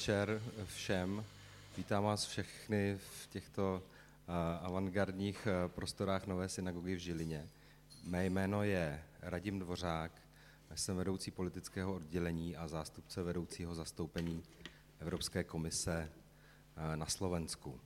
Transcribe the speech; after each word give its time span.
večer 0.00 0.42
všem. 0.64 1.24
Vítám 1.76 2.04
vás 2.04 2.24
všechny 2.24 2.98
v 2.98 3.26
těchto 3.26 3.82
avantgardních 4.60 5.48
prostorách 5.66 6.26
Nové 6.26 6.48
synagogy 6.48 6.94
v 6.94 6.98
Žilině. 6.98 7.48
Mé 8.04 8.26
jméno 8.26 8.62
je 8.62 9.04
Radim 9.22 9.58
Dvořák, 9.58 10.12
jsem 10.74 10.96
vedoucí 10.96 11.30
politického 11.30 11.94
oddělení 11.94 12.56
a 12.56 12.68
zástupce 12.68 13.22
vedoucího 13.22 13.74
zastoupení 13.74 14.42
Evropské 14.98 15.44
komise 15.44 16.12
na 16.94 17.06
Slovensku. 17.06 17.80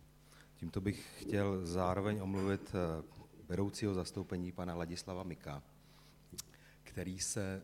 Tímto 0.56 0.80
bych 0.80 1.22
chtěl 1.22 1.66
zároveň 1.66 2.20
omluvit 2.20 2.72
vedoucího 3.48 3.94
zastoupení 3.94 4.52
pana 4.52 4.74
Ladislava 4.74 5.22
Mika, 5.22 5.62
který 6.82 7.18
se 7.18 7.62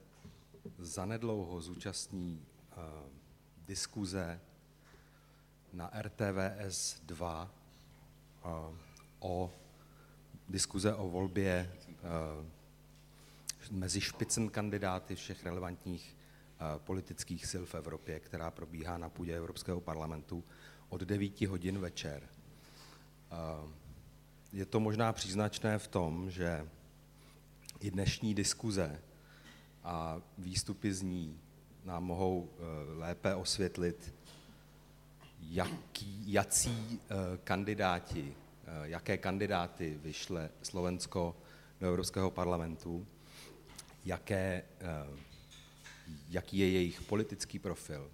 zanedlouho 0.78 1.60
zúčastní 1.60 2.46
diskuze 3.70 4.40
na 5.72 5.90
RTVS 6.02 7.00
2 7.06 7.50
o 9.20 9.52
diskuze 10.48 10.94
o 10.94 11.08
volbě 11.08 11.72
mezi 13.70 14.00
špicen 14.00 14.48
kandidáty 14.50 15.14
všech 15.14 15.44
relevantních 15.44 16.16
politických 16.78 17.46
sil 17.50 17.64
v 17.66 17.74
Evropě, 17.74 18.20
která 18.20 18.50
probíhá 18.50 18.98
na 18.98 19.08
půdě 19.08 19.36
Evropského 19.36 19.80
parlamentu 19.80 20.44
od 20.88 21.00
9 21.00 21.40
hodin 21.40 21.78
večer. 21.78 22.28
Je 24.52 24.66
to 24.66 24.80
možná 24.80 25.12
příznačné 25.12 25.78
v 25.78 25.88
tom, 25.88 26.30
že 26.30 26.68
i 27.80 27.90
dnešní 27.90 28.34
diskuze 28.34 29.02
a 29.84 30.20
výstupy 30.38 30.92
z 30.94 31.02
ní 31.02 31.40
nám 31.84 32.04
mohou 32.04 32.50
lépe 32.98 33.34
osvětlit, 33.34 34.14
jaký, 35.40 36.32
jací 36.32 37.00
kandidáti, 37.44 38.34
jaké 38.82 39.18
kandidáty 39.18 39.98
vyšle 40.02 40.50
Slovensko 40.62 41.36
do 41.80 41.86
Evropského 41.86 42.30
parlamentu, 42.30 43.06
jaké, 44.04 44.62
jaký 46.28 46.58
je 46.58 46.70
jejich 46.70 47.02
politický 47.02 47.58
profil, 47.58 48.10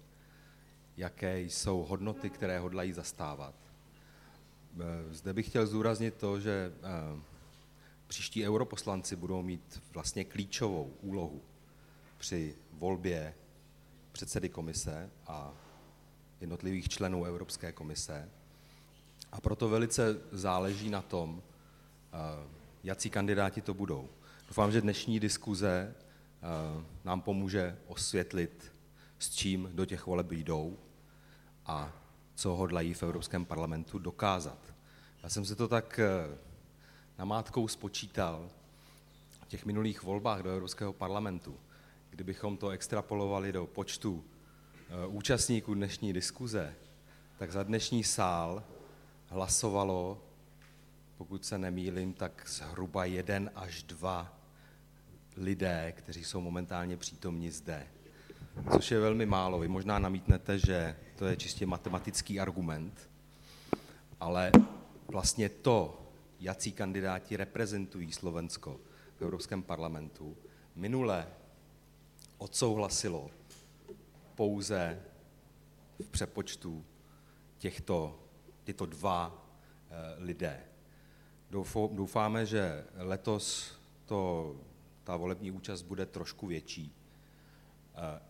jaké 0.97 1.39
jsou 1.41 1.83
hodnoty, 1.83 2.29
které 2.29 2.59
hodlají 2.59 2.93
zastávat. 2.93 3.55
Zde 5.11 5.33
bych 5.33 5.47
chtěl 5.49 5.67
zdůraznit 5.67 6.13
to, 6.13 6.39
že 6.39 6.73
příští 8.07 8.47
europoslanci 8.47 9.15
budou 9.15 9.41
mít 9.41 9.81
vlastně 9.93 10.25
klíčovou 10.25 10.93
úlohu 11.01 11.41
při 12.17 12.55
volbě 12.71 13.33
předsedy 14.17 14.49
komise 14.49 15.09
a 15.27 15.53
jednotlivých 16.41 16.89
členů 16.89 17.25
Evropské 17.25 17.71
komise. 17.71 18.29
A 19.31 19.41
proto 19.41 19.69
velice 19.69 20.17
záleží 20.31 20.89
na 20.89 21.01
tom, 21.01 21.43
jací 22.83 23.09
kandidáti 23.09 23.61
to 23.61 23.73
budou. 23.73 24.09
Doufám, 24.47 24.71
že 24.71 24.81
dnešní 24.81 25.19
diskuze 25.19 25.95
nám 27.03 27.21
pomůže 27.21 27.77
osvětlit, 27.87 28.73
s 29.19 29.29
čím 29.29 29.69
do 29.73 29.85
těch 29.85 30.05
voleb 30.05 30.31
jdou 30.31 30.77
a 31.65 31.93
co 32.35 32.55
hodlají 32.55 32.93
v 32.93 33.03
Evropském 33.03 33.45
parlamentu 33.45 33.99
dokázat. 33.99 34.73
Já 35.23 35.29
jsem 35.29 35.45
si 35.45 35.55
to 35.55 35.67
tak 35.67 35.99
namátkou 37.17 37.67
spočítal 37.67 38.49
v 39.45 39.47
těch 39.47 39.65
minulých 39.65 40.03
volbách 40.03 40.41
do 40.41 40.49
Evropského 40.49 40.93
parlamentu. 40.93 41.57
Kdybychom 42.09 42.57
to 42.57 42.69
extrapolovali 42.69 43.51
do 43.51 43.65
počtu 43.65 44.23
účastníků 45.07 45.73
dnešní 45.73 46.13
diskuze, 46.13 46.75
tak 47.37 47.51
za 47.51 47.63
dnešní 47.63 48.03
sál 48.03 48.63
hlasovalo, 49.27 50.23
pokud 51.17 51.45
se 51.45 51.57
nemýlím, 51.57 52.13
tak 52.13 52.43
zhruba 52.47 53.05
jeden 53.05 53.51
až 53.55 53.83
dva 53.83 54.39
lidé, 55.37 55.93
kteří 55.97 56.23
jsou 56.23 56.41
momentálně 56.41 56.97
přítomni 56.97 57.51
zde. 57.51 57.87
Což 58.71 58.91
je 58.91 58.99
velmi 58.99 59.25
málo. 59.25 59.59
Vy 59.59 59.67
možná 59.67 59.99
namítnete, 59.99 60.59
že 60.59 60.95
to 61.15 61.25
je 61.25 61.35
čistě 61.35 61.65
matematický 61.65 62.39
argument, 62.39 63.09
ale 64.19 64.51
vlastně 65.07 65.49
to, 65.49 66.01
jací 66.39 66.71
kandidáti 66.71 67.37
reprezentují 67.37 68.11
Slovensko 68.11 68.79
v 69.17 69.21
Evropském 69.21 69.63
parlamentu, 69.63 70.37
minule 70.75 71.27
odsouhlasilo 72.37 73.29
pouze 74.35 75.01
v 76.01 76.09
přepočtu 76.09 76.85
těchto, 77.57 78.19
tyto 78.63 78.85
dva 78.85 79.47
lidé. 80.17 80.63
Doufáme, 81.91 82.45
že 82.45 82.85
letos 82.95 83.73
to, 84.05 84.55
ta 85.03 85.17
volební 85.17 85.51
účast 85.51 85.81
bude 85.81 86.05
trošku 86.05 86.47
větší. 86.47 86.95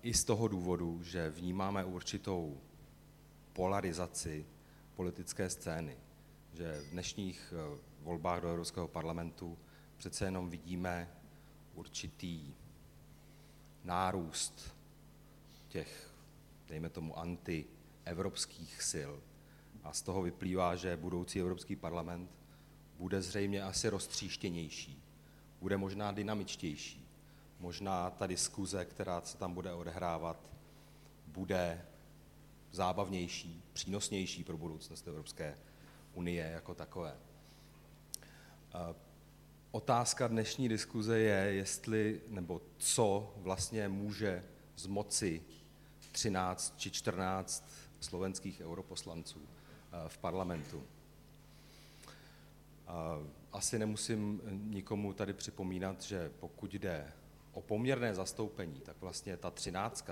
I 0.01 0.13
z 0.13 0.23
toho 0.23 0.47
důvodu, 0.47 1.03
že 1.03 1.29
vnímáme 1.29 1.85
určitou 1.85 2.57
polarizaci 3.53 4.45
politické 4.95 5.49
scény. 5.49 5.97
Že 6.53 6.81
v 6.81 6.89
dnešních 6.89 7.53
volbách 8.01 8.41
do 8.41 8.49
Evropského 8.49 8.87
parlamentu 8.87 9.57
přece 9.97 10.25
jenom 10.25 10.49
vidíme 10.49 11.11
určitý 11.75 12.53
nárůst 13.87 14.75
těch, 15.67 16.11
dejme 16.67 16.89
tomu, 16.89 17.19
antievropských 17.19 18.83
sil. 18.91 19.11
A 19.83 19.93
z 19.93 20.01
toho 20.01 20.21
vyplývá, 20.21 20.75
že 20.75 20.97
budoucí 20.97 21.39
Evropský 21.39 21.75
parlament 21.75 22.31
bude 22.97 23.21
zřejmě 23.21 23.63
asi 23.63 23.89
roztříštěnější, 23.89 25.03
bude 25.61 25.77
možná 25.77 26.11
dynamičtější, 26.11 27.07
možná 27.59 28.09
ta 28.09 28.27
diskuze, 28.27 28.85
která 28.85 29.21
se 29.21 29.37
tam 29.37 29.53
bude 29.53 29.73
odehrávat, 29.73 30.37
bude 31.27 31.85
zábavnější, 32.71 33.63
přínosnější 33.73 34.43
pro 34.43 34.57
budoucnost 34.57 35.07
Evropské 35.07 35.57
unie 36.13 36.45
jako 36.45 36.75
takové. 36.75 37.17
Otázka 39.77 40.27
dnešní 40.27 40.69
diskuze 40.69 41.19
je, 41.19 41.53
jestli 41.53 42.21
nebo 42.27 42.61
co 42.77 43.33
vlastně 43.37 43.87
může 43.87 44.43
z 44.75 44.87
moci 44.87 45.43
13 46.11 46.73
či 46.77 46.91
14 46.91 47.69
slovenských 47.99 48.61
europoslanců 48.61 49.41
v 50.07 50.17
parlamentu. 50.17 50.83
Asi 53.51 53.79
nemusím 53.79 54.41
nikomu 54.49 55.13
tady 55.13 55.33
připomínat, 55.33 56.01
že 56.01 56.31
pokud 56.39 56.73
jde 56.73 57.13
o 57.53 57.61
poměrné 57.61 58.15
zastoupení, 58.15 58.79
tak 58.79 58.95
vlastně 59.01 59.37
ta 59.37 59.51
13 59.51 60.09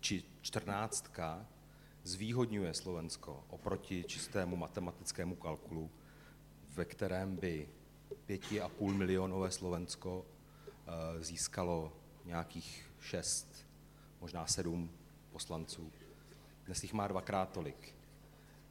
či 0.00 0.24
14 0.40 1.12
zvýhodňuje 2.04 2.74
Slovensko 2.74 3.44
oproti 3.48 4.04
čistému 4.04 4.56
matematickému 4.56 5.36
kalkulu, 5.36 5.90
ve 6.74 6.84
kterém 6.84 7.36
by 7.36 7.68
5,5 8.28 8.94
milionové 8.94 9.50
Slovensko 9.50 10.26
získalo 11.20 11.92
nějakých 12.24 12.90
6, 13.00 13.66
možná 14.20 14.46
7 14.46 14.90
poslanců. 15.30 15.92
Dnes 16.64 16.82
jich 16.82 16.92
má 16.92 17.08
dvakrát 17.08 17.52
tolik. 17.52 17.94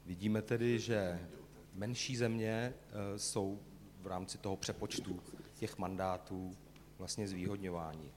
Vidíme 0.06 0.42
tedy, 0.42 0.80
že 0.80 1.30
menší 1.74 2.16
země 2.18 2.74
jsou 3.18 3.60
v 4.02 4.08
rámci 4.08 4.38
toho 4.38 4.58
přepočtu 4.58 5.20
těch 5.56 5.78
mandátů 5.78 6.52
vlastně 6.98 7.28
zvýhodňováni. 7.28 8.12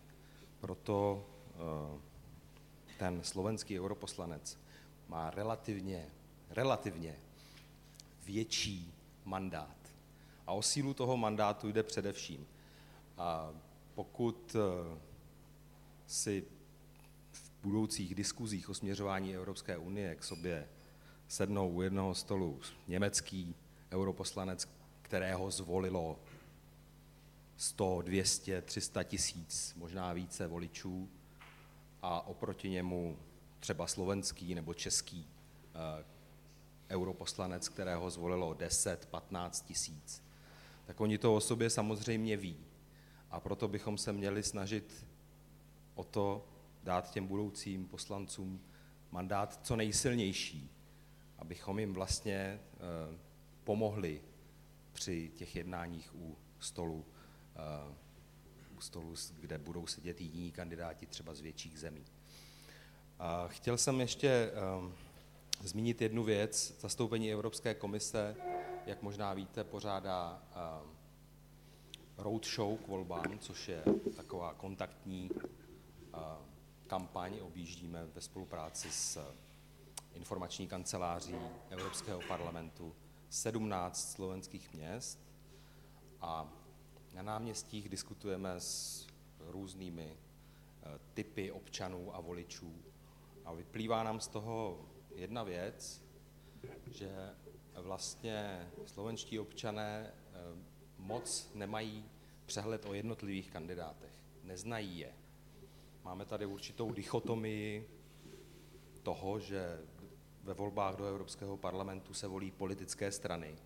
Proto 0.61 1.27
ten 2.99 3.23
slovenský 3.23 3.81
europoslanec 3.81 4.59
má 5.09 5.31
relativně, 5.31 6.07
relativně 6.51 7.17
větší 8.27 8.95
mandát. 9.25 9.78
A 10.49 10.53
o 10.53 10.63
sílu 10.63 10.95
toho 10.95 11.17
mandátu 11.17 11.69
jde 11.69 11.83
především. 11.83 12.47
A 13.19 13.51
pokud 13.95 14.57
si 16.07 16.45
v 17.33 17.51
budoucích 17.63 18.15
diskuzích 18.15 18.69
o 18.69 18.75
směřování 18.75 19.35
Evropské 19.35 19.77
unie 19.77 20.15
k 20.15 20.25
sobě 20.25 20.69
sednou 21.29 21.71
u 21.71 21.83
jednoho 21.83 22.15
stolu 22.15 22.61
německý 22.87 23.55
europoslanec, 23.93 24.69
kterého 25.03 25.51
zvolilo 25.51 26.19
100, 27.57 28.03
200, 28.03 28.63
300 28.63 29.03
tisíc, 29.03 29.75
možná 29.77 30.13
více 30.13 30.47
voličů 30.47 31.09
a 32.03 32.27
oproti 32.27 32.71
němu 32.71 33.19
třeba 33.61 33.87
slovenský 33.87 34.55
nebo 34.55 34.75
český 34.75 35.27
europoslanec, 36.91 37.69
kterého 37.69 38.11
zvolilo 38.11 38.55
10, 38.55 39.07
15 39.07 39.61
tisíc, 39.61 40.28
tak 40.89 41.01
oni 41.01 41.19
to 41.19 41.35
o 41.35 41.41
sobě 41.41 41.71
samozřejmě 41.71 42.37
ví. 42.37 42.57
A 43.31 43.41
proto 43.41 43.69
bychom 43.69 43.99
se 43.99 44.13
měli 44.13 44.43
snažit 44.43 45.07
o 45.95 46.05
to 46.05 46.49
dát 46.83 47.11
těm 47.11 47.27
budoucím 47.27 47.87
poslancům 47.87 48.61
mandát 49.11 49.61
co 49.63 49.77
nejsilnější, 49.77 50.71
abychom 51.39 51.79
jim 51.79 51.95
vlastně 51.95 52.61
pomohli 53.65 54.23
při 54.93 55.31
těch 55.35 55.57
jednáních 55.57 56.15
u 56.15 56.37
stolu, 56.61 57.05
u 58.77 58.81
stolu, 58.81 59.15
kde 59.41 59.59
budou 59.59 59.87
sedět 59.87 60.21
jiní 60.21 60.53
kandidáti 60.53 61.07
třeba 61.07 61.35
z 61.35 61.41
větších 61.41 61.81
zemí. 61.81 62.05
Chtěl 63.47 63.79
jsem 63.79 64.01
ještě 64.01 64.51
zmínit 65.61 66.03
jednu 66.03 66.25
věc. 66.25 66.81
Zastoupení 66.81 67.33
Evropské 67.33 67.75
komise, 67.75 68.37
jak 68.89 69.03
možná 69.03 69.35
víte, 69.35 69.65
pořádá 69.65 70.43
roadshow 72.17 72.79
k 72.79 72.89
volbám, 72.89 73.39
což 73.39 73.69
je 73.69 73.85
taková 74.17 74.55
kontaktní 74.55 75.31
kampaň. 76.87 77.39
Objíždíme 77.43 78.07
ve 78.07 78.21
spolupráci 78.21 78.91
s 78.91 79.35
informační 80.15 80.69
kanceláří 80.69 81.37
Evropského 81.71 82.21
parlamentu 82.29 82.95
17 83.31 84.13
slovenských 84.13 84.73
měst 84.73 85.19
a 86.21 86.53
na 87.15 87.23
náměstích 87.23 87.89
diskutujeme 87.89 88.61
s 88.61 89.07
různými 89.39 90.17
typy 91.15 91.53
občanů 91.53 92.17
a 92.17 92.21
voličů. 92.21 92.75
A 93.45 93.53
vyplývá 93.53 94.03
nám 94.03 94.21
z 94.21 94.29
toho 94.29 94.87
jedna 95.15 95.43
věc, 95.43 96.05
že 96.87 97.35
vlastně 97.83 98.69
slovenští 98.87 99.39
občané 99.39 100.13
moc 100.99 101.51
nemají 101.55 102.05
přehled 102.47 102.87
o 102.87 102.95
jednotlivých 102.95 103.51
kandidátech, 103.51 104.13
neznají 104.43 104.99
je. 104.99 105.13
Máme 106.05 106.25
tady 106.25 106.47
určitou 106.47 106.93
dichotomii 106.93 107.89
toho, 109.03 109.41
že 109.41 109.81
ve 110.43 110.55
volbách 110.55 110.97
do 110.97 111.05
Evropského 111.05 111.57
parlamentu 111.57 112.15
se 112.15 112.27
volí 112.27 112.51
politické 112.51 113.13
strany, 113.13 113.59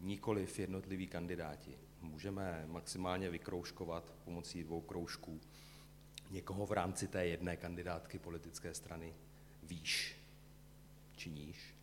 nikoliv 0.00 0.58
jednotliví 0.58 1.06
kandidáti. 1.06 1.78
Můžeme 2.00 2.64
maximálně 2.66 3.30
vykroužkovat 3.30 4.14
pomocí 4.24 4.62
dvou 4.64 4.80
kroužků 4.80 5.40
někoho 6.30 6.66
v 6.66 6.72
rámci 6.72 7.08
té 7.08 7.26
jedné 7.26 7.56
kandidátky 7.56 8.18
politické 8.18 8.74
strany 8.74 9.14
výš 9.62 10.16
či 11.16 11.30
níž, 11.30 11.74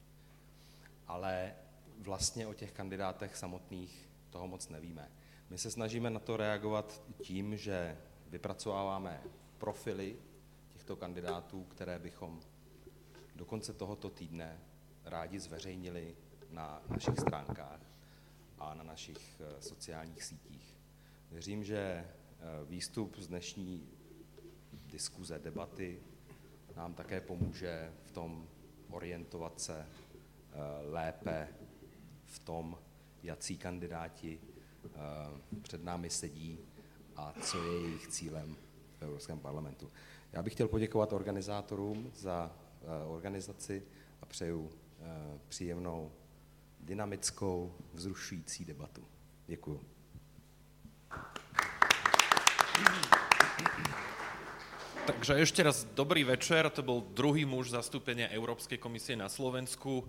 ale 1.07 1.55
vlastně 1.99 2.47
o 2.47 2.53
těch 2.53 2.71
kandidátech 2.71 3.35
samotných 3.35 4.09
toho 4.29 4.47
moc 4.47 4.69
nevíme. 4.69 5.11
My 5.49 5.57
se 5.57 5.71
snažíme 5.71 6.09
na 6.09 6.19
to 6.19 6.37
reagovat 6.37 7.01
tím, 7.21 7.57
že 7.57 7.97
vypracováváme 8.27 9.23
profily 9.57 10.19
těchto 10.73 10.95
kandidátů, 10.95 11.63
které 11.63 11.99
bychom 11.99 12.39
do 13.35 13.45
konce 13.45 13.73
tohoto 13.73 14.09
týdne 14.09 14.59
rádi 15.05 15.39
zveřejnili 15.39 16.15
na 16.49 16.81
našich 16.89 17.19
stránkách 17.19 17.79
a 18.59 18.73
na 18.73 18.83
našich 18.83 19.41
sociálních 19.59 20.23
sítích. 20.23 20.75
Věřím, 21.31 21.63
že 21.63 22.07
výstup 22.65 23.17
z 23.17 23.27
dnešní 23.27 23.89
diskuze, 24.73 25.39
debaty 25.39 26.01
nám 26.75 26.93
také 26.93 27.21
pomůže 27.21 27.93
v 28.03 28.11
tom 28.11 28.47
orientovat 28.89 29.59
se 29.59 29.87
lépe 30.91 31.47
v 32.25 32.39
tom, 32.39 32.77
jací 33.23 33.57
kandidáti 33.57 34.39
před 35.61 35.83
námi 35.83 36.09
sedí 36.09 36.59
a 37.15 37.33
co 37.41 37.63
je 37.63 37.81
jejich 37.81 38.07
cílem 38.07 38.55
v 38.99 39.01
Evropském 39.01 39.39
parlamentu. 39.39 39.91
Já 40.33 40.43
bych 40.43 40.53
chtěl 40.53 40.67
poděkovat 40.67 41.13
organizátorům 41.13 42.11
za 42.15 42.51
organizaci 43.07 43.83
a 44.21 44.25
přeju 44.25 44.71
příjemnou, 45.47 46.11
dynamickou, 46.79 47.73
vzrušující 47.93 48.65
debatu. 48.65 49.03
Děkuju. 49.47 49.81
Takže 55.07 55.39
ešte 55.39 55.63
raz 55.63 55.87
dobrý 55.95 56.27
večer, 56.27 56.67
to 56.67 56.83
bol 56.83 56.99
druhý 56.99 57.47
muž 57.47 57.71
zastúpenia 57.71 58.27
Európskej 58.27 58.75
komisie 58.75 59.15
na 59.15 59.31
Slovensku. 59.31 60.03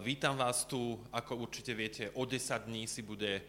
Vítam 0.00 0.40
vás 0.40 0.64
tu, 0.64 0.96
ako 1.12 1.44
určite 1.44 1.76
viete, 1.76 2.08
o 2.16 2.24
10 2.24 2.64
dní 2.64 2.88
si 2.88 3.04
bude 3.04 3.44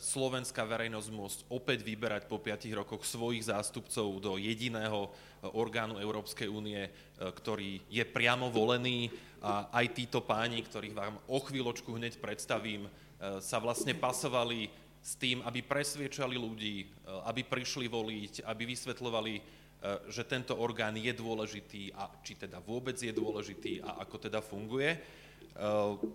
slovenská 0.00 0.64
verejnosť 0.64 1.08
môcť 1.12 1.38
opäť 1.52 1.84
vyberať 1.84 2.32
po 2.32 2.40
5 2.40 2.64
rokoch 2.72 3.04
svojich 3.04 3.44
zástupcov 3.52 4.08
do 4.24 4.40
jediného 4.40 5.12
orgánu 5.52 6.00
Európskej 6.00 6.48
únie, 6.48 6.80
ktorý 7.20 7.84
je 7.92 8.04
priamo 8.08 8.48
volený. 8.48 9.12
A 9.44 9.68
aj 9.68 10.00
títo 10.00 10.24
páni, 10.24 10.64
ktorých 10.64 10.96
vám 10.96 11.20
o 11.28 11.44
chvíľočku 11.44 11.92
hneď 11.92 12.16
predstavím, 12.16 12.88
sa 13.20 13.60
vlastne 13.60 13.92
pasovali 13.92 14.72
s 14.96 15.12
tým, 15.12 15.44
aby 15.44 15.60
presviečali 15.60 16.40
ľudí, 16.40 16.88
aby 17.28 17.44
prišli 17.44 17.84
voliť, 17.84 18.48
aby 18.48 18.62
vysvetľovali 18.64 19.60
že 20.06 20.22
tento 20.22 20.54
orgán 20.54 20.94
je 20.94 21.10
dôležitý 21.10 21.90
a 21.98 22.06
či 22.22 22.38
teda 22.38 22.62
vôbec 22.62 22.94
je 22.94 23.10
dôležitý 23.10 23.82
a 23.82 24.02
ako 24.06 24.30
teda 24.30 24.38
funguje. 24.38 24.94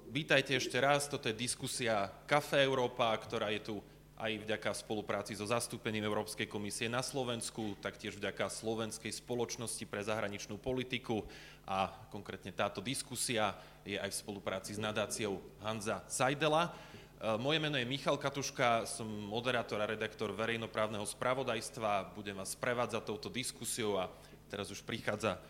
Vítajte 0.10 0.56
ešte 0.56 0.80
raz, 0.80 1.12
toto 1.12 1.28
je 1.28 1.36
diskusia 1.36 2.08
Café 2.26 2.64
Európa, 2.64 3.12
ktorá 3.20 3.52
je 3.52 3.62
tu 3.68 3.76
aj 4.18 4.34
vďaka 4.50 4.74
spolupráci 4.74 5.38
so 5.38 5.46
zastúpením 5.46 6.02
Európskej 6.02 6.50
komisie 6.50 6.90
na 6.90 7.06
Slovensku, 7.06 7.78
taktiež 7.78 8.18
vďaka 8.18 8.50
Slovenskej 8.50 9.14
spoločnosti 9.14 9.86
pre 9.86 10.02
zahraničnú 10.02 10.58
politiku 10.58 11.22
a 11.70 11.94
konkrétne 12.10 12.50
táto 12.50 12.82
diskusia 12.82 13.54
je 13.86 13.94
aj 13.94 14.10
v 14.10 14.20
spolupráci 14.26 14.74
s 14.74 14.82
nadáciou 14.82 15.38
Hanza 15.62 16.02
Sajdela. 16.10 16.74
Moje 17.18 17.58
meno 17.58 17.82
je 17.82 17.90
Michal 17.90 18.14
Katuška, 18.22 18.86
som 18.86 19.10
moderátor 19.10 19.82
a 19.82 19.90
redaktor 19.90 20.30
verejnoprávneho 20.38 21.02
spravodajstva, 21.02 22.14
budem 22.14 22.38
vás 22.38 22.54
prevádzať 22.54 23.02
touto 23.10 23.34
diskusiou 23.34 23.98
a 23.98 24.06
teraz 24.46 24.70
už 24.70 24.86
prichádza 24.86 25.42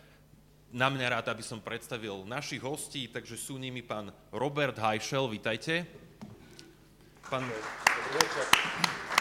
na 0.72 0.88
mňa 0.88 1.20
rád, 1.20 1.28
aby 1.36 1.44
som 1.44 1.60
predstavil 1.60 2.24
našich 2.24 2.64
hostí, 2.64 3.12
takže 3.12 3.36
sú 3.36 3.60
nimi 3.60 3.84
pán 3.84 4.16
Robert 4.32 4.80
Hajšel, 4.80 5.28
vítajte. 5.28 5.84
Pán... 7.28 7.44
Dobrý 7.44 8.16
večer. 8.16 9.17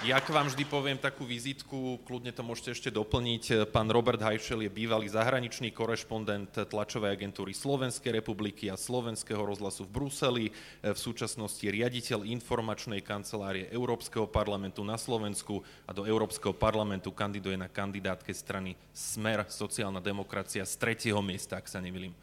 Ja 0.00 0.16
k 0.16 0.32
vám 0.32 0.48
vždy 0.48 0.64
poviem 0.64 0.96
takú 0.96 1.28
vizitku, 1.28 2.00
kľudne 2.08 2.32
to 2.32 2.40
môžete 2.40 2.72
ešte 2.72 2.88
doplniť. 2.88 3.68
Pán 3.68 3.84
Robert 3.92 4.16
Hajšel 4.16 4.64
je 4.64 4.72
bývalý 4.72 5.12
zahraničný 5.12 5.76
korešpondent 5.76 6.56
tlačovej 6.56 7.12
agentúry 7.12 7.52
Slovenskej 7.52 8.16
republiky 8.16 8.72
a 8.72 8.80
Slovenského 8.80 9.44
rozhlasu 9.44 9.84
v 9.84 9.92
Bruseli, 9.92 10.46
v 10.80 10.96
súčasnosti 10.96 11.60
riaditeľ 11.60 12.24
informačnej 12.32 13.04
kancelárie 13.04 13.68
Európskeho 13.68 14.24
parlamentu 14.24 14.80
na 14.88 14.96
Slovensku 14.96 15.60
a 15.84 15.92
do 15.92 16.08
Európskeho 16.08 16.56
parlamentu 16.56 17.12
kandiduje 17.12 17.60
na 17.60 17.68
kandidátke 17.68 18.32
strany 18.32 18.80
Smer, 18.96 19.52
sociálna 19.52 20.00
demokracia 20.00 20.64
z 20.64 20.80
tretieho 20.80 21.20
miesta, 21.20 21.60
ak 21.60 21.68
sa 21.68 21.76
nemýlim. 21.76 22.16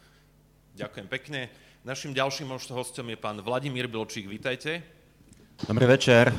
Ďakujem 0.74 1.06
pekne. 1.06 1.46
Našim 1.86 2.10
ďalším 2.10 2.50
hostom 2.74 3.06
je 3.06 3.14
pán 3.14 3.38
Vladimír 3.38 3.86
Bilčík, 3.86 4.26
vítajte. 4.26 4.82
Dobrý 5.62 5.86
večer. 5.86 6.34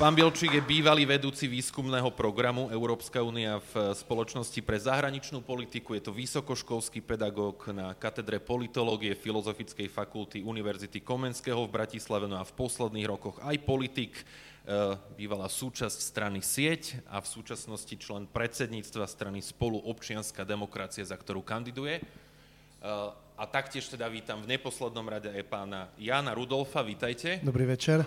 Pán 0.00 0.16
Bilčík 0.16 0.56
je 0.56 0.64
bývalý 0.64 1.04
vedúci 1.04 1.44
výskumného 1.44 2.08
programu 2.16 2.72
Európska 2.72 3.20
únia 3.20 3.60
v 3.60 3.92
Spoločnosti 3.92 4.56
pre 4.64 4.80
zahraničnú 4.80 5.44
politiku. 5.44 5.92
Je 5.92 6.08
to 6.08 6.16
vysokoškolský 6.16 7.04
pedagóg 7.04 7.68
na 7.68 7.92
katedre 7.92 8.40
politológie 8.40 9.12
Filozofickej 9.12 9.92
fakulty 9.92 10.40
Univerzity 10.40 11.04
Komenského 11.04 11.68
v 11.68 11.74
Bratislave, 11.76 12.24
no 12.32 12.40
a 12.40 12.48
v 12.48 12.56
posledných 12.56 13.12
rokoch 13.12 13.44
aj 13.44 13.60
politik. 13.60 14.16
Bývala 15.20 15.52
súčasť 15.52 16.00
strany 16.00 16.40
Sieť 16.40 17.04
a 17.12 17.20
v 17.20 17.28
súčasnosti 17.28 17.92
člen 18.00 18.24
predsedníctva 18.24 19.04
strany 19.04 19.44
Spolu 19.44 19.84
občianská 19.84 20.48
demokracia, 20.48 21.04
za 21.04 21.20
ktorú 21.20 21.44
kandiduje. 21.44 22.00
A 23.36 23.44
taktiež 23.44 23.84
teda 23.92 24.08
vítam 24.08 24.40
v 24.40 24.56
neposlednom 24.56 25.04
rade 25.04 25.28
aj 25.28 25.44
pána 25.44 25.92
Jana 26.00 26.32
Rudolfa, 26.32 26.80
vítajte. 26.80 27.44
Dobrý 27.44 27.68
večer. 27.68 28.00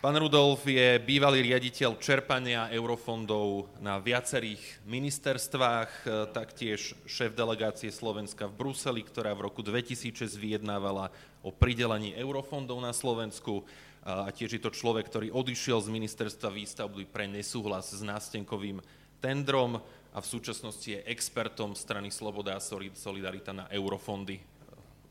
Pán 0.00 0.16
Rudolf 0.16 0.64
je 0.64 0.96
bývalý 0.96 1.44
riaditeľ 1.44 2.00
čerpania 2.00 2.72
eurofondov 2.72 3.68
na 3.84 4.00
viacerých 4.00 4.80
ministerstvách, 4.88 6.08
taktiež 6.32 6.96
šéf 7.04 7.36
delegácie 7.36 7.92
Slovenska 7.92 8.48
v 8.48 8.64
Bruseli, 8.64 9.04
ktorá 9.04 9.36
v 9.36 9.52
roku 9.52 9.60
2006 9.60 10.40
vyjednávala 10.40 11.12
o 11.44 11.52
pridelení 11.52 12.16
eurofondov 12.16 12.80
na 12.80 12.96
Slovensku 12.96 13.60
a 14.00 14.32
tiež 14.32 14.56
je 14.56 14.62
to 14.64 14.72
človek, 14.72 15.04
ktorý 15.04 15.36
odišiel 15.36 15.84
z 15.84 15.92
ministerstva 15.92 16.48
výstavby 16.48 17.04
pre 17.04 17.28
nesúhlas 17.28 17.92
s 17.92 18.00
nástenkovým 18.00 18.80
tendrom 19.20 19.84
a 20.16 20.18
v 20.24 20.30
súčasnosti 20.32 20.96
je 20.96 21.04
expertom 21.12 21.76
strany 21.76 22.08
Sloboda 22.08 22.56
a 22.56 22.64
Solidarita 22.96 23.52
na 23.52 23.68
eurofondy. 23.68 24.40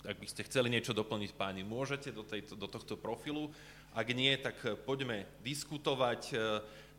Ak 0.07 0.17
by 0.19 0.27
ste 0.27 0.47
chceli 0.47 0.71
niečo 0.71 0.95
doplniť 0.95 1.31
páni, 1.35 1.67
môžete 1.67 2.15
do, 2.15 2.23
tejto, 2.23 2.55
do 2.55 2.67
tohto 2.71 2.95
profilu. 2.95 3.51
Ak 3.91 4.07
nie, 4.13 4.31
tak 4.39 4.55
poďme 4.85 5.25
diskutovať 5.43 6.37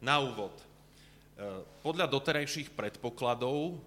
na 0.02 0.20
úvod. 0.20 0.52
Podľa 1.80 2.10
doterajších 2.10 2.76
predpokladov 2.76 3.80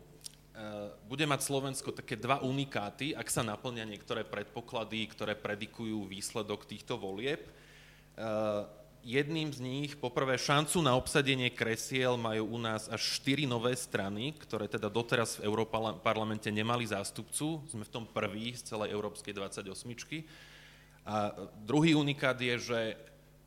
bude 1.10 1.26
mať 1.26 1.42
Slovensko 1.42 1.94
také 1.94 2.18
dva 2.18 2.42
unikáty, 2.42 3.14
ak 3.14 3.30
sa 3.30 3.46
naplňa 3.46 3.86
niektoré 3.90 4.26
predpoklady, 4.26 5.06
ktoré 5.10 5.34
predikujú 5.38 6.10
výsledok 6.10 6.66
týchto 6.66 6.98
volieb 6.98 7.42
jedným 9.04 9.52
z 9.52 9.60
nich, 9.60 9.92
poprvé, 10.00 10.40
šancu 10.40 10.80
na 10.80 10.96
obsadenie 10.96 11.52
kresiel 11.52 12.16
majú 12.16 12.56
u 12.56 12.60
nás 12.60 12.88
až 12.88 13.20
štyri 13.20 13.44
nové 13.44 13.76
strany, 13.76 14.32
ktoré 14.40 14.72
teda 14.72 14.88
doteraz 14.88 15.38
v 15.38 15.52
Európarlamente 15.52 16.48
nemali 16.50 16.88
zástupcu. 16.88 17.62
Sme 17.68 17.84
v 17.84 17.94
tom 17.94 18.08
prvý 18.08 18.56
z 18.56 18.74
celej 18.74 18.96
Európskej 18.96 19.36
28. 19.36 19.68
A 21.04 21.36
druhý 21.68 22.00
unikát 22.00 22.40
je, 22.40 22.56
že 22.56 22.80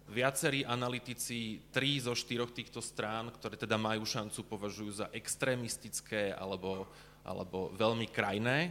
viacerí 0.07 0.63
analytici, 0.63 1.59
tri 1.73 1.99
zo 1.99 2.15
štyroch 2.15 2.53
týchto 2.53 2.79
strán, 2.85 3.33
ktoré 3.33 3.59
teda 3.59 3.81
majú 3.81 4.07
šancu, 4.07 4.45
považujú 4.47 5.03
za 5.03 5.07
extrémistické 5.11 6.37
alebo, 6.37 6.87
alebo 7.25 7.73
veľmi 7.75 8.07
krajné 8.13 8.71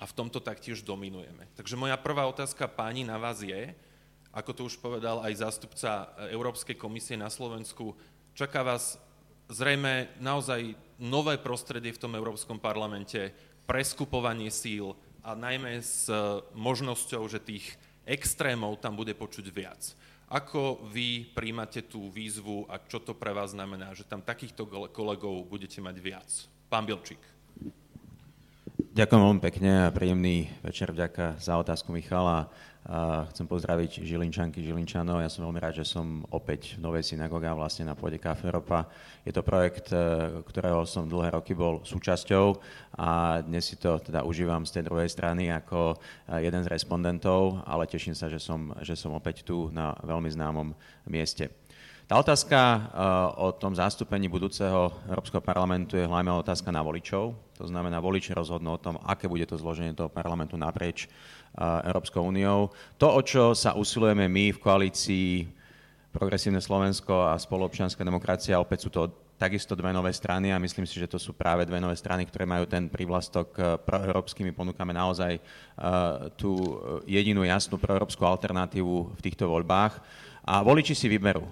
a 0.00 0.08
v 0.08 0.16
tomto 0.16 0.40
taktiež 0.40 0.80
dominujeme. 0.80 1.44
Takže 1.58 1.76
moja 1.76 2.00
prvá 2.00 2.24
otázka 2.24 2.64
páni 2.64 3.04
na 3.04 3.20
vás 3.20 3.44
je, 3.44 3.76
ako 4.30 4.50
to 4.54 4.62
už 4.70 4.78
povedal 4.78 5.22
aj 5.26 5.42
zástupca 5.42 5.90
e, 6.18 6.34
Európskej 6.34 6.78
komisie 6.78 7.18
na 7.18 7.26
Slovensku, 7.26 7.98
čaká 8.34 8.62
vás 8.62 8.98
zrejme 9.50 10.14
naozaj 10.22 10.78
nové 11.02 11.34
prostredie 11.36 11.90
v 11.90 12.02
tom 12.02 12.14
Európskom 12.14 12.62
parlamente, 12.62 13.34
preskupovanie 13.66 14.50
síl 14.54 14.94
a 15.26 15.34
najmä 15.34 15.82
s 15.82 16.06
e, 16.06 16.14
možnosťou, 16.54 17.26
že 17.26 17.42
tých 17.42 17.74
extrémov 18.06 18.78
tam 18.78 18.94
bude 18.94 19.12
počuť 19.18 19.46
viac. 19.50 19.82
Ako 20.30 20.86
vy 20.94 21.26
príjmate 21.34 21.90
tú 21.90 22.06
výzvu 22.06 22.70
a 22.70 22.78
čo 22.78 23.02
to 23.02 23.18
pre 23.18 23.34
vás 23.34 23.50
znamená, 23.50 23.90
že 23.98 24.06
tam 24.06 24.22
takýchto 24.22 24.62
kolegov 24.94 25.42
budete 25.50 25.82
mať 25.82 25.96
viac? 25.98 26.30
Pán 26.70 26.86
Bilčík. 26.86 27.18
Ďakujem 28.94 29.22
veľmi 29.22 29.42
pekne 29.42 29.70
a 29.86 29.94
príjemný 29.94 30.50
večer. 30.62 30.94
Vďaka 30.94 31.38
za 31.42 31.58
otázku 31.58 31.90
Michala. 31.90 32.46
A 32.88 33.28
chcem 33.28 33.44
pozdraviť 33.44 34.08
Žilinčanky, 34.08 34.64
Žilinčanov. 34.64 35.20
Ja 35.20 35.28
som 35.28 35.44
veľmi 35.44 35.60
rád, 35.60 35.84
že 35.84 35.84
som 35.84 36.24
opäť 36.32 36.80
v 36.80 36.88
Novej 36.88 37.04
synagóge 37.04 37.44
vlastne 37.52 37.84
na 37.84 37.92
pôde 37.92 38.16
Café 38.16 38.48
Europa. 38.48 38.88
Je 39.20 39.36
to 39.36 39.44
projekt, 39.44 39.92
e, 39.92 40.40
ktorého 40.48 40.88
som 40.88 41.04
dlhé 41.04 41.36
roky 41.36 41.52
bol 41.52 41.84
súčasťou 41.84 42.56
a 42.96 43.40
dnes 43.44 43.68
si 43.68 43.76
to 43.76 44.00
teda 44.00 44.24
užívam 44.24 44.64
z 44.64 44.80
tej 44.80 44.88
druhej 44.88 45.12
strany 45.12 45.52
ako 45.52 45.92
e, 45.92 46.40
jeden 46.40 46.64
z 46.64 46.72
respondentov, 46.72 47.60
ale 47.68 47.84
teším 47.84 48.16
sa, 48.16 48.32
že 48.32 48.40
som, 48.40 48.72
že 48.80 48.96
som 48.96 49.12
opäť 49.12 49.44
tu 49.44 49.68
na 49.68 49.92
veľmi 50.00 50.32
známom 50.32 50.72
mieste. 51.04 51.52
Tá 52.10 52.18
otázka 52.18 52.58
uh, 52.58 52.82
o 53.38 53.54
tom 53.54 53.70
zastúpení 53.70 54.26
budúceho 54.26 54.90
Európskeho 55.06 55.38
parlamentu 55.38 55.94
je 55.94 56.10
hlavne 56.10 56.34
otázka 56.34 56.74
na 56.74 56.82
voličov. 56.82 57.38
To 57.54 57.64
znamená, 57.70 58.02
voliči 58.02 58.34
rozhodnú 58.34 58.74
o 58.74 58.82
tom, 58.82 58.98
aké 59.06 59.30
bude 59.30 59.46
to 59.46 59.54
zloženie 59.54 59.94
toho 59.94 60.10
parlamentu 60.10 60.58
naprieč 60.58 61.06
uh, 61.06 61.78
Európskou 61.86 62.26
úniou. 62.26 62.74
To, 62.98 63.14
o 63.14 63.22
čo 63.22 63.54
sa 63.54 63.78
usilujeme 63.78 64.26
my 64.26 64.50
v 64.50 64.58
koalícii 64.58 65.28
Progresívne 66.10 66.58
Slovensko 66.58 67.30
a 67.30 67.38
spoluobčianská 67.38 68.02
demokracia, 68.02 68.58
opäť 68.58 68.78
sú 68.82 68.90
to 68.90 69.06
takisto 69.38 69.78
dve 69.78 69.94
nové 69.94 70.10
strany 70.10 70.50
a 70.50 70.58
myslím 70.58 70.90
si, 70.90 70.98
že 70.98 71.06
to 71.06 71.14
sú 71.14 71.38
práve 71.38 71.62
dve 71.62 71.78
nové 71.78 71.94
strany, 71.94 72.26
ktoré 72.26 72.42
majú 72.42 72.66
ten 72.66 72.90
prívlastok 72.90 73.54
uh, 73.54 73.78
proeurópsky. 73.78 74.42
My 74.42 74.50
ponúkame 74.50 74.90
naozaj 74.90 75.38
tú 76.34 76.58
jedinú 77.06 77.46
jasnú 77.46 77.78
proeurópsku 77.78 78.20
alternatívu 78.26 79.14
v 79.14 79.20
týchto 79.22 79.46
voľbách 79.46 80.28
a 80.44 80.64
voliči 80.64 80.96
si 80.96 81.06
vyberú. 81.06 81.44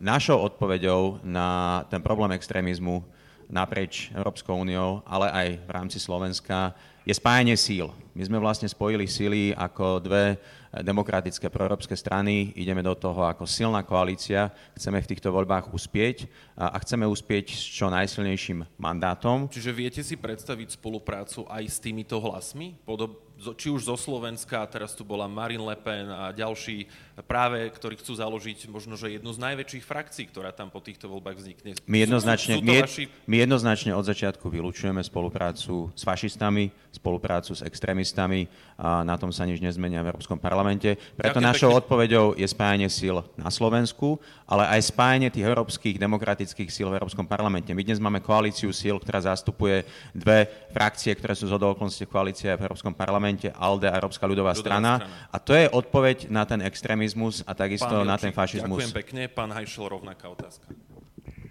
Našou 0.00 0.40
odpoveďou 0.44 1.24
na 1.24 1.82
ten 1.88 2.00
problém 2.04 2.36
extrémizmu 2.36 3.02
naprieč 3.50 4.14
Európskou 4.14 4.54
úniou, 4.62 5.02
ale 5.02 5.26
aj 5.30 5.48
v 5.66 5.70
rámci 5.74 5.98
Slovenska, 5.98 6.70
je 7.02 7.10
spájanie 7.10 7.58
síl. 7.58 7.90
My 8.14 8.22
sme 8.22 8.38
vlastne 8.38 8.70
spojili 8.70 9.10
síly 9.10 9.50
ako 9.58 9.98
dve 9.98 10.38
demokratické 10.70 11.50
proeurópske 11.50 11.98
strany, 11.98 12.54
ideme 12.54 12.78
do 12.78 12.94
toho 12.94 13.26
ako 13.26 13.42
silná 13.50 13.82
koalícia, 13.82 14.54
chceme 14.78 15.02
v 15.02 15.10
týchto 15.10 15.34
voľbách 15.34 15.74
uspieť 15.74 16.30
a 16.54 16.78
chceme 16.78 17.02
uspieť 17.10 17.50
s 17.50 17.64
čo 17.74 17.90
najsilnejším 17.90 18.78
mandátom. 18.78 19.50
Čiže 19.50 19.74
viete 19.74 20.02
si 20.06 20.14
predstaviť 20.14 20.78
spoluprácu 20.78 21.42
aj 21.50 21.64
s 21.66 21.82
týmito 21.82 22.22
hlasmi? 22.22 22.78
Podob, 22.86 23.29
či 23.56 23.72
už 23.72 23.88
zo 23.88 23.96
Slovenska, 23.96 24.60
teraz 24.68 24.92
tu 24.92 25.02
bola 25.02 25.24
Marine 25.24 25.64
Le 25.64 25.76
Pen 25.80 26.12
a 26.12 26.28
ďalší 26.30 26.84
práve, 27.24 27.68
ktorí 27.72 28.00
chcú 28.00 28.16
založiť 28.16 28.68
možno, 28.68 28.96
že 28.96 29.16
jednu 29.16 29.32
z 29.32 29.40
najväčších 29.40 29.84
frakcií, 29.84 30.24
ktorá 30.28 30.52
tam 30.52 30.72
po 30.72 30.80
týchto 30.80 31.08
voľbách 31.08 31.36
vznikne. 31.40 31.76
My 31.84 32.04
jednoznačne, 32.04 32.54
sú, 32.56 32.60
sú 32.60 32.68
my, 32.68 32.76
vaši... 32.80 33.04
my 33.28 33.36
jednoznačne 33.40 33.92
od 33.92 34.04
začiatku 34.04 34.48
vylúčujeme 34.48 35.00
spoluprácu 35.04 35.92
s 35.92 36.02
fašistami, 36.04 36.72
spoluprácu 36.92 37.52
s 37.56 37.64
extrémistami 37.64 38.48
a 38.80 39.04
na 39.04 39.16
tom 39.20 39.32
sa 39.32 39.44
nič 39.44 39.60
nezmenia 39.60 40.00
v 40.00 40.12
Európskom 40.12 40.40
parlamente. 40.40 40.96
Preto 41.16 41.40
Ďakujem 41.40 41.48
našou 41.52 41.70
pekne. 41.72 41.80
odpoveďou 41.84 42.26
je 42.40 42.46
spájanie 42.48 42.88
síl 42.88 43.16
na 43.36 43.52
Slovensku, 43.52 44.16
ale 44.48 44.64
aj 44.76 44.88
spájanie 44.88 45.28
tých 45.28 45.44
európskych 45.44 46.00
demokratických 46.00 46.72
síl 46.72 46.88
v 46.88 46.96
Európskom 46.96 47.28
parlamente. 47.28 47.76
My 47.76 47.84
dnes 47.84 48.00
máme 48.00 48.24
koalíciu 48.24 48.72
síl, 48.72 48.96
ktorá 48.96 49.20
zastupuje 49.20 49.84
dve 50.16 50.48
frakcie, 50.72 51.12
ktoré 51.12 51.36
sú 51.36 51.46
z 51.46 51.54
okolností 51.54 52.08
koalície 52.08 52.48
v 52.56 52.64
Európskom 52.64 52.96
parlamente 52.96 53.29
parlamente 53.30 53.48
ALDE 53.54 53.88
a 53.90 53.94
Európska 53.96 54.24
ľudová, 54.26 54.52
ľudová 54.52 54.58
strana. 54.58 54.92
strana. 54.98 55.28
A 55.30 55.36
to 55.38 55.52
je 55.54 55.66
odpoveď 55.70 56.16
na 56.30 56.42
ten 56.46 56.60
extrémizmus 56.62 57.46
a 57.46 57.54
takisto 57.54 58.02
pán 58.02 58.06
na 58.06 58.16
ten 58.18 58.34
fašizmus. 58.34 58.82
Ďakujem 58.82 58.94
pekne. 58.94 59.22
Pán 59.30 59.50
Hajšel, 59.54 59.86
rovnaká 59.86 60.26
otázka. 60.30 60.66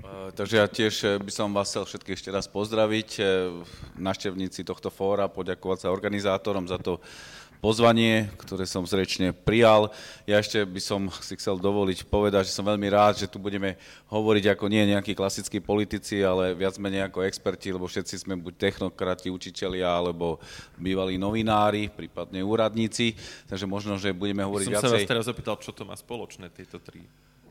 Uh, 0.10 0.34
takže 0.34 0.56
ja 0.58 0.66
tiež 0.66 0.96
eh, 1.06 1.10
by 1.22 1.30
som 1.30 1.54
vás 1.54 1.70
chcel 1.70 1.86
všetkých 1.86 2.18
ešte 2.18 2.30
raz 2.34 2.50
pozdraviť, 2.50 3.10
uh, 3.22 3.62
naštevníci 4.02 4.66
tohto 4.66 4.90
fóra, 4.90 5.30
poďakovať 5.30 5.86
sa 5.86 5.94
organizátorom 5.94 6.66
za 6.66 6.82
to, 6.82 6.98
pozvanie, 7.60 8.32
ktoré 8.39 8.63
som 8.63 8.88
zrečne 8.88 9.36
prijal. 9.36 9.92
Ja 10.24 10.39
ešte 10.39 10.63
by 10.63 10.82
som 10.82 11.12
si 11.20 11.36
chcel 11.36 11.60
dovoliť 11.60 12.08
povedať, 12.08 12.48
že 12.48 12.56
som 12.56 12.63
veľmi 12.63 12.88
rád, 12.88 13.20
že 13.20 13.28
tu 13.28 13.39
budeme 13.39 13.75
hovoriť 14.08 14.56
ako 14.56 14.66
nie 14.72 14.89
nejakí 14.96 15.12
klasickí 15.16 15.60
politici, 15.60 16.24
ale 16.24 16.56
viac 16.56 16.80
menej 16.80 17.12
ako 17.12 17.28
experti, 17.28 17.75
lebo 17.75 17.86
všetci 17.86 18.16
sme 18.25 18.39
buď 18.39 18.72
technokrati, 18.72 19.28
učitelia, 19.28 19.92
alebo 19.92 20.39
bývalí 20.80 21.20
novinári, 21.20 21.92
prípadne 21.92 22.39
úradníci. 22.42 23.13
Takže 23.51 23.68
možno, 23.68 24.00
že 24.00 24.16
budeme 24.16 24.48
hovoriť 24.48 24.68
viacej... 24.72 24.84
Som 24.84 24.96
sa 24.96 25.00
vás 25.04 25.12
teraz 25.12 25.28
opýtal, 25.28 25.56
čo 25.60 25.75
to 25.75 25.84
má 25.84 25.94
spoločné, 26.00 26.48
tieto 26.56 26.80
tri 26.80 27.04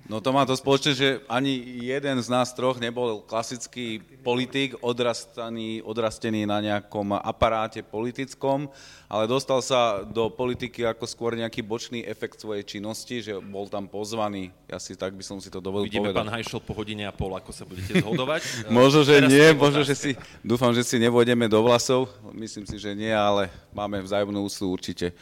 No 0.07 0.23
to 0.23 0.31
má 0.31 0.47
to 0.47 0.55
spoločné, 0.55 0.93
že 0.95 1.09
ani 1.27 1.59
jeden 1.83 2.17
z 2.23 2.29
nás 2.31 2.55
troch 2.55 2.79
nebol 2.79 3.21
klasický 3.27 4.01
politik, 4.23 4.79
odrastaný, 4.81 5.83
odrastený 5.83 6.47
na 6.47 6.63
nejakom 6.63 7.19
aparáte 7.19 7.83
politickom, 7.83 8.71
ale 9.11 9.29
dostal 9.29 9.59
sa 9.61 10.07
do 10.07 10.33
politiky 10.33 10.87
ako 10.87 11.05
skôr 11.05 11.37
nejaký 11.37 11.61
bočný 11.61 12.07
efekt 12.07 12.41
svojej 12.41 12.65
činnosti, 12.65 13.21
že 13.21 13.37
bol 13.37 13.69
tam 13.69 13.85
pozvaný. 13.85 14.49
Ja 14.65 14.81
si 14.81 14.95
tak 14.95 15.13
by 15.13 15.25
som 15.27 15.43
si 15.43 15.53
to 15.53 15.61
dovolil 15.61 15.91
Vidíme 15.91 16.09
povedať. 16.09 16.21
pán 16.25 16.33
Hajšel 16.33 16.61
po 16.65 16.73
hodine 16.79 17.05
a 17.05 17.13
pol, 17.13 17.35
ako 17.37 17.51
sa 17.53 17.69
budete 17.69 18.01
zhodovať. 18.01 18.41
možno, 18.73 19.05
že 19.05 19.21
Teraz 19.21 19.33
nie, 19.33 19.47
možno, 19.57 19.81
že 19.85 19.95
si, 19.97 20.11
dúfam, 20.41 20.73
že 20.73 20.85
si 20.89 20.97
nevôjdeme 20.97 21.51
do 21.51 21.61
vlasov. 21.61 22.09
Myslím 22.33 22.65
si, 22.65 22.81
že 22.81 22.97
nie, 22.97 23.13
ale 23.13 23.53
máme 23.77 24.01
vzájomnú 24.01 24.41
úslu 24.45 24.73
určite. 24.73 25.13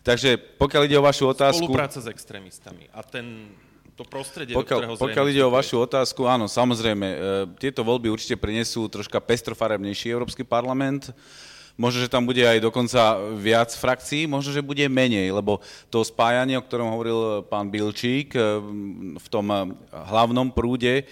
Takže 0.00 0.40
pokiaľ 0.56 0.82
ide 0.88 0.96
o 0.96 1.04
vašu 1.04 1.28
otázku... 1.28 1.68
Spolupráca 1.68 2.00
s 2.00 2.08
extrémistami 2.08 2.88
a 2.88 3.04
ten 3.04 3.52
to 4.00 4.08
prostredie, 4.08 4.56
pokiaľ, 4.56 4.96
pokiaľ 4.96 5.26
ide 5.28 5.44
o 5.44 5.52
vašu 5.52 5.84
otázku, 5.84 6.24
áno, 6.24 6.48
samozrejme, 6.48 7.04
e, 7.04 7.16
tieto 7.60 7.84
voľby 7.84 8.08
určite 8.08 8.40
prinesú 8.40 8.88
troška 8.88 9.20
pestrofarebnejší 9.20 10.08
Európsky 10.08 10.40
parlament. 10.40 11.12
Možno, 11.76 12.00
že 12.04 12.12
tam 12.12 12.24
bude 12.24 12.40
aj 12.40 12.60
dokonca 12.60 13.20
viac 13.36 13.72
frakcií, 13.72 14.24
možno, 14.24 14.52
že 14.52 14.64
bude 14.64 14.84
menej, 14.88 15.32
lebo 15.32 15.60
to 15.92 16.00
spájanie, 16.00 16.56
o 16.56 16.64
ktorom 16.64 16.92
hovoril 16.92 17.44
pán 17.44 17.68
Bilčík 17.68 18.32
e, 18.32 18.40
v 19.20 19.26
tom 19.28 19.76
hlavnom 19.92 20.48
prúde, 20.48 21.04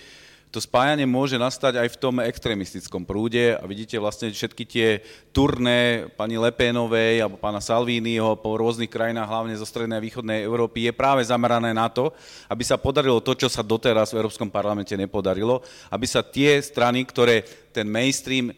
to 0.48 0.64
spájanie 0.64 1.04
môže 1.04 1.36
nastať 1.36 1.76
aj 1.76 1.88
v 1.92 2.00
tom 2.00 2.14
extrémistickom 2.24 3.04
prúde. 3.04 3.52
A 3.52 3.64
vidíte 3.68 4.00
vlastne 4.00 4.32
všetky 4.32 4.64
tie 4.64 4.88
turné 5.28 6.08
pani 6.16 6.40
Lepénovej 6.40 7.20
alebo 7.20 7.36
pána 7.36 7.60
Salvínyho 7.60 8.40
po 8.40 8.56
rôznych 8.56 8.88
krajinách, 8.88 9.28
hlavne 9.28 9.54
zo 9.60 9.68
strednej 9.68 10.00
a 10.00 10.04
východnej 10.04 10.40
Európy, 10.40 10.88
je 10.88 10.92
práve 10.96 11.20
zamerané 11.20 11.76
na 11.76 11.92
to, 11.92 12.08
aby 12.48 12.64
sa 12.64 12.80
podarilo 12.80 13.20
to, 13.20 13.36
čo 13.36 13.52
sa 13.52 13.60
doteraz 13.60 14.16
v 14.16 14.24
Európskom 14.24 14.48
parlamente 14.48 14.96
nepodarilo, 14.96 15.60
aby 15.92 16.06
sa 16.08 16.24
tie 16.24 16.56
strany, 16.64 17.04
ktoré 17.04 17.44
ten 17.68 17.84
mainstream 17.84 18.48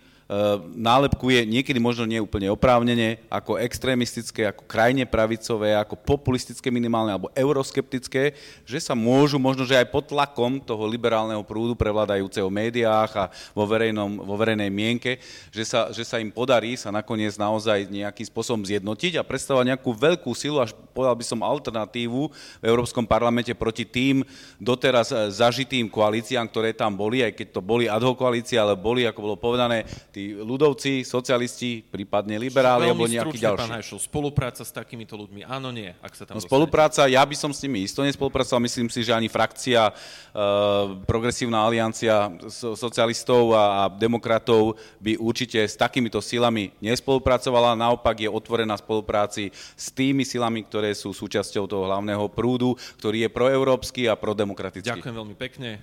nálepkuje 0.79 1.43
niekedy 1.43 1.83
možno 1.83 2.07
nie 2.07 2.23
úplne 2.23 2.47
oprávnene 2.55 3.19
ako 3.27 3.59
extrémistické, 3.59 4.47
ako 4.47 4.63
krajne 4.63 5.03
pravicové, 5.03 5.75
ako 5.75 5.99
populistické 5.99 6.71
minimálne 6.71 7.11
alebo 7.11 7.35
euroskeptické, 7.35 8.39
že 8.63 8.79
sa 8.79 8.95
môžu 8.95 9.43
možno, 9.43 9.67
že 9.67 9.75
aj 9.75 9.91
pod 9.91 10.07
tlakom 10.15 10.63
toho 10.63 10.87
liberálneho 10.87 11.43
prúdu 11.43 11.75
prevládajúceho 11.75 12.47
v 12.47 12.59
médiách 12.63 13.11
a 13.19 13.25
vo, 13.51 13.67
verejnom, 13.67 14.23
vo 14.23 14.39
verejnej 14.39 14.71
mienke, 14.71 15.19
že 15.51 15.67
sa, 15.67 15.91
že 15.91 16.07
sa 16.07 16.23
im 16.23 16.31
podarí 16.31 16.79
sa 16.79 16.95
nakoniec 16.95 17.35
naozaj 17.35 17.91
nejakým 17.91 18.27
spôsobom 18.31 18.63
zjednotiť 18.63 19.19
a 19.19 19.27
predstavovať 19.27 19.75
nejakú 19.75 19.91
veľkú 19.91 20.31
silu, 20.39 20.63
až 20.63 20.71
povedal 20.95 21.19
by 21.19 21.27
som 21.27 21.43
alternatívu 21.43 22.31
v 22.63 22.65
Európskom 22.71 23.03
parlamente 23.03 23.51
proti 23.59 23.83
tým 23.83 24.23
doteraz 24.63 25.11
zažitým 25.35 25.91
koalíciám, 25.91 26.47
ktoré 26.47 26.71
tam 26.71 26.95
boli, 26.95 27.27
aj 27.27 27.35
keď 27.35 27.47
to 27.59 27.61
boli 27.65 27.91
ad 27.91 28.07
hoc 28.07 28.15
koalície, 28.21 28.61
ale 28.61 28.77
boli, 28.77 29.09
ako 29.09 29.19
bolo 29.25 29.37
povedané, 29.41 29.89
tí 30.13 30.20
ľudovci, 30.41 31.03
socialisti, 31.03 31.85
prípadne 31.85 32.37
liberáli 32.37 32.91
alebo 32.91 33.09
nejakí 33.09 33.39
ďalší. 33.41 33.61
Pán 33.61 33.75
Hajšel, 33.77 33.99
spolupráca 34.01 34.63
s 34.63 34.73
takýmito 34.73 35.17
ľuďmi, 35.17 35.45
áno, 35.45 35.73
nie, 35.73 35.91
ak 36.01 36.13
sa 36.17 36.25
tam 36.29 36.37
no, 36.37 36.43
Spolupráca, 36.43 37.09
ja 37.09 37.23
by 37.25 37.37
som 37.37 37.51
s 37.51 37.61
nimi 37.65 37.85
isto 37.85 38.05
nespolupracoval, 38.05 38.61
myslím 38.65 38.89
si, 38.93 39.01
že 39.05 39.13
ani 39.17 39.31
frakcia 39.31 39.91
uh, 39.91 40.99
Progresívna 41.09 41.65
aliancia 41.65 42.31
socialistov 42.51 43.55
a, 43.57 43.65
a 43.65 43.83
demokratov 43.91 44.77
by 45.01 45.17
určite 45.17 45.61
s 45.65 45.75
takýmito 45.75 46.21
silami 46.21 46.73
nespolupracovala, 46.85 47.79
naopak 47.79 48.21
je 48.21 48.29
otvorená 48.31 48.77
spolupráci 48.77 49.51
s 49.55 49.89
tými 49.91 50.23
silami, 50.27 50.65
ktoré 50.67 50.93
sú 50.93 51.11
súčasťou 51.15 51.65
toho 51.67 51.85
hlavného 51.89 52.27
prúdu, 52.31 52.77
ktorý 53.01 53.27
je 53.27 53.31
proeurópsky 53.33 54.07
a 54.07 54.15
prodemokratický. 54.15 54.91
Ďakujem 54.91 55.17
veľmi 55.17 55.37
pekne. 55.39 55.81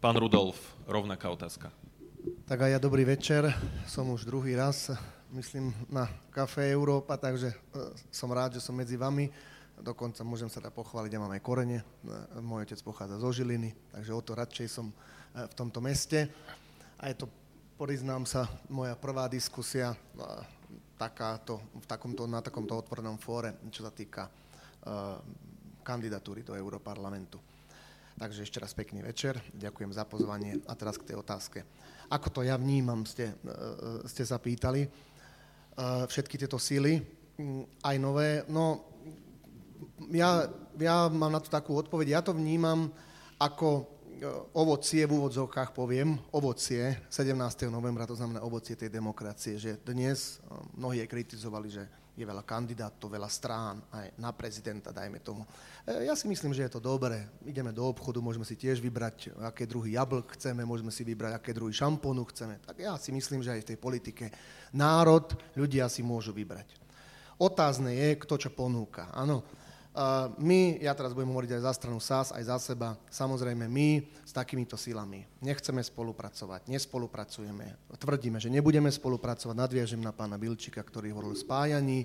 Pán 0.00 0.14
Rudolf, 0.14 0.58
rovnaká 0.86 1.32
otázka. 1.32 1.72
Tak 2.46 2.62
aj 2.62 2.78
ja 2.78 2.78
dobrý 2.78 3.02
večer. 3.02 3.42
Som 3.90 4.14
už 4.14 4.22
druhý 4.22 4.54
raz, 4.54 4.94
myslím, 5.34 5.74
na 5.90 6.06
Café 6.30 6.70
Európa, 6.70 7.18
takže 7.18 7.50
e, 7.50 7.56
som 8.06 8.30
rád, 8.30 8.54
že 8.54 8.62
som 8.62 8.70
medzi 8.70 8.94
vami. 8.94 9.26
Dokonca 9.82 10.22
môžem 10.22 10.46
sa 10.46 10.62
teda 10.62 10.70
pochváliť, 10.70 11.10
ja 11.10 11.18
mám 11.18 11.34
aj 11.34 11.42
korene. 11.42 11.82
E, 11.82 11.84
môj 12.38 12.70
otec 12.70 12.78
pochádza 12.86 13.18
zo 13.18 13.34
Žiliny, 13.34 13.74
takže 13.90 14.14
o 14.14 14.22
to 14.22 14.38
radšej 14.38 14.66
som 14.70 14.94
e, 14.94 15.42
v 15.42 15.54
tomto 15.58 15.82
meste. 15.82 16.30
A 17.02 17.10
je 17.10 17.18
to, 17.18 17.26
priznám 17.82 18.22
sa, 18.22 18.46
moja 18.70 18.94
prvá 18.94 19.26
diskusia 19.26 19.98
takáto, 20.94 21.58
v 21.74 21.86
takomto, 21.90 22.30
na 22.30 22.46
takomto 22.46 22.78
otvorenom 22.78 23.18
fóre, 23.18 23.58
čo 23.74 23.82
sa 23.82 23.90
týka 23.90 24.30
kandidatúry 25.82 26.46
do 26.46 26.54
Európarlamentu. 26.54 27.42
Takže 28.14 28.46
ešte 28.46 28.62
raz 28.62 28.70
pekný 28.70 29.02
večer, 29.02 29.34
ďakujem 29.50 29.90
za 29.90 30.06
pozvanie 30.06 30.62
a 30.70 30.78
teraz 30.78 30.94
k 30.94 31.10
tej 31.10 31.18
otázke. 31.18 31.66
Ako 32.06 32.28
to 32.30 32.40
ja 32.46 32.54
vnímam, 32.54 33.02
ste, 33.02 33.34
e, 33.42 34.06
ste 34.06 34.22
sa. 34.22 34.38
E, 34.38 34.88
všetky 36.06 36.38
tieto 36.38 36.56
síly, 36.56 37.02
aj 37.84 37.96
nové, 38.00 38.46
no 38.48 38.86
ja, 40.08 40.48
ja 40.80 41.08
mám 41.12 41.32
na 41.32 41.40
to 41.42 41.52
takú 41.52 41.76
odpoveď, 41.76 42.06
ja 42.08 42.20
to 42.24 42.32
vnímam 42.32 42.88
ako 43.36 43.68
e, 43.76 43.84
ovocie, 44.56 45.04
v 45.04 45.18
úvodzovkách 45.18 45.74
poviem, 45.74 46.16
ovocie 46.32 47.04
17. 47.12 47.68
novembra, 47.68 48.08
to 48.08 48.16
znamená 48.16 48.40
ovocie 48.40 48.78
tej 48.78 48.88
demokracie, 48.88 49.58
že 49.60 49.76
dnes 49.82 50.40
mnohí 50.78 51.04
kritizovali, 51.04 51.68
že 51.68 51.84
je 52.16 52.24
veľa 52.24 52.48
kandidátov, 52.48 53.12
veľa 53.12 53.28
strán 53.28 53.76
aj 53.92 54.16
na 54.16 54.32
prezidenta, 54.32 54.88
dajme 54.88 55.20
tomu. 55.20 55.44
E, 55.84 56.08
ja 56.08 56.16
si 56.16 56.24
myslím, 56.24 56.56
že 56.56 56.64
je 56.64 56.72
to 56.72 56.80
dobré. 56.80 57.28
Ideme 57.44 57.76
do 57.76 57.84
obchodu, 57.84 58.24
môžeme 58.24 58.48
si 58.48 58.56
tiež 58.56 58.80
vybrať, 58.80 59.36
aké 59.44 59.68
druhy 59.68 60.00
jablk 60.00 60.40
chceme, 60.40 60.64
môžeme 60.64 60.88
si 60.88 61.04
vybrať, 61.04 61.36
aké 61.36 61.52
druhy 61.52 61.76
šampónu 61.76 62.24
chceme. 62.32 62.56
Tak 62.64 62.80
ja 62.80 62.96
si 62.96 63.12
myslím, 63.12 63.44
že 63.44 63.52
aj 63.52 63.60
v 63.62 63.68
tej 63.68 63.78
politike 63.78 64.24
národ, 64.72 65.28
ľudia 65.52 65.92
si 65.92 66.00
môžu 66.00 66.32
vybrať. 66.32 66.72
Otázne 67.36 67.92
je, 67.92 68.16
kto 68.16 68.40
čo 68.40 68.48
ponúka. 68.48 69.12
Áno, 69.12 69.44
my, 70.36 70.76
ja 70.84 70.92
teraz 70.92 71.16
budem 71.16 71.32
hovoriť 71.32 71.56
aj 71.56 71.62
za 71.64 71.72
stranu 71.72 71.98
SAS, 72.04 72.28
aj 72.28 72.44
za 72.44 72.56
seba, 72.60 73.00
samozrejme 73.08 73.64
my 73.64 74.04
s 74.28 74.32
takýmito 74.32 74.76
silami 74.76 75.24
nechceme 75.40 75.80
spolupracovať, 75.80 76.68
nespolupracujeme, 76.68 77.96
tvrdíme, 77.96 78.36
že 78.36 78.52
nebudeme 78.52 78.92
spolupracovať, 78.92 79.56
nadviažem 79.56 80.00
na 80.04 80.12
pána 80.12 80.36
Bilčika, 80.36 80.84
ktorý 80.84 81.16
hovoril 81.16 81.32
o 81.32 81.38
spájaní, 81.38 82.04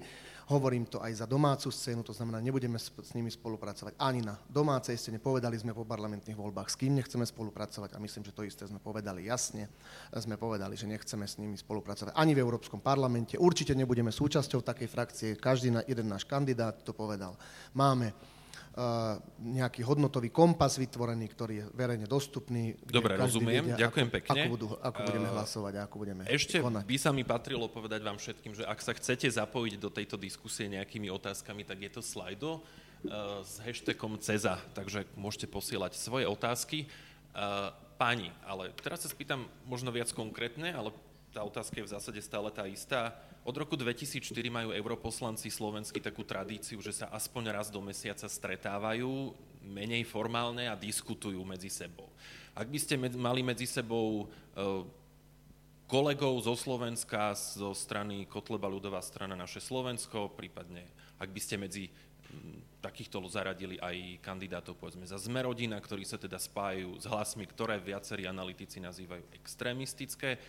Hovorím 0.50 0.89
to 0.89 0.98
aj 1.03 1.21
za 1.21 1.27
domácu 1.29 1.69
scénu, 1.69 2.01
to 2.01 2.15
znamená, 2.15 2.41
nebudeme 2.41 2.79
s, 2.81 2.89
nimi 3.13 3.29
spolupracovať 3.29 3.93
ani 4.01 4.25
na 4.25 4.39
domácej 4.50 4.98
scéne. 4.98 5.21
Povedali 5.21 5.60
sme 5.60 5.75
po 5.75 5.86
parlamentných 5.86 6.34
voľbách, 6.34 6.73
s 6.73 6.80
kým 6.80 6.97
nechceme 6.97 7.27
spolupracovať 7.27 7.93
a 7.93 8.01
myslím, 8.01 8.25
že 8.25 8.34
to 8.34 8.41
isté 8.41 8.65
sme 8.65 8.82
povedali 8.82 9.30
jasne. 9.30 9.69
Sme 10.12 10.36
povedali, 10.41 10.73
že 10.73 10.89
nechceme 10.89 11.30
s 11.30 11.38
nimi 11.38 11.56
spolupracovať 11.56 12.17
ani 12.17 12.34
v 12.34 12.41
Európskom 12.41 12.82
parlamente. 12.82 13.38
Určite 13.38 13.77
nebudeme 13.77 14.10
súčasťou 14.10 14.65
takej 14.65 14.89
frakcie, 14.89 15.30
každý 15.38 15.71
jeden 15.86 16.08
náš 16.10 16.25
kandidát 16.25 16.82
to 16.82 16.91
povedal. 16.91 17.38
Máme 17.77 18.12
nejaký 19.43 19.84
hodnotový 19.84 20.31
kompas 20.31 20.79
vytvorený, 20.79 21.27
ktorý 21.27 21.53
je 21.60 21.65
verejne 21.75 22.07
dostupný. 22.07 22.71
Dobre, 22.88 23.19
rozumiem, 23.19 23.75
vedia, 23.75 23.88
ďakujem 23.88 24.07
ako, 24.07 24.15
pekne. 24.15 24.31
Ako, 24.31 24.47
budú, 24.47 24.67
ako 24.79 24.99
budeme 25.03 25.27
hlasovať 25.27 25.73
a 25.75 25.81
ako 25.91 25.95
budeme 25.99 26.23
Ešte 26.23 26.63
konať. 26.63 26.84
by 26.88 26.97
sa 26.97 27.12
mi 27.12 27.23
patrilo 27.27 27.67
povedať 27.67 27.99
vám 27.99 28.15
všetkým, 28.15 28.55
že 28.55 28.63
ak 28.63 28.79
sa 28.79 28.95
chcete 28.95 29.27
zapojiť 29.27 29.75
do 29.75 29.91
tejto 29.91 30.15
diskusie 30.15 30.71
nejakými 30.71 31.12
otázkami, 31.12 31.67
tak 31.67 31.84
je 31.84 31.91
to 31.91 31.99
slajdo 31.99 32.63
uh, 32.63 33.43
s 33.43 33.60
hashtagom 33.60 34.15
CEZA, 34.15 34.55
takže 34.71 35.03
môžete 35.19 35.51
posielať 35.51 35.99
svoje 35.99 36.23
otázky. 36.23 36.88
Uh, 37.36 37.75
páni, 37.99 38.34
ale 38.47 38.73
teraz 38.81 39.05
sa 39.05 39.12
spýtam 39.12 39.45
možno 39.69 39.93
viac 39.93 40.10
konkrétne, 40.15 40.73
ale 40.73 40.89
tá 41.29 41.45
otázka 41.45 41.77
je 41.77 41.86
v 41.86 41.93
zásade 41.93 42.19
stále 42.23 42.49
tá 42.49 42.65
istá. 42.65 43.13
Od 43.41 43.56
roku 43.58 43.73
2004 43.73 44.21
majú 44.54 44.69
europoslanci 44.69 45.49
slovenskí 45.49 45.97
takú 45.97 46.21
tradíciu, 46.21 46.77
že 46.77 46.93
sa 46.93 47.10
aspoň 47.10 47.49
raz 47.49 47.73
do 47.73 47.82
mesiaca 47.82 48.30
stretávajú, 48.30 49.34
menej 49.65 50.06
formálne 50.06 50.69
a 50.69 50.77
diskutujú 50.77 51.41
medzi 51.41 51.73
sebou. 51.73 52.06
Ak 52.54 52.69
by 52.69 52.77
ste 52.77 53.01
med, 53.01 53.17
mali 53.17 53.41
medzi 53.41 53.65
sebou 53.65 54.30
uh, 54.30 54.86
kolegov 55.89 56.38
zo 56.45 56.54
Slovenska, 56.54 57.34
zo 57.34 57.73
strany 57.73 58.30
Kotleba 58.30 58.69
ľudová 58.69 59.01
strana 59.01 59.34
naše 59.34 59.58
Slovensko, 59.58 60.38
prípadne 60.38 60.86
ak 61.17 61.30
by 61.34 61.41
ste 61.41 61.58
medzi 61.58 61.89
takýchto 62.82 63.21
zaradili 63.30 63.77
aj 63.77 64.23
kandidátov 64.25 64.80
povedzme 64.80 65.06
za 65.06 65.21
Zmerodina, 65.21 65.77
ktorí 65.77 66.01
sa 66.01 66.17
teda 66.17 66.41
spájajú 66.41 66.97
s 66.97 67.06
hlasmi, 67.06 67.45
ktoré 67.45 67.77
viacerí 67.77 68.25
analytici 68.25 68.82
nazývajú 68.82 69.38
extrémistické, 69.38 70.41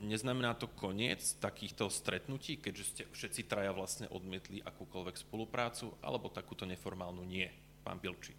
neznamená 0.00 0.54
to 0.54 0.68
koniec 0.76 1.40
takýchto 1.40 1.88
stretnutí, 1.88 2.60
keďže 2.60 2.84
ste 2.84 3.02
všetci 3.08 3.48
traja 3.48 3.72
vlastne 3.72 4.06
odmietli 4.12 4.60
akúkoľvek 4.60 5.16
spoluprácu, 5.16 5.96
alebo 6.04 6.28
takúto 6.28 6.68
neformálnu 6.68 7.24
nie? 7.24 7.48
Pán 7.84 8.00
Pilčík. 8.00 8.36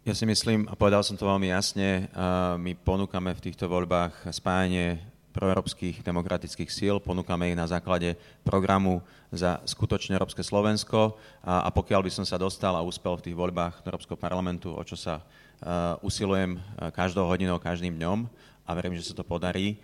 Ja 0.00 0.16
si 0.16 0.24
myslím, 0.24 0.64
a 0.64 0.74
povedal 0.76 1.04
som 1.04 1.20
to 1.20 1.28
veľmi 1.28 1.52
jasne, 1.52 2.08
my 2.56 2.72
ponúkame 2.80 3.36
v 3.36 3.44
týchto 3.44 3.68
voľbách 3.68 4.32
spájanie 4.32 4.96
proeurópskych 5.30 6.02
demokratických 6.02 6.70
síl, 6.72 6.98
ponúkame 6.98 7.52
ich 7.52 7.58
na 7.58 7.68
základe 7.68 8.18
programu 8.42 9.04
za 9.30 9.62
skutočne 9.62 10.18
Európske 10.18 10.42
Slovensko 10.42 11.14
a, 11.44 11.62
a 11.62 11.70
pokiaľ 11.70 12.00
by 12.02 12.10
som 12.10 12.26
sa 12.26 12.34
dostal 12.40 12.74
a 12.74 12.82
úspel 12.82 13.14
v 13.20 13.30
tých 13.30 13.38
voľbách 13.38 13.86
do 13.86 13.94
Európskeho 13.94 14.18
parlamentu, 14.18 14.74
o 14.74 14.82
čo 14.82 14.98
sa 14.98 15.22
uh, 15.22 15.94
usilujem 16.02 16.58
každou 16.90 17.30
hodinou, 17.30 17.62
každým 17.62 17.94
dňom, 17.94 18.26
a 18.64 18.70
verím, 18.76 18.94
že 18.94 19.10
sa 19.10 19.14
to 19.16 19.26
podarí, 19.26 19.80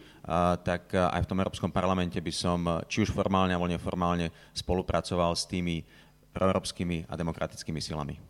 tak 0.63 0.95
aj 0.95 1.21
v 1.23 1.31
tom 1.31 1.41
Európskom 1.43 1.71
parlamente 1.75 2.21
by 2.21 2.33
som 2.35 2.61
či 2.87 3.03
už 3.03 3.11
formálne 3.11 3.57
alebo 3.57 3.71
neformálne 3.71 4.31
spolupracoval 4.55 5.35
s 5.35 5.49
tými 5.49 5.83
proeurópskymi 6.31 7.09
a 7.09 7.17
demokratickými 7.17 7.81
silami. 7.81 8.21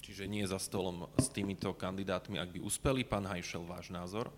Čiže 0.00 0.30
nie 0.30 0.46
za 0.46 0.56
stolom 0.62 1.10
s 1.18 1.28
týmito 1.28 1.74
kandidátmi, 1.74 2.38
ak 2.38 2.54
by 2.54 2.60
uspeli. 2.62 3.02
Pán 3.02 3.26
Hajšel, 3.26 3.66
váš 3.66 3.90
názor? 3.90 4.30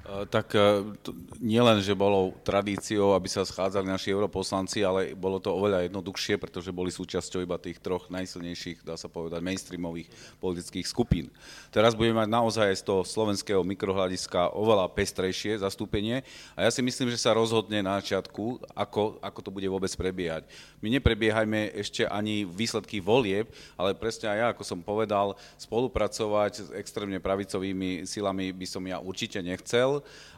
Eh, 0.00 0.24
tak 0.32 0.56
eh, 0.56 0.80
nielen, 1.38 1.84
že 1.84 1.92
bolo 1.92 2.32
tradíciou, 2.40 3.12
aby 3.12 3.28
sa 3.28 3.44
schádzali 3.44 3.84
naši 3.84 4.10
europoslanci, 4.16 4.80
ale 4.80 5.12
bolo 5.12 5.36
to 5.36 5.52
oveľa 5.52 5.86
jednoduchšie, 5.86 6.40
pretože 6.40 6.72
boli 6.72 6.88
súčasťou 6.88 7.44
iba 7.44 7.60
tých 7.60 7.84
troch 7.84 8.08
najsilnejších, 8.08 8.80
dá 8.80 8.96
sa 8.96 9.12
povedať, 9.12 9.44
mainstreamových 9.44 10.08
politických 10.40 10.88
skupín. 10.88 11.28
Teraz 11.68 11.92
budeme 11.92 12.24
mať 12.24 12.32
naozaj 12.32 12.68
z 12.80 12.82
toho 12.88 13.04
slovenského 13.04 13.60
mikrohľadiska 13.60 14.56
oveľa 14.56 14.88
pestrejšie 14.88 15.60
zastúpenie 15.60 16.24
a 16.56 16.64
ja 16.64 16.70
si 16.72 16.80
myslím, 16.80 17.12
že 17.12 17.20
sa 17.20 17.36
rozhodne 17.36 17.84
na 17.84 18.00
začiatku, 18.00 18.72
ako, 18.72 19.20
ako 19.20 19.38
to 19.44 19.50
bude 19.52 19.68
vôbec 19.68 19.92
prebiehať. 19.92 20.48
My 20.80 20.88
neprebiehajme 20.96 21.76
ešte 21.76 22.08
ani 22.08 22.48
výsledky 22.48 23.04
volieb, 23.04 23.52
ale 23.76 23.92
presne 23.92 24.32
aj 24.32 24.38
ja, 24.40 24.46
ako 24.56 24.64
som 24.64 24.80
povedal, 24.80 25.36
spolupracovať 25.60 26.52
s 26.56 26.68
extrémne 26.72 27.20
pravicovými 27.20 28.08
silami 28.08 28.48
by 28.56 28.64
som 28.64 28.80
ja 28.88 28.96
určite 28.96 29.44
nechcel 29.44 29.89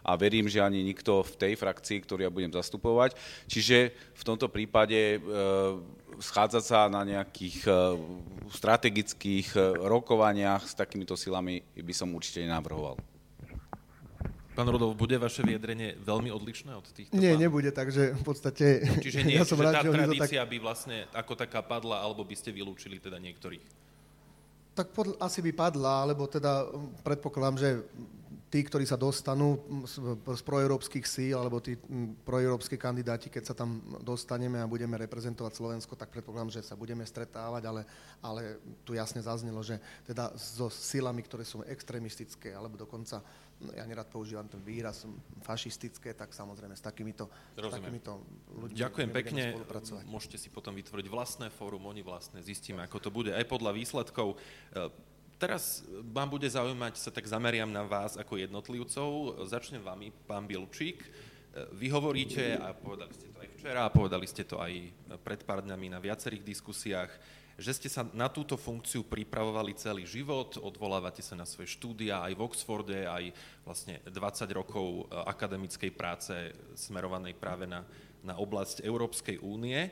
a 0.02 0.10
verím, 0.16 0.48
že 0.48 0.64
ani 0.64 0.80
nikto 0.80 1.20
v 1.22 1.34
tej 1.36 1.52
frakcii, 1.54 2.00
ktorú 2.02 2.24
ja 2.24 2.32
budem 2.32 2.50
zastupovať. 2.50 3.14
Čiže 3.46 3.92
v 3.92 4.22
tomto 4.24 4.48
prípade 4.48 5.16
e, 5.16 5.18
schádzať 6.18 6.64
sa 6.64 6.88
na 6.88 7.04
nejakých 7.04 7.68
e, 7.68 7.72
strategických 8.50 9.48
e, 9.54 9.60
rokovaniach 9.84 10.64
s 10.64 10.74
takýmito 10.74 11.14
silami 11.14 11.60
by 11.76 11.94
som 11.94 12.10
určite 12.16 12.42
nenavrhoval. 12.42 12.96
Pán 14.52 14.68
Rudolf, 14.68 15.00
bude 15.00 15.16
vaše 15.16 15.40
vyjadrenie 15.40 15.96
veľmi 16.04 16.28
odlišné 16.28 16.76
od 16.76 16.84
týchto 16.92 17.16
Nie, 17.16 17.32
pánov? 17.32 17.44
nebude, 17.48 17.70
takže 17.72 18.12
v 18.12 18.24
podstate... 18.24 18.84
Čiže 19.00 19.24
nie, 19.24 19.36
ja 19.40 19.48
som 19.48 19.56
čiže 19.56 19.64
rád, 19.64 19.74
tá 19.80 19.88
tradícia 19.88 20.44
tak, 20.44 20.50
by 20.52 20.56
vlastne 20.60 20.96
ako 21.16 21.32
taká 21.32 21.64
padla, 21.64 22.04
alebo 22.04 22.20
by 22.20 22.36
ste 22.36 22.52
vylúčili 22.52 23.00
teda 23.00 23.16
niektorých. 23.16 23.64
tak 24.76 24.92
pod, 24.92 25.16
asi 25.24 25.40
by 25.40 25.52
padla, 25.56 26.04
alebo 26.04 26.28
teda 26.28 26.68
predpokladám, 27.00 27.56
že 27.64 27.68
tí, 28.52 28.60
ktorí 28.60 28.84
sa 28.84 29.00
dostanú 29.00 29.56
mm, 29.56 29.84
z, 29.88 29.94
z 30.20 30.42
proeurópskych 30.44 31.08
síl, 31.08 31.40
alebo 31.40 31.56
tí 31.64 31.80
mm, 31.80 32.20
proeurópske 32.28 32.76
kandidáti, 32.76 33.32
keď 33.32 33.48
sa 33.48 33.54
tam 33.56 33.80
dostaneme 34.04 34.60
a 34.60 34.68
budeme 34.68 35.00
reprezentovať 35.00 35.56
Slovensko, 35.56 35.96
tak 35.96 36.12
predpokladám, 36.12 36.52
že 36.52 36.60
sa 36.60 36.76
budeme 36.76 37.00
stretávať, 37.08 37.64
ale, 37.64 37.82
ale 38.20 38.60
tu 38.84 38.92
jasne 38.92 39.24
zaznelo, 39.24 39.64
že 39.64 39.80
teda 40.04 40.36
so 40.36 40.68
silami, 40.68 41.24
ktoré 41.24 41.48
sú 41.48 41.64
extrémistické, 41.64 42.52
alebo 42.52 42.76
dokonca, 42.76 43.24
no, 43.56 43.72
ja 43.72 43.88
nerad 43.88 44.12
používam 44.12 44.44
ten 44.44 44.60
výraz, 44.60 45.08
fašistické, 45.40 46.12
tak 46.12 46.36
samozrejme 46.36 46.76
s 46.76 46.84
takýmito, 46.84 47.32
Rozumiem. 47.56 47.72
takýmito 47.88 48.12
ľuďmi 48.52 48.76
Ďakujem 48.76 49.10
pekne. 49.16 49.42
spolupracovať. 49.56 50.04
Môžete 50.04 50.36
si 50.36 50.52
potom 50.52 50.76
vytvoriť 50.76 51.08
vlastné 51.08 51.48
fórum, 51.48 51.88
oni 51.88 52.04
vlastné. 52.04 52.44
Zistíme, 52.44 52.84
ako 52.84 53.00
to 53.00 53.08
bude 53.08 53.32
aj 53.32 53.48
podľa 53.48 53.72
výsledkov. 53.72 54.36
Teraz 55.42 55.82
vám 56.14 56.30
bude 56.30 56.46
zaujímať, 56.46 57.02
sa 57.02 57.10
tak 57.10 57.26
zameriam 57.26 57.66
na 57.66 57.82
vás 57.82 58.14
ako 58.14 58.38
jednotlivcov. 58.38 59.42
Začnem 59.50 59.82
vami, 59.82 60.14
pán 60.22 60.46
Bilčík. 60.46 61.02
Vy 61.74 61.90
hovoríte, 61.90 62.54
a 62.62 62.70
povedali 62.70 63.10
ste 63.10 63.26
to 63.26 63.42
aj 63.42 63.48
včera, 63.58 63.80
a 63.82 63.90
povedali 63.90 64.26
ste 64.30 64.42
to 64.46 64.62
aj 64.62 64.72
pred 65.26 65.42
pár 65.42 65.66
dňami 65.66 65.90
na 65.90 65.98
viacerých 65.98 66.46
diskusiách, 66.46 67.10
že 67.58 67.74
ste 67.74 67.90
sa 67.90 68.06
na 68.14 68.30
túto 68.30 68.54
funkciu 68.54 69.02
pripravovali 69.02 69.74
celý 69.74 70.06
život, 70.06 70.62
odvolávate 70.62 71.26
sa 71.26 71.34
na 71.34 71.42
svoje 71.42 71.74
štúdia 71.74 72.22
aj 72.22 72.38
v 72.38 72.44
Oxforde, 72.46 73.00
aj 73.02 73.34
vlastne 73.66 73.98
20 74.06 74.46
rokov 74.54 75.10
akademickej 75.10 75.90
práce 75.90 76.54
smerovanej 76.78 77.34
práve 77.34 77.66
na, 77.66 77.82
na 78.22 78.38
oblasť 78.38 78.86
Európskej 78.86 79.42
únie. 79.42 79.90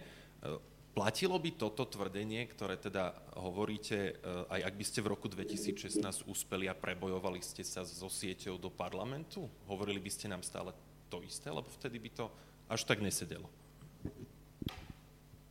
E, 0.90 0.94
Platilo 0.94 1.38
by 1.38 1.50
toto 1.55 1.87
tvrdenie, 1.87 2.50
ktoré 2.50 2.74
teda 2.74 3.14
hovoríte, 3.38 4.18
e, 4.18 4.53
aj 4.53 4.61
ak 4.66 4.74
by 4.74 4.85
ste 4.85 4.98
v 5.00 5.11
roku 5.14 5.26
2016 5.31 6.26
úspeli 6.26 6.66
a 6.66 6.74
prebojovali 6.74 7.38
ste 7.40 7.62
sa 7.62 7.87
so 7.87 8.11
sieťou 8.11 8.59
do 8.59 8.68
parlamentu? 8.68 9.46
Hovorili 9.70 10.03
by 10.03 10.11
ste 10.11 10.26
nám 10.26 10.42
stále 10.42 10.74
to 11.09 11.22
isté, 11.22 11.50
lebo 11.50 11.70
vtedy 11.70 11.98
by 12.03 12.11
to 12.11 12.26
až 12.70 12.87
tak 12.87 13.03
nesedelo. 13.03 13.46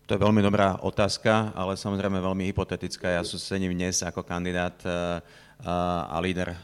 To 0.09 0.17
je 0.17 0.25
veľmi 0.25 0.41
dobrá 0.41 0.73
otázka, 0.81 1.53
ale 1.53 1.77
samozrejme 1.77 2.17
veľmi 2.17 2.49
hypotetická. 2.49 3.13
Ja 3.13 3.21
súcením 3.21 3.77
dnes 3.77 4.01
ako 4.01 4.25
kandidát 4.25 4.73
eh, 4.81 5.21
a 5.59 6.15
líder, 6.23 6.55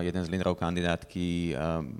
jeden 0.00 0.24
z 0.24 0.32
líderov 0.32 0.56
kandidátky 0.56 1.52
eh, 1.52 1.56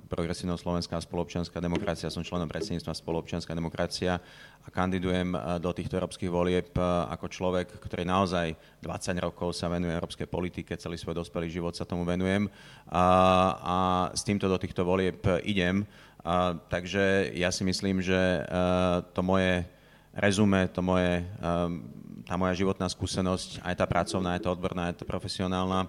Progresívneho 0.09 0.57
Slovenska 0.57 0.97
a 0.97 1.05
spoloobčianská 1.05 1.61
demokracia. 1.61 2.09
Som 2.09 2.25
členom 2.25 2.49
predsedníctva 2.49 2.97
spoloobčianská 2.97 3.53
demokracia 3.53 4.17
a 4.65 4.67
kandidujem 4.73 5.37
do 5.61 5.69
týchto 5.77 6.01
európskych 6.01 6.33
volieb 6.33 6.73
ako 6.81 7.29
človek, 7.29 7.69
ktorý 7.77 8.01
naozaj 8.01 8.57
20 8.81 9.25
rokov 9.29 9.53
sa 9.53 9.69
venuje 9.69 9.93
európskej 9.93 10.25
politike, 10.25 10.73
celý 10.73 10.97
svoj 10.97 11.21
dospelý 11.21 11.53
život 11.53 11.77
sa 11.77 11.85
tomu 11.85 12.01
venujem 12.01 12.49
a, 12.89 13.05
a 13.61 13.77
s 14.17 14.25
týmto 14.25 14.49
do 14.49 14.57
týchto 14.57 14.81
volieb 14.81 15.21
idem. 15.45 15.85
A, 16.25 16.57
takže 16.57 17.29
ja 17.37 17.53
si 17.53 17.61
myslím, 17.61 18.01
že 18.01 18.17
to 19.13 19.21
moje 19.21 19.69
rezume, 20.17 20.65
to 20.73 20.81
moje, 20.81 21.23
tá 22.25 22.35
moja 22.35 22.53
životná 22.57 22.89
skúsenosť, 22.89 23.61
aj 23.63 23.75
tá 23.77 23.85
pracovná, 23.85 24.35
aj 24.35 24.41
tá 24.43 24.49
odborná, 24.51 24.91
aj 24.91 25.01
tá 25.01 25.05
profesionálna, 25.05 25.87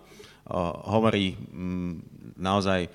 hovorí 0.86 1.36
mm, 1.36 1.92
naozaj 2.40 2.88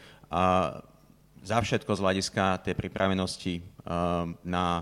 za 1.46 1.58
všetko 1.62 1.92
z 1.94 2.02
hľadiska 2.02 2.66
tej 2.66 2.74
pripravenosti 2.74 3.62
ehm, 3.62 4.34
na 4.42 4.82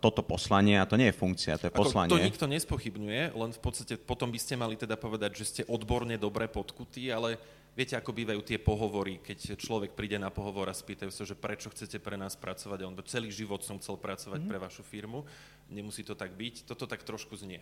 toto 0.00 0.20
poslanie, 0.20 0.76
a 0.76 0.84
to 0.84 1.00
nie 1.00 1.08
je 1.08 1.16
funkcia, 1.16 1.56
to 1.56 1.72
je 1.72 1.72
poslanie. 1.72 2.12
Ako, 2.12 2.20
to 2.20 2.28
nikto 2.28 2.44
nespochybňuje, 2.44 3.32
len 3.32 3.50
v 3.56 3.60
podstate 3.64 3.96
potom 3.96 4.28
by 4.28 4.36
ste 4.36 4.60
mali 4.60 4.76
teda 4.76 5.00
povedať, 5.00 5.40
že 5.40 5.44
ste 5.48 5.62
odborne 5.64 6.20
dobre 6.20 6.52
podkutí, 6.52 7.08
ale 7.08 7.40
Viete, 7.74 7.98
ako 7.98 8.14
bývajú 8.14 8.38
tie 8.46 8.62
pohovory, 8.62 9.18
keď 9.18 9.58
človek 9.58 9.98
príde 9.98 10.14
na 10.14 10.30
pohovor 10.30 10.70
a 10.70 10.74
spýtajú 10.74 11.10
sa, 11.10 11.26
že 11.26 11.34
prečo 11.34 11.66
chcete 11.74 11.98
pre 11.98 12.14
nás 12.14 12.38
pracovať 12.38 12.86
on 12.86 12.94
celý 13.02 13.34
život 13.34 13.66
som 13.66 13.82
chcel 13.82 13.98
pracovať 13.98 14.46
mm. 14.46 14.48
pre 14.48 14.58
vašu 14.62 14.86
firmu. 14.86 15.26
Nemusí 15.66 16.06
to 16.06 16.14
tak 16.14 16.38
byť. 16.38 16.70
Toto 16.70 16.86
tak 16.86 17.02
trošku 17.02 17.34
znie. 17.34 17.58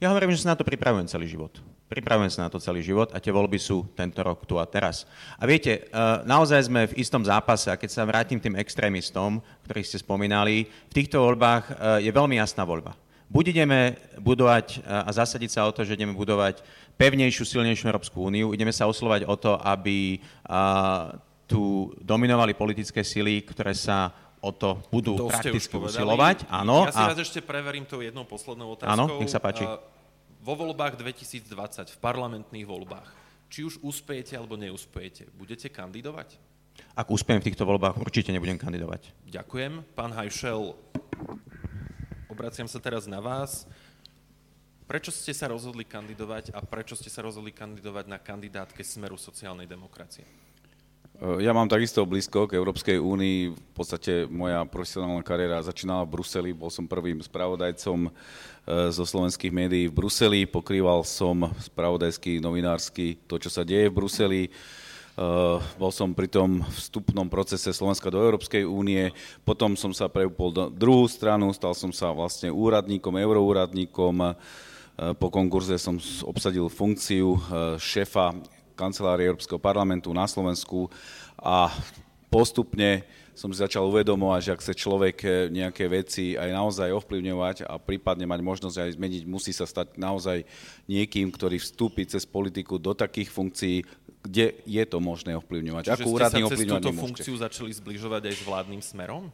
Ja 0.00 0.16
hovorím, 0.16 0.32
že 0.32 0.48
sa 0.48 0.56
na 0.56 0.56
to 0.56 0.64
pripravujem 0.64 1.12
celý 1.12 1.28
život. 1.28 1.60
Pripravujem 1.92 2.32
sa 2.32 2.48
na 2.48 2.50
to 2.50 2.56
celý 2.56 2.80
život 2.80 3.12
a 3.12 3.20
tie 3.20 3.36
voľby 3.36 3.60
sú 3.60 3.84
tento 3.92 4.24
rok 4.24 4.48
tu 4.48 4.56
a 4.56 4.64
teraz. 4.64 5.04
A 5.36 5.44
viete, 5.44 5.84
e, 5.84 6.00
naozaj 6.24 6.72
sme 6.72 6.88
v 6.88 6.96
istom 6.96 7.20
zápase 7.20 7.68
a 7.68 7.76
keď 7.76 7.90
sa 7.92 8.08
vrátim 8.08 8.40
tým 8.40 8.56
extrémistom, 8.56 9.44
ktorých 9.68 9.88
ste 9.92 10.00
spomínali, 10.00 10.72
v 10.88 10.96
týchto 10.96 11.20
voľbách 11.20 11.64
e, 11.68 11.72
je 12.08 12.10
veľmi 12.16 12.40
jasná 12.40 12.64
voľba. 12.64 12.96
Buď 13.30 13.54
ideme 13.54 13.94
budovať 14.18 14.82
a 14.82 15.06
zasadiť 15.14 15.54
sa 15.54 15.62
o 15.62 15.70
to, 15.70 15.86
že 15.86 15.94
ideme 15.94 16.18
budovať 16.18 16.66
pevnejšiu, 17.00 17.48
silnejšiu 17.48 17.88
Európsku 17.88 18.20
úniu, 18.20 18.52
ideme 18.52 18.76
sa 18.76 18.84
oslovať 18.84 19.24
o 19.24 19.34
to, 19.40 19.56
aby 19.56 20.20
tu 21.48 21.88
dominovali 21.96 22.52
politické 22.52 23.00
sily, 23.00 23.40
ktoré 23.48 23.72
sa 23.72 24.12
o 24.44 24.52
to 24.52 24.84
budú 24.92 25.16
to 25.16 25.32
prakticky 25.32 25.76
usilovať. 25.80 26.44
Áno. 26.52 26.84
Ja 26.88 26.92
si 26.92 27.00
a... 27.00 27.08
raz 27.12 27.20
ešte 27.20 27.40
preverím 27.40 27.88
tou 27.88 28.04
jednou 28.04 28.28
poslednou 28.28 28.76
otázkou. 28.76 28.92
Áno, 28.92 29.04
nech 29.16 29.32
sa 29.32 29.40
páči. 29.40 29.64
Vo 30.40 30.56
voľbách 30.56 30.96
2020, 30.96 31.44
v 31.92 31.98
parlamentných 32.00 32.64
voľbách, 32.64 33.08
či 33.52 33.64
už 33.64 33.80
uspejete 33.84 34.36
alebo 34.36 34.56
neúspejete, 34.56 35.28
budete 35.36 35.68
kandidovať? 35.68 36.40
Ak 36.96 37.12
úspejem 37.12 37.44
v 37.44 37.52
týchto 37.52 37.68
voľbách, 37.68 38.00
určite 38.00 38.32
nebudem 38.32 38.56
kandidovať. 38.56 39.12
Ďakujem. 39.28 39.84
Pán 39.92 40.16
Hajšel, 40.16 40.72
obraciam 42.32 42.64
sa 42.64 42.80
teraz 42.80 43.04
na 43.04 43.20
vás. 43.20 43.68
Prečo 44.90 45.14
ste 45.14 45.30
sa 45.30 45.46
rozhodli 45.46 45.86
kandidovať 45.86 46.50
a 46.50 46.66
prečo 46.66 46.98
ste 46.98 47.06
sa 47.06 47.22
rozhodli 47.22 47.54
kandidovať 47.54 48.10
na 48.10 48.18
kandidátke 48.18 48.82
Smeru 48.82 49.14
sociálnej 49.14 49.70
demokracie? 49.70 50.26
E, 50.26 51.46
ja 51.46 51.54
mám 51.54 51.70
takisto 51.70 52.02
blízko 52.02 52.50
k 52.50 52.58
Európskej 52.58 52.98
únii. 52.98 53.54
V 53.54 53.70
podstate 53.70 54.26
moja 54.26 54.66
profesionálna 54.66 55.22
kariéra 55.22 55.62
začínala 55.62 56.02
v 56.02 56.18
Bruseli. 56.18 56.50
Bol 56.50 56.74
som 56.74 56.90
prvým 56.90 57.22
spravodajcom 57.22 58.10
e, 58.10 58.10
zo 58.90 59.06
slovenských 59.06 59.54
médií 59.54 59.86
v 59.86 59.94
Bruseli. 59.94 60.42
Pokrýval 60.50 61.06
som 61.06 61.54
spravodajský, 61.62 62.42
novinársky 62.42 63.14
to, 63.30 63.38
čo 63.38 63.46
sa 63.46 63.62
deje 63.62 63.86
v 63.86 63.94
Bruseli 63.94 64.42
Eh, 65.20 65.56
bol 65.76 65.92
som 65.92 66.16
pri 66.16 66.32
tom 66.32 66.64
vstupnom 66.70 67.28
procese 67.28 67.74
Slovenska 67.76 68.08
do 68.08 68.24
Európskej 68.24 68.64
únie, 68.64 69.12
potom 69.44 69.76
som 69.76 69.92
sa 69.92 70.08
preupol 70.08 70.48
do 70.48 70.72
druhú 70.72 71.04
stranu, 71.12 71.52
stal 71.52 71.76
som 71.76 71.92
sa 71.92 72.08
vlastne 72.08 72.48
úradníkom, 72.48 73.20
euroúradníkom, 73.20 74.32
po 75.16 75.32
konkurze 75.32 75.80
som 75.80 75.96
obsadil 76.28 76.68
funkciu 76.68 77.36
eh, 77.36 77.40
šéfa 77.80 78.36
kancelárie 78.76 79.28
Európskeho 79.28 79.60
parlamentu 79.60 80.12
na 80.12 80.24
Slovensku 80.24 80.88
a 81.36 81.68
postupne 82.32 83.04
som 83.36 83.48
si 83.52 83.60
začal 83.60 83.88
uvedomovať, 83.88 84.40
že 84.40 84.52
ak 84.52 84.60
chce 84.60 84.74
človek 84.76 85.16
nejaké 85.48 85.88
veci 85.88 86.36
aj 86.36 86.52
naozaj 86.52 86.92
ovplyvňovať 86.92 87.64
a 87.64 87.80
prípadne 87.80 88.28
mať 88.28 88.40
možnosť 88.44 88.76
aj 88.84 88.90
zmeniť, 89.00 89.22
musí 89.24 89.56
sa 89.56 89.64
stať 89.64 89.96
naozaj 89.96 90.44
niekým, 90.84 91.32
ktorý 91.32 91.56
vstúpi 91.56 92.04
cez 92.04 92.28
politiku 92.28 92.76
do 92.76 92.92
takých 92.92 93.32
funkcií, 93.32 93.84
kde 94.20 94.60
je 94.68 94.84
to 94.84 95.00
možné 95.00 95.32
ovplyvňovať. 95.40 95.88
Čiže 95.88 96.04
Ako 96.04 96.08
úradný 96.12 96.42
ovplyvňovať 96.44 96.82
túto 96.84 97.00
funkciu 97.00 97.34
začali 97.40 97.72
zbližovať 97.72 98.22
aj 98.28 98.34
s 98.36 98.42
vládnym 98.44 98.82
smerom? 98.84 99.32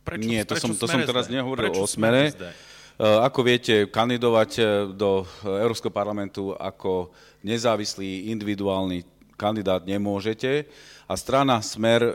Prečo, 0.00 0.24
Nie, 0.24 0.48
to 0.48 0.56
prečo 0.56 0.64
som, 0.64 0.80
to 0.80 0.86
som 0.88 1.00
teraz 1.04 1.28
nehovoril 1.28 1.68
prečo 1.68 1.84
o 1.84 1.88
smere. 1.88 2.32
Uh, 2.32 2.73
ako 3.02 3.40
viete, 3.42 3.90
kandidovať 3.90 4.50
eh, 4.58 4.66
do 4.94 5.26
Európskeho 5.42 5.90
parlamentu 5.90 6.54
ako 6.54 7.10
nezávislý 7.42 8.30
individuálny 8.30 9.14
kandidát 9.34 9.82
nemôžete. 9.82 10.70
A 11.04 11.20
strana 11.20 11.60
Smer, 11.60 12.00
e, 12.00 12.12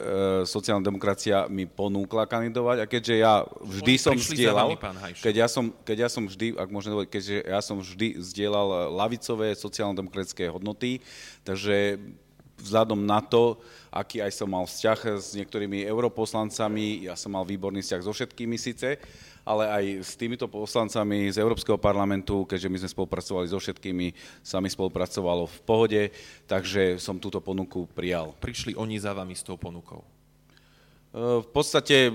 sociálna 0.49 0.81
demokracia 0.81 1.45
mi 1.45 1.69
ponúkla 1.69 2.25
kandidovať. 2.25 2.77
A 2.81 2.89
keďže 2.89 3.15
ja 3.21 3.45
vždy 3.61 3.93
Oni 3.93 4.01
som 4.01 4.15
zdieľal, 4.17 4.69
keď 5.21 5.35
ja 5.45 5.47
som, 5.51 5.69
keď 5.85 5.97
ja 6.07 6.09
som 6.09 6.25
vždy, 6.25 6.57
ak 6.57 6.73
môžem 6.73 6.95
dovoliť, 6.97 7.11
keďže 7.11 7.35
ja 7.45 7.61
som 7.61 7.77
vždy 7.77 8.17
zdieľal 8.17 8.89
lavicové 8.89 9.53
sociálno-demokratické 9.53 10.49
hodnoty, 10.49 11.05
takže 11.45 12.01
vzhľadom 12.59 13.05
na 13.05 13.21
to, 13.21 13.61
aký 13.93 14.25
aj 14.25 14.35
som 14.35 14.49
mal 14.49 14.65
vzťah 14.67 14.99
s 15.21 15.37
niektorými 15.37 15.85
europoslancami, 15.85 17.07
ja 17.07 17.13
som 17.13 17.33
mal 17.33 17.47
výborný 17.47 17.85
vzťah 17.85 18.01
so 18.03 18.11
všetkými 18.11 18.57
síce, 18.57 18.99
ale 19.43 19.63
aj 19.69 19.83
s 20.05 20.13
týmito 20.15 20.45
poslancami 20.45 21.31
z 21.31 21.37
Európskeho 21.41 21.79
parlamentu, 21.79 22.45
keďže 22.45 22.69
my 22.69 22.77
sme 22.83 22.89
spolupracovali 22.89 23.45
so 23.49 23.57
všetkými, 23.57 24.13
sa 24.43 24.61
mi 24.61 24.69
spolupracovalo 24.69 25.47
v 25.47 25.59
pohode, 25.65 26.01
takže 26.45 27.01
som 27.01 27.17
túto 27.17 27.41
ponuku 27.41 27.89
prijal. 27.91 28.35
Prišli 28.39 28.77
oni 28.77 28.99
za 28.99 29.15
vami 29.15 29.33
s 29.33 29.43
tou 29.43 29.57
ponukou? 29.57 30.01
E, 30.01 31.43
v 31.43 31.49
podstate 31.49 32.13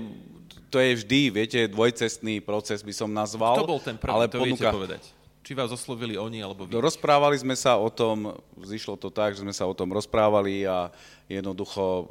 to 0.71 0.77
je 0.83 0.91
vždy, 0.99 1.21
viete, 1.31 1.59
dvojcestný 1.71 2.43
proces 2.43 2.83
by 2.83 2.93
som 2.93 3.09
nazval. 3.11 3.63
Kto 3.63 3.69
bol 3.69 3.81
ten 3.83 3.95
prvý, 3.95 4.11
ale 4.11 4.25
to 4.27 4.43
ponuka... 4.43 4.67
viete 4.67 4.75
povedať? 4.75 5.03
Či 5.45 5.53
vás 5.53 5.69
oslovili 5.69 6.17
oni 6.17 6.41
alebo 6.41 6.65
vy? 6.65 6.73
Rozprávali 6.73 7.37
sme 7.37 7.53
sa 7.53 7.77
o 7.77 7.85
tom, 7.93 8.33
zišlo 8.57 8.97
to 8.97 9.13
tak, 9.13 9.37
že 9.37 9.45
sme 9.45 9.53
sa 9.53 9.69
o 9.69 9.77
tom 9.77 9.93
rozprávali 9.93 10.65
a 10.65 10.89
jednoducho 11.29 12.09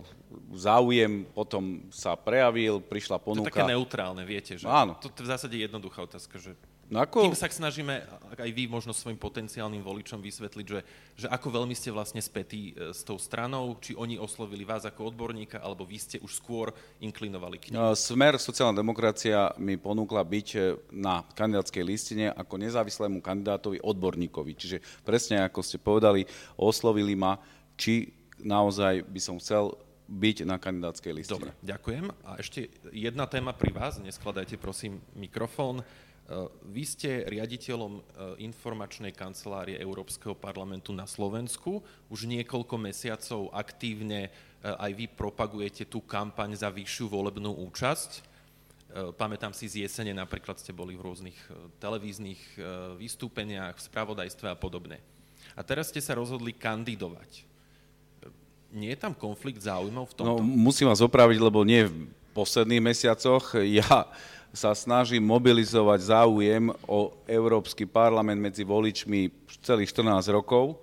záujem 0.55 1.27
potom 1.35 1.87
sa 1.91 2.15
prejavil, 2.15 2.81
prišla 2.83 3.19
ponuka. 3.19 3.49
To 3.49 3.51
je 3.51 3.55
také 3.55 3.73
neutrálne, 3.73 4.23
viete, 4.23 4.59
že 4.59 4.67
Áno. 4.69 4.97
to 5.01 5.11
je 5.11 5.25
v 5.25 5.31
zásade 5.31 5.57
jednoduchá 5.57 6.05
otázka, 6.05 6.39
že 6.39 6.55
No 6.93 7.01
ako... 7.01 7.33
Tým 7.33 7.37
sa 7.37 7.49
snažíme 7.49 8.05
aj 8.37 8.51
vy 8.53 8.69
možno 8.69 8.93
svojim 8.93 9.17
potenciálnym 9.17 9.81
voličom 9.81 10.21
vysvetliť, 10.21 10.67
že, 10.69 10.81
že 11.17 11.27
ako 11.33 11.63
veľmi 11.63 11.73
ste 11.73 11.89
vlastne 11.89 12.21
spätí 12.21 12.77
e, 12.77 12.93
s 12.93 13.01
tou 13.01 13.17
stranou, 13.17 13.81
či 13.81 13.97
oni 13.97 14.21
oslovili 14.21 14.69
vás 14.69 14.85
ako 14.85 15.15
odborníka, 15.15 15.65
alebo 15.65 15.89
vy 15.89 15.97
ste 15.97 16.17
už 16.21 16.45
skôr 16.45 16.77
inklinovali 17.01 17.57
k 17.57 17.73
nim. 17.73 17.81
Smer 17.97 18.37
sociálna 18.37 18.77
demokracia 18.77 19.57
mi 19.57 19.81
ponúkla 19.81 20.21
byť 20.21 20.49
e, 20.55 20.59
na 20.93 21.25
kandidátskej 21.33 21.85
listine 21.85 22.27
ako 22.37 22.61
nezávislému 22.61 23.25
kandidátovi 23.25 23.81
odborníkovi. 23.81 24.53
Čiže 24.53 24.77
presne 25.09 25.41
ako 25.41 25.65
ste 25.65 25.81
povedali, 25.81 26.29
oslovili 26.61 27.17
ma, 27.17 27.41
či 27.81 28.13
naozaj 28.45 29.09
by 29.09 29.21
som 29.23 29.41
chcel 29.41 29.73
byť 30.05 30.45
na 30.45 30.61
kandidátskej 30.61 31.13
listine. 31.17 31.37
Dobre, 31.37 31.51
ďakujem. 31.65 32.13
A 32.29 32.37
ešte 32.37 32.69
jedna 32.93 33.25
téma 33.25 33.57
pri 33.57 33.73
vás, 33.73 33.97
neskladajte 34.01 34.61
prosím 34.61 35.01
mikrofón. 35.17 35.81
Eh, 36.25 36.49
vy 36.73 36.85
ste 36.89 37.29
riaditeľom 37.29 38.01
eh, 38.01 38.03
informačnej 38.49 39.13
kancelárie 39.13 39.77
Európskeho 39.77 40.33
parlamentu 40.33 40.97
na 40.97 41.05
Slovensku. 41.05 41.85
Už 42.09 42.25
niekoľko 42.25 42.81
mesiacov 42.81 43.53
aktívne 43.53 44.29
eh, 44.29 44.65
aj 44.65 44.93
vy 44.97 45.05
propagujete 45.13 45.85
tú 45.85 46.01
kampaň 46.01 46.57
za 46.57 46.73
vyššiu 46.73 47.13
volebnú 47.13 47.53
účasť. 47.69 48.33
Pamätám 48.95 49.51
si 49.51 49.67
z 49.67 49.83
jesene, 49.83 50.15
napríklad 50.15 50.55
ste 50.55 50.71
boli 50.71 50.95
v 50.95 51.03
rôznych 51.03 51.35
televíznych 51.83 52.39
vystúpeniach, 52.95 53.75
v 53.75 53.87
spravodajstve 53.91 54.47
a 54.47 54.55
podobne. 54.55 55.03
A 55.59 55.67
teraz 55.67 55.91
ste 55.91 55.99
sa 55.99 56.15
rozhodli 56.15 56.55
kandidovať. 56.55 57.43
Nie 58.75 58.99
je 58.99 59.07
tam 59.07 59.15
konflikt 59.15 59.63
záujmov 59.63 60.11
v 60.11 60.15
tomto? 60.19 60.43
No, 60.43 60.43
musím 60.43 60.91
vás 60.91 60.99
opraviť, 60.99 61.39
lebo 61.39 61.63
nie 61.63 61.87
v 61.87 62.11
posledných 62.35 62.83
mesiacoch. 62.83 63.55
Ja 63.79 64.11
sa 64.55 64.71
snaží 64.75 65.19
mobilizovať 65.19 66.15
záujem 66.15 66.71
o 66.87 67.11
Európsky 67.27 67.87
parlament 67.87 68.39
medzi 68.39 68.63
voličmi 68.63 69.31
celých 69.63 69.91
14 69.91 70.31
rokov 70.31 70.79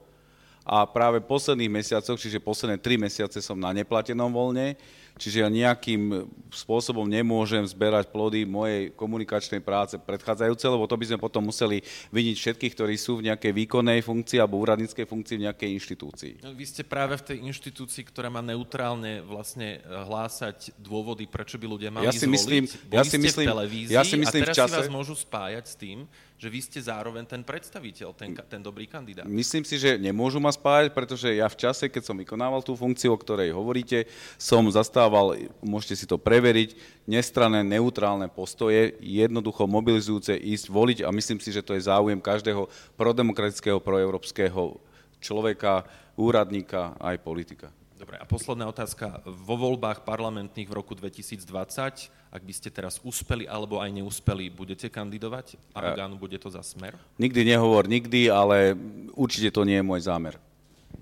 a 0.67 0.83
práve 0.83 1.23
v 1.23 1.29
posledných 1.31 1.71
mesiacoch, 1.71 2.19
čiže 2.19 2.43
posledné 2.43 2.77
3 2.83 2.99
mesiace 2.99 3.39
som 3.39 3.55
na 3.55 3.71
neplatenom 3.71 4.27
voľne, 4.27 4.75
čiže 5.17 5.43
ja 5.43 5.49
nejakým 5.49 6.27
spôsobom 6.51 7.07
nemôžem 7.07 7.63
zberať 7.63 8.11
plody 8.11 8.43
mojej 8.43 8.91
komunikačnej 8.93 9.63
práce 9.63 9.95
predchádzajúce, 9.95 10.65
lebo 10.67 10.85
to 10.85 10.95
by 10.99 11.05
sme 11.07 11.19
potom 11.19 11.47
museli 11.47 11.81
vidieť 12.11 12.37
všetkých, 12.37 12.73
ktorí 12.75 12.95
sú 12.99 13.19
v 13.19 13.31
nejakej 13.31 13.51
výkonnej 13.55 14.03
funkcii 14.03 14.37
alebo 14.39 14.59
úradníckej 14.59 15.05
funkcii 15.07 15.35
v 15.39 15.43
nejakej 15.49 15.69
inštitúcii. 15.79 16.33
No, 16.43 16.53
vy 16.55 16.65
ste 16.67 16.83
práve 16.83 17.15
v 17.19 17.23
tej 17.33 17.37
inštitúcii, 17.47 18.03
ktorá 18.07 18.27
má 18.27 18.43
neutrálne 18.43 19.23
vlastne 19.23 19.79
eh, 19.79 19.83
hlásať 19.83 20.75
dôvody, 20.77 21.25
prečo 21.25 21.55
by 21.55 21.65
ľudia 21.67 21.89
mali 21.89 22.07
ja 22.07 22.13
si 22.13 22.27
zvoliť. 22.27 22.35
myslím, 22.35 22.63
Boli 22.67 22.97
ja 22.97 23.03
si 23.03 23.17
myslím, 23.17 23.47
ja 23.87 24.03
si 24.03 24.15
myslím 24.19 24.41
a 24.43 24.45
teraz 24.51 24.55
v 24.55 24.59
čase, 24.59 24.75
si 24.75 24.79
vás 24.85 24.91
môžu 24.91 25.15
spájať 25.15 25.65
s 25.65 25.75
tým, 25.79 26.03
že 26.41 26.49
vy 26.49 26.57
ste 26.57 26.81
zároveň 26.81 27.29
ten 27.29 27.45
predstaviteľ, 27.45 28.17
ten, 28.17 28.33
ten 28.33 28.65
dobrý 28.65 28.89
kandidát. 28.89 29.29
Myslím 29.29 29.61
si, 29.61 29.77
že 29.77 30.01
nemôžu 30.01 30.41
ma 30.41 30.49
spájať, 30.49 30.89
pretože 30.89 31.29
ja 31.29 31.45
v 31.45 31.53
čase, 31.53 31.85
keď 31.85 32.01
som 32.01 32.17
vykonával 32.17 32.65
tú 32.65 32.73
funkciu, 32.73 33.13
o 33.13 33.21
ktorej 33.21 33.53
hovoríte, 33.53 34.09
som 34.41 34.65
zastával, 34.73 35.37
môžete 35.61 36.01
si 36.01 36.05
to 36.09 36.17
preveriť, 36.17 36.73
nestranné, 37.05 37.61
neutrálne 37.61 38.25
postoje, 38.25 38.97
jednoducho 39.05 39.69
mobilizujúce 39.69 40.33
ísť 40.33 40.65
voliť 40.73 40.97
a 41.05 41.13
myslím 41.13 41.37
si, 41.37 41.53
že 41.53 41.61
to 41.61 41.77
je 41.77 41.85
záujem 41.85 42.17
každého 42.17 42.65
prodemokratického, 42.97 43.77
proeurópskeho 43.77 44.81
človeka, 45.21 45.85
úradníka 46.17 46.97
aj 46.97 47.21
politika. 47.21 47.69
Dobre, 48.01 48.17
a 48.17 48.25
posledná 48.25 48.65
otázka. 48.65 49.21
Vo 49.29 49.61
voľbách 49.61 50.01
parlamentných 50.01 50.65
v 50.65 50.73
roku 50.73 50.97
2020, 50.97 52.09
ak 52.31 52.47
by 52.47 52.53
ste 52.55 52.71
teraz 52.71 53.03
uspeli 53.03 53.43
alebo 53.43 53.83
aj 53.83 53.91
neúspeli, 53.91 54.47
budete 54.47 54.87
kandidovať? 54.87 55.59
A 55.75 55.99
áno, 55.99 56.15
bude 56.15 56.39
to 56.39 56.47
za 56.47 56.63
smer? 56.63 56.95
Nikdy 57.19 57.43
nehovor 57.43 57.91
nikdy, 57.91 58.31
ale 58.31 58.71
určite 59.19 59.51
to 59.51 59.67
nie 59.67 59.75
je 59.75 59.85
môj 59.85 60.07
zámer. 60.07 60.39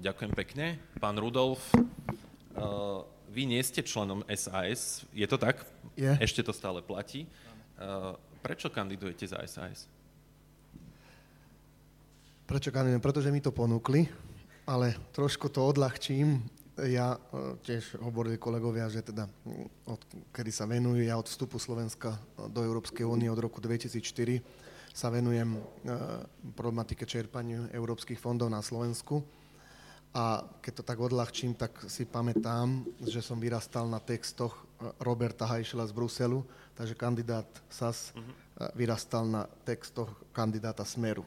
Ďakujem 0.02 0.34
pekne. 0.34 0.82
Pán 0.98 1.22
Rudolf, 1.22 1.62
uh, 1.78 3.06
vy 3.30 3.46
nie 3.46 3.62
ste 3.62 3.86
členom 3.86 4.26
SAS, 4.34 5.06
je 5.14 5.28
to 5.30 5.38
tak? 5.38 5.62
Je. 5.94 6.10
Ešte 6.18 6.42
to 6.42 6.50
stále 6.50 6.82
platí. 6.82 7.30
Uh, 7.78 8.18
prečo 8.42 8.74
kandidujete 8.74 9.30
za 9.30 9.38
SAS? 9.46 9.86
Prečo 12.50 12.74
kandidujem? 12.74 13.06
Pretože 13.06 13.30
mi 13.30 13.38
to 13.38 13.54
ponúkli, 13.54 14.10
ale 14.66 14.98
trošku 15.14 15.54
to 15.54 15.62
odľahčím 15.62 16.42
ja 16.88 17.16
e, 17.16 17.20
tiež 17.66 18.00
hovorili 18.00 18.40
kolegovia, 18.40 18.88
že 18.88 19.04
teda 19.04 19.28
od 19.90 20.02
kedy 20.32 20.52
sa 20.54 20.64
venujú, 20.64 21.04
ja 21.04 21.20
od 21.20 21.28
vstupu 21.28 21.60
Slovenska 21.60 22.16
do 22.52 22.64
Európskej 22.64 23.04
únie 23.04 23.28
od 23.28 23.42
roku 23.42 23.60
2004 23.60 24.40
sa 24.96 25.12
venujem 25.12 25.56
e, 25.56 25.60
problematike 26.56 27.04
čerpaniu 27.04 27.68
európskych 27.76 28.20
fondov 28.20 28.48
na 28.48 28.64
Slovensku. 28.64 29.20
A 30.10 30.42
keď 30.64 30.82
to 30.82 30.84
tak 30.88 30.98
odľahčím, 30.98 31.54
tak 31.54 31.76
si 31.86 32.02
pamätám, 32.08 32.82
že 33.06 33.22
som 33.22 33.38
vyrastal 33.38 33.86
na 33.92 34.00
textoch 34.00 34.56
e, 34.56 34.90
Roberta 35.04 35.44
Hajšela 35.50 35.86
z 35.90 35.94
Bruselu, 35.94 36.40
takže 36.80 36.96
kandidát 36.96 37.50
SAS 37.68 38.16
vyrastal 38.76 39.24
na 39.24 39.48
textoch 39.64 40.12
kandidáta 40.36 40.84
Smeru. 40.84 41.24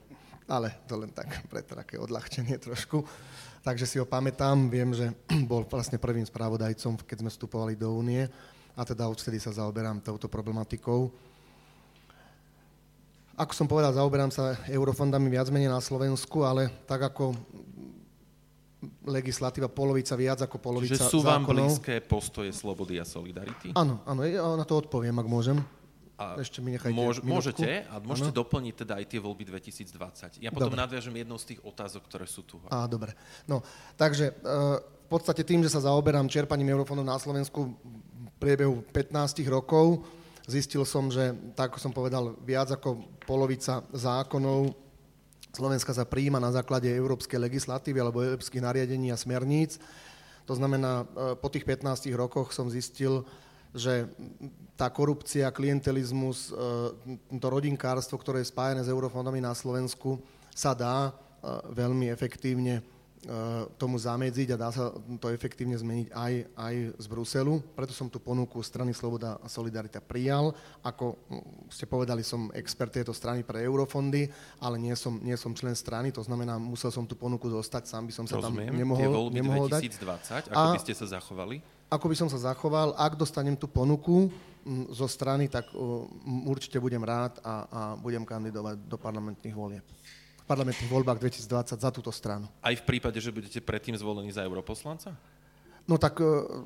Ale 0.48 0.74
to 0.84 1.00
len 1.00 1.12
tak 1.12 1.28
pre 1.50 1.60
také 1.64 1.96
odľahčenie 2.00 2.56
trošku 2.60 3.04
takže 3.62 3.86
si 3.86 3.96
ho 3.96 4.04
pamätám, 4.04 4.68
viem, 4.68 4.90
že 4.92 5.14
bol 5.50 5.64
vlastne 5.64 5.96
prvým 5.96 6.26
správodajcom, 6.26 6.98
keď 7.06 7.16
sme 7.22 7.30
vstupovali 7.30 7.78
do 7.78 7.88
únie 7.94 8.26
a 8.76 8.82
teda 8.82 9.06
odvtedy 9.08 9.38
sa 9.38 9.54
zaoberám 9.54 10.02
touto 10.02 10.26
problematikou. 10.26 11.08
Ako 13.32 13.52
som 13.56 13.64
povedal, 13.64 13.96
zaoberám 13.96 14.28
sa 14.28 14.58
eurofondami 14.68 15.32
viac 15.32 15.48
menej 15.48 15.72
na 15.72 15.80
Slovensku, 15.80 16.44
ale 16.44 16.68
tak 16.84 17.00
ako 17.00 17.32
legislatíva 19.06 19.70
polovica 19.70 20.18
viac 20.18 20.42
ako 20.42 20.58
polovica 20.58 20.98
Čiže 20.98 21.10
sú 21.10 21.22
vám 21.22 21.46
zákonov. 21.46 21.70
blízke 21.70 21.94
postoje 22.02 22.50
slobody 22.50 22.98
a 22.98 23.06
solidarity? 23.06 23.72
Áno, 23.78 24.02
áno, 24.04 24.20
ja 24.26 24.42
na 24.58 24.66
to 24.66 24.82
odpoviem, 24.82 25.14
ak 25.16 25.28
môžem. 25.30 25.58
A 26.20 26.38
Ešte 26.38 26.60
mi 26.60 26.76
nechajte 26.76 26.94
môž. 26.94 27.24
Môžete 27.24 27.88
a 27.88 27.98
môžete 27.98 28.30
ano? 28.30 28.40
doplniť 28.44 28.74
teda 28.84 29.00
aj 29.00 29.04
tie 29.08 29.20
voľby 29.20 29.48
2020. 29.48 30.44
Ja 30.44 30.52
potom 30.52 30.70
Dobre. 30.70 30.82
nadviažem 30.84 31.14
jednou 31.16 31.40
z 31.40 31.56
tých 31.56 31.60
otázok, 31.64 32.02
ktoré 32.06 32.26
sú 32.28 32.44
tu. 32.44 32.60
Á, 32.68 32.84
dobre. 32.86 33.16
No, 33.48 33.64
takže 33.96 34.30
e, 34.30 34.34
v 34.80 35.08
podstate 35.08 35.42
tým, 35.42 35.64
že 35.64 35.72
sa 35.72 35.82
zaoberám 35.82 36.28
čerpaním 36.28 36.76
eurofondov 36.76 37.08
na 37.08 37.18
Slovensku 37.18 37.74
v 37.74 38.28
priebehu 38.38 38.84
15 38.92 39.40
rokov, 39.48 40.04
zistil 40.44 40.84
som, 40.84 41.08
že, 41.08 41.32
tak 41.56 41.74
ako 41.74 41.78
som 41.80 41.92
povedal, 41.94 42.36
viac 42.44 42.70
ako 42.70 43.02
polovica 43.24 43.82
zákonov 43.90 44.82
Slovenska 45.52 45.92
sa 45.92 46.08
prijíma 46.08 46.40
na 46.40 46.48
základe 46.48 46.88
európskej 46.88 47.36
legislatívy 47.36 48.00
alebo 48.00 48.24
európskych 48.24 48.64
nariadení 48.64 49.12
a 49.12 49.20
smerníc. 49.20 49.76
To 50.48 50.56
znamená, 50.56 51.04
e, 51.04 51.36
po 51.36 51.52
tých 51.52 51.68
15 51.68 52.08
rokoch 52.16 52.56
som 52.56 52.72
zistil, 52.72 53.28
že 53.72 54.08
tá 54.76 54.88
korupcia, 54.92 55.52
klientelizmus, 55.52 56.50
e, 56.50 56.54
to 57.36 57.46
rodinkárstvo, 57.48 58.20
ktoré 58.20 58.44
je 58.44 58.52
spájane 58.52 58.84
s 58.84 58.92
eurofondami 58.92 59.40
na 59.40 59.56
Slovensku, 59.56 60.20
sa 60.52 60.76
dá 60.76 61.08
e, 61.08 61.12
veľmi 61.72 62.12
efektívne 62.12 62.80
e, 62.80 62.82
tomu 63.80 63.96
zamedziť 63.96 64.48
a 64.52 64.60
dá 64.60 64.68
sa 64.68 64.92
to 64.92 65.32
efektívne 65.32 65.78
zmeniť 65.78 66.12
aj, 66.12 66.32
aj 66.52 66.74
z 67.00 67.06
Bruselu. 67.08 67.64
Preto 67.72 67.96
som 67.96 68.12
tú 68.12 68.20
ponuku 68.20 68.60
strany 68.60 68.92
Sloboda 68.92 69.40
a 69.40 69.46
Solidarita 69.48 70.04
prijal. 70.04 70.52
Ako 70.84 71.16
ste 71.72 71.88
povedali, 71.88 72.20
som 72.20 72.52
expert 72.52 72.92
tejto 72.92 73.16
strany 73.16 73.46
pre 73.46 73.64
eurofondy, 73.64 74.28
ale 74.60 74.76
nie 74.76 74.92
som, 74.98 75.16
nie 75.22 75.36
som 75.40 75.56
člen 75.56 75.72
strany, 75.72 76.12
to 76.12 76.20
znamená, 76.20 76.60
musel 76.60 76.92
som 76.92 77.08
tú 77.08 77.16
ponuku 77.16 77.48
dostať, 77.48 77.88
sám 77.88 78.04
by 78.04 78.12
som 78.12 78.26
sa 78.28 78.36
Rozumiem. 78.36 78.68
tam 78.68 78.76
nemohol, 78.82 79.00
Tie 79.00 79.08
voľby 79.08 79.36
nemohol 79.40 79.66
2020, 79.72 80.04
dať. 80.04 80.44
ako 80.52 80.66
A- 80.68 80.74
by 80.76 80.82
ste 80.82 80.92
sa 80.96 81.06
zachovali? 81.08 81.56
Ako 81.92 82.08
by 82.08 82.16
som 82.16 82.28
sa 82.32 82.40
zachoval. 82.40 82.96
Ak 82.96 83.20
dostanem 83.20 83.52
tú 83.52 83.68
ponuku 83.68 84.32
mm, 84.64 84.96
zo 84.96 85.04
strany, 85.04 85.52
tak 85.52 85.68
určite 86.48 86.80
budem 86.80 87.04
rád 87.04 87.36
a, 87.44 87.54
a 87.68 87.80
budem 88.00 88.24
kandidovať 88.24 88.80
do 88.88 88.96
parlamentných 88.96 89.52
volieb. 89.52 89.84
V 90.42 90.46
parlamentných 90.48 90.88
voľbách 90.88 91.20
2020 91.20 91.76
za 91.76 91.90
túto 91.92 92.08
stranu. 92.08 92.48
Aj 92.64 92.72
v 92.72 92.84
prípade, 92.88 93.20
že 93.20 93.28
budete 93.28 93.60
predtým 93.60 93.94
zvolení 93.94 94.32
za 94.32 94.40
europoslanca? 94.40 95.12
No 95.84 96.00
tak 96.00 96.16
uh, 96.24 96.64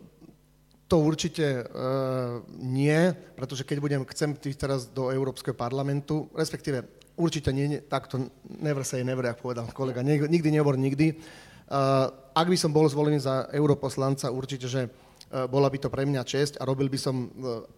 to 0.86 1.02
určite 1.02 1.66
uh, 1.66 2.40
nie, 2.62 3.10
pretože 3.34 3.66
keď 3.66 3.76
budem, 3.82 4.02
chcem 4.06 4.30
ísť 4.38 4.60
teraz 4.60 4.80
do 4.86 5.10
Európskeho 5.10 5.58
parlamentu, 5.58 6.30
respektíve 6.38 6.86
určite 7.18 7.50
nie, 7.50 7.82
takto 7.82 8.30
never 8.46 8.86
say 8.86 9.02
never, 9.02 9.26
ako 9.26 9.50
povedal 9.50 9.66
kolega, 9.74 10.04
nikdy 10.06 10.48
nehovor 10.54 10.78
nikdy. 10.78 11.18
Uh, 11.66 12.14
ak 12.30 12.46
by 12.46 12.54
som 12.54 12.70
bol 12.70 12.86
zvolený 12.86 13.18
za 13.18 13.50
europoslanca, 13.50 14.30
určite, 14.30 14.70
že 14.70 14.86
bola 15.26 15.66
by 15.66 15.78
to 15.82 15.88
pre 15.90 16.06
mňa 16.06 16.22
česť 16.22 16.62
a 16.62 16.62
robil 16.62 16.86
by 16.86 16.98
som 17.02 17.26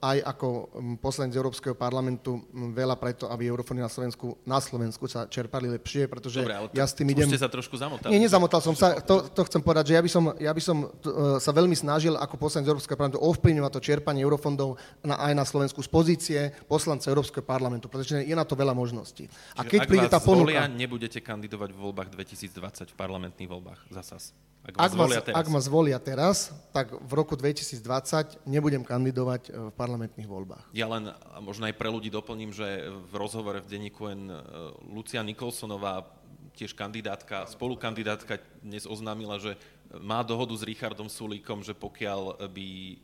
aj 0.05 0.21
ako 0.37 0.47
poslanec 1.01 1.33
Európskeho 1.33 1.73
parlamentu 1.73 2.45
veľa 2.53 3.01
preto, 3.01 3.25
aby 3.33 3.49
eurofony 3.49 3.81
na 3.81 3.89
Slovensku, 3.89 4.37
na 4.45 4.61
Slovensku 4.61 5.09
sa 5.09 5.25
čerpali 5.25 5.65
lepšie, 5.73 6.13
pretože 6.13 6.45
Dobre, 6.45 6.53
ale 6.53 6.69
ja 6.77 6.85
s 6.85 6.93
tým 6.93 7.09
idem... 7.09 7.25
ste 7.25 7.41
sa 7.41 7.49
trošku 7.49 7.81
zamotali. 7.81 8.13
Nie, 8.13 8.21
nezamotal 8.21 8.61
som 8.61 8.77
sa, 8.77 9.01
to, 9.01 9.33
to 9.33 9.49
chcem 9.49 9.65
povedať, 9.65 9.93
že 9.93 9.95
ja 9.97 10.03
by 10.05 10.11
som, 10.13 10.25
ja 10.37 10.53
by 10.53 10.63
som 10.63 10.77
sa 11.41 11.51
veľmi 11.57 11.73
snažil 11.73 12.21
ako 12.21 12.37
poslanec 12.37 12.69
Európskeho 12.69 13.01
parlamentu 13.01 13.25
ovplyvňovať 13.25 13.73
to 13.73 13.81
čerpanie 13.81 14.21
eurofondov 14.21 14.77
na, 15.01 15.17
aj 15.17 15.33
na 15.33 15.45
Slovensku 15.49 15.81
z 15.81 15.89
pozície 15.89 16.41
poslanca 16.69 17.09
Európskeho 17.09 17.43
parlamentu, 17.43 17.89
pretože 17.89 18.29
je 18.29 18.35
na 18.37 18.45
to 18.45 18.53
veľa 18.53 18.77
možností. 18.77 19.25
A 19.57 19.65
keď 19.65 19.81
ak 19.85 19.89
príde 19.89 20.09
tá 20.13 20.21
ponuka... 20.21 20.69
nebudete 20.69 21.25
kandidovať 21.25 21.73
v 21.73 21.79
voľbách 21.81 22.13
2020 22.13 22.93
v 22.93 22.97
parlamentných 22.97 23.49
voľbách 23.49 23.81
za 23.89 24.05
SAS? 24.05 24.37
Ak, 24.69 24.75
ak, 24.77 24.93
ma, 25.01 25.07
ak 25.09 25.47
ma 25.49 25.61
zvolia 25.65 25.97
teraz, 25.97 26.53
tak 26.77 26.93
v 26.93 27.13
roku 27.17 27.38
2020 27.39 28.43
nebudem 28.51 28.83
kandidovať 28.83 29.43
e, 29.49 29.51
v 29.71 29.73
parlamentných 29.79 30.27
voľbách. 30.27 30.65
Ja 30.75 30.91
len 30.91 31.15
možno 31.39 31.71
aj 31.71 31.79
pre 31.79 31.87
ľudí 31.87 32.11
doplním, 32.11 32.51
že 32.51 32.91
v 32.91 33.15
rozhovore 33.15 33.63
v 33.63 33.71
denníku 33.71 34.03
N 34.11 34.29
e, 34.29 34.37
Lucia 34.91 35.23
Nikolsonová, 35.23 36.11
tiež 36.59 36.75
kandidátka, 36.75 37.47
spolukandidátka 37.47 38.43
dnes 38.67 38.83
oznámila, 38.83 39.39
že 39.39 39.55
má 40.03 40.27
dohodu 40.27 40.53
s 40.59 40.67
Richardom 40.67 41.07
Sulíkom, 41.07 41.63
že 41.63 41.73
pokiaľ 41.73 42.51
by 42.51 42.69
e, 42.69 42.97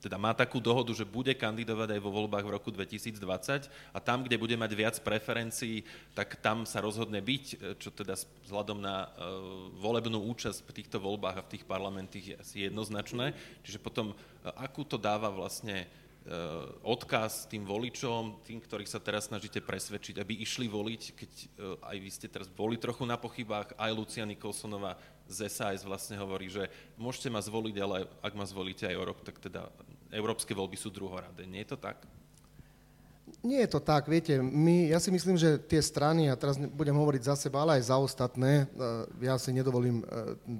teda 0.00 0.16
má 0.16 0.32
takú 0.32 0.58
dohodu, 0.58 0.90
že 0.96 1.04
bude 1.04 1.36
kandidovať 1.36 1.96
aj 1.96 2.00
vo 2.00 2.10
voľbách 2.10 2.44
v 2.48 2.54
roku 2.56 2.72
2020 2.72 3.68
a 3.68 3.98
tam, 4.00 4.24
kde 4.24 4.40
bude 4.40 4.56
mať 4.56 4.72
viac 4.72 4.96
preferencií, 5.04 5.84
tak 6.16 6.40
tam 6.40 6.64
sa 6.64 6.80
rozhodne 6.80 7.20
byť, 7.20 7.76
čo 7.76 7.92
teda 7.92 8.16
vzhľadom 8.48 8.80
na 8.80 9.06
uh, 9.06 9.10
volebnú 9.76 10.24
účasť 10.32 10.64
v 10.64 10.74
týchto 10.80 10.96
voľbách 10.98 11.36
a 11.36 11.44
v 11.44 11.52
tých 11.52 11.64
parlamentých 11.68 12.24
je 12.24 12.36
asi 12.40 12.56
jednoznačné. 12.66 13.36
Čiže 13.60 13.78
potom, 13.84 14.16
uh, 14.16 14.16
akú 14.56 14.88
to 14.88 14.96
dáva 14.96 15.28
vlastne 15.28 15.84
odkaz 16.84 17.48
tým 17.48 17.64
voličom, 17.64 18.44
tým, 18.44 18.60
ktorých 18.60 18.92
sa 18.92 19.00
teraz 19.00 19.32
snažíte 19.32 19.64
presvedčiť, 19.64 20.20
aby 20.20 20.44
išli 20.44 20.68
voliť, 20.68 21.02
keď 21.16 21.32
aj 21.80 21.96
vy 21.96 22.10
ste 22.12 22.28
teraz 22.28 22.46
boli 22.52 22.76
trochu 22.76 23.08
na 23.08 23.16
pochybách, 23.16 23.72
aj 23.80 23.90
Lucia 23.96 24.28
Nikolsonová 24.28 25.00
z 25.30 25.48
SAS 25.48 25.80
vlastne 25.80 26.20
hovorí, 26.20 26.52
že 26.52 26.68
môžete 27.00 27.32
ma 27.32 27.40
zvoliť, 27.40 27.76
ale 27.80 28.04
ak 28.20 28.36
ma 28.36 28.44
zvolíte 28.44 28.84
aj 28.84 28.96
o 29.00 29.06
rok, 29.06 29.24
tak 29.24 29.40
teda 29.40 29.72
európske 30.10 30.52
voľby 30.54 30.76
sú 30.76 30.90
druhoradé. 30.90 31.46
Nie 31.46 31.66
je 31.66 31.74
to 31.74 31.78
tak? 31.78 32.02
Nie 33.46 33.62
je 33.64 33.78
to 33.78 33.80
tak, 33.80 34.10
viete, 34.10 34.42
my, 34.42 34.90
ja 34.90 34.98
si 34.98 35.08
myslím, 35.14 35.38
že 35.38 35.54
tie 35.62 35.78
strany, 35.78 36.26
a 36.26 36.34
teraz 36.34 36.58
budem 36.58 36.92
hovoriť 36.98 37.22
za 37.24 37.38
seba, 37.38 37.62
ale 37.62 37.78
aj 37.78 37.88
za 37.88 37.96
ostatné, 37.96 38.66
e, 38.66 39.24
ja 39.24 39.38
si 39.38 39.54
nedovolím 39.54 40.02
e, 40.02 40.04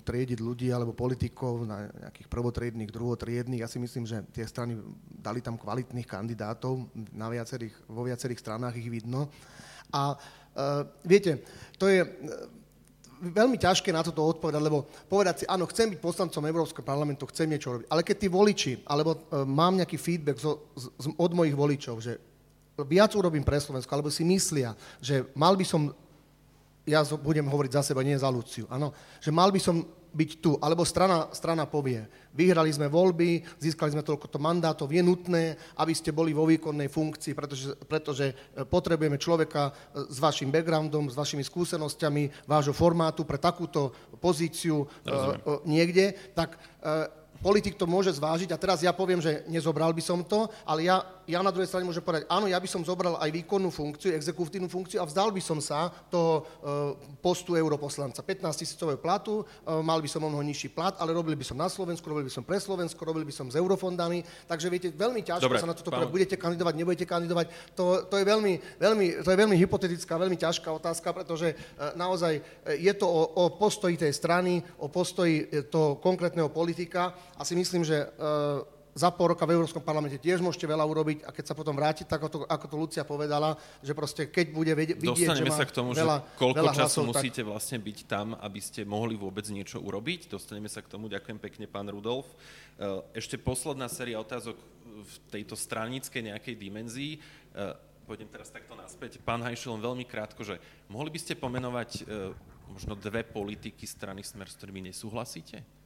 triediť 0.06 0.38
ľudí 0.38 0.70
alebo 0.70 0.94
politikov 0.94 1.66
na 1.66 1.90
nejakých 1.90 2.30
prvotriedných, 2.30 2.94
druhotriedných, 2.94 3.66
ja 3.66 3.68
si 3.68 3.82
myslím, 3.82 4.06
že 4.06 4.22
tie 4.30 4.46
strany 4.46 4.78
dali 5.10 5.42
tam 5.42 5.58
kvalitných 5.58 6.06
kandidátov, 6.06 6.86
na 7.10 7.26
viacerých, 7.26 7.74
vo 7.90 8.06
viacerých 8.06 8.38
stranách 8.38 8.78
ich 8.78 8.86
vidno. 8.86 9.26
A 9.90 10.14
uh, 10.14 10.86
viete, 11.02 11.42
to 11.74 11.90
je, 11.90 12.06
veľmi 13.20 13.60
ťažké 13.60 13.92
na 13.92 14.00
toto 14.00 14.24
odpovedať, 14.24 14.60
lebo 14.64 14.88
povedať 15.06 15.44
si, 15.44 15.44
áno, 15.44 15.68
chcem 15.68 15.92
byť 15.92 16.00
poslancom 16.00 16.48
Európskeho 16.48 16.84
parlamentu, 16.84 17.28
chcem 17.28 17.46
niečo 17.52 17.76
robiť, 17.76 17.86
ale 17.92 18.00
keď 18.00 18.16
tí 18.16 18.28
voliči, 18.32 18.72
alebo 18.88 19.14
uh, 19.14 19.44
mám 19.44 19.76
nejaký 19.76 20.00
feedback 20.00 20.40
zo, 20.40 20.72
z, 20.72 20.88
od 21.12 21.32
mojich 21.36 21.52
voličov, 21.52 22.00
že 22.00 22.16
viac 22.88 23.12
urobím 23.12 23.44
pre 23.44 23.60
Slovensko, 23.60 23.92
alebo 23.92 24.08
si 24.08 24.24
myslia, 24.24 24.72
že 25.04 25.28
mal 25.36 25.52
by 25.52 25.64
som, 25.68 25.92
ja 26.88 27.04
budem 27.20 27.44
hovoriť 27.44 27.72
za 27.76 27.82
seba, 27.92 28.00
nie 28.00 28.16
za 28.16 28.32
Luciu, 28.32 28.64
áno, 28.72 28.96
že 29.20 29.28
mal 29.28 29.52
by 29.52 29.60
som 29.60 29.84
byť 30.10 30.30
tu, 30.42 30.58
alebo 30.58 30.82
strana, 30.82 31.30
strana 31.30 31.66
povie, 31.66 32.02
vyhrali 32.34 32.70
sme 32.70 32.90
voľby, 32.90 33.42
získali 33.58 33.94
sme 33.94 34.06
toľko 34.06 34.26
mandátov, 34.38 34.90
je 34.90 35.02
nutné, 35.02 35.54
aby 35.78 35.92
ste 35.94 36.10
boli 36.14 36.34
vo 36.34 36.46
výkonnej 36.46 36.90
funkcii, 36.90 37.32
pretože, 37.34 37.70
pretože 37.86 38.26
e, 38.30 38.34
potrebujeme 38.66 39.18
človeka 39.18 39.70
e, 39.70 40.10
s 40.10 40.18
vašim 40.18 40.50
backgroundom, 40.50 41.10
s 41.10 41.18
vašimi 41.18 41.42
skúsenosťami, 41.46 42.46
vášho 42.46 42.74
formátu 42.74 43.22
pre 43.22 43.38
takúto 43.38 43.94
pozíciu 44.20 44.84
uh, 44.84 45.64
niekde, 45.64 46.12
tak 46.36 46.60
uh, 46.84 47.08
politik 47.40 47.74
to 47.80 47.88
môže 47.88 48.12
zvážiť. 48.20 48.52
A 48.52 48.60
teraz 48.60 48.84
ja 48.84 48.92
poviem, 48.92 49.18
že 49.18 49.42
nezobral 49.48 49.90
by 49.96 50.02
som 50.04 50.20
to, 50.20 50.46
ale 50.68 50.86
ja, 50.86 51.00
ja 51.30 51.40
na 51.40 51.54
druhej 51.54 51.70
strane 51.70 51.86
môžem 51.86 52.02
povedať, 52.02 52.26
áno, 52.26 52.50
ja 52.50 52.58
by 52.58 52.66
som 52.66 52.82
zobral 52.82 53.14
aj 53.22 53.30
výkonnú 53.30 53.70
funkciu, 53.70 54.10
exekutívnu 54.10 54.66
funkciu 54.66 54.98
a 54.98 55.06
vzdal 55.06 55.30
by 55.30 55.38
som 55.38 55.62
sa 55.62 55.88
toho 56.10 56.42
uh, 56.42 56.98
postu 57.22 57.54
europoslanca. 57.54 58.20
15 58.20 58.60
tisícového 58.66 58.98
platu, 58.98 59.46
uh, 59.46 59.78
mal 59.80 60.02
by 60.02 60.10
som 60.10 60.26
o 60.26 60.28
mnoho 60.28 60.42
nižší 60.42 60.74
plat, 60.74 60.98
ale 60.98 61.14
robil 61.14 61.38
by 61.38 61.46
som 61.46 61.54
na 61.54 61.70
Slovensku, 61.70 62.02
robil 62.10 62.26
by 62.26 62.34
som 62.34 62.42
pre 62.42 62.58
Slovensko, 62.58 62.98
robil 63.06 63.22
by 63.22 63.30
som 63.30 63.46
s 63.46 63.54
eurofondami, 63.54 64.26
takže 64.50 64.66
viete, 64.66 64.88
veľmi 64.90 65.22
ťažko 65.22 65.46
Dobre, 65.46 65.62
sa 65.62 65.70
na 65.70 65.78
toto 65.78 65.94
povedať, 65.94 66.10
budete 66.10 66.36
kandidovať, 66.36 66.74
nebudete 66.74 67.06
kandidovať, 67.06 67.46
to, 67.78 68.10
to, 68.10 68.14
je 68.18 68.24
veľmi, 68.26 68.52
veľmi, 68.82 69.06
to 69.22 69.28
je 69.30 69.38
veľmi 69.38 69.56
hypotetická, 69.56 70.18
veľmi 70.18 70.36
ťažká 70.36 70.68
otázka, 70.74 71.14
pretože 71.14 71.54
uh, 71.54 71.94
naozaj 71.94 72.42
je 72.74 72.92
to 72.98 73.06
o, 73.06 73.22
o 73.38 73.44
postoji 73.54 73.94
tej 73.94 74.10
strany, 74.10 74.58
o 74.82 74.90
postoji 74.90 75.46
toho 75.70 75.96
konkrétneho 76.02 76.50
politika 76.50 77.14
a 77.38 77.42
si 77.46 77.54
myslím, 77.54 77.86
že 77.86 78.10
za 79.00 79.08
pol 79.08 79.32
roka 79.32 79.48
v 79.48 79.56
Európskom 79.56 79.80
parlamente 79.80 80.20
tiež 80.20 80.44
môžete 80.44 80.68
veľa 80.68 80.84
urobiť 80.84 81.24
a 81.24 81.32
keď 81.32 81.44
sa 81.48 81.54
potom 81.56 81.72
vrátiť, 81.72 82.04
tak 82.04 82.20
ako 82.20 82.28
to, 82.28 82.38
ako 82.44 82.66
to 82.68 82.76
Lucia 82.76 83.04
povedala, 83.08 83.56
že 83.80 83.96
proste 83.96 84.28
keď 84.28 84.46
bude 84.52 84.72
vidieť, 84.76 85.00
Dostaneme 85.00 85.48
že 85.48 85.52
má 85.52 85.56
sa 85.56 85.64
k 85.64 85.72
tomu, 85.72 85.96
veľa, 85.96 86.16
že 86.20 86.36
koľko 86.36 86.56
veľa 86.60 86.72
času 86.76 86.84
hlasov, 86.84 87.04
musíte 87.16 87.40
tak... 87.40 87.48
vlastne 87.48 87.78
byť 87.80 87.98
tam, 88.04 88.26
aby 88.36 88.60
ste 88.60 88.80
mohli 88.84 89.16
vôbec 89.16 89.48
niečo 89.48 89.80
urobiť. 89.80 90.28
Dostaneme 90.28 90.68
sa 90.68 90.84
k 90.84 90.92
tomu. 90.92 91.08
Ďakujem 91.08 91.40
pekne, 91.40 91.64
pán 91.64 91.88
Rudolf. 91.88 92.28
Uh, 92.76 93.00
ešte 93.16 93.40
posledná 93.40 93.88
séria 93.88 94.20
otázok 94.20 94.60
v 95.00 95.14
tejto 95.32 95.56
stranickej 95.56 96.36
nejakej 96.36 96.54
dimenzii. 96.60 97.16
Uh, 97.56 97.72
pôjdem 98.04 98.28
teraz 98.28 98.52
takto 98.52 98.76
naspäť. 98.76 99.16
Pán 99.24 99.40
Hajšel, 99.40 99.80
veľmi 99.80 100.04
krátko, 100.04 100.44
že 100.44 100.60
mohli 100.92 101.08
by 101.14 101.18
ste 101.22 101.38
pomenovať 101.38 102.10
možno 102.66 102.98
dve 102.98 103.22
politiky 103.22 103.86
strany 103.86 104.26
Smer, 104.26 104.50
s 104.50 104.58
ktorými 104.58 104.90
nesúhlasíte? 104.90 105.79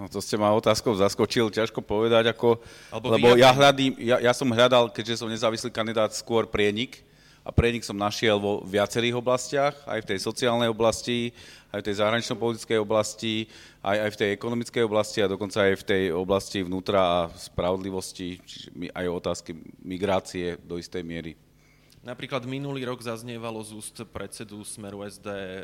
No 0.00 0.08
to 0.08 0.24
ste 0.24 0.40
ma 0.40 0.48
otázkou 0.56 0.96
zaskočil, 0.96 1.52
ťažko 1.52 1.84
povedať, 1.84 2.32
ako, 2.32 2.56
lebo 3.04 3.36
ja, 3.36 3.52
hľadím, 3.52 3.92
ja, 4.00 4.16
ja 4.16 4.32
som 4.32 4.48
hľadal, 4.48 4.88
keďže 4.88 5.20
som 5.20 5.28
nezávislý 5.28 5.68
kandidát, 5.68 6.08
skôr 6.16 6.48
prienik 6.48 7.04
a 7.44 7.52
prienik 7.52 7.84
som 7.84 7.92
našiel 7.92 8.40
vo 8.40 8.64
viacerých 8.64 9.20
oblastiach, 9.20 9.76
aj 9.84 10.00
v 10.00 10.08
tej 10.08 10.18
sociálnej 10.24 10.72
oblasti, 10.72 11.36
aj 11.68 11.84
v 11.84 11.86
tej 11.92 11.94
zahranično-politickej 12.00 12.78
oblasti, 12.80 13.44
aj, 13.84 13.96
aj 14.08 14.10
v 14.16 14.18
tej 14.24 14.28
ekonomickej 14.40 14.82
oblasti 14.88 15.18
a 15.20 15.28
dokonca 15.28 15.68
aj 15.68 15.74
v 15.84 15.84
tej 15.84 16.02
oblasti 16.16 16.64
vnútra 16.64 17.00
a 17.04 17.18
spravodlivosti, 17.36 18.40
čiže 18.40 18.72
aj 18.96 19.04
otázky 19.04 19.52
migrácie 19.84 20.56
do 20.64 20.80
istej 20.80 21.04
miery. 21.04 21.36
Napríklad 22.00 22.48
minulý 22.48 22.88
rok 22.88 23.04
zaznievalo 23.04 23.60
z 23.60 23.76
úst 23.76 23.96
predsedu 24.08 24.64
Smeru 24.64 25.04
SD 25.04 25.28
e, 25.28 25.62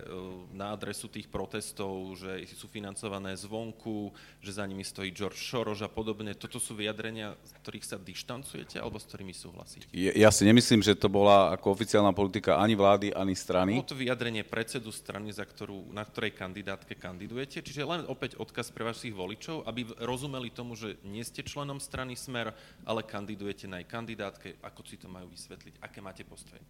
na 0.53 0.77
adresu 0.77 1.09
tých 1.09 1.33
protestov, 1.33 2.13
že 2.13 2.45
sú 2.53 2.69
financované 2.69 3.33
zvonku, 3.41 4.13
že 4.45 4.61
za 4.61 4.69
nimi 4.69 4.85
stojí 4.85 5.17
George 5.17 5.41
Soros 5.41 5.81
a 5.81 5.89
podobne. 5.89 6.37
Toto 6.37 6.61
sú 6.61 6.77
vyjadrenia, 6.77 7.33
z 7.41 7.53
ktorých 7.65 7.89
sa 7.89 7.97
dištancujete 7.97 8.77
alebo 8.77 9.01
s 9.01 9.09
ktorými 9.09 9.33
súhlasíte? 9.33 9.89
Ja 9.97 10.29
si 10.29 10.45
nemyslím, 10.45 10.85
že 10.85 10.93
to 10.93 11.09
bola 11.09 11.57
ako 11.57 11.73
oficiálna 11.73 12.13
politika 12.13 12.61
ani 12.61 12.77
vlády, 12.77 13.17
ani 13.17 13.33
strany. 13.33 13.81
Bolo 13.81 13.97
to 13.97 13.97
vyjadrenie 13.97 14.45
predsedu 14.45 14.93
strany, 14.93 15.33
za 15.33 15.49
ktorú, 15.49 15.89
na 15.89 16.05
ktorej 16.05 16.37
kandidátke 16.37 17.01
kandidujete. 17.01 17.65
Čiže 17.65 17.89
len 17.89 18.05
opäť 18.13 18.37
odkaz 18.37 18.69
pre 18.77 18.85
vašich 18.85 19.17
voličov, 19.17 19.65
aby 19.65 19.89
rozumeli 20.05 20.53
tomu, 20.53 20.77
že 20.77 21.01
nie 21.01 21.25
ste 21.25 21.41
členom 21.41 21.81
strany 21.81 22.13
Smer, 22.13 22.53
ale 22.85 23.01
kandidujete 23.09 23.65
na 23.65 23.81
jej 23.81 23.89
kandidátke. 23.89 24.61
Ako 24.61 24.85
si 24.85 25.01
to 25.01 25.09
majú 25.09 25.33
vysvetliť? 25.33 25.81
Aké 25.81 26.05
máte 26.05 26.26
postoj? 26.29 26.61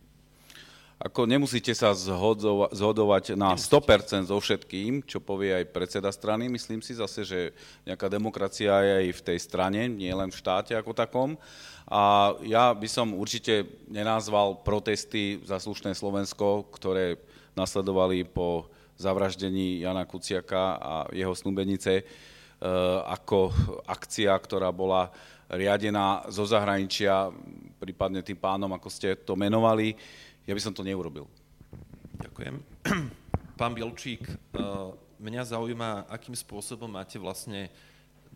Ako 0.96 1.28
nemusíte 1.28 1.76
sa 1.76 1.92
zhodova- 1.92 2.72
zhodovať 2.72 3.36
na 3.36 3.52
100% 3.52 4.32
so 4.32 4.40
všetkým, 4.40 5.04
čo 5.04 5.20
povie 5.20 5.52
aj 5.52 5.68
predseda 5.68 6.08
strany. 6.08 6.48
Myslím 6.48 6.80
si 6.80 6.96
zase, 6.96 7.20
že 7.20 7.40
nejaká 7.84 8.08
demokracia 8.08 8.72
je 8.80 8.92
aj 9.04 9.08
v 9.12 9.24
tej 9.28 9.38
strane, 9.44 9.92
nie 9.92 10.08
len 10.08 10.32
v 10.32 10.40
štáte 10.40 10.72
ako 10.72 10.96
takom. 10.96 11.36
A 11.84 12.32
ja 12.48 12.72
by 12.72 12.88
som 12.88 13.12
určite 13.12 13.68
nenázval 13.92 14.64
protesty 14.64 15.36
za 15.44 15.60
slušné 15.60 15.92
Slovensko, 15.92 16.64
ktoré 16.72 17.20
nasledovali 17.52 18.24
po 18.24 18.72
zavraždení 18.96 19.84
Jana 19.84 20.08
Kuciaka 20.08 20.80
a 20.80 20.94
jeho 21.12 21.36
snúbenice, 21.36 22.00
e, 22.00 22.04
ako 23.04 23.52
akcia, 23.84 24.32
ktorá 24.32 24.72
bola 24.72 25.12
riadená 25.50 26.26
zo 26.30 26.42
zahraničia 26.46 27.30
prípadne 27.78 28.24
tým 28.24 28.38
pánom, 28.38 28.70
ako 28.72 28.88
ste 28.88 29.14
to 29.14 29.36
menovali, 29.38 29.94
ja 30.46 30.52
by 30.54 30.62
som 30.62 30.74
to 30.74 30.86
neurobil. 30.86 31.26
Ďakujem. 32.22 32.54
Pán 33.60 33.72
Bielčík, 33.72 34.24
eh, 34.26 34.36
mňa 35.20 35.42
zaujíma, 35.56 36.08
akým 36.08 36.36
spôsobom 36.36 36.88
máte 36.88 37.20
vlastne 37.20 37.68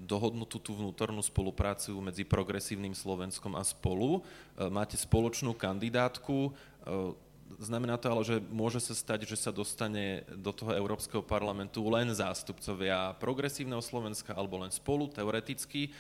dohodnutú 0.00 0.56
tú 0.56 0.72
vnútornú 0.72 1.20
spoluprácu 1.20 1.92
medzi 2.00 2.24
progresívnym 2.24 2.96
Slovenskom 2.96 3.52
a 3.56 3.62
spolu. 3.64 4.20
Eh, 4.56 4.68
máte 4.72 4.96
spoločnú 4.96 5.52
kandidátku, 5.56 6.50
eh, 6.50 7.12
znamená 7.58 7.98
to 7.98 8.06
ale, 8.12 8.22
že 8.22 8.36
môže 8.52 8.78
sa 8.78 8.94
stať, 8.94 9.26
že 9.26 9.34
sa 9.34 9.50
dostane 9.50 10.22
do 10.30 10.54
toho 10.54 10.70
Európskeho 10.76 11.24
parlamentu 11.24 11.82
len 11.90 12.12
zástupcovia 12.14 13.16
progresívneho 13.18 13.82
Slovenska 13.82 14.36
alebo 14.36 14.60
len 14.62 14.70
spolu, 14.70 15.10
teoreticky. 15.10 15.90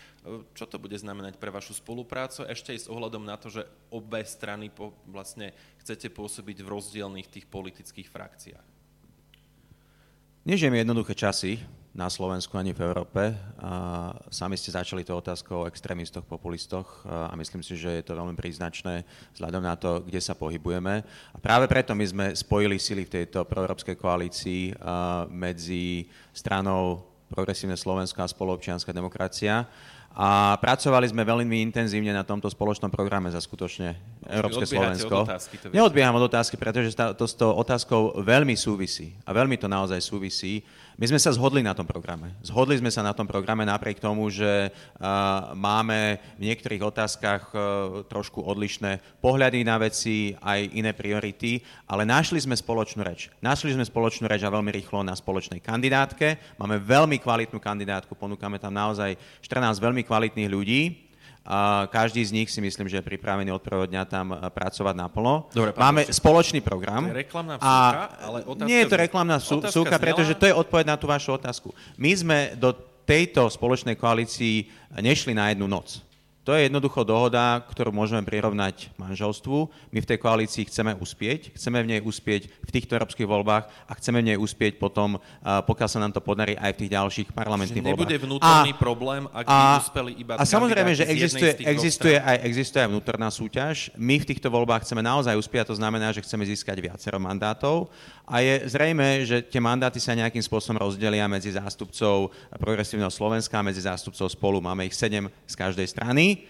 Čo 0.54 0.70
to 0.70 0.76
bude 0.78 0.94
znamenať 0.94 1.40
pre 1.40 1.50
vašu 1.50 1.74
spoluprácu? 1.74 2.46
Ešte 2.46 2.76
aj 2.76 2.80
s 2.86 2.90
ohľadom 2.92 3.26
na 3.26 3.34
to, 3.34 3.50
že 3.50 3.66
obe 3.90 4.22
strany 4.22 4.70
po, 4.70 4.94
vlastne 5.08 5.50
chcete 5.82 6.12
pôsobiť 6.12 6.62
v 6.62 6.70
rozdielných 6.70 7.28
tých 7.32 7.46
politických 7.50 8.06
frakciách. 8.06 8.66
Nežijeme 10.44 10.80
jednoduché 10.80 11.18
časy 11.18 11.79
na 11.90 12.06
Slovensku 12.06 12.54
ani 12.54 12.70
v 12.70 12.86
Európe. 12.86 13.34
A 13.58 14.14
sami 14.30 14.54
ste 14.54 14.70
začali 14.70 15.02
to 15.02 15.18
otázkou 15.18 15.64
o 15.64 15.68
extrémistoch, 15.68 16.22
populistoch 16.22 17.02
a 17.06 17.34
myslím 17.34 17.66
si, 17.66 17.74
že 17.74 18.00
je 18.00 18.04
to 18.06 18.14
veľmi 18.14 18.38
príznačné 18.38 19.02
vzhľadom 19.34 19.62
na 19.62 19.74
to, 19.74 20.06
kde 20.06 20.22
sa 20.22 20.38
pohybujeme. 20.38 21.02
A 21.34 21.36
práve 21.42 21.66
preto 21.66 21.92
my 21.98 22.06
sme 22.06 22.26
spojili 22.32 22.78
sily 22.78 23.06
v 23.06 23.14
tejto 23.22 23.42
proeurópskej 23.42 23.98
koalícii 23.98 24.74
medzi 25.30 26.06
stranou 26.30 27.10
Progresívne 27.30 27.78
Slovensko 27.78 28.26
a 28.26 28.26
spoluobčianská 28.26 28.90
demokracia 28.90 29.62
a 30.20 30.60
pracovali 30.60 31.08
sme 31.08 31.24
veľmi 31.24 31.64
intenzívne 31.64 32.12
na 32.12 32.20
tomto 32.20 32.52
spoločnom 32.52 32.92
programe 32.92 33.32
za 33.32 33.40
skutočne 33.40 33.96
Európske 34.28 34.68
Slovensko. 34.68 35.24
Od 35.24 35.32
otázky, 35.32 35.54
to 35.56 35.72
Neodbieham 35.72 36.12
od 36.12 36.28
otázky, 36.28 36.60
pretože 36.60 36.92
to 36.92 37.24
s 37.24 37.32
tou 37.32 37.56
otázkou 37.56 38.20
veľmi 38.20 38.52
súvisí. 38.52 39.16
A 39.24 39.32
veľmi 39.32 39.56
to 39.56 39.64
naozaj 39.64 39.96
súvisí. 40.04 40.60
My 41.00 41.08
sme 41.08 41.16
sa 41.16 41.32
zhodli 41.32 41.64
na 41.64 41.72
tom 41.72 41.88
programe. 41.88 42.36
Zhodli 42.44 42.76
sme 42.76 42.92
sa 42.92 43.00
na 43.00 43.16
tom 43.16 43.24
programe 43.24 43.64
napriek 43.64 43.96
tomu, 44.04 44.28
že 44.28 44.68
uh, 44.68 45.56
máme 45.56 46.20
v 46.36 46.52
niektorých 46.52 46.84
otázkach 46.84 47.56
uh, 47.56 47.62
trošku 48.04 48.44
odlišné 48.44 49.00
pohľady 49.24 49.64
na 49.64 49.80
veci, 49.80 50.36
aj 50.36 50.60
iné 50.76 50.92
priority, 50.92 51.64
ale 51.88 52.04
našli 52.04 52.44
sme 52.44 52.52
spoločnú 52.52 53.00
reč. 53.00 53.32
Našli 53.40 53.72
sme 53.72 53.88
spoločnú 53.88 54.28
reč 54.28 54.44
a 54.44 54.52
veľmi 54.52 54.68
rýchlo 54.68 55.00
na 55.00 55.16
spoločnej 55.16 55.64
kandidátke. 55.64 56.36
Máme 56.60 56.76
veľmi 56.76 57.16
kvalitnú 57.16 57.56
kandidátku, 57.56 58.12
ponúkame 58.12 58.60
tam 58.60 58.76
naozaj 58.76 59.16
14 59.40 59.80
veľmi 59.80 60.04
kvalitných 60.10 60.50
ľudí. 60.50 60.82
Každý 61.90 62.20
z 62.26 62.34
nich 62.34 62.50
si 62.50 62.58
myslím, 62.58 62.90
že 62.90 62.98
je 62.98 63.04
pripravený 63.06 63.54
od 63.54 63.62
prvého 63.62 63.86
dňa 63.86 64.02
tam 64.10 64.34
pracovať 64.34 64.94
naplno. 64.98 65.46
Dobre, 65.54 65.70
Máme 65.78 66.02
ešte. 66.02 66.18
spoločný 66.18 66.60
program. 66.60 67.06
To 67.06 67.14
je 67.14 67.22
reklamná 67.26 67.54
vsúka, 67.56 68.02
ale 68.18 68.38
otázka... 68.44 68.68
Nie 68.68 68.78
je 68.82 68.90
to 68.90 68.96
reklamná 68.98 69.36
vsúka, 69.38 69.96
pretože 69.96 70.34
to 70.34 70.50
je 70.50 70.54
odpoveď 70.54 70.94
na 70.94 70.96
tú 70.98 71.06
vašu 71.06 71.38
otázku. 71.38 71.70
My 71.94 72.10
sme 72.12 72.38
do 72.58 72.74
tejto 73.06 73.46
spoločnej 73.50 73.98
koalícii 73.98 74.68
nešli 74.98 75.34
na 75.34 75.50
jednu 75.50 75.66
noc. 75.66 76.02
To 76.50 76.58
je 76.58 76.66
jednoducho 76.66 77.06
dohoda, 77.06 77.62
ktorú 77.62 77.94
môžeme 77.94 78.26
prirovnať 78.26 78.90
manželstvu. 78.98 79.70
My 79.94 80.02
v 80.02 80.08
tej 80.10 80.18
koalícii 80.18 80.66
chceme 80.66 80.98
uspieť, 80.98 81.54
chceme 81.54 81.78
v 81.78 81.94
nej 81.94 82.00
uspieť 82.02 82.50
v 82.50 82.70
týchto 82.74 82.98
európskych 82.98 83.22
voľbách 83.22 83.70
a 83.70 83.92
chceme 83.94 84.18
v 84.18 84.34
nej 84.34 84.38
uspieť 84.42 84.82
potom, 84.82 85.22
pokiaľ 85.46 85.86
sa 85.86 86.02
nám 86.02 86.10
to 86.10 86.18
podarí 86.18 86.58
aj 86.58 86.74
v 86.74 86.78
tých 86.82 86.90
ďalších 86.90 87.28
parlamentných 87.38 87.86
voľbách. 87.86 88.02
Nebude 88.02 88.18
vnútorný 88.18 88.72
a, 88.74 88.80
problém, 88.82 89.22
ak 89.30 89.46
by 89.46 89.62
uspeli 89.78 90.12
iba 90.18 90.32
A 90.34 90.42
samozrejme, 90.42 90.90
že 90.90 91.06
existuje, 91.06 91.54
existuje, 91.62 92.18
aj, 92.18 92.42
existuje 92.42 92.82
aj 92.82 92.90
vnútorná 92.98 93.30
súťaž. 93.30 93.94
My 93.94 94.18
v 94.18 94.34
týchto 94.34 94.50
voľbách 94.50 94.82
chceme 94.82 95.06
naozaj 95.06 95.38
uspieť, 95.38 95.70
to 95.70 95.78
znamená, 95.78 96.10
že 96.10 96.26
chceme 96.26 96.42
získať 96.50 96.82
viacero 96.82 97.22
mandátov 97.22 97.94
a 98.30 98.38
je 98.38 98.70
zrejme, 98.70 99.26
že 99.26 99.42
tie 99.42 99.58
mandáty 99.58 99.98
sa 99.98 100.14
nejakým 100.14 100.38
spôsobom 100.38 100.78
rozdelia 100.78 101.26
medzi 101.26 101.50
zástupcov 101.50 102.30
Progresívneho 102.62 103.10
Slovenska 103.10 103.58
medzi 103.58 103.82
zástupcov 103.82 104.30
spolu. 104.30 104.62
Máme 104.62 104.86
ich 104.86 104.94
sedem 104.94 105.26
z 105.50 105.54
každej 105.58 105.90
strany 105.90 106.46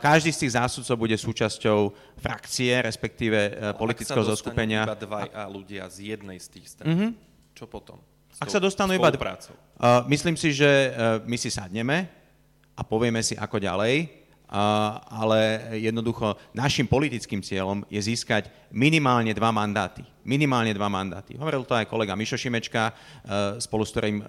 každý 0.00 0.32
z 0.32 0.38
tých 0.46 0.56
zástupcov 0.56 0.96
bude 0.96 1.16
súčasťou 1.16 1.92
frakcie, 2.16 2.72
respektíve 2.80 3.38
no, 3.52 3.76
politického 3.76 4.24
zoskupenia. 4.24 4.88
Iba 4.88 5.28
a 5.28 5.44
ľudia 5.44 5.84
z 5.92 6.16
jednej 6.16 6.40
z 6.40 6.48
tých 6.48 6.66
strán, 6.72 6.88
mm-hmm. 6.88 7.10
čo 7.52 7.68
potom? 7.68 8.00
Ak 8.40 8.48
sa 8.48 8.62
dostanú 8.62 8.96
iba... 8.96 9.12
Uh, 9.12 10.06
myslím 10.08 10.38
si, 10.38 10.54
že 10.56 10.68
uh, 10.94 11.20
my 11.26 11.36
si 11.36 11.52
sadneme 11.52 12.08
a 12.78 12.80
povieme 12.86 13.20
si, 13.20 13.36
ako 13.36 13.60
ďalej, 13.60 14.08
uh, 14.48 15.04
ale 15.10 15.74
jednoducho 15.76 16.38
našim 16.56 16.88
politickým 16.88 17.44
cieľom 17.44 17.84
je 17.92 18.00
získať 18.00 18.48
minimálne 18.72 19.34
dva 19.36 19.52
mandáty 19.52 20.06
minimálne 20.28 20.76
dva 20.76 20.92
mandáty. 20.92 21.40
Hovoril 21.40 21.64
to 21.64 21.72
aj 21.72 21.88
kolega 21.88 22.12
Mišo 22.12 22.36
Šimečka, 22.36 22.92
e, 22.92 22.92
spolu 23.64 23.88
s 23.88 23.96
ktorým 23.96 24.20
e, 24.20 24.24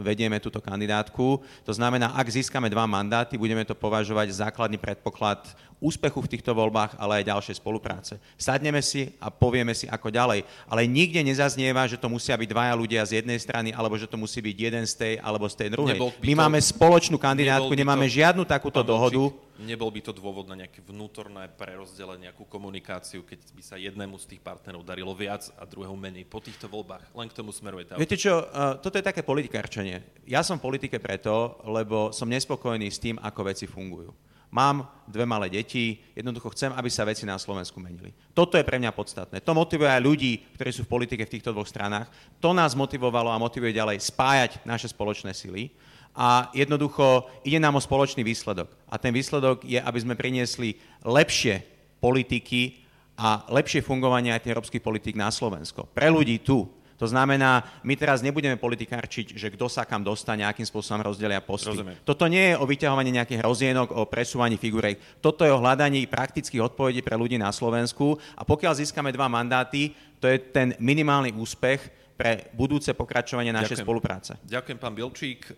vedieme 0.00 0.40
túto 0.40 0.64
kandidátku. 0.64 1.44
To 1.68 1.72
znamená, 1.76 2.16
ak 2.16 2.32
získame 2.32 2.72
dva 2.72 2.88
mandáty, 2.88 3.36
budeme 3.36 3.60
to 3.68 3.76
považovať 3.76 4.32
za 4.32 4.46
základný 4.48 4.78
predpoklad 4.78 5.42
úspechu 5.82 6.22
v 6.22 6.30
týchto 6.38 6.54
voľbách, 6.56 6.96
ale 6.96 7.20
aj 7.20 7.28
ďalšej 7.28 7.60
spolupráce. 7.60 8.16
Sadneme 8.38 8.80
si 8.80 9.12
a 9.20 9.28
povieme 9.28 9.76
si, 9.76 9.84
ako 9.84 10.08
ďalej. 10.08 10.46
Ale 10.70 10.88
nikde 10.88 11.20
nezaznieva, 11.20 11.84
že 11.84 12.00
to 12.00 12.08
musia 12.08 12.38
byť 12.38 12.48
dvaja 12.48 12.72
ľudia 12.78 13.02
z 13.04 13.20
jednej 13.20 13.36
strany, 13.36 13.74
alebo 13.74 13.98
že 13.98 14.08
to 14.08 14.16
musí 14.16 14.40
byť 14.40 14.56
jeden 14.56 14.84
z 14.88 14.94
tej, 14.96 15.14
alebo 15.20 15.44
z 15.50 15.56
tej 15.58 15.68
druhej. 15.74 15.98
My 16.22 16.32
máme 16.46 16.62
spoločnú 16.62 17.20
kandidátku, 17.20 17.68
nemáme 17.76 18.08
žiadnu 18.08 18.48
takúto 18.48 18.80
dohodu. 18.80 19.28
Nebol 19.56 19.88
by 19.88 20.00
to 20.04 20.12
dôvod 20.12 20.44
na 20.44 20.56
nejaké 20.58 20.84
vnútorné 20.84 21.48
prerozdelenie, 21.56 22.28
nejakú 22.28 22.44
komunikáciu, 22.44 23.24
keď 23.24 23.40
by 23.56 23.62
sa 23.64 23.80
jednému 23.80 24.20
z 24.20 24.36
tých 24.36 24.44
partnerov 24.44 24.84
darilo 24.84 25.16
viac 25.16 25.48
a 25.56 25.64
druhého 25.64 25.96
menej 25.96 26.28
po 26.28 26.44
týchto 26.44 26.68
voľbách? 26.68 27.08
Len 27.16 27.28
k 27.32 27.36
tomu 27.40 27.56
smeruje 27.56 27.88
tá 27.88 27.96
Viete 27.96 28.20
čo, 28.20 28.44
uh, 28.44 28.76
toto 28.76 29.00
je 29.00 29.08
také 29.08 29.24
politikárčenie. 29.24 30.04
Ja 30.28 30.44
som 30.44 30.60
v 30.60 30.68
politike 30.68 31.00
preto, 31.00 31.56
lebo 31.64 32.12
som 32.12 32.28
nespokojný 32.28 32.92
s 32.92 33.00
tým, 33.00 33.16
ako 33.16 33.40
veci 33.48 33.64
fungujú. 33.64 34.12
Mám 34.52 34.86
dve 35.10 35.26
malé 35.26 35.50
deti, 35.50 35.98
jednoducho 36.14 36.54
chcem, 36.54 36.70
aby 36.70 36.86
sa 36.86 37.02
veci 37.02 37.26
na 37.26 37.34
Slovensku 37.34 37.82
menili. 37.82 38.14
Toto 38.30 38.54
je 38.54 38.64
pre 38.64 38.78
mňa 38.78 38.94
podstatné. 38.94 39.42
To 39.42 39.52
motivuje 39.52 39.90
aj 39.90 40.00
ľudí, 40.04 40.32
ktorí 40.54 40.70
sú 40.70 40.86
v 40.86 40.92
politike 40.96 41.26
v 41.26 41.32
týchto 41.36 41.50
dvoch 41.50 41.66
stranách. 41.66 42.06
To 42.38 42.54
nás 42.54 42.78
motivovalo 42.78 43.32
a 43.32 43.42
motivuje 43.42 43.74
ďalej 43.74 43.98
spájať 44.04 44.62
naše 44.62 44.92
spoločné 44.92 45.34
sily. 45.34 45.74
A 46.16 46.48
jednoducho 46.56 47.28
ide 47.44 47.60
nám 47.60 47.76
o 47.76 47.84
spoločný 47.84 48.24
výsledok. 48.24 48.72
A 48.88 48.96
ten 48.96 49.12
výsledok 49.12 49.68
je, 49.68 49.76
aby 49.76 49.98
sme 50.00 50.16
priniesli 50.16 50.80
lepšie 51.04 51.60
politiky 52.00 52.80
a 53.20 53.44
lepšie 53.52 53.84
fungovanie 53.84 54.32
aj 54.32 54.44
tých 54.44 54.52
európskych 54.56 54.84
politik 54.84 55.16
na 55.16 55.28
Slovensko. 55.28 55.88
Pre 55.92 56.08
ľudí 56.08 56.40
tu. 56.40 56.64
To 56.96 57.04
znamená, 57.04 57.60
my 57.84 57.92
teraz 57.92 58.24
nebudeme 58.24 58.56
politikárčiť, 58.56 59.36
že 59.36 59.52
kto 59.52 59.68
sa 59.68 59.84
kam 59.84 60.00
dostane, 60.00 60.48
akým 60.48 60.64
spôsobom 60.64 61.04
rozdelia 61.04 61.44
posty. 61.44 61.76
Rozumiem. 61.76 62.00
Toto 62.08 62.24
nie 62.24 62.52
je 62.52 62.54
o 62.56 62.64
vyťahovaní 62.64 63.12
nejakých 63.12 63.44
rozienok, 63.44 63.92
o 63.92 64.08
presúvaní 64.08 64.56
figurek. 64.56 65.20
Toto 65.20 65.44
je 65.44 65.52
o 65.52 65.60
hľadaní 65.60 66.08
praktických 66.08 66.72
odpovedí 66.72 67.04
pre 67.04 67.20
ľudí 67.20 67.36
na 67.36 67.52
Slovensku 67.52 68.16
a 68.32 68.48
pokiaľ 68.48 68.80
získame 68.80 69.12
dva 69.12 69.28
mandáty, 69.28 69.92
to 70.16 70.24
je 70.24 70.40
ten 70.40 70.72
minimálny 70.80 71.36
úspech 71.36 72.05
pre 72.16 72.48
budúce 72.56 72.96
pokračovanie 72.96 73.52
našej 73.52 73.80
Ďakujem. 73.80 73.86
spolupráce. 73.86 74.32
Ďakujem, 74.48 74.78
pán 74.80 74.96
Bilčík. 74.96 75.52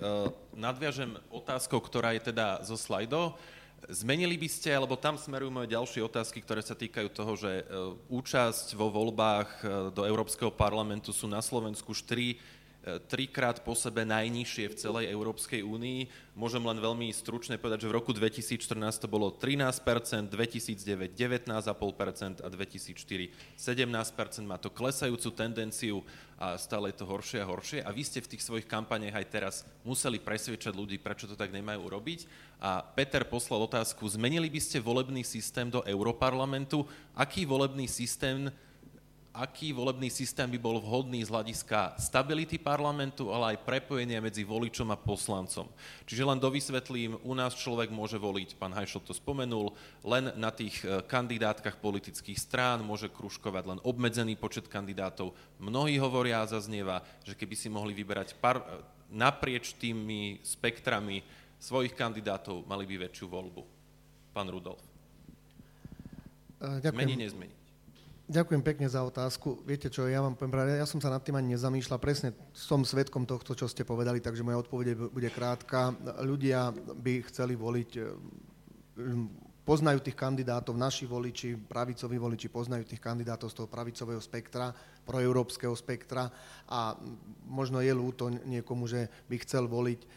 Nadviažem 0.59 1.15
otázkou, 1.31 1.79
ktorá 1.79 2.13
je 2.19 2.35
teda 2.35 2.67
zo 2.67 2.75
slajdo. 2.75 3.39
Zmenili 3.87 4.35
by 4.35 4.51
ste, 4.51 4.75
alebo 4.75 4.99
tam 4.99 5.15
smerujú 5.15 5.55
moje 5.55 5.71
ďalšie 5.71 6.03
otázky, 6.03 6.43
ktoré 6.43 6.67
sa 6.67 6.75
týkajú 6.75 7.15
toho, 7.15 7.39
že 7.39 7.63
e, 7.63 7.65
účasť 8.11 8.75
vo 8.75 8.91
voľbách 8.91 9.51
e, 9.63 9.65
do 9.95 10.03
Európskeho 10.03 10.51
parlamentu 10.51 11.15
sú 11.15 11.31
na 11.31 11.39
Slovensku 11.39 11.95
4 11.95 12.58
trikrát 13.09 13.61
po 13.61 13.77
sebe 13.77 14.09
najnižšie 14.09 14.73
v 14.73 14.79
celej 14.79 15.05
Európskej 15.13 15.61
únii. 15.61 16.33
Môžem 16.33 16.63
len 16.65 16.79
veľmi 16.81 17.13
stručne 17.13 17.61
povedať, 17.61 17.85
že 17.85 17.91
v 17.91 17.97
roku 17.99 18.17
2014 18.17 18.79
to 19.03 19.11
bolo 19.11 19.29
13%, 19.35 20.31
2009 20.31 21.13
19,5% 21.13 22.41
a 22.41 22.49
2004 22.49 23.59
17%. 23.59 24.49
Má 24.49 24.57
to 24.57 24.73
klesajúcu 24.73 25.29
tendenciu 25.37 26.01
a 26.39 26.55
stále 26.55 26.95
je 26.95 27.03
to 27.03 27.11
horšie 27.11 27.39
a 27.43 27.51
horšie. 27.51 27.79
A 27.83 27.91
vy 27.91 28.07
ste 28.07 28.23
v 28.23 28.31
tých 28.31 28.47
svojich 28.47 28.71
kampaniach 28.71 29.19
aj 29.19 29.27
teraz 29.27 29.55
museli 29.83 30.23
presviečať 30.23 30.71
ľudí, 30.71 30.97
prečo 31.03 31.27
to 31.27 31.35
tak 31.35 31.51
nemajú 31.51 31.83
urobiť. 31.83 32.21
A 32.63 32.83
Peter 32.83 33.27
poslal 33.27 33.67
otázku, 33.67 34.07
zmenili 34.07 34.47
by 34.47 34.61
ste 34.63 34.79
volebný 34.79 35.27
systém 35.27 35.67
do 35.67 35.83
Europarlamentu? 35.83 36.87
Aký 37.19 37.43
volebný 37.43 37.91
systém 37.91 38.55
aký 39.35 39.71
volebný 39.77 40.09
systém 40.11 40.49
by 40.51 40.59
bol 40.59 40.81
vhodný 40.81 41.23
z 41.23 41.31
hľadiska 41.31 42.01
stability 42.01 42.59
parlamentu, 42.59 43.31
ale 43.31 43.55
aj 43.55 43.65
prepojenia 43.65 44.25
medzi 44.25 44.43
voličom 44.43 44.89
a 44.91 44.99
poslancom. 44.99 45.69
Čiže 46.09 46.27
len 46.27 46.41
dovysvetlím, 46.41 47.21
u 47.23 47.33
nás 47.37 47.55
človek 47.55 47.93
môže 47.93 48.17
voliť, 48.17 48.57
pán 48.57 48.73
Hajšel 48.73 49.05
to 49.05 49.15
spomenul, 49.15 49.77
len 50.03 50.33
na 50.35 50.49
tých 50.49 50.81
e, 50.83 51.05
kandidátkach 51.05 51.79
politických 51.79 52.41
strán, 52.41 52.81
môže 52.83 53.13
kružkovať 53.13 53.65
len 53.77 53.79
obmedzený 53.85 54.35
počet 54.35 54.67
kandidátov. 54.67 55.37
Mnohí 55.61 56.01
hovoria 56.01 56.43
a 56.43 56.51
zaznieva, 56.51 57.05
že 57.23 57.37
keby 57.37 57.55
si 57.55 57.69
mohli 57.69 57.93
vyberať 57.93 58.35
par, 58.41 58.65
e, 58.65 58.65
naprieč 59.13 59.77
tými 59.77 60.41
spektrami 60.41 61.21
svojich 61.61 61.93
kandidátov, 61.93 62.65
mali 62.65 62.87
by 62.87 63.07
väčšiu 63.07 63.27
voľbu. 63.29 63.63
Pán 64.33 64.49
Rudolf. 64.49 64.83
E, 66.59 66.83
ďakujem. 66.83 66.97
Zmení, 66.97 67.17
nezmení. 67.19 67.58
Ďakujem 68.29 68.61
pekne 68.61 68.85
za 68.93 69.01
otázku. 69.09 69.65
Viete 69.65 69.89
čo, 69.89 70.05
ja 70.05 70.21
vám 70.21 70.37
poviem, 70.37 70.77
ja 70.77 70.85
som 70.85 71.01
sa 71.01 71.09
nad 71.09 71.25
tým 71.25 71.41
ani 71.41 71.57
nezamýšľal. 71.57 71.97
Presne 71.97 72.37
som 72.53 72.85
svetkom 72.85 73.25
tohto, 73.25 73.57
čo 73.57 73.65
ste 73.65 73.89
povedali, 73.89 74.21
takže 74.21 74.45
moja 74.45 74.61
odpoveď 74.61 75.09
bude 75.09 75.33
krátka. 75.33 75.97
Ľudia 76.21 76.69
by 76.77 77.25
chceli 77.25 77.57
voliť 77.57 77.91
eh, 77.97 78.05
poznajú 79.65 80.05
tých 80.05 80.13
kandidátov, 80.13 80.77
naši 80.77 81.09
voliči, 81.09 81.57
pravicoví 81.57 82.21
voliči 82.21 82.53
poznajú 82.53 82.85
tých 82.85 83.01
kandidátov 83.01 83.49
z 83.49 83.65
toho 83.65 83.69
pravicového 83.73 84.21
spektra, 84.21 84.77
proeurópskeho 85.09 85.73
spektra 85.73 86.29
a 86.69 87.01
možno 87.49 87.81
je 87.81 87.97
ľúto 87.97 88.29
niekomu, 88.29 88.85
že 88.89 89.09
by 89.29 89.37
chcel 89.45 89.69
voliť 89.69 90.01
e, 90.01 90.09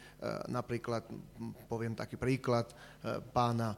napríklad, 0.51 1.03
poviem 1.67 1.99
taký 1.99 2.15
príklad, 2.15 2.71
e, 2.71 3.19
pána 3.35 3.75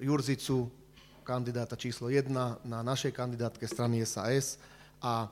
Jurzicu, 0.00 0.83
kandidáta 1.24 1.74
číslo 1.74 2.12
1 2.12 2.28
na 2.68 2.78
našej 2.84 3.16
kandidátke 3.16 3.64
strany 3.64 4.04
SAS 4.04 4.60
a 5.00 5.26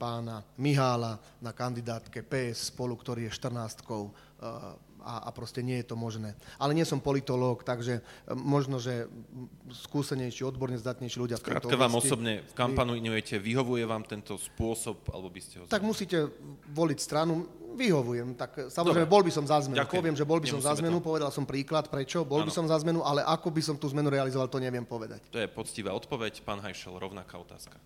pána 0.00 0.40
Mihála 0.56 1.20
na 1.44 1.52
kandidátke 1.52 2.24
PS 2.24 2.72
spolu, 2.72 2.96
ktorý 2.96 3.28
je 3.28 3.36
14 3.36 3.84
a, 5.02 5.28
a 5.28 5.30
proste 5.34 5.60
nie 5.60 5.78
je 5.82 5.86
to 5.90 5.96
možné. 5.98 6.38
Ale 6.56 6.72
nie 6.72 6.86
som 6.86 7.02
politológ, 7.02 7.66
takže 7.66 8.00
e, 8.00 8.32
možno, 8.32 8.78
že 8.78 9.10
skúsenejší, 9.68 10.46
odborne 10.46 10.78
zdatnejší 10.78 11.18
ľudia 11.18 11.38
tejto 11.38 11.78
vám 11.78 11.94
osobne 11.96 12.42
v 12.44 12.52
kampanujete, 12.56 13.38
vyhovuje 13.40 13.84
vám 13.84 14.04
tento 14.04 14.36
spôsob, 14.36 15.08
alebo 15.12 15.28
by 15.28 15.40
ste 15.40 15.54
ho... 15.60 15.64
Tak 15.68 15.84
musíte 15.84 16.28
voliť 16.72 16.98
stranu, 16.98 17.46
vyhovujem. 17.78 18.34
Tak 18.34 18.72
samozrejme, 18.72 19.06
Dobre. 19.06 19.14
bol 19.14 19.22
by 19.22 19.32
som 19.32 19.44
za 19.46 19.58
zmenu. 19.64 19.78
Ďakujem. 19.78 20.00
Poviem, 20.02 20.16
že 20.16 20.24
bol 20.26 20.38
by 20.42 20.48
som 20.48 20.60
za 20.60 20.74
zmenu, 20.78 20.98
to. 20.98 21.06
povedal 21.06 21.30
som 21.30 21.44
príklad, 21.46 21.86
prečo, 21.86 22.26
bol 22.26 22.42
ano. 22.42 22.48
by 22.50 22.52
som 22.52 22.66
za 22.66 22.76
zmenu, 22.82 23.00
ale 23.06 23.22
ako 23.22 23.48
by 23.54 23.62
som 23.62 23.76
tú 23.78 23.86
zmenu 23.92 24.10
realizoval, 24.10 24.50
to 24.50 24.58
neviem 24.58 24.84
povedať. 24.84 25.22
To 25.30 25.38
je 25.38 25.48
poctivá 25.48 25.94
odpoveď. 25.94 26.42
Pán 26.42 26.58
Hajšel, 26.58 26.98
rovnaká 26.98 27.38
otázka. 27.38 27.78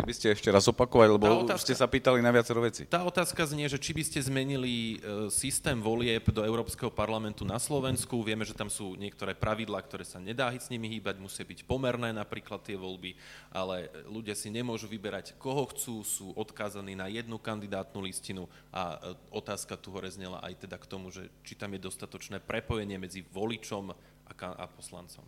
By 0.00 0.12
ste 0.16 0.32
ešte 0.32 0.48
raz 0.48 0.64
opakovali, 0.72 1.12
lebo 1.20 1.44
otázka, 1.44 1.68
ste 1.68 1.74
sa 1.76 1.84
pýtali 1.84 2.24
na 2.24 2.32
viacero 2.32 2.64
veci. 2.64 2.88
Tá 2.88 3.04
otázka 3.04 3.44
znie, 3.44 3.68
že 3.68 3.76
či 3.76 3.92
by 3.92 4.02
ste 4.02 4.18
zmenili 4.24 4.96
e, 4.96 5.28
systém 5.28 5.76
volieb 5.76 6.24
do 6.32 6.40
Európskeho 6.40 6.88
parlamentu 6.88 7.44
na 7.44 7.60
Slovensku. 7.60 8.24
Vieme, 8.24 8.48
že 8.48 8.56
tam 8.56 8.72
sú 8.72 8.96
niektoré 8.96 9.36
pravidlá, 9.36 9.84
ktoré 9.84 10.08
sa 10.08 10.16
nedá 10.16 10.48
s 10.48 10.72
nimi 10.72 10.88
hýbať, 10.96 11.20
musia 11.20 11.44
byť 11.44 11.68
pomerné 11.68 12.08
napríklad 12.16 12.64
tie 12.64 12.80
voľby, 12.80 13.12
ale 13.52 13.92
ľudia 14.08 14.32
si 14.32 14.48
nemôžu 14.48 14.88
vyberať, 14.88 15.36
koho 15.36 15.68
chcú, 15.76 16.00
sú 16.08 16.32
odkázaní 16.40 16.96
na 16.96 17.12
jednu 17.12 17.36
kandidátnu 17.36 18.00
listinu 18.00 18.48
a 18.72 18.96
e, 18.96 19.14
otázka 19.28 19.76
tu 19.76 19.92
hore 19.92 20.08
znela 20.08 20.40
aj 20.40 20.66
teda 20.66 20.80
k 20.80 20.88
tomu, 20.88 21.12
že 21.12 21.28
či 21.44 21.52
tam 21.52 21.76
je 21.76 21.84
dostatočné 21.84 22.40
prepojenie 22.40 22.96
medzi 22.96 23.20
voličom 23.28 23.92
a, 23.92 24.32
a 24.40 24.64
poslancom. 24.72 25.22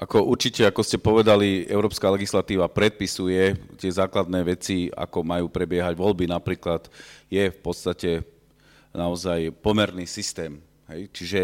Ako 0.00 0.24
určite, 0.24 0.64
ako 0.64 0.80
ste 0.80 0.96
povedali, 0.96 1.68
európska 1.68 2.08
legislatíva 2.08 2.72
predpisuje 2.72 3.52
tie 3.76 3.92
základné 3.92 4.40
veci, 4.48 4.88
ako 4.88 5.20
majú 5.20 5.52
prebiehať 5.52 5.92
voľby. 5.92 6.24
Napríklad 6.24 6.88
je 7.28 7.52
v 7.52 7.58
podstate 7.60 8.24
naozaj 8.96 9.52
pomerný 9.60 10.08
systém. 10.08 10.56
Hej? 10.88 11.12
Čiže 11.12 11.40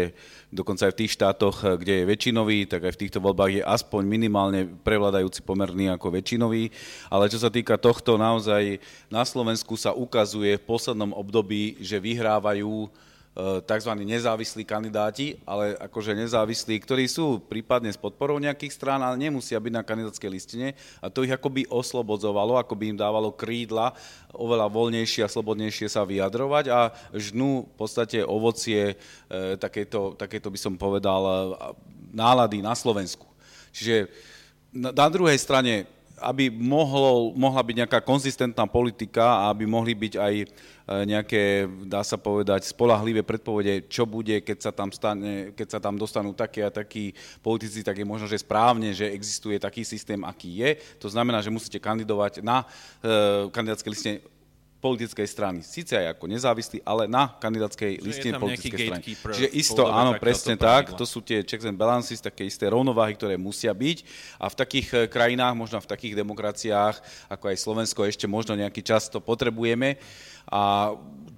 dokonca 0.49 0.89
aj 0.89 0.93
v 0.97 0.99
tých 1.05 1.13
štátoch, 1.13 1.77
kde 1.77 2.01
je 2.01 2.09
väčšinový, 2.09 2.65
tak 2.65 2.89
aj 2.89 2.97
v 2.97 3.01
týchto 3.05 3.21
voľbách 3.21 3.61
je 3.61 3.63
aspoň 3.63 4.01
minimálne 4.09 4.65
prevladajúci 4.81 5.45
pomerný 5.45 5.93
ako 5.93 6.17
väčšinový. 6.17 6.73
Ale 7.13 7.29
čo 7.29 7.37
sa 7.37 7.53
týka 7.53 7.77
tohto, 7.77 8.17
naozaj 8.17 8.81
na 9.13 9.21
Slovensku 9.21 9.77
sa 9.77 9.93
ukazuje 9.93 10.57
v 10.57 10.65
poslednom 10.65 11.13
období, 11.13 11.77
že 11.77 12.01
vyhrávajú 12.01 12.89
tzv. 13.37 13.91
nezávislí 14.01 14.65
kandidáti, 14.65 15.37
ale 15.45 15.77
akože 15.77 16.17
nezávislí, 16.17 16.73
ktorí 16.81 17.05
sú 17.05 17.37
prípadne 17.45 17.93
s 17.93 17.99
podporou 17.99 18.41
nejakých 18.41 18.73
strán, 18.73 18.97
ale 19.05 19.13
nemusia 19.21 19.61
byť 19.61 19.73
na 19.77 19.85
kandidátskej 19.85 20.31
listine 20.31 20.73
a 20.97 21.13
to 21.13 21.21
ich 21.21 21.29
akoby 21.29 21.69
oslobodzovalo, 21.69 22.57
ako 22.57 22.73
by 22.73 22.83
im 22.89 22.97
dávalo 22.97 23.29
krídla 23.29 23.93
oveľa 24.33 24.73
voľnejšie 24.73 25.21
a 25.21 25.29
slobodnejšie 25.29 25.85
sa 25.85 26.01
vyjadrovať 26.01 26.65
a 26.73 26.89
žnú 27.13 27.69
v 27.69 27.75
podstate 27.77 28.25
ovocie 28.25 28.97
e, 29.29 29.55
takéto, 29.61 30.17
takéto 30.17 30.49
by 30.49 30.57
som 30.57 30.73
povedal 30.73 31.21
e, 31.21 31.37
nálady 32.17 32.65
na 32.65 32.73
Slovensku. 32.73 33.29
Čiže 33.69 34.09
na, 34.73 34.89
na 34.89 35.07
druhej 35.13 35.37
strane 35.37 35.85
aby 36.17 36.49
mohlo, 36.49 37.29
mohla 37.37 37.61
byť 37.61 37.75
nejaká 37.85 37.99
konzistentná 38.01 38.65
politika 38.65 39.21
a 39.21 39.53
aby 39.53 39.69
mohli 39.69 39.93
byť 39.93 40.13
aj 40.17 40.33
nejaké, 40.87 41.67
dá 41.83 41.99
sa 41.99 42.15
povedať, 42.15 42.63
spolahlivé 42.63 43.19
predpovede, 43.19 43.91
čo 43.91 44.07
bude, 44.07 44.39
keď 44.39 44.57
sa 44.63 44.71
tam, 44.71 44.87
stane, 44.87 45.51
keď 45.51 45.67
sa 45.67 45.79
tam 45.83 45.99
dostanú 45.99 46.31
také 46.31 46.63
a 46.63 46.71
takí 46.71 47.11
politici, 47.43 47.83
tak 47.83 47.99
je 47.99 48.07
možno, 48.07 48.23
že 48.23 48.39
správne, 48.39 48.95
že 48.95 49.11
existuje 49.11 49.59
taký 49.59 49.83
systém, 49.83 50.23
aký 50.23 50.63
je. 50.63 50.69
To 51.03 51.11
znamená, 51.11 51.43
že 51.43 51.51
musíte 51.51 51.83
kandidovať 51.83 52.39
na 52.39 52.63
e, 53.03 53.51
kandidátskej 53.51 53.91
liste 53.91 54.11
politickej 54.77 55.25
strany. 55.25 55.59
Sice 55.65 55.97
aj 55.97 56.13
ako 56.13 56.25
nezávislý, 56.29 56.85
ale 56.85 57.09
na 57.09 57.33
kandidátskej 57.41 57.97
listine 58.05 58.37
politickej 58.37 58.79
strany. 58.87 59.03
Čiže 59.09 59.49
isto, 59.57 59.89
áno, 59.89 60.13
presne 60.21 60.53
tak. 60.53 60.93
To 60.93 61.01
sú 61.01 61.25
tie 61.25 61.41
checks 61.41 61.65
and 61.65 61.77
balances, 61.77 62.21
také 62.21 62.45
isté 62.45 62.69
rovnováhy, 62.69 63.17
ktoré 63.17 63.35
musia 63.41 63.73
byť. 63.73 63.97
A 64.37 64.45
v 64.53 64.55
takých 64.55 64.87
e, 64.93 64.97
krajinách, 65.09 65.57
možno 65.57 65.81
v 65.81 65.89
takých 65.89 66.13
demokraciách, 66.13 67.01
ako 67.25 67.45
aj 67.49 67.57
Slovensko, 67.57 68.05
ešte 68.05 68.29
možno 68.29 68.53
nejaký 68.53 68.85
čas 68.85 69.09
to 69.09 69.17
potrebujeme. 69.17 69.97
A 70.45 70.93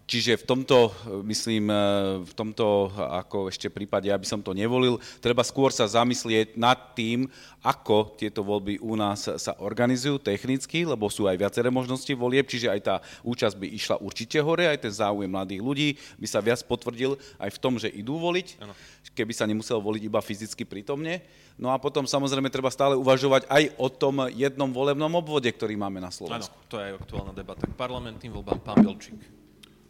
Čiže 0.10 0.41
v 0.41 0.47
tomto, 0.49 0.89
myslím, 1.22 1.70
e, 1.70 1.82
v 2.26 2.34
tomto 2.34 2.89
ako 2.97 3.53
ešte 3.53 3.70
prípade, 3.70 4.10
aby 4.10 4.26
som 4.26 4.41
to 4.41 4.57
nevolil, 4.57 4.97
treba 5.22 5.45
skôr 5.45 5.70
sa 5.70 5.86
zamyslieť 5.86 6.57
nad 6.57 6.97
tým, 6.97 7.30
ako 7.62 8.18
tieto 8.18 8.41
voľby 8.41 8.82
u 8.82 8.97
nás 8.97 9.30
sa 9.30 9.53
organizujú 9.62 10.18
technicky, 10.18 10.82
lebo 10.82 11.14
sú 11.14 11.30
aj 11.30 11.38
viaceré 11.38 11.70
možnosti 11.70 12.10
volieb, 12.18 12.49
čiže 12.49 12.74
aj 12.74 12.82
tá 12.82 12.95
účasť 13.22 13.53
by 13.62 13.68
išla 13.70 13.95
určite 14.01 14.41
hore, 14.41 14.66
aj 14.66 14.82
ten 14.82 14.89
záujem 14.89 15.30
mladých 15.30 15.62
ľudí 15.62 15.89
by 16.18 16.26
sa 16.26 16.41
viac 16.41 16.66
potvrdil 16.66 17.14
aj 17.38 17.49
v 17.53 17.62
tom, 17.62 17.78
že 17.78 17.93
idú 17.93 18.18
voliť, 18.18 18.66
ano. 18.66 18.74
keby 19.14 19.34
sa 19.38 19.45
nemusel 19.45 19.78
voliť 19.78 20.10
iba 20.10 20.26
fyzicky 20.26 20.66
prítomne. 20.66 21.22
No 21.53 21.70
a 21.70 21.78
potom 21.78 22.10
samozrejme 22.10 22.49
treba 22.49 22.74
stále 22.74 22.97
uvažovať 22.97 23.45
aj 23.45 23.64
o 23.78 23.93
tom 23.93 24.26
jednom 24.34 24.74
volebnom 24.74 25.12
obvode, 25.14 25.53
ktorý 25.53 25.78
máme 25.78 26.01
na 26.01 26.10
Slovensku. 26.10 26.55
Áno, 26.55 26.66
to 26.66 26.82
je 26.82 26.97
aktuálna 26.97 27.34
debata 27.38 27.70
k 27.70 27.78
parlamentným 27.78 28.34
voľbám. 28.34 28.57
Pán 28.66 28.82
Belčík. 28.82 29.38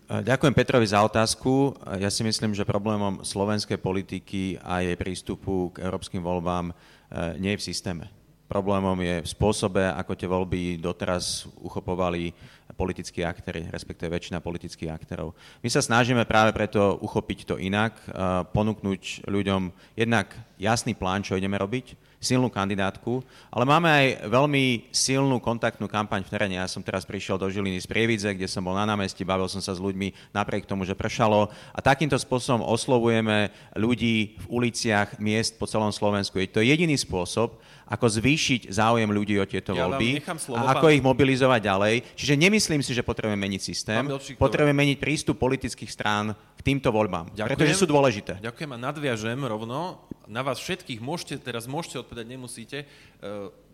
Ďakujem 0.10 0.58
Petrovi 0.58 0.90
za 0.90 1.06
otázku. 1.06 1.78
Ja 2.02 2.10
si 2.10 2.26
myslím, 2.26 2.58
že 2.58 2.66
problémom 2.66 3.22
slovenskej 3.22 3.78
politiky 3.78 4.58
a 4.58 4.82
jej 4.82 4.98
prístupu 4.98 5.70
k 5.70 5.86
európskym 5.86 6.26
voľbám 6.26 6.74
e, 6.74 7.38
nie 7.38 7.54
je 7.54 7.62
v 7.62 7.68
systéme. 7.70 8.10
Problémom 8.50 8.98
je 9.06 9.22
v 9.22 9.30
spôsobe, 9.30 9.86
ako 9.86 10.18
tie 10.18 10.26
voľby 10.26 10.82
doteraz 10.82 11.46
uchopovali 11.62 12.34
politickí 12.74 13.22
aktéry, 13.22 13.70
respektíve 13.70 14.10
väčšina 14.10 14.42
politických 14.42 14.90
aktérov. 14.90 15.38
My 15.62 15.70
sa 15.70 15.86
snažíme 15.86 16.26
práve 16.26 16.58
preto 16.58 16.98
uchopiť 17.06 17.46
to 17.46 17.56
inak, 17.62 17.94
e, 18.10 18.10
ponúknuť 18.50 19.30
ľuďom 19.30 19.94
jednak 19.94 20.34
jasný 20.58 20.98
plán, 20.98 21.22
čo 21.22 21.38
ideme 21.38 21.62
robiť, 21.62 21.94
silnú 22.20 22.52
kandidátku, 22.52 23.24
ale 23.48 23.64
máme 23.64 23.88
aj 23.88 24.06
veľmi 24.28 24.92
silnú 24.92 25.40
kontaktnú 25.40 25.88
kampaň 25.88 26.28
v 26.28 26.32
teréne. 26.36 26.56
Ja 26.60 26.68
som 26.68 26.84
teraz 26.84 27.08
prišiel 27.08 27.40
do 27.40 27.48
Žiliny 27.48 27.80
z 27.80 27.88
Prievidze, 27.88 28.36
kde 28.36 28.52
som 28.52 28.68
bol 28.68 28.76
na 28.76 28.84
námestí, 28.84 29.24
bavil 29.24 29.48
som 29.48 29.64
sa 29.64 29.72
s 29.72 29.80
ľuďmi 29.80 30.36
napriek 30.36 30.68
tomu, 30.68 30.84
že 30.84 31.00
pršalo 31.00 31.48
a 31.72 31.80
takýmto 31.80 32.20
spôsobom 32.20 32.60
oslovujeme 32.68 33.56
ľudí 33.80 34.36
v 34.36 34.46
uliciach 34.52 35.18
miest 35.24 35.56
po 35.56 35.64
celom 35.64 35.96
Slovensku. 35.96 36.38
Je 36.44 36.52
to 36.52 36.60
jediný 36.60 37.00
spôsob, 37.00 37.56
ako 37.90 38.06
zvýšiť 38.06 38.70
záujem 38.70 39.10
ľudí 39.10 39.42
o 39.42 39.46
tieto 39.50 39.74
ja 39.74 39.90
voľby 39.90 40.22
slovo, 40.38 40.62
a 40.62 40.78
ako 40.78 40.88
pán... 40.88 40.96
ich 40.96 41.04
mobilizovať 41.04 41.62
ďalej. 41.66 41.96
Čiže 42.14 42.34
nemyslím 42.38 42.82
si, 42.86 42.94
že 42.94 43.02
potrebujeme 43.02 43.42
meniť 43.42 43.62
systém, 43.66 44.06
potrebujeme 44.38 44.78
meniť 44.78 44.98
prístup 45.02 45.42
politických 45.42 45.90
strán 45.90 46.38
k 46.54 46.62
týmto 46.62 46.94
voľbám, 46.94 47.34
Ďakujem. 47.34 47.50
pretože 47.50 47.74
sú 47.82 47.90
dôležité. 47.90 48.38
Ďakujem 48.46 48.72
a 48.76 48.80
nadviažem 48.80 49.40
rovno. 49.42 50.06
Na 50.30 50.46
vás 50.46 50.62
všetkých 50.62 51.02
môžete, 51.02 51.42
teraz 51.42 51.66
môžete 51.66 52.06
odpovedať, 52.06 52.30
nemusíte. 52.30 52.78
E, 52.86 52.86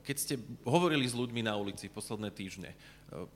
keď 0.08 0.16
ste 0.16 0.34
hovorili 0.64 1.04
s 1.04 1.12
ľuďmi 1.12 1.44
na 1.44 1.60
ulici 1.60 1.92
posledné 1.92 2.32
týždne, 2.32 2.72
e, 2.72 3.28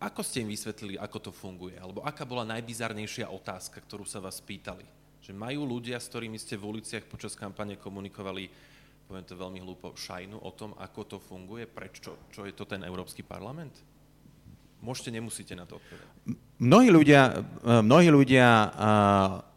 ako 0.00 0.20
ste 0.20 0.44
im 0.44 0.52
vysvetlili, 0.52 1.00
ako 1.00 1.28
to 1.28 1.30
funguje? 1.32 1.76
Alebo 1.80 2.04
aká 2.04 2.28
bola 2.28 2.44
najbizarnejšia 2.44 3.32
otázka, 3.32 3.80
ktorú 3.84 4.04
sa 4.04 4.20
vás 4.20 4.40
pýtali? 4.40 4.84
Že 5.20 5.32
majú 5.36 5.64
ľudia, 5.68 6.00
s 6.00 6.08
ktorými 6.08 6.40
ste 6.40 6.56
v 6.56 6.76
uliciach 6.76 7.04
počas 7.04 7.36
kampane 7.36 7.76
komunikovali, 7.76 8.48
poviem 9.10 9.26
to 9.26 9.34
veľmi 9.34 9.58
hlúpo, 9.58 9.90
šajnu 9.98 10.38
o 10.38 10.50
tom, 10.54 10.70
ako 10.78 11.00
to 11.02 11.16
funguje, 11.18 11.66
prečo, 11.66 12.30
čo 12.30 12.46
je 12.46 12.54
to 12.54 12.62
ten 12.62 12.86
Európsky 12.86 13.26
parlament? 13.26 13.74
Môžete, 14.78 15.10
nemusíte 15.10 15.58
na 15.58 15.66
to 15.66 15.82
odpovedať. 15.82 16.06
Mnohí 16.62 16.94
ľudia, 16.94 17.42
e, 17.42 17.82
mnohí 17.82 18.06
ľudia 18.06 18.46
e, 18.46 18.68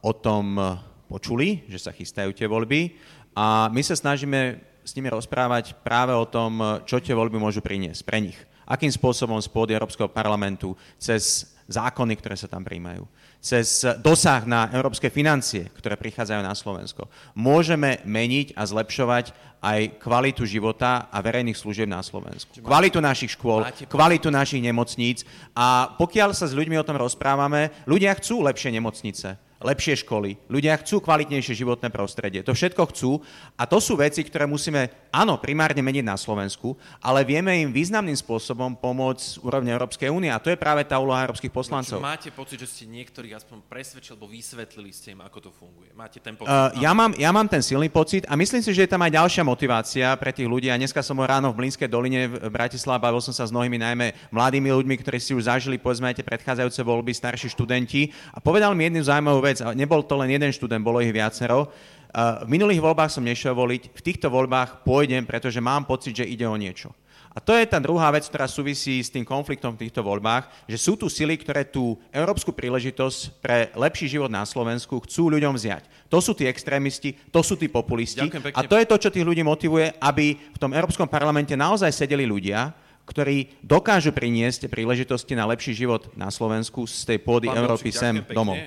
o 0.01 0.13
tom 0.17 0.57
počuli, 1.05 1.69
že 1.69 1.77
sa 1.77 1.93
chystajú 1.93 2.33
tie 2.33 2.49
voľby 2.49 2.97
a 3.37 3.69
my 3.69 3.81
sa 3.85 3.93
snažíme 3.93 4.57
s 4.81 4.91
nimi 4.97 5.13
rozprávať 5.13 5.77
práve 5.85 6.17
o 6.17 6.25
tom, 6.25 6.81
čo 6.89 6.97
tie 6.97 7.13
voľby 7.13 7.37
môžu 7.37 7.61
priniesť 7.61 8.01
pre 8.01 8.25
nich. 8.25 8.35
Akým 8.65 8.89
spôsobom 8.89 9.37
spôd 9.37 9.69
Európskeho 9.69 10.09
parlamentu 10.09 10.73
cez 10.97 11.52
zákony, 11.67 12.13
ktoré 12.19 12.35
sa 12.35 12.51
tam 12.51 12.63
príjmajú, 12.63 13.07
cez 13.43 13.83
dosah 13.99 14.43
na 14.47 14.71
európske 14.71 15.11
financie, 15.11 15.67
ktoré 15.75 15.99
prichádzajú 15.99 16.41
na 16.43 16.55
Slovensko. 16.55 17.11
Môžeme 17.35 18.03
meniť 18.07 18.55
a 18.55 18.63
zlepšovať 18.63 19.35
aj 19.63 19.95
kvalitu 19.99 20.43
života 20.43 21.07
a 21.07 21.23
verejných 21.23 21.55
služieb 21.55 21.87
na 21.87 22.03
Slovensku. 22.03 22.59
Kvalitu 22.59 22.99
našich 22.99 23.39
škôl, 23.39 23.63
kvalitu 23.87 24.27
našich 24.27 24.59
nemocníc 24.59 25.23
a 25.55 25.91
pokiaľ 25.95 26.35
sa 26.35 26.51
s 26.51 26.55
ľuďmi 26.55 26.75
o 26.75 26.87
tom 26.87 26.99
rozprávame, 26.99 27.71
ľudia 27.87 28.11
chcú 28.19 28.43
lepšie 28.43 28.75
nemocnice. 28.75 29.39
lepšie 29.63 30.03
školy, 30.03 30.35
ľudia 30.51 30.75
chcú 30.83 30.99
kvalitnejšie 30.99 31.55
životné 31.55 31.87
prostredie. 31.89 32.43
To 32.43 32.51
všetko 32.51 32.83
chcú 32.91 33.11
a 33.55 33.63
to 33.63 33.79
sú 33.79 33.95
veci, 33.95 34.21
ktoré 34.21 34.43
musíme, 34.43 34.91
áno, 35.13 35.37
primárne 35.37 35.85
meniť 35.85 36.01
na 36.01 36.17
Slovensku, 36.17 36.73
ale 36.97 37.21
vieme 37.21 37.53
im 37.61 37.69
významným 37.69 38.17
spôsobom 38.17 38.73
pomôcť 38.73 39.21
z 39.21 39.35
úrovne 39.45 39.69
Európskej 39.69 40.09
únie 40.09 40.33
a 40.33 40.41
to 40.41 40.49
je 40.49 40.57
práve 40.57 40.81
tá 40.89 40.97
úloha 40.97 41.21
európskych 41.29 41.53
poslancov. 41.53 42.01
No, 42.01 42.09
máte 42.09 42.33
pocit, 42.33 42.57
že 42.57 42.65
ste 42.65 42.83
niektorých 42.89 43.37
aspoň 43.37 43.61
presvedčili 43.69 44.17
alebo 44.17 44.33
vysvetlili 44.33 44.89
ste 44.89 45.13
im, 45.13 45.21
ako 45.21 45.37
to 45.37 45.51
funguje? 45.53 45.93
Máte 45.93 46.17
ten 46.17 46.33
pocit? 46.33 46.49
Uh, 46.49 46.73
ja, 46.81 46.97
mám, 46.97 47.13
ja 47.13 47.29
mám 47.29 47.45
ten 47.45 47.61
silný 47.61 47.93
pocit 47.93 48.25
a 48.25 48.33
myslím 48.33 48.65
si, 48.65 48.73
že 48.73 48.89
je 48.89 48.91
tam 48.91 49.05
aj 49.05 49.13
ďalšia 49.13 49.43
motivácia 49.45 50.09
pre 50.17 50.33
tých 50.33 50.49
ľudí. 50.49 50.73
A 50.73 50.81
dneska 50.81 51.05
som 51.05 51.21
ráno 51.21 51.53
v 51.53 51.61
Mlínskej 51.61 51.85
doline 51.85 52.25
v 52.25 52.49
Bratislave, 52.49 52.97
bavil 52.97 53.21
som 53.21 53.37
sa 53.37 53.45
s 53.45 53.53
mnohými 53.53 53.77
najmä 53.77 54.33
mladými 54.33 54.73
ľuďmi, 54.73 54.95
ktorí 54.97 55.21
si 55.21 55.37
už 55.37 55.45
zažili 55.45 55.77
povedzme 55.77 56.09
aj 56.09 56.17
tie 56.17 56.25
predchádzajúce 56.25 56.81
voľby, 56.81 57.13
starší 57.13 57.53
študenti 57.53 58.09
a 58.33 58.41
povedal 58.41 58.73
mi 58.73 58.89
jednu 58.89 59.05
zaujímavú 59.05 59.45
vec, 59.45 59.61
a 59.61 59.77
nebol 59.77 60.01
to 60.01 60.17
len 60.17 60.33
jeden 60.33 60.49
študent, 60.49 60.81
bolo 60.81 60.97
ich 61.03 61.13
viacero. 61.13 61.69
V 62.13 62.47
minulých 62.47 62.77
voľbách 62.77 63.09
som 63.09 63.25
nešiel 63.25 63.57
voliť, 63.57 63.89
v 63.89 64.05
týchto 64.05 64.29
voľbách 64.29 64.85
pôjdem, 64.85 65.25
pretože 65.25 65.57
mám 65.57 65.89
pocit, 65.89 66.13
že 66.13 66.29
ide 66.29 66.45
o 66.45 66.53
niečo. 66.53 66.93
A 67.33 67.41
to 67.41 67.57
je 67.57 67.65
tá 67.65 67.81
druhá 67.81 68.13
vec, 68.13 68.29
ktorá 68.29 68.45
súvisí 68.45 69.01
s 69.01 69.09
tým 69.09 69.25
konfliktom 69.25 69.73
v 69.73 69.89
týchto 69.89 70.05
voľbách, 70.05 70.69
že 70.69 70.77
sú 70.77 70.93
tu 70.93 71.09
sily, 71.09 71.33
ktoré 71.41 71.65
tú 71.65 71.97
európsku 72.13 72.53
príležitosť 72.53 73.41
pre 73.41 73.73
lepší 73.73 74.05
život 74.05 74.29
na 74.29 74.45
Slovensku 74.45 75.01
chcú 75.01 75.33
ľuďom 75.33 75.57
vziať. 75.57 75.89
To 76.13 76.21
sú 76.21 76.37
tí 76.37 76.45
extrémisti, 76.45 77.17
to 77.33 77.41
sú 77.41 77.57
tí 77.57 77.65
populisti. 77.65 78.29
A 78.53 78.61
to 78.69 78.77
je 78.77 78.85
to, 78.85 79.01
čo 79.01 79.09
tých 79.09 79.25
ľudí 79.25 79.41
motivuje, 79.41 79.97
aby 79.97 80.37
v 80.37 80.61
tom 80.61 80.77
Európskom 80.77 81.09
parlamente 81.09 81.57
naozaj 81.57 81.89
sedeli 81.89 82.29
ľudia, 82.29 82.69
ktorí 83.09 83.65
dokážu 83.65 84.13
priniesť 84.13 84.69
príležitosti 84.69 85.33
na 85.33 85.49
lepší 85.49 85.73
život 85.73 86.13
na 86.13 86.29
Slovensku 86.29 86.85
z 86.85 87.01
tej 87.01 87.17
pôdy 87.17 87.49
Pán 87.49 87.57
Európy 87.65 87.89
sem 87.89 88.21
domov. 88.29 88.61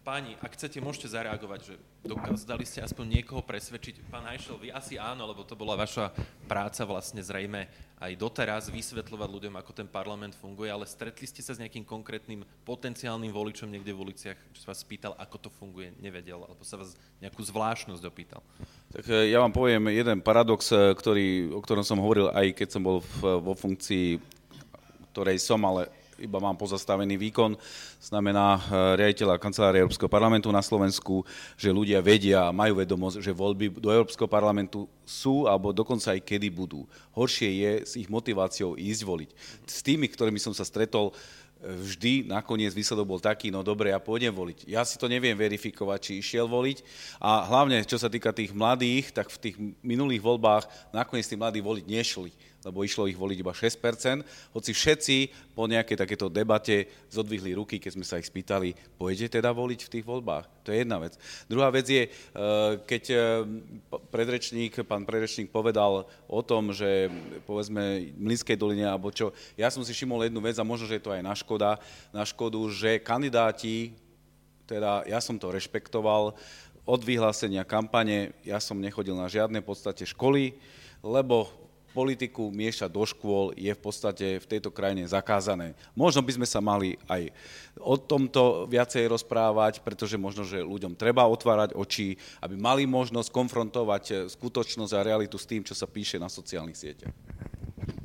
Páni, 0.00 0.32
ak 0.40 0.56
chcete, 0.56 0.80
môžete 0.80 1.12
zareagovať, 1.12 1.60
že 1.60 1.74
dokázali 2.08 2.64
ste 2.64 2.80
aspoň 2.80 3.20
niekoho 3.20 3.44
presvedčiť. 3.44 4.08
Pán 4.08 4.24
Hajšel, 4.24 4.56
vy 4.56 4.68
asi 4.72 4.96
áno, 4.96 5.28
lebo 5.28 5.44
to 5.44 5.52
bola 5.52 5.76
vaša 5.76 6.08
práca 6.48 6.88
vlastne 6.88 7.20
zrejme 7.20 7.68
aj 8.00 8.16
doteraz 8.16 8.72
vysvetľovať 8.72 9.28
ľuďom, 9.28 9.60
ako 9.60 9.76
ten 9.76 9.84
parlament 9.84 10.32
funguje, 10.32 10.72
ale 10.72 10.88
stretli 10.88 11.28
ste 11.28 11.44
sa 11.44 11.52
s 11.52 11.60
nejakým 11.60 11.84
konkrétnym 11.84 12.48
potenciálnym 12.64 13.28
voličom 13.28 13.68
niekde 13.68 13.92
v 13.92 14.08
uliciach, 14.08 14.40
čo 14.56 14.64
sa 14.64 14.72
vás 14.72 14.80
spýtal, 14.80 15.12
ako 15.20 15.36
to 15.36 15.50
funguje, 15.52 15.92
nevedel, 16.00 16.48
alebo 16.48 16.64
sa 16.64 16.80
vás 16.80 16.96
nejakú 17.20 17.44
zvláštnosť 17.44 18.00
opýtal? 18.08 18.40
Tak 18.96 19.04
e, 19.04 19.28
ja 19.28 19.36
vám 19.44 19.52
poviem 19.52 19.92
jeden 19.92 20.24
paradox, 20.24 20.72
e, 20.72 20.96
ktorý, 20.96 21.52
o 21.52 21.60
ktorom 21.60 21.84
som 21.84 22.00
hovoril 22.00 22.32
aj 22.32 22.56
keď 22.56 22.68
som 22.72 22.80
bol 22.80 23.04
v, 23.04 23.36
vo 23.36 23.52
funkcii, 23.52 24.16
ktorej 25.12 25.36
som, 25.44 25.60
ale 25.68 25.99
iba 26.20 26.38
mám 26.38 26.54
pozastavený 26.54 27.16
výkon, 27.16 27.56
znamená 27.98 28.60
eh, 28.60 28.62
riaditeľa 29.00 29.40
kancelárie 29.40 29.80
Európskeho 29.80 30.12
parlamentu 30.12 30.52
na 30.52 30.60
Slovensku, 30.60 31.24
že 31.56 31.72
ľudia 31.72 32.04
vedia 32.04 32.52
majú 32.52 32.78
vedomosť, 32.78 33.24
že 33.24 33.32
voľby 33.32 33.80
do 33.80 33.88
Európskeho 33.88 34.28
parlamentu 34.28 34.84
sú 35.08 35.48
alebo 35.48 35.72
dokonca 35.72 36.12
aj 36.12 36.20
kedy 36.22 36.52
budú. 36.52 36.84
Horšie 37.16 37.50
je 37.50 37.72
s 37.82 37.92
ich 37.96 38.12
motiváciou 38.12 38.76
ísť 38.76 39.02
voliť. 39.02 39.30
S 39.64 39.80
tými, 39.80 40.06
ktorými 40.06 40.38
som 40.38 40.52
sa 40.52 40.68
stretol, 40.68 41.10
eh, 41.10 41.72
vždy 41.72 42.28
nakoniec 42.28 42.76
výsledok 42.76 43.08
bol 43.08 43.20
taký, 43.20 43.48
no 43.48 43.64
dobre, 43.64 43.96
ja 43.96 43.98
pôjdem 43.98 44.30
voliť. 44.30 44.68
Ja 44.68 44.84
si 44.84 45.00
to 45.00 45.08
neviem 45.08 45.34
verifikovať, 45.34 45.98
či 46.04 46.12
išiel 46.20 46.44
voliť. 46.44 46.84
A 47.24 47.48
hlavne, 47.48 47.80
čo 47.88 47.96
sa 47.96 48.12
týka 48.12 48.36
tých 48.36 48.52
mladých, 48.52 49.16
tak 49.16 49.32
v 49.32 49.40
tých 49.40 49.56
minulých 49.80 50.20
voľbách 50.20 50.68
nakoniec 50.92 51.24
tí 51.24 51.40
mladí 51.40 51.64
voliť 51.64 51.86
nešli 51.88 52.49
lebo 52.64 52.84
išlo 52.84 53.08
ich 53.08 53.16
voliť 53.16 53.38
iba 53.40 53.56
6%, 53.56 54.52
hoci 54.52 54.70
všetci 54.76 55.16
po 55.56 55.64
nejakej 55.64 55.96
takéto 55.96 56.28
debate 56.28 56.88
zodvihli 57.08 57.56
ruky, 57.56 57.80
keď 57.80 57.92
sme 57.96 58.04
sa 58.04 58.20
ich 58.20 58.28
spýtali, 58.28 58.76
pôjdete 59.00 59.40
teda 59.40 59.52
voliť 59.56 59.80
v 59.88 59.92
tých 59.92 60.04
voľbách? 60.04 60.44
To 60.68 60.72
je 60.72 60.84
jedna 60.84 61.00
vec. 61.00 61.16
Druhá 61.48 61.72
vec 61.72 61.88
je, 61.88 62.04
eh, 62.06 62.70
keď 62.84 63.02
eh, 63.10 63.20
predrečník, 64.12 64.84
pán 64.84 65.08
predrečník 65.08 65.48
povedal 65.48 66.04
o 66.28 66.40
tom, 66.44 66.76
že 66.76 67.08
povedzme 67.48 68.12
Mlinskej 68.20 68.60
doline 68.60 68.84
alebo 68.84 69.08
čo, 69.08 69.32
ja 69.56 69.72
som 69.72 69.80
si 69.80 69.96
všimol 69.96 70.28
jednu 70.28 70.44
vec 70.44 70.60
a 70.60 70.68
možno, 70.68 70.84
že 70.84 71.00
je 71.00 71.04
to 71.04 71.14
aj 71.16 71.24
na, 71.24 71.32
škoda, 71.32 71.80
na 72.12 72.28
škodu, 72.28 72.60
že 72.68 73.00
kandidáti, 73.00 73.96
teda 74.68 75.02
ja 75.08 75.18
som 75.18 75.40
to 75.40 75.48
rešpektoval, 75.48 76.36
od 76.90 77.00
vyhlásenia 77.06 77.62
kampane 77.62 78.34
ja 78.42 78.58
som 78.58 78.80
nechodil 78.80 79.14
na 79.14 79.30
žiadne 79.30 79.62
podstate 79.62 80.02
školy, 80.08 80.58
lebo 81.06 81.46
politiku 81.90 82.48
miešať 82.54 82.90
do 82.90 83.02
škôl 83.02 83.52
je 83.58 83.70
v 83.70 83.80
podstate 83.80 84.38
v 84.38 84.46
tejto 84.46 84.70
krajine 84.70 85.06
zakázané. 85.06 85.74
Možno 85.92 86.22
by 86.22 86.38
sme 86.38 86.46
sa 86.46 86.62
mali 86.62 86.96
aj 87.10 87.34
o 87.78 87.98
tomto 87.98 88.66
viacej 88.70 89.10
rozprávať, 89.10 89.82
pretože 89.82 90.14
možno, 90.14 90.46
že 90.46 90.62
ľuďom 90.62 90.94
treba 90.94 91.26
otvárať 91.26 91.74
oči, 91.74 92.14
aby 92.40 92.54
mali 92.54 92.86
možnosť 92.86 93.28
konfrontovať 93.34 94.30
skutočnosť 94.30 94.92
a 94.94 95.06
realitu 95.06 95.36
s 95.38 95.48
tým, 95.48 95.66
čo 95.66 95.74
sa 95.74 95.90
píše 95.90 96.18
na 96.18 96.30
sociálnych 96.30 96.78
sieťach. 96.78 97.14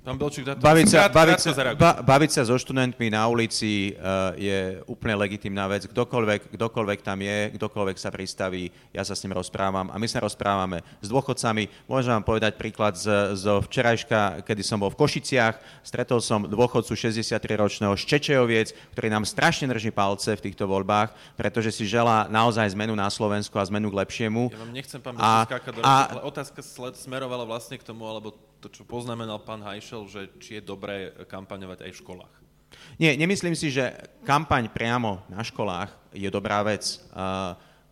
Pán 0.05 0.21
Belčík, 0.21 0.45
baviť, 0.45 0.85
sa, 0.85 1.09
baviť, 1.09 1.39
sa, 1.41 1.51
ba, 1.73 1.97
baviť 1.97 2.37
sa 2.37 2.45
so 2.45 2.53
študentmi 2.61 3.09
na 3.09 3.25
ulici 3.25 3.97
uh, 3.97 4.37
je 4.37 4.77
úplne 4.85 5.17
legitimná 5.17 5.65
vec. 5.65 5.89
Kdokoľvek, 5.89 6.53
kdokoľvek 6.53 6.99
tam 7.01 7.25
je, 7.25 7.49
kdokoľvek 7.57 7.97
sa 7.97 8.13
pristaví, 8.13 8.69
ja 8.93 9.01
sa 9.01 9.17
s 9.17 9.25
ním 9.25 9.33
rozprávam 9.33 9.89
a 9.89 9.97
my 9.97 10.05
sa 10.05 10.21
rozprávame 10.21 10.85
s 11.01 11.09
dôchodcami. 11.09 11.89
Môžem 11.89 12.21
vám 12.21 12.21
povedať 12.21 12.53
príklad 12.53 12.93
z, 12.93 13.33
zo 13.33 13.65
včerajška, 13.65 14.45
kedy 14.45 14.61
som 14.61 14.77
bol 14.77 14.93
v 14.93 15.01
Košiciach. 15.01 15.81
Stretol 15.81 16.21
som 16.21 16.45
dôchodcu 16.45 16.93
63-ročného 16.93 17.97
Ščečejoviec, 17.97 18.77
ktorý 18.93 19.09
nám 19.09 19.25
strašne 19.25 19.73
drží 19.73 19.89
palce 19.89 20.37
v 20.37 20.53
týchto 20.53 20.69
voľbách, 20.69 21.17
pretože 21.33 21.73
si 21.73 21.89
želá 21.89 22.29
naozaj 22.29 22.77
zmenu 22.77 22.93
na 22.93 23.09
Slovensku 23.09 23.57
a 23.57 23.65
zmenu 23.65 23.89
k 23.89 24.05
lepšiemu. 24.05 24.53
Ja 24.53 24.61
vám 24.61 24.69
nechcem, 24.69 25.01
pán 25.01 25.17
a, 25.17 25.49
skákať 25.49 25.71
do 25.73 25.81
a, 25.81 26.21
otázka 26.29 26.61
smerovala 26.93 27.41
vlastne 27.49 27.81
k 27.81 27.81
tomu, 27.81 28.05
alebo 28.05 28.44
to, 28.65 28.81
čo 28.81 28.89
poznamenal 28.89 29.45
pán 29.45 29.61
Hajšel, 29.61 30.09
že 30.09 30.21
či 30.41 30.57
je 30.57 30.65
dobré 30.65 31.13
kampaňovať 31.29 31.85
aj 31.85 31.91
v 31.93 32.01
školách. 32.01 32.35
Nie, 32.97 33.13
nemyslím 33.13 33.53
si, 33.53 33.69
že 33.69 33.93
kampaň 34.25 34.73
priamo 34.73 35.21
na 35.29 35.45
školách 35.45 35.93
je 36.09 36.25
dobrá 36.33 36.65
vec. 36.65 36.97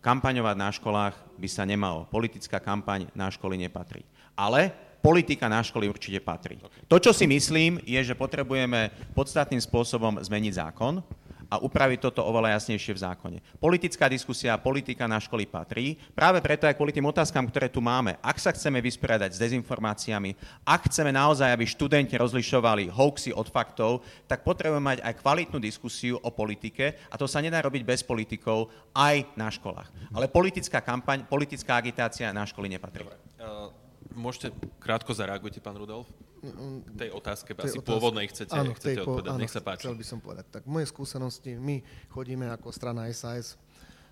Kampaňovať 0.02 0.56
na 0.58 0.74
školách 0.74 1.14
by 1.38 1.46
sa 1.46 1.62
nemalo. 1.62 2.10
Politická 2.10 2.58
kampaň 2.58 3.06
na 3.14 3.30
školy 3.30 3.54
nepatrí. 3.54 4.02
Ale 4.34 4.74
politika 4.98 5.46
na 5.46 5.62
školy 5.62 5.86
určite 5.86 6.18
patrí. 6.18 6.58
To, 6.90 6.98
čo 6.98 7.14
si 7.14 7.30
myslím, 7.30 7.78
je, 7.86 8.02
že 8.02 8.18
potrebujeme 8.18 8.90
podstatným 9.14 9.62
spôsobom 9.62 10.18
zmeniť 10.18 10.58
zákon, 10.58 11.06
a 11.54 11.62
upraviť 11.62 12.10
toto 12.10 12.26
oveľa 12.26 12.58
jasnejšie 12.58 12.98
v 12.98 13.02
zákone. 13.06 13.38
Politická 13.62 14.10
diskusia 14.10 14.58
politika 14.58 15.06
na 15.06 15.22
školy 15.22 15.46
patrí, 15.46 15.94
práve 16.10 16.42
preto 16.42 16.66
aj 16.66 16.74
kvôli 16.74 16.90
tým 16.90 17.06
otázkam, 17.06 17.46
ktoré 17.46 17.70
tu 17.70 17.78
máme. 17.78 18.18
Ak 18.18 18.42
sa 18.42 18.50
chceme 18.50 18.82
vysporiadať 18.82 19.38
s 19.38 19.38
dezinformáciami, 19.38 20.34
ak 20.66 20.90
chceme 20.90 21.14
naozaj, 21.14 21.54
aby 21.54 21.62
študenti 21.62 22.18
rozlišovali 22.18 22.90
hoaxy 22.90 23.30
od 23.30 23.46
faktov, 23.46 24.02
tak 24.26 24.42
potrebujeme 24.42 24.82
mať 24.82 24.98
aj 25.06 25.14
kvalitnú 25.22 25.62
diskusiu 25.62 26.18
o 26.18 26.34
politike 26.34 26.98
a 27.06 27.14
to 27.14 27.30
sa 27.30 27.38
nedá 27.38 27.62
robiť 27.62 27.86
bez 27.86 28.02
politikov 28.02 28.74
aj 28.90 29.30
na 29.38 29.46
školách. 29.46 30.10
Ale 30.10 30.26
politická 30.26 30.82
kampaň, 30.82 31.22
politická 31.30 31.78
agitácia 31.78 32.34
na 32.34 32.42
školy 32.42 32.66
nepatrí. 32.66 33.06
Dobre. 33.06 33.83
Môžete 34.14 34.54
krátko 34.78 35.10
zareagujte, 35.10 35.58
pán 35.58 35.74
Rudolf? 35.74 36.06
K 36.44 36.90
tej 36.94 37.10
otázke, 37.10 37.50
tej 37.56 37.66
asi 37.66 37.78
otázke. 37.80 37.88
pôvodnej 37.88 38.26
chcete, 38.30 38.54
áno, 38.54 38.72
chcete 38.76 39.00
tej, 39.00 39.04
odpovedať. 39.04 39.30
Áno, 39.34 39.40
Nech 39.40 39.52
sa 39.52 39.62
páči. 39.64 39.84
Chcel 39.88 39.98
by 39.98 40.06
som 40.06 40.18
povedať. 40.22 40.46
Tak 40.52 40.62
moje 40.68 40.86
skúsenosti, 40.88 41.56
my 41.56 41.80
chodíme 42.12 42.46
ako 42.52 42.68
strana 42.70 43.08
SAS 43.10 43.56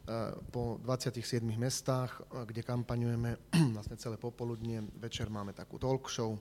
eh, 0.09 0.33
po 0.51 0.81
27 0.83 1.45
mestách, 1.55 2.19
eh, 2.19 2.43
kde 2.49 2.65
kampaňujeme 2.65 3.31
vlastne 3.77 3.97
celé 4.01 4.17
popoludne. 4.19 4.83
Večer 4.99 5.29
máme 5.31 5.55
takú 5.55 5.77
talk 5.79 6.09
show. 6.09 6.35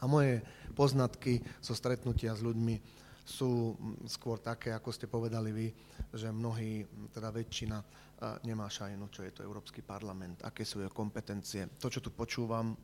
A 0.00 0.04
moje 0.04 0.44
poznatky 0.76 1.40
zo 1.64 1.72
so 1.72 1.78
stretnutia 1.78 2.36
s 2.36 2.44
ľuďmi 2.44 3.06
sú 3.26 3.74
mm, 3.74 4.06
skôr 4.06 4.38
také, 4.38 4.70
ako 4.70 4.94
ste 4.94 5.10
povedali 5.10 5.50
vy, 5.50 5.68
že 6.14 6.30
mnohí, 6.30 6.86
teda 7.10 7.34
väčšina 7.34 7.78
nemá 8.48 8.64
šajnu, 8.72 9.12
čo 9.12 9.28
je 9.28 9.32
to 9.32 9.44
Európsky 9.44 9.84
parlament, 9.84 10.40
aké 10.40 10.64
sú 10.64 10.80
jeho 10.80 10.92
kompetencie. 10.92 11.68
To, 11.76 11.92
čo 11.92 12.00
tu 12.00 12.08
počúvam 12.08 12.72
e, 12.72 12.76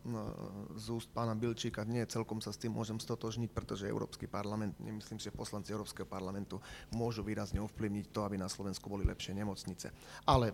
z 0.77 0.87
úst 0.93 1.09
pána 1.09 1.33
Bilčíka, 1.33 1.89
nie 1.89 2.05
celkom 2.05 2.45
sa 2.45 2.53
s 2.53 2.61
tým 2.61 2.77
môžem 2.77 3.01
stotožniť, 3.01 3.49
pretože 3.49 3.89
Európsky 3.89 4.29
parlament, 4.29 4.77
nemyslím 4.77 5.17
že 5.17 5.33
poslanci 5.33 5.73
Európskeho 5.73 6.05
parlamentu 6.05 6.61
môžu 6.93 7.25
výrazne 7.25 7.65
ovplyvniť 7.65 8.13
to, 8.13 8.29
aby 8.29 8.37
na 8.37 8.53
Slovensku 8.53 8.93
boli 8.93 9.09
lepšie 9.09 9.33
nemocnice. 9.33 9.89
Ale 10.29 10.53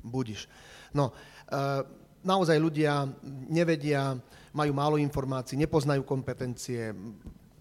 budiš. 0.00 0.48
No, 0.96 1.12
e, 1.44 1.84
naozaj 2.24 2.56
ľudia 2.56 3.04
nevedia, 3.52 4.16
majú 4.56 4.72
málo 4.72 4.96
informácií, 4.96 5.60
nepoznajú 5.60 6.00
kompetencie, 6.08 6.96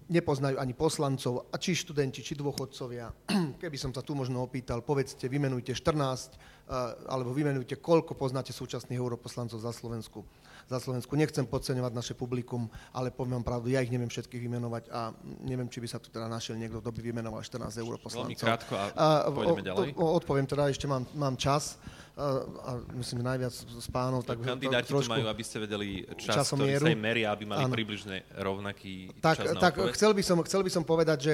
nepoznajú 0.08 0.56
ani 0.56 0.72
poslancov, 0.72 1.52
a 1.52 1.56
či 1.60 1.76
študenti, 1.76 2.24
či 2.24 2.40
dôchodcovia. 2.40 3.12
Keby 3.62 3.78
som 3.80 3.92
sa 3.92 4.00
tu 4.00 4.16
možno 4.16 4.40
opýtal, 4.40 4.80
povedzte, 4.80 5.28
vymenujte 5.28 5.76
14, 5.76 6.36
eh, 6.36 7.12
alebo 7.12 7.36
vymenujte, 7.36 7.76
koľko 7.80 8.16
poznáte 8.16 8.56
súčasných 8.56 9.00
europoslancov 9.00 9.60
za 9.60 9.72
Slovensku. 9.76 10.24
Za 10.68 10.78
Slovensku. 10.84 11.16
Nechcem 11.16 11.48
podceňovať 11.48 11.92
naše 11.96 12.14
publikum, 12.14 12.68
ale 12.92 13.10
poviem 13.10 13.40
vám 13.40 13.46
pravdu, 13.48 13.72
ja 13.72 13.80
ich 13.80 13.92
neviem 13.92 14.12
všetkých 14.12 14.42
vymenovať 14.44 14.84
a 14.92 15.16
neviem, 15.48 15.72
či 15.72 15.80
by 15.80 15.88
sa 15.88 15.98
tu 15.98 16.12
teda 16.12 16.28
našiel 16.28 16.60
niekto, 16.60 16.84
kto 16.84 16.92
by 16.92 17.02
vymenoval 17.02 17.40
14 17.40 17.72
europoslancov. 17.80 18.28
Veľmi 18.28 18.38
krátko 18.38 18.74
a, 18.76 18.88
a 18.92 19.30
pôjdeme 19.32 19.64
ďalej. 19.64 19.88
Odpoviem 19.96 20.48
teda, 20.48 20.68
ešte 20.68 20.86
mám, 20.86 21.08
mám 21.16 21.40
čas 21.40 21.80
a 22.18 22.82
myslím, 22.98 23.22
najviac 23.22 23.54
z 23.54 23.88
pánov. 23.94 24.26
Tak 24.26 24.42
kandidáti 24.42 24.90
trošku, 24.90 25.06
tu 25.06 25.22
majú, 25.22 25.30
aby 25.30 25.44
ste 25.46 25.58
vedeli 25.62 26.02
čas, 26.18 26.50
ktorý 26.50 26.82
sa 26.82 26.90
im 26.90 26.98
meria, 26.98 27.30
aby 27.30 27.46
mali 27.46 27.70
áno. 27.70 27.74
približne 27.78 28.26
rovnaký 28.42 29.14
tak, 29.22 29.38
čas 29.38 29.54
na 29.54 29.62
Tak 29.62 29.78
chcel 29.94 30.18
by, 30.18 30.24
som, 30.26 30.38
chcel 30.42 30.66
by 30.66 30.72
som 30.74 30.82
povedať, 30.82 31.18
že 31.22 31.34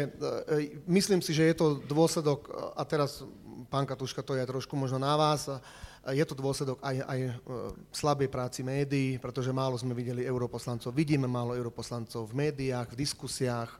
e, 0.51 0.75
myslím 0.91 1.23
si, 1.23 1.31
že 1.31 1.47
je 1.47 1.55
to 1.55 1.79
dôsledok, 1.87 2.51
a 2.75 2.83
teraz, 2.83 3.23
pán 3.71 3.87
Katuška, 3.87 4.27
to 4.27 4.35
je 4.35 4.43
trošku 4.43 4.75
možno 4.75 4.99
na 4.99 5.15
vás, 5.15 5.47
je 6.11 6.25
to 6.27 6.35
dôsledok 6.35 6.83
aj, 6.83 6.99
aj 7.07 7.19
e, 7.23 7.31
slabej 7.95 8.27
práci 8.27 8.59
médií, 8.59 9.15
pretože 9.23 9.55
málo 9.55 9.79
sme 9.79 9.95
videli 9.95 10.27
europoslancov. 10.27 10.91
Vidíme 10.91 11.31
málo 11.31 11.55
europoslancov 11.55 12.27
v 12.27 12.43
médiách, 12.43 12.91
v 12.91 12.99
diskusiách, 12.99 13.71
e, 13.71 13.79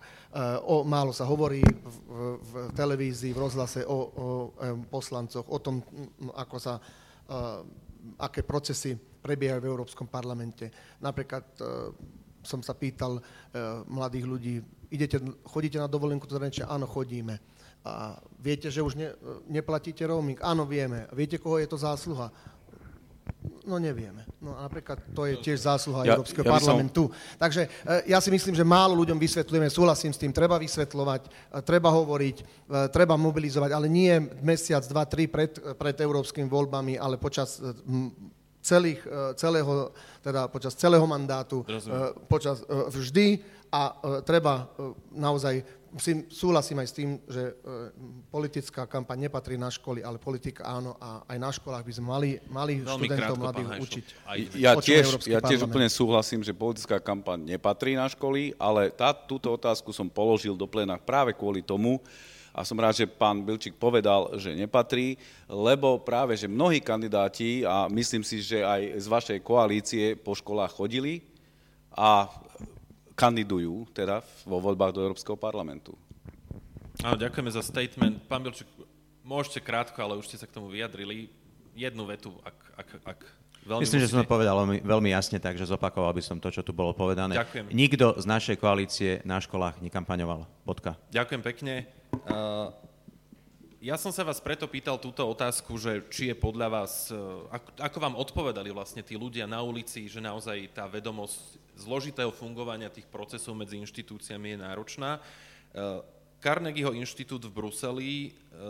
o, 0.64 0.88
málo 0.88 1.12
sa 1.12 1.28
hovorí 1.28 1.60
v, 1.60 1.98
v, 2.40 2.52
televízii, 2.80 3.36
v 3.36 3.44
rozhlase 3.44 3.84
o, 3.84 4.00
o 4.16 4.28
e, 4.56 4.72
poslancoch, 4.88 5.44
o 5.52 5.60
tom, 5.60 5.84
ako 6.32 6.58
sa, 6.60 6.80
aké 8.20 8.44
procesy 8.44 8.96
prebiehajú 8.96 9.64
v 9.64 9.72
Európskom 9.72 10.08
parlamente. 10.12 10.68
Napríklad 11.00 11.56
som 12.44 12.60
sa 12.60 12.76
pýtal 12.76 13.24
mladých 13.88 14.26
ľudí, 14.28 14.56
idete, 14.92 15.24
chodíte 15.48 15.80
na 15.80 15.88
dovolenku 15.88 16.28
do 16.28 16.36
zahraničia? 16.36 16.68
Áno, 16.68 16.84
chodíme 16.84 17.40
a 17.84 18.16
viete, 18.40 18.72
že 18.72 18.80
už 18.80 18.96
ne, 18.96 19.12
neplatíte 19.52 20.08
roaming? 20.08 20.40
Áno, 20.40 20.64
vieme. 20.64 21.04
Viete, 21.12 21.36
koho 21.36 21.60
je 21.60 21.68
to 21.68 21.76
zásluha? 21.76 22.32
No 23.64 23.80
nevieme. 23.80 24.28
No 24.44 24.60
a 24.60 24.68
napríklad 24.68 25.00
to 25.16 25.24
je 25.24 25.40
tiež 25.40 25.64
zásluha 25.64 26.04
ja, 26.04 26.16
Európskeho 26.16 26.44
ja 26.44 26.52
parlamentu. 26.52 27.08
Som... 27.08 27.40
Takže 27.40 27.62
e, 27.68 28.12
ja 28.12 28.20
si 28.20 28.28
myslím, 28.28 28.56
že 28.56 28.68
málo 28.68 28.92
ľuďom 29.00 29.16
vysvetľujeme, 29.16 29.72
súhlasím 29.72 30.12
s 30.12 30.20
tým, 30.20 30.36
treba 30.36 30.60
vysvetľovať, 30.60 31.22
e, 31.28 31.30
treba 31.64 31.88
hovoriť, 31.92 32.38
e, 32.40 32.44
treba 32.92 33.16
mobilizovať, 33.16 33.72
ale 33.72 33.88
nie 33.88 34.12
mesiac, 34.44 34.84
dva, 34.88 35.08
tri 35.08 35.32
pred, 35.32 35.56
pred 35.80 35.96
európskymi 35.96 36.48
voľbami, 36.52 37.00
ale 37.00 37.16
počas 37.16 37.64
celých, 38.64 39.04
celého, 39.36 39.92
teda 40.24 40.48
počas 40.48 40.76
celého 40.76 41.04
mandátu, 41.04 41.68
Rozumiem. 41.68 42.16
počas 42.32 42.64
vždy 42.68 43.44
a 43.68 43.92
treba 44.24 44.72
naozaj 45.12 45.83
musím, 45.94 46.26
súhlasím 46.28 46.82
aj 46.82 46.88
s 46.90 46.96
tým, 46.98 47.10
že 47.30 47.54
e, 47.54 47.54
politická 48.34 48.90
kampaň 48.90 49.30
nepatrí 49.30 49.56
na 49.56 49.70
školy, 49.70 50.02
ale 50.02 50.18
politika 50.18 50.66
áno 50.66 50.98
a 50.98 51.22
aj 51.30 51.38
na 51.38 51.52
školách 51.54 51.86
by 51.86 51.94
sme 51.94 52.08
mali, 52.10 52.30
mali 52.50 52.74
študentov 52.82 53.38
mladých 53.38 53.70
učiť. 53.78 54.06
Ja 54.58 54.74
tiež, 54.74 55.22
ja 55.30 55.40
tiež 55.40 55.70
úplne 55.70 55.88
súhlasím, 55.88 56.42
že 56.42 56.52
politická 56.52 56.98
kampaň 56.98 57.46
nepatrí 57.46 57.94
na 57.94 58.10
školy, 58.10 58.58
ale 58.58 58.90
tá, 58.90 59.14
túto 59.14 59.54
otázku 59.54 59.94
som 59.94 60.10
položil 60.10 60.58
do 60.58 60.66
plena 60.66 60.98
práve 60.98 61.38
kvôli 61.38 61.62
tomu, 61.62 62.02
a 62.54 62.62
som 62.62 62.78
rád, 62.78 62.94
že 62.94 63.10
pán 63.10 63.42
Bilčík 63.42 63.82
povedal, 63.82 64.30
že 64.38 64.54
nepatrí, 64.54 65.18
lebo 65.50 65.98
práve, 65.98 66.38
že 66.38 66.46
mnohí 66.46 66.86
kandidáti, 66.86 67.66
a 67.66 67.90
myslím 67.90 68.22
si, 68.22 68.46
že 68.46 68.62
aj 68.62 69.02
z 69.02 69.06
vašej 69.10 69.40
koalície 69.42 70.14
po 70.14 70.38
školách 70.38 70.70
chodili 70.78 71.26
a 71.98 72.30
kandidujú 73.24 73.88
teda 73.96 74.20
vo 74.44 74.60
voľbách 74.60 74.92
do 74.92 75.00
Európskeho 75.00 75.40
parlamentu. 75.40 75.96
Áno, 77.00 77.16
ďakujeme 77.16 77.52
za 77.52 77.64
statement. 77.64 78.20
Pán 78.28 78.44
Bilčuk, 78.44 78.68
môžete 79.24 79.64
krátko, 79.64 80.04
ale 80.04 80.20
už 80.20 80.28
ste 80.28 80.38
sa 80.38 80.46
k 80.46 80.52
tomu 80.52 80.68
vyjadrili. 80.68 81.32
Jednu 81.74 82.06
vetu, 82.06 82.36
ak, 82.46 82.58
ak, 82.78 82.90
ak 83.02 83.20
veľmi 83.66 83.82
Myslím, 83.82 84.04
musíte... 84.04 84.12
že 84.12 84.14
som 84.14 84.22
to 84.22 84.30
povedal 84.30 84.56
veľmi, 84.62 84.86
veľmi 84.86 85.10
jasne, 85.10 85.42
takže 85.42 85.66
zopakoval 85.66 86.14
by 86.14 86.22
som 86.22 86.38
to, 86.38 86.54
čo 86.54 86.62
tu 86.62 86.70
bolo 86.76 86.94
povedané. 86.94 87.34
Ďakujem. 87.34 87.74
Nikto 87.74 88.20
z 88.20 88.26
našej 88.30 88.56
koalície 88.62 89.12
na 89.26 89.42
školách 89.42 89.82
nekampaňoval. 89.82 90.46
Bodka. 90.68 91.00
Ďakujem 91.10 91.42
pekne. 91.42 91.74
Uh, 92.30 92.70
ja 93.84 94.00
som 94.00 94.16
sa 94.16 94.24
vás 94.24 94.40
preto 94.40 94.64
pýtal 94.64 94.96
túto 94.96 95.28
otázku, 95.28 95.76
že 95.76 96.08
či 96.08 96.32
je 96.32 96.36
podľa 96.40 96.68
vás, 96.72 97.12
e, 97.12 97.20
ako, 97.84 98.00
vám 98.00 98.16
odpovedali 98.16 98.72
vlastne 98.72 99.04
tí 99.04 99.20
ľudia 99.20 99.44
na 99.44 99.60
ulici, 99.60 100.08
že 100.08 100.24
naozaj 100.24 100.72
tá 100.72 100.88
vedomosť 100.88 101.60
zložitého 101.76 102.32
fungovania 102.32 102.88
tých 102.88 103.04
procesov 103.12 103.60
medzi 103.60 103.76
inštitúciami 103.84 104.56
je 104.56 104.64
náročná. 104.64 105.20
E, 105.20 105.22
Carnegieho 106.40 106.96
inštitút 106.96 107.44
v 107.44 107.52
Bruseli 107.52 108.12
e, 108.16 108.30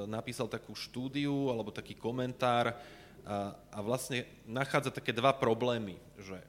napísal 0.10 0.50
takú 0.50 0.74
štúdiu 0.74 1.54
alebo 1.54 1.70
taký 1.70 1.94
komentár 1.94 2.74
a, 2.74 3.54
a 3.70 3.80
vlastne 3.86 4.26
nachádza 4.50 4.90
také 4.90 5.14
dva 5.14 5.30
problémy, 5.38 5.94
že 6.18 6.42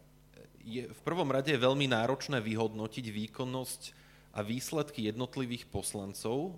je, 0.64 0.88
v 0.88 1.00
prvom 1.04 1.28
rade 1.28 1.52
je 1.52 1.60
veľmi 1.60 1.84
náročné 1.92 2.40
vyhodnotiť 2.40 3.12
výkonnosť 3.12 3.92
a 4.32 4.40
výsledky 4.40 5.12
jednotlivých 5.12 5.68
poslancov 5.68 6.56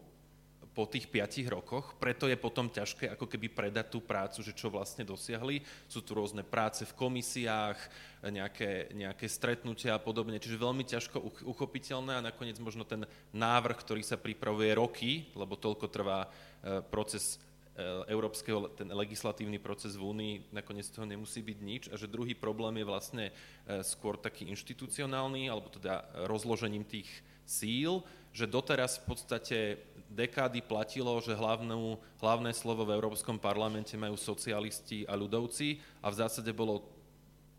po 0.76 0.84
tých 0.84 1.08
piatich 1.08 1.48
rokoch, 1.48 1.96
preto 1.96 2.28
je 2.28 2.36
potom 2.36 2.68
ťažké 2.68 3.16
ako 3.16 3.24
keby 3.24 3.48
predať 3.48 3.96
tú 3.96 4.04
prácu, 4.04 4.44
že 4.44 4.52
čo 4.52 4.68
vlastne 4.68 5.08
dosiahli. 5.08 5.64
Sú 5.88 6.04
tu 6.04 6.12
rôzne 6.12 6.44
práce 6.44 6.84
v 6.84 6.92
komisiách, 6.92 7.80
nejaké, 8.28 8.92
nejaké 8.92 9.24
stretnutia 9.24 9.96
a 9.96 10.02
podobne, 10.04 10.36
čiže 10.36 10.60
veľmi 10.60 10.84
ťažko 10.84 11.48
uchopiteľné. 11.48 12.20
A 12.20 12.26
nakoniec 12.28 12.60
možno 12.60 12.84
ten 12.84 13.08
návrh, 13.32 13.80
ktorý 13.80 14.04
sa 14.04 14.20
pripravuje 14.20 14.76
roky, 14.76 15.32
lebo 15.32 15.56
toľko 15.56 15.88
trvá 15.88 16.28
e, 16.28 16.84
proces 16.92 17.40
e, 17.72 18.12
európskeho, 18.12 18.68
ten 18.76 18.92
legislatívny 18.92 19.56
proces 19.56 19.96
v 19.96 20.12
Únii, 20.12 20.34
nakoniec 20.52 20.92
toho 20.92 21.08
nemusí 21.08 21.40
byť 21.40 21.58
nič. 21.64 21.82
A 21.88 21.96
že 21.96 22.04
druhý 22.04 22.36
problém 22.36 22.84
je 22.84 22.90
vlastne 22.90 23.24
e, 23.30 23.32
skôr 23.80 24.20
taký 24.20 24.44
inštitucionálny, 24.52 25.48
alebo 25.48 25.72
teda 25.72 26.04
rozložením 26.28 26.84
tých 26.84 27.08
síl, 27.48 28.04
že 28.36 28.44
doteraz 28.44 29.00
v 29.00 29.04
podstate 29.08 29.58
dekády 30.10 30.62
platilo, 30.62 31.12
že 31.20 31.34
hlavnú, 31.34 31.98
hlavné 32.22 32.54
slovo 32.54 32.86
v 32.86 32.94
Európskom 32.94 33.36
parlamente 33.36 33.98
majú 33.98 34.14
socialisti 34.14 35.04
a 35.06 35.18
ľudovci 35.18 35.82
a 36.02 36.08
v 36.08 36.18
zásade 36.18 36.50
bolo 36.54 36.86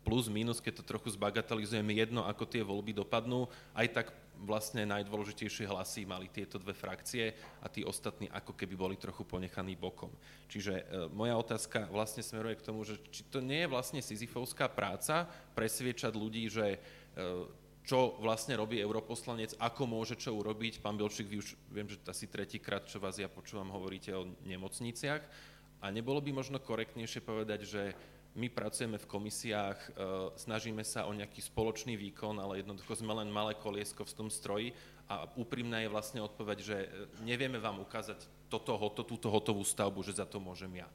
plus, 0.08 0.32
minus, 0.32 0.62
keď 0.62 0.80
to 0.80 0.88
trochu 0.96 1.12
zbagatelizujeme, 1.12 1.92
jedno, 1.92 2.24
ako 2.24 2.48
tie 2.48 2.64
voľby 2.64 2.96
dopadnú, 2.96 3.44
aj 3.76 3.86
tak 3.92 4.06
vlastne 4.38 4.86
najdôležitejšie 4.86 5.66
hlasy 5.66 6.06
mali 6.06 6.30
tieto 6.30 6.62
dve 6.62 6.70
frakcie 6.70 7.34
a 7.58 7.66
tí 7.66 7.82
ostatní 7.82 8.30
ako 8.30 8.54
keby 8.54 8.74
boli 8.78 8.94
trochu 8.94 9.26
ponechaní 9.26 9.74
bokom. 9.74 10.14
Čiže 10.46 10.72
e, 10.78 10.82
moja 11.10 11.34
otázka 11.34 11.90
vlastne 11.90 12.22
smeruje 12.22 12.54
k 12.62 12.66
tomu, 12.70 12.86
že 12.86 13.02
či 13.10 13.26
to 13.26 13.42
nie 13.42 13.66
je 13.66 13.72
vlastne 13.72 13.98
sizifovská 13.98 14.70
práca 14.70 15.26
presviečať 15.58 16.14
ľudí, 16.14 16.46
že 16.46 16.66
e, 16.70 16.78
čo 17.88 18.20
vlastne 18.20 18.52
robí 18.52 18.76
europoslanec, 18.76 19.56
ako 19.56 19.88
môže 19.88 20.20
čo 20.20 20.36
urobiť. 20.36 20.84
Pán 20.84 21.00
Bilčík, 21.00 21.24
vy 21.24 21.40
už 21.40 21.56
viem, 21.72 21.88
že 21.88 21.96
asi 22.04 22.28
tretíkrát, 22.28 22.84
čo 22.84 23.00
vás 23.00 23.16
ja 23.16 23.32
počúvam, 23.32 23.72
hovoríte 23.72 24.12
o 24.12 24.28
nemocniciach. 24.44 25.24
A 25.80 25.88
nebolo 25.88 26.20
by 26.20 26.36
možno 26.36 26.60
korektnejšie 26.60 27.24
povedať, 27.24 27.64
že 27.64 27.82
my 28.36 28.52
pracujeme 28.52 29.00
v 29.00 29.08
komisiách, 29.08 29.78
e, 29.80 29.90
snažíme 30.36 30.84
sa 30.84 31.08
o 31.08 31.16
nejaký 31.16 31.40
spoločný 31.40 31.96
výkon, 31.96 32.36
ale 32.36 32.60
jednoducho 32.60 32.92
sme 32.92 33.16
len 33.24 33.32
malé 33.32 33.56
koliesko 33.56 34.04
v 34.04 34.16
tom 34.20 34.28
stroji 34.28 34.76
a 35.08 35.24
úprimná 35.40 35.80
je 35.80 35.88
vlastne 35.88 36.20
odpoveď, 36.20 36.58
že 36.60 36.76
e, 36.76 36.88
nevieme 37.24 37.56
vám 37.56 37.80
ukázať 37.80 38.20
toto, 38.52 38.76
hoto, 38.76 39.00
túto 39.00 39.32
hotovú 39.32 39.64
stavbu, 39.64 40.04
že 40.04 40.20
za 40.20 40.28
to 40.28 40.36
môžem 40.36 40.84
ja. 40.84 40.88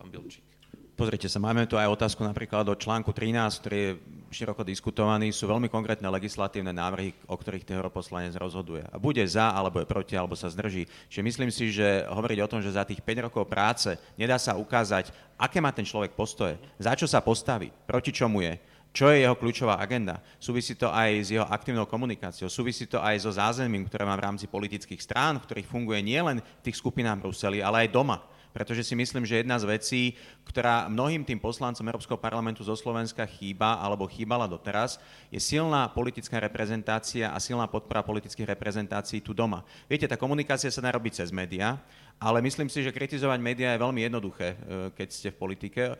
Pán 0.00 0.08
Bilčík. 0.08 0.55
Pozrite 0.96 1.28
sa, 1.28 1.36
máme 1.36 1.68
tu 1.68 1.76
aj 1.76 1.92
otázku 1.92 2.24
napríklad 2.24 2.64
do 2.64 2.72
článku 2.72 3.12
13, 3.12 3.60
ktorý 3.60 3.76
je 3.76 3.92
široko 4.32 4.64
diskutovaný. 4.64 5.28
Sú 5.28 5.44
veľmi 5.44 5.68
konkrétne 5.68 6.08
legislatívne 6.08 6.72
návrhy, 6.72 7.12
o 7.28 7.36
ktorých 7.36 7.68
ten 7.68 7.76
europoslanec 7.76 8.32
rozhoduje. 8.32 8.80
A 8.88 8.96
bude 8.96 9.20
za, 9.28 9.52
alebo 9.52 9.76
je 9.76 9.84
proti, 9.84 10.16
alebo 10.16 10.32
sa 10.32 10.48
zdrží. 10.48 10.88
Čiže 11.12 11.20
myslím 11.20 11.52
si, 11.52 11.68
že 11.68 12.08
hovoriť 12.08 12.38
o 12.40 12.48
tom, 12.48 12.64
že 12.64 12.72
za 12.72 12.88
tých 12.88 13.04
5 13.04 13.28
rokov 13.28 13.44
práce 13.44 13.92
nedá 14.16 14.40
sa 14.40 14.56
ukázať, 14.56 15.12
aké 15.36 15.60
má 15.60 15.68
ten 15.68 15.84
človek 15.84 16.16
postoje, 16.16 16.56
za 16.80 16.96
čo 16.96 17.04
sa 17.04 17.20
postaví, 17.20 17.68
proti 17.84 18.16
čomu 18.16 18.40
je, 18.40 18.56
čo 18.96 19.12
je 19.12 19.20
jeho 19.20 19.36
kľúčová 19.36 19.76
agenda. 19.76 20.24
Súvisí 20.40 20.80
to 20.80 20.88
aj 20.88 21.12
s 21.12 21.28
jeho 21.28 21.44
aktívnou 21.44 21.84
komunikáciou, 21.84 22.48
súvisí 22.48 22.88
to 22.88 23.04
aj 23.04 23.20
so 23.20 23.36
zázemím, 23.36 23.84
ktoré 23.84 24.08
má 24.08 24.16
v 24.16 24.32
rámci 24.32 24.48
politických 24.48 25.04
strán, 25.04 25.36
v 25.36 25.44
ktorých 25.44 25.68
funguje 25.68 26.00
nielen 26.00 26.40
v 26.40 26.64
tých 26.64 26.80
skupinách 26.80 27.20
Bruseli, 27.20 27.60
ale 27.60 27.84
aj 27.84 27.92
doma 27.92 28.24
pretože 28.56 28.88
si 28.88 28.96
myslím, 28.96 29.28
že 29.28 29.44
jedna 29.44 29.60
z 29.60 29.68
vecí, 29.68 30.02
ktorá 30.48 30.88
mnohým 30.88 31.28
tým 31.28 31.36
poslancom 31.36 31.84
Európskeho 31.84 32.16
parlamentu 32.16 32.64
zo 32.64 32.72
Slovenska 32.72 33.28
chýba 33.28 33.76
alebo 33.84 34.08
chýbala 34.08 34.48
doteraz, 34.48 34.96
je 35.28 35.36
silná 35.36 35.92
politická 35.92 36.40
reprezentácia 36.40 37.28
a 37.28 37.36
silná 37.36 37.68
podpora 37.68 38.00
politických 38.00 38.56
reprezentácií 38.56 39.20
tu 39.20 39.36
doma. 39.36 39.60
Viete, 39.84 40.08
tá 40.08 40.16
komunikácia 40.16 40.72
sa 40.72 40.80
dá 40.80 40.96
cez 41.12 41.28
médiá, 41.28 41.76
ale 42.16 42.40
myslím 42.40 42.72
si, 42.72 42.80
že 42.80 42.96
kritizovať 42.96 43.36
médiá 43.44 43.76
je 43.76 43.84
veľmi 43.84 44.00
jednoduché, 44.08 44.56
e, 44.56 44.58
keď 44.96 45.08
ste 45.12 45.28
v 45.28 45.36
politike. 45.36 45.82
E, 45.92 45.94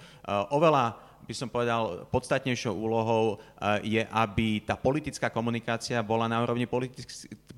oveľa 0.48 0.96
by 1.26 1.34
som 1.34 1.50
povedal, 1.50 2.06
podstatnejšou 2.08 2.70
úlohou 2.70 3.42
je, 3.82 4.06
aby 4.14 4.62
tá 4.62 4.78
politická 4.78 5.26
komunikácia 5.28 5.98
bola 6.06 6.30
na 6.30 6.38
úrovni 6.38 6.70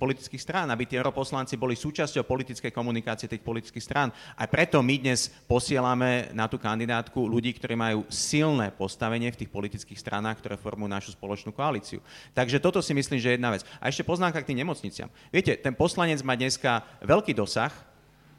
politických 0.00 0.40
strán, 0.40 0.72
aby 0.72 0.88
tí 0.88 0.96
europoslanci 0.96 1.60
boli 1.60 1.76
súčasťou 1.76 2.24
politickej 2.24 2.72
komunikácie 2.72 3.28
tých 3.28 3.44
politických 3.44 3.84
strán. 3.84 4.08
A 4.40 4.48
preto 4.48 4.80
my 4.80 4.96
dnes 4.96 5.28
posielame 5.44 6.32
na 6.32 6.48
tú 6.48 6.56
kandidátku 6.56 7.28
ľudí, 7.28 7.52
ktorí 7.52 7.76
majú 7.76 8.08
silné 8.08 8.72
postavenie 8.72 9.28
v 9.28 9.44
tých 9.44 9.52
politických 9.52 10.00
stranách, 10.00 10.40
ktoré 10.40 10.56
formujú 10.56 10.88
našu 10.88 11.10
spoločnú 11.12 11.52
koalíciu. 11.52 12.00
Takže 12.32 12.56
toto 12.64 12.80
si 12.80 12.96
myslím, 12.96 13.20
že 13.20 13.32
je 13.32 13.36
jedna 13.36 13.52
vec. 13.52 13.68
A 13.78 13.92
ešte 13.92 14.06
poznámka 14.06 14.40
k 14.40 14.48
tým 14.48 14.64
nemocniciam. 14.64 15.12
Viete, 15.28 15.60
ten 15.60 15.76
poslanec 15.76 16.24
má 16.24 16.32
dneska 16.32 16.88
veľký 17.04 17.36
dosah 17.36 17.74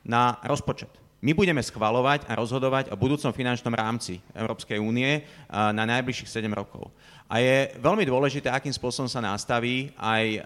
na 0.02 0.42
rozpočet. 0.42 0.90
My 1.20 1.36
budeme 1.36 1.60
schvalovať 1.60 2.32
a 2.32 2.40
rozhodovať 2.40 2.96
o 2.96 3.00
budúcom 3.00 3.36
finančnom 3.36 3.76
rámci 3.76 4.24
Európskej 4.32 4.80
únie 4.80 5.28
na 5.52 5.84
najbližších 5.84 6.32
7 6.32 6.48
rokov. 6.56 6.88
A 7.30 7.44
je 7.44 7.76
veľmi 7.78 8.08
dôležité, 8.08 8.50
akým 8.50 8.74
spôsobom 8.74 9.06
sa 9.06 9.22
nastaví 9.22 9.94
aj 10.02 10.24
e, 10.26 10.40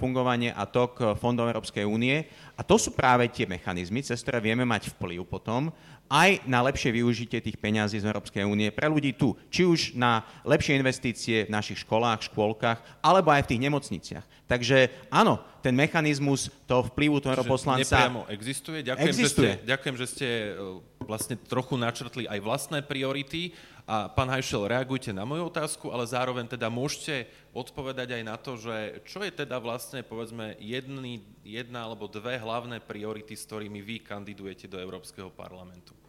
fungovanie 0.00 0.48
a 0.56 0.64
tok 0.64 1.20
fondov 1.20 1.52
Európskej 1.52 1.84
únie. 1.84 2.24
A 2.56 2.64
to 2.64 2.80
sú 2.80 2.96
práve 2.96 3.28
tie 3.28 3.44
mechanizmy, 3.44 4.00
cez 4.00 4.24
ktoré 4.24 4.40
vieme 4.40 4.64
mať 4.64 4.88
vplyv 4.96 5.28
potom 5.28 5.68
aj 6.10 6.42
na 6.42 6.58
lepšie 6.66 6.90
využitie 6.90 7.38
tých 7.38 7.54
peňazí 7.54 8.02
z 8.02 8.10
Európskej 8.10 8.42
únie 8.42 8.74
pre 8.74 8.90
ľudí 8.90 9.14
tu. 9.14 9.38
Či 9.46 9.62
už 9.62 9.80
na 9.94 10.26
lepšie 10.42 10.74
investície 10.74 11.46
v 11.46 11.54
našich 11.54 11.86
školách, 11.86 12.26
škôlkach, 12.26 12.82
alebo 12.98 13.30
aj 13.30 13.46
v 13.46 13.50
tých 13.54 13.62
nemocniciach. 13.70 14.24
Takže 14.50 14.90
áno, 15.14 15.38
ten 15.62 15.70
mechanizmus 15.70 16.50
toho 16.66 16.90
vplyvu 16.90 17.22
toho 17.22 17.46
poslanca... 17.46 17.86
Nepriamo 17.86 18.26
existuje. 18.26 18.82
Ďakujem, 18.82 19.06
existuje. 19.06 19.52
Že 19.54 19.58
ste, 19.62 19.68
ďakujem, 19.70 19.96
že 19.96 20.06
ste 20.10 20.28
e, 20.28 20.50
vlastne 21.06 21.34
trochu 21.38 21.78
načrtli 21.78 22.26
aj 22.26 22.42
vlastné 22.42 22.82
priority. 22.82 23.54
A 23.86 24.10
pán 24.10 24.26
Hajšel, 24.26 24.70
reagujte 24.70 25.14
na 25.14 25.22
moju 25.22 25.46
otázku, 25.46 25.94
ale 25.94 26.06
zároveň 26.06 26.46
teda 26.50 26.66
môžete 26.66 27.30
odpovedať 27.54 28.18
aj 28.18 28.22
na 28.22 28.36
to, 28.38 28.58
že 28.58 29.02
čo 29.06 29.22
je 29.22 29.30
teda 29.30 29.58
vlastne, 29.58 30.02
povedzme, 30.02 30.54
jedný, 30.58 31.22
jedna 31.42 31.86
alebo 31.86 32.10
dve 32.10 32.38
hlavné 32.38 32.78
priority, 32.82 33.34
s 33.34 33.46
ktorými 33.46 33.82
vy 33.82 34.02
kandidujete 34.02 34.70
do 34.70 34.78
Európskeho 34.78 35.30
parlamentu? 35.34 35.99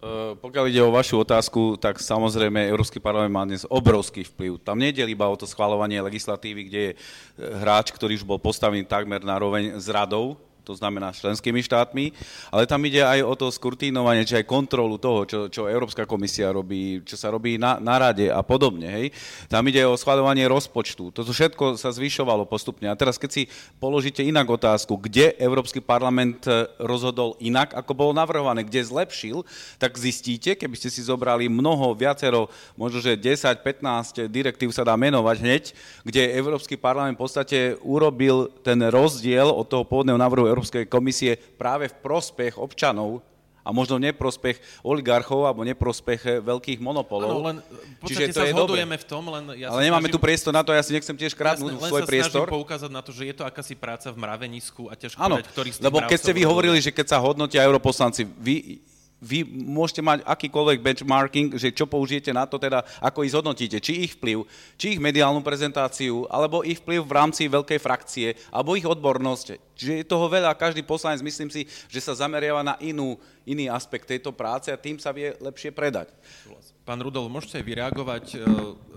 Uh, 0.00 0.32
pokiaľ 0.40 0.64
ide 0.72 0.80
o 0.80 0.96
vašu 0.96 1.20
otázku, 1.20 1.76
tak 1.76 2.00
samozrejme 2.00 2.72
Európsky 2.72 2.96
parlament 2.96 3.36
má 3.36 3.44
dnes 3.44 3.68
obrovský 3.68 4.24
vplyv. 4.24 4.56
Tam 4.64 4.80
nejde 4.80 5.04
iba 5.04 5.28
o 5.28 5.36
to 5.36 5.44
schvalovanie 5.44 6.00
legislatívy, 6.00 6.60
kde 6.72 6.80
je 6.80 6.92
hráč, 7.36 7.92
ktorý 7.92 8.16
už 8.16 8.24
bol 8.24 8.40
postavený 8.40 8.88
takmer 8.88 9.20
na 9.20 9.36
roveň 9.36 9.76
s 9.76 9.92
radou, 9.92 10.40
to 10.70 10.78
znamená 10.78 11.10
členskými 11.10 11.66
štátmi, 11.66 12.14
ale 12.54 12.62
tam 12.70 12.78
ide 12.86 13.02
aj 13.02 13.26
o 13.26 13.34
to 13.34 13.50
skurtínovanie, 13.50 14.22
či 14.22 14.38
aj 14.38 14.46
kontrolu 14.46 15.02
toho, 15.02 15.26
čo, 15.26 15.38
čo 15.50 15.66
Európska 15.66 16.06
komisia 16.06 16.54
robí, 16.54 17.02
čo 17.02 17.18
sa 17.18 17.34
robí 17.34 17.58
na, 17.58 17.82
na 17.82 17.98
rade 17.98 18.30
a 18.30 18.38
podobne. 18.46 18.86
Hej. 18.86 19.06
Tam 19.50 19.66
ide 19.66 19.82
o 19.82 19.98
schváľovanie 19.98 20.46
rozpočtu. 20.46 21.10
Toto 21.10 21.34
všetko 21.34 21.74
sa 21.74 21.90
zvyšovalo 21.90 22.46
postupne. 22.46 22.86
A 22.86 22.94
teraz, 22.94 23.18
keď 23.18 23.30
si 23.34 23.42
položíte 23.82 24.22
inak 24.22 24.46
otázku, 24.46 24.94
kde 24.94 25.34
Európsky 25.42 25.82
parlament 25.82 26.46
e, 26.46 26.70
rozhodol 26.78 27.34
inak, 27.42 27.74
ako 27.74 27.92
bolo 27.98 28.12
navrhované, 28.14 28.62
kde 28.62 28.86
zlepšil, 28.86 29.42
tak 29.82 29.98
zistíte, 29.98 30.54
keby 30.54 30.78
ste 30.78 30.92
si 30.92 31.02
zobrali 31.02 31.50
mnoho, 31.50 31.98
viacero, 31.98 32.46
možno 32.78 33.02
že 33.02 33.18
10-15 33.18 34.30
direktív 34.30 34.70
sa 34.70 34.86
dá 34.86 34.94
menovať 34.94 35.36
hneď, 35.42 35.64
kde 36.06 36.36
Európsky 36.38 36.78
parlament 36.78 37.18
v 37.18 37.22
podstate 37.26 37.58
urobil 37.82 38.52
ten 38.62 38.78
rozdiel 38.86 39.48
od 39.48 39.66
toho 39.66 39.82
pôvodného 39.82 40.20
návrhu 40.20 40.46
Európskej 40.60 40.84
komisie 40.92 41.40
práve 41.56 41.88
v 41.88 41.96
prospech 42.04 42.60
občanov 42.60 43.24
a 43.60 43.76
možno 43.76 44.00
neprospech 44.00 44.56
oligarchov 44.80 45.44
alebo 45.44 45.64
neprospech 45.64 46.40
veľkých 46.40 46.80
monopolov. 46.80 47.28
Ano, 47.28 47.44
len 47.44 47.56
v 48.00 48.08
Čiže 48.08 48.32
to 48.32 48.40
sa 48.40 48.44
je 48.48 48.56
zhodujeme 48.56 48.96
v 48.96 49.04
tom, 49.04 49.24
len 49.28 49.44
ja 49.56 49.68
Ale 49.68 49.84
nemáme 49.84 50.08
snažím, 50.08 50.16
tu 50.16 50.20
priestor 50.20 50.52
na 50.56 50.64
to, 50.64 50.72
ja 50.72 50.80
si 50.80 50.96
nechcem 50.96 51.12
tiež 51.12 51.36
krátnuť 51.36 51.76
svoj 51.76 52.02
priestor. 52.08 52.48
Len 52.48 52.52
sa 52.52 52.56
poukázať 52.56 52.90
na 52.92 53.00
to, 53.04 53.12
že 53.12 53.28
je 53.28 53.34
to 53.36 53.44
akási 53.44 53.76
práca 53.76 54.08
v 54.08 54.16
mravenisku 54.16 54.88
a 54.88 54.96
ťažko 54.96 55.20
ano, 55.20 55.36
povedať, 55.36 55.52
ktorý 55.52 55.68
z 55.72 55.78
lebo 55.84 55.98
keď 56.00 56.18
ste 56.18 56.32
vy 56.32 56.42
hovorili, 56.48 56.78
že 56.80 56.90
keď 56.92 57.06
sa 57.12 57.18
hodnotia 57.20 57.60
europoslanci, 57.60 58.24
vy 58.24 58.80
vy 59.20 59.44
môžete 59.44 60.00
mať 60.00 60.24
akýkoľvek 60.24 60.80
benchmarking, 60.80 61.48
že 61.60 61.76
čo 61.76 61.84
použijete 61.84 62.32
na 62.32 62.48
to, 62.48 62.56
teda 62.56 62.80
ako 63.04 63.22
ich 63.22 63.36
zhodnotíte, 63.36 63.78
či 63.78 64.08
ich 64.08 64.16
vplyv, 64.16 64.48
či 64.80 64.96
ich 64.96 65.00
mediálnu 65.00 65.44
prezentáciu, 65.44 66.24
alebo 66.32 66.64
ich 66.64 66.80
vplyv 66.80 67.04
v 67.04 67.16
rámci 67.16 67.44
veľkej 67.46 67.78
frakcie, 67.78 68.32
alebo 68.48 68.74
ich 68.74 68.88
odbornosť. 68.88 69.76
Čiže 69.76 69.92
je 70.00 70.04
toho 70.08 70.26
veľa, 70.28 70.56
každý 70.56 70.80
poslanec, 70.84 71.20
myslím 71.20 71.52
si, 71.52 71.68
že 71.92 72.00
sa 72.00 72.16
zameriava 72.16 72.64
na 72.64 72.80
inú, 72.80 73.20
iný 73.44 73.68
aspekt 73.68 74.08
tejto 74.08 74.32
práce 74.32 74.72
a 74.72 74.80
tým 74.80 74.96
sa 74.96 75.12
vie 75.12 75.36
lepšie 75.36 75.72
predať. 75.72 76.12
Pán 76.90 77.06
Rudol, 77.06 77.30
môžete 77.30 77.62
aj 77.62 77.70
vyreagovať. 77.70 78.24
E, 78.34 78.36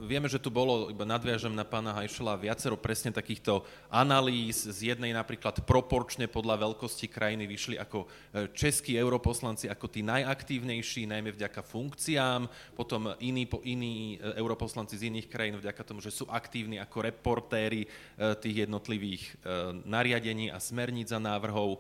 vieme, 0.10 0.26
že 0.26 0.42
tu 0.42 0.50
bolo, 0.50 0.90
iba 0.90 1.06
nadviažem 1.06 1.54
na 1.54 1.62
pána 1.62 1.94
Hajšela, 1.94 2.42
viacero 2.42 2.74
presne 2.74 3.14
takýchto 3.14 3.62
analýz. 3.94 4.66
Z 4.66 4.98
jednej 4.98 5.14
napríklad 5.14 5.62
proporčne 5.62 6.26
podľa 6.26 6.66
veľkosti 6.66 7.06
krajiny 7.06 7.46
vyšli 7.46 7.78
ako 7.78 8.10
e, 8.10 8.50
českí 8.58 8.98
europoslanci 8.98 9.70
ako 9.70 9.86
tí 9.94 10.02
najaktívnejší, 10.02 11.06
najmä 11.06 11.38
vďaka 11.38 11.62
funkciám, 11.62 12.50
potom 12.74 13.14
iní, 13.22 13.46
iní 13.62 14.18
e, 14.18 14.42
europoslanci 14.42 14.98
z 14.98 15.14
iných 15.14 15.30
krajín 15.30 15.62
vďaka 15.62 15.86
tomu, 15.86 16.02
že 16.02 16.10
sú 16.10 16.26
aktívni 16.34 16.82
ako 16.82 16.98
reportéri 16.98 17.86
tých 18.18 18.66
jednotlivých 18.66 19.38
nariadení 19.86 20.50
a 20.50 20.58
smerníc 20.58 21.14
a 21.14 21.22
návrhov. 21.22 21.78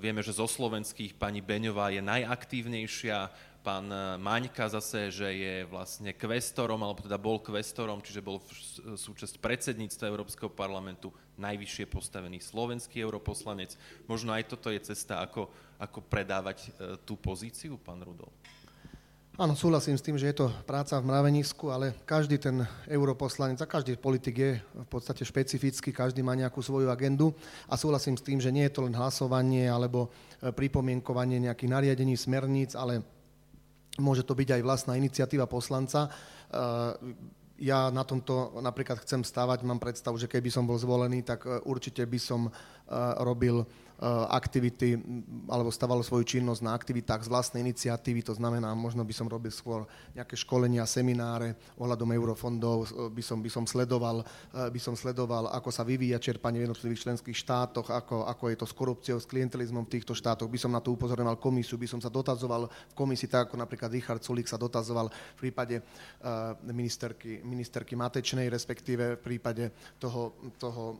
Vieme, 0.00 0.20
že 0.20 0.36
zo 0.36 0.44
slovenských 0.44 1.16
pani 1.16 1.40
Beňová 1.40 1.88
je 1.88 2.04
najaktívnejšia, 2.04 3.32
pán 3.62 3.86
eh, 3.90 4.16
Maňka 4.16 4.70
zase, 4.70 5.12
že 5.12 5.28
je 5.28 5.54
vlastne 5.68 6.14
kvestorom, 6.14 6.80
alebo 6.80 7.04
teda 7.04 7.20
bol 7.20 7.42
kvestorom, 7.42 8.00
čiže 8.00 8.24
bol 8.24 8.40
súčasť 8.96 9.38
predsedníctva 9.42 10.08
Európskeho 10.08 10.50
parlamentu, 10.50 11.12
najvyššie 11.38 11.86
postavený 11.86 12.42
slovenský 12.42 13.02
europoslanec. 13.02 13.76
Možno 14.10 14.34
aj 14.34 14.50
toto 14.50 14.72
je 14.72 14.80
cesta, 14.82 15.22
ako, 15.22 15.50
ako 15.78 15.98
predávať 16.06 16.58
eh, 16.64 16.96
tú 17.04 17.18
pozíciu, 17.18 17.76
pán 17.76 18.00
Rudol. 18.00 18.30
Áno, 19.38 19.54
súhlasím 19.54 19.94
s 19.94 20.02
tým, 20.02 20.18
že 20.18 20.34
je 20.34 20.42
to 20.42 20.50
práca 20.66 20.98
v 20.98 21.14
mravenisku, 21.14 21.70
ale 21.70 21.94
každý 22.02 22.42
ten 22.42 22.66
europoslanec 22.90 23.62
a 23.62 23.70
každý 23.70 23.94
politik 23.94 24.34
je 24.34 24.58
v 24.58 24.88
podstate 24.90 25.22
špecifický, 25.22 25.94
každý 25.94 26.26
má 26.26 26.34
nejakú 26.34 26.58
svoju 26.58 26.90
agendu 26.90 27.30
a 27.70 27.78
súhlasím 27.78 28.18
s 28.18 28.26
tým, 28.26 28.42
že 28.42 28.50
nie 28.50 28.66
je 28.66 28.74
to 28.74 28.82
len 28.82 28.98
hlasovanie 28.98 29.70
alebo 29.70 30.10
eh, 30.42 30.50
pripomienkovanie 30.50 31.38
nejakých 31.38 31.70
nariadení, 31.70 32.18
smerníc, 32.18 32.74
ale 32.74 33.17
Môže 33.98 34.22
to 34.22 34.38
byť 34.38 34.58
aj 34.58 34.62
vlastná 34.62 34.94
iniciatíva 34.94 35.50
poslanca. 35.50 36.06
Eh, 36.08 36.92
ja 37.58 37.90
na 37.90 38.06
tomto 38.06 38.62
napríklad 38.62 39.02
chcem 39.02 39.26
stávať, 39.26 39.66
mám 39.66 39.82
predstavu, 39.82 40.14
že 40.14 40.30
keby 40.30 40.46
som 40.48 40.62
bol 40.62 40.78
zvolený, 40.78 41.26
tak 41.26 41.44
eh, 41.44 41.58
určite 41.66 42.06
by 42.06 42.18
som 42.18 42.46
eh, 42.46 42.52
robil 43.20 43.66
aktivity 44.30 44.94
alebo 45.50 45.74
staval 45.74 46.06
svoju 46.06 46.22
činnosť 46.22 46.62
na 46.62 46.70
aktivitách 46.70 47.26
z 47.26 47.32
vlastnej 47.32 47.66
iniciatívy, 47.66 48.22
to 48.22 48.30
znamená, 48.30 48.70
možno 48.78 49.02
by 49.02 49.10
som 49.10 49.26
robil 49.26 49.50
skôr 49.50 49.90
nejaké 50.14 50.38
školenia, 50.38 50.86
semináre 50.86 51.58
ohľadom 51.74 52.14
eurofondov, 52.14 52.78
eh, 52.86 52.88
by 53.10 53.22
som, 53.22 53.42
by 53.42 53.50
som, 53.50 53.64
sledoval, 53.66 54.22
eh, 54.22 54.70
by 54.70 54.78
som 54.78 54.94
sledoval, 54.94 55.50
ako 55.50 55.74
sa 55.74 55.82
vyvíja 55.82 56.22
čerpanie 56.22 56.62
v 56.62 56.70
jednotlivých 56.70 57.10
členských 57.10 57.34
štátoch, 57.34 57.90
ako, 57.90 58.22
ako 58.30 58.44
je 58.54 58.56
to 58.62 58.66
s 58.70 58.74
korupciou, 58.74 59.18
s 59.18 59.26
klientelizmom 59.26 59.82
v 59.82 59.98
týchto 59.98 60.14
štátoch, 60.14 60.46
by 60.46 60.58
som 60.62 60.70
na 60.70 60.78
to 60.78 60.94
upozorňoval 60.94 61.42
komisiu, 61.42 61.74
by 61.74 61.90
som 61.90 61.98
sa 61.98 62.06
dotazoval 62.06 62.70
v 62.70 62.94
komisii, 62.94 63.26
tak 63.26 63.50
ako 63.50 63.58
napríklad 63.58 63.90
Richard 63.90 64.22
Sulík 64.22 64.46
sa 64.46 64.60
dotazoval 64.60 65.10
v 65.10 65.36
prípade 65.38 65.80
ministerky, 66.66 67.40
ministerky 67.42 67.94
Matečnej, 67.96 68.50
respektíve 68.50 69.16
v 69.16 69.22
prípade 69.22 69.70
toho, 69.96 70.36
toho 70.58 70.98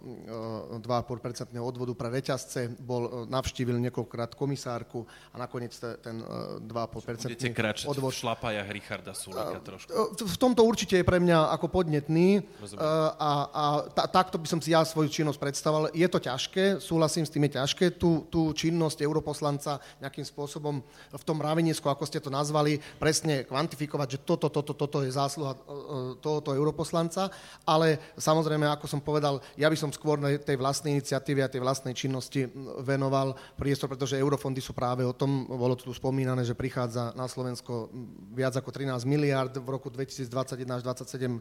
2,5% 0.81 1.59
odvodu 1.59 1.93
pre 1.95 2.09
reťazce, 2.09 2.79
bol, 2.89 3.03
e, 3.05 3.11
navštívil 3.29 3.77
niekoľkokrát 3.77 4.33
komisárku 4.33 5.05
a 5.33 5.37
nakoniec 5.37 5.77
ten 5.77 6.25
2,5% 6.65 7.29
Budete 7.29 7.53
kráčať 7.53 7.93
odvod... 7.93 8.17
v 8.17 8.25
šlapajach 8.25 8.69
Richarda 8.73 9.13
Sulika 9.13 9.61
trošku. 9.61 9.93
E, 9.93 10.25
v 10.25 10.37
tomto 10.41 10.65
určite 10.65 10.97
je 10.97 11.05
pre 11.05 11.21
mňa 11.21 11.53
ako 11.53 11.69
podnetný 11.69 12.41
Rozumiem. 12.41 12.81
E, 12.81 12.89
a, 13.21 13.31
a 13.53 13.65
ta, 13.93 14.09
takto 14.09 14.41
by 14.41 14.49
som 14.49 14.61
si 14.65 14.73
ja 14.73 14.81
svoju 14.89 15.13
činnosť 15.13 15.37
predstavoval. 15.37 15.93
Je 15.93 16.09
to 16.09 16.17
ťažké, 16.17 16.81
súhlasím 16.81 17.29
s 17.29 17.33
tým, 17.37 17.45
je 17.45 17.61
ťažké 17.61 18.01
tú, 18.01 18.25
tú 18.33 18.57
činnosť 18.57 19.05
europoslanca 19.05 19.77
nejakým 20.01 20.25
spôsobom 20.25 20.81
v 21.13 21.25
tom 21.27 21.39
ravinisku, 21.45 21.85
ako 21.93 22.09
ste 22.09 22.23
to 22.25 22.33
nazvali, 22.33 22.81
presne 22.97 23.45
kvantifikovať, 23.45 24.09
že 24.17 24.19
toto, 24.25 24.49
toto, 24.49 24.73
toto 24.73 25.05
je 25.05 25.11
zásluha 25.13 25.59
tohoto 26.23 26.55
europoslanca, 26.55 27.29
ale 27.67 27.99
samozrejme, 28.15 28.65
ako 28.71 28.87
som 28.87 29.01
povedal, 29.03 29.43
ja 29.59 29.67
by 29.67 29.77
som 29.77 29.91
skôr 29.91 30.21
tej 30.39 30.57
vlastnej 30.57 30.95
iniciatívy 30.95 31.41
a 31.43 31.51
tej 31.51 31.63
vlastnej 31.65 31.93
činnosti 31.93 32.47
venoval 32.83 33.35
priestor, 33.59 33.91
pretože 33.91 34.19
eurofondy 34.19 34.63
sú 34.63 34.73
práve 34.73 35.03
o 35.07 35.15
tom, 35.15 35.47
bolo 35.47 35.75
tu 35.75 35.91
spomínané, 35.95 36.43
že 36.43 36.59
prichádza 36.59 37.13
na 37.15 37.27
Slovensko 37.27 37.91
viac 38.35 38.55
ako 38.59 38.71
13 38.71 39.03
miliard, 39.09 39.53
v 39.55 39.69
roku 39.69 39.91
2021 39.91 40.79
až 40.79 40.83
2027 40.85 41.37
e, 41.37 41.41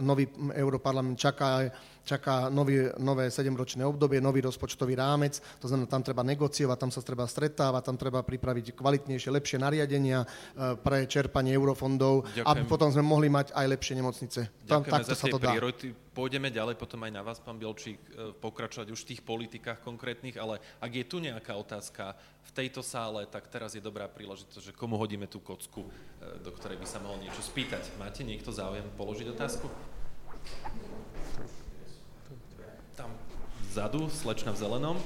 nový 0.00 0.28
europarlament 0.54 1.18
čaká 1.18 1.68
čaká 2.08 2.48
nový, 2.48 2.88
nové 2.96 3.28
7-ročné 3.28 3.84
obdobie, 3.84 4.24
nový 4.24 4.40
rozpočtový 4.40 4.96
rámec, 4.96 5.44
to 5.60 5.68
znamená, 5.68 5.84
tam 5.92 6.00
treba 6.00 6.24
negociovať, 6.24 6.76
tam 6.80 6.88
sa 6.88 7.04
treba 7.04 7.28
stretávať, 7.28 7.84
tam 7.84 8.00
treba 8.00 8.24
pripraviť 8.24 8.72
kvalitnejšie, 8.72 9.28
lepšie 9.28 9.60
nariadenia 9.60 10.24
pre 10.80 11.04
čerpanie 11.04 11.52
eurofondov, 11.52 12.24
Ďakujem. 12.32 12.48
aby 12.48 12.62
potom 12.64 12.88
sme 12.88 13.04
mohli 13.04 13.28
mať 13.28 13.52
aj 13.52 13.66
lepšie 13.76 13.94
nemocnice. 14.00 14.40
Tam, 14.64 14.80
takto 14.80 15.12
za 15.12 15.20
sa 15.20 15.28
to 15.28 15.36
dá. 15.36 15.52
Priority. 15.52 15.92
Pôjdeme 16.16 16.50
ďalej 16.50 16.74
potom 16.74 16.98
aj 17.06 17.12
na 17.14 17.22
vás, 17.22 17.38
pán 17.38 17.62
Bielčík, 17.62 18.02
pokračovať 18.42 18.90
už 18.90 19.06
v 19.06 19.08
tých 19.14 19.22
politikách 19.22 19.78
konkrétnych, 19.86 20.34
ale 20.34 20.58
ak 20.82 20.90
je 20.90 21.04
tu 21.06 21.22
nejaká 21.22 21.54
otázka 21.54 22.18
v 22.42 22.50
tejto 22.50 22.82
sále, 22.82 23.22
tak 23.30 23.46
teraz 23.46 23.78
je 23.78 23.82
dobrá 23.84 24.10
príležitosť, 24.10 24.72
že 24.72 24.74
komu 24.74 24.98
hodíme 24.98 25.30
tú 25.30 25.38
kocku, 25.38 25.86
do 26.42 26.50
ktorej 26.58 26.82
by 26.82 26.86
sa 26.90 26.98
mohol 26.98 27.22
niečo 27.22 27.38
spýtať. 27.38 27.94
Máte 28.02 28.26
niekto 28.26 28.50
záujem 28.50 28.82
položiť 28.98 29.30
otázku? 29.30 29.70
Tam 32.98 33.14
vzadu, 33.70 34.10
slečna 34.10 34.50
v 34.50 34.58
zelenom. 34.58 34.96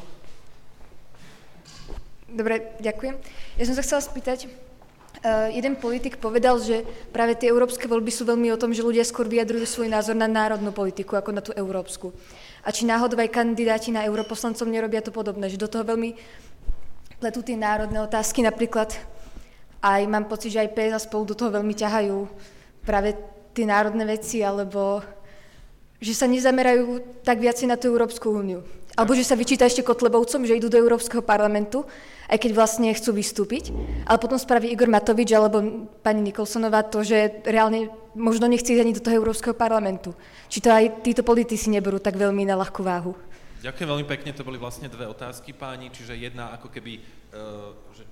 Dobre, 2.24 2.72
ďakujem. 2.80 3.20
Ja 3.61 3.64
som 3.68 3.76
sa 3.76 3.84
chcela 3.84 4.01
spýtať, 4.01 4.49
Uh, 5.22 5.53
jeden 5.55 5.78
politik 5.78 6.18
povedal, 6.18 6.59
že 6.59 6.82
práve 7.14 7.38
tie 7.38 7.53
európske 7.53 7.86
voľby 7.86 8.11
sú 8.11 8.26
veľmi 8.26 8.49
o 8.51 8.59
tom, 8.59 8.74
že 8.74 8.82
ľudia 8.82 9.07
skôr 9.07 9.28
vyjadrujú 9.30 9.68
svoj 9.68 9.88
názor 9.93 10.18
na 10.18 10.26
národnú 10.26 10.74
politiku 10.74 11.14
ako 11.14 11.30
na 11.30 11.45
tú 11.45 11.55
európsku. 11.55 12.11
A 12.66 12.74
či 12.74 12.88
náhodou 12.88 13.14
aj 13.20 13.30
kandidáti 13.30 13.95
na 13.95 14.03
europoslancov 14.03 14.66
nerobia 14.66 15.05
to 15.05 15.14
podobné, 15.14 15.47
že 15.47 15.61
do 15.61 15.70
toho 15.70 15.86
veľmi 15.86 16.16
pletú 17.22 17.45
tie 17.45 17.55
národné 17.55 18.03
otázky, 18.03 18.43
napríklad 18.43 18.99
aj 19.78 20.01
mám 20.11 20.26
pocit, 20.26 20.59
že 20.59 20.64
aj 20.64 20.74
PS 20.74 21.07
spolu 21.07 21.28
do 21.28 21.38
toho 21.38 21.55
veľmi 21.55 21.76
ťahajú 21.76 22.18
práve 22.82 23.14
tie 23.55 23.68
národné 23.68 24.03
veci, 24.09 24.43
alebo 24.43 25.07
že 26.03 26.18
sa 26.18 26.26
nezamerajú 26.26 27.22
tak 27.22 27.38
viacej 27.38 27.70
na 27.70 27.78
tú 27.78 27.94
Európsku 27.94 28.34
úniu. 28.34 28.66
Alebo 28.92 29.16
že 29.16 29.24
sa 29.24 29.38
vyčíta 29.38 29.64
ešte 29.64 29.86
Kotlebovcom, 29.86 30.44
že 30.44 30.59
idú 30.59 30.68
do 30.68 30.76
Európskeho 30.76 31.24
parlamentu, 31.24 31.86
aj 32.28 32.36
keď 32.42 32.50
vlastne 32.53 32.92
chcú 32.92 33.16
vystúpiť. 33.16 33.72
Ale 34.05 34.20
potom 34.20 34.36
spraví 34.36 34.68
Igor 34.68 34.90
Matovič 34.90 35.32
alebo 35.32 35.88
pani 36.05 36.20
Nikolsonová 36.20 36.84
to, 36.84 37.00
že 37.00 37.40
reálne 37.46 37.88
možno 38.12 38.50
nechce 38.50 38.74
ísť 38.74 38.82
ani 38.84 38.92
do 38.92 39.00
toho 39.00 39.16
Európskeho 39.22 39.57
parlamentu. 39.57 40.12
Či 40.53 40.59
to 40.61 40.68
aj 40.68 41.00
títo 41.00 41.24
politici 41.24 41.72
neberú 41.72 42.03
tak 42.03 42.20
veľmi 42.20 42.44
na 42.44 42.59
ľahkú 42.61 42.84
váhu. 42.84 43.16
Ďakujem 43.62 43.88
veľmi 43.94 44.07
pekne, 44.11 44.34
to 44.34 44.42
boli 44.42 44.59
vlastne 44.59 44.90
dve 44.90 45.07
otázky 45.07 45.55
páni, 45.55 45.88
čiže 45.94 46.18
jedna 46.18 46.50
ako 46.50 46.66
keby, 46.66 46.98
uh, 47.30 47.70
že 47.94 48.03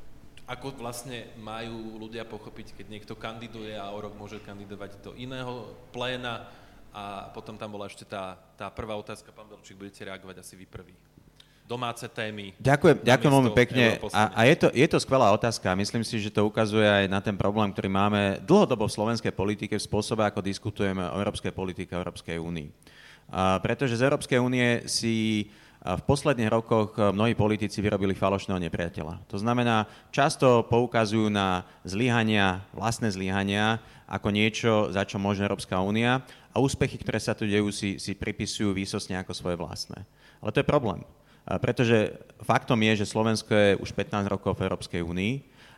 ako 0.47 0.79
vlastne 0.79 1.31
majú 1.43 1.99
ľudia 1.99 2.23
pochopiť, 2.23 2.79
keď 2.79 2.87
niekto 2.87 3.15
kandiduje 3.19 3.75
a 3.75 3.91
o 3.91 3.99
rok 3.99 4.15
môže 4.15 4.39
kandidovať 4.43 5.03
do 5.03 5.11
iného 5.19 5.75
pléna, 5.91 6.47
a 6.91 7.31
potom 7.31 7.55
tam 7.55 7.71
bola 7.71 7.87
ešte 7.87 8.03
tá, 8.03 8.35
tá 8.59 8.67
prvá 8.71 8.99
otázka, 8.99 9.31
pán 9.31 9.47
Belčík, 9.47 9.79
budete 9.79 10.03
reagovať 10.07 10.43
asi 10.43 10.55
vy 10.59 10.67
prvý. 10.67 10.95
Domáce 11.71 12.03
témy. 12.11 12.51
Ďakujem, 12.59 13.07
ďakujem 13.07 13.31
veľmi 13.31 13.53
pekne. 13.55 14.03
A, 14.11 14.35
a 14.35 14.41
je, 14.43 14.59
to, 14.59 14.69
je 14.75 14.87
to 14.91 14.99
skvelá 14.99 15.31
otázka. 15.31 15.71
Myslím 15.79 16.03
si, 16.03 16.19
že 16.19 16.35
to 16.35 16.43
ukazuje 16.43 16.83
aj 16.83 17.07
na 17.07 17.23
ten 17.23 17.39
problém, 17.39 17.71
ktorý 17.71 17.87
máme 17.87 18.43
dlhodobo 18.43 18.91
v 18.91 18.97
slovenskej 18.99 19.31
politike 19.31 19.79
v 19.79 19.87
spôsobe, 19.87 20.27
ako 20.27 20.43
diskutujeme 20.43 21.07
o 21.07 21.23
európskej 21.23 21.55
politike 21.55 21.95
a 21.95 22.03
Európskej 22.03 22.43
únii. 22.43 22.69
A 23.31 23.63
pretože 23.63 23.95
z 23.95 24.03
Európskej 24.03 24.43
únie 24.43 24.83
si 24.91 25.47
v 25.81 26.03
posledných 26.05 26.53
rokoch 26.53 26.99
mnohí 26.99 27.33
politici 27.33 27.81
vyrobili 27.81 28.13
falošného 28.13 28.61
nepriateľa. 28.69 29.31
To 29.33 29.41
znamená, 29.41 29.89
často 30.13 30.67
poukazujú 30.69 31.33
na 31.33 31.65
zlyhania, 31.89 32.67
vlastné 32.77 33.09
zlyhania, 33.09 33.81
ako 34.11 34.29
niečo, 34.35 34.73
za 34.91 35.07
čo 35.07 35.23
môže 35.23 35.47
Európska 35.47 35.79
únia 35.81 36.21
a 36.51 36.57
úspechy, 36.59 36.99
ktoré 36.99 37.23
sa 37.23 37.35
tu 37.35 37.47
dejú, 37.47 37.71
si, 37.71 37.97
si 38.03 38.13
pripisujú 38.15 38.75
výsostne 38.75 39.19
ako 39.19 39.33
svoje 39.35 39.57
vlastné. 39.59 40.03
Ale 40.43 40.51
to 40.51 40.61
je 40.63 40.67
problém, 40.67 41.01
pretože 41.63 42.15
faktom 42.43 42.79
je, 42.83 43.05
že 43.05 43.11
Slovensko 43.11 43.53
je 43.55 43.71
už 43.79 43.91
15 43.95 44.27
rokov 44.27 44.59
v 44.59 44.65
Európskej 44.67 45.03
únii 45.03 45.35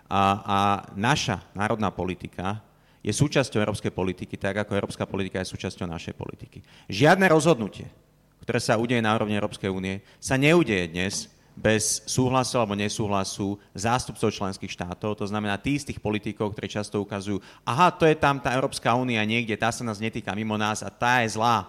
a, 0.08 0.22
a 0.44 0.58
naša 0.92 1.40
národná 1.56 1.88
politika 1.88 2.60
je 3.02 3.10
súčasťou 3.10 3.58
európskej 3.58 3.90
politiky, 3.90 4.38
tak 4.38 4.62
ako 4.62 4.78
európska 4.78 5.08
politika 5.08 5.42
je 5.42 5.50
súčasťou 5.50 5.90
našej 5.90 6.14
politiky. 6.14 6.62
Žiadne 6.86 7.26
rozhodnutie, 7.26 7.90
ktoré 8.46 8.60
sa 8.62 8.78
udeje 8.78 9.02
na 9.02 9.16
úrovni 9.16 9.34
Európskej 9.34 9.72
únie, 9.72 10.04
sa 10.22 10.38
neudeje 10.38 10.92
dnes 10.92 11.31
bez 11.52 12.00
súhlasu 12.08 12.56
alebo 12.56 12.72
nesúhlasu 12.72 13.60
zástupcov 13.76 14.32
členských 14.32 14.72
štátov, 14.72 15.20
to 15.20 15.26
znamená 15.28 15.60
tí 15.60 15.76
z 15.76 15.92
tých 15.92 16.00
politikov, 16.00 16.56
ktorí 16.56 16.68
často 16.68 17.00
ukazujú, 17.04 17.38
aha, 17.62 17.92
to 17.92 18.08
je 18.08 18.16
tam 18.16 18.40
tá 18.40 18.56
Európska 18.56 18.96
únia 18.96 19.20
niekde, 19.22 19.56
tá 19.60 19.68
sa 19.68 19.84
nás 19.84 20.00
netýka 20.00 20.32
mimo 20.32 20.56
nás 20.56 20.80
a 20.80 20.88
tá 20.88 21.20
je 21.20 21.36
zlá. 21.36 21.68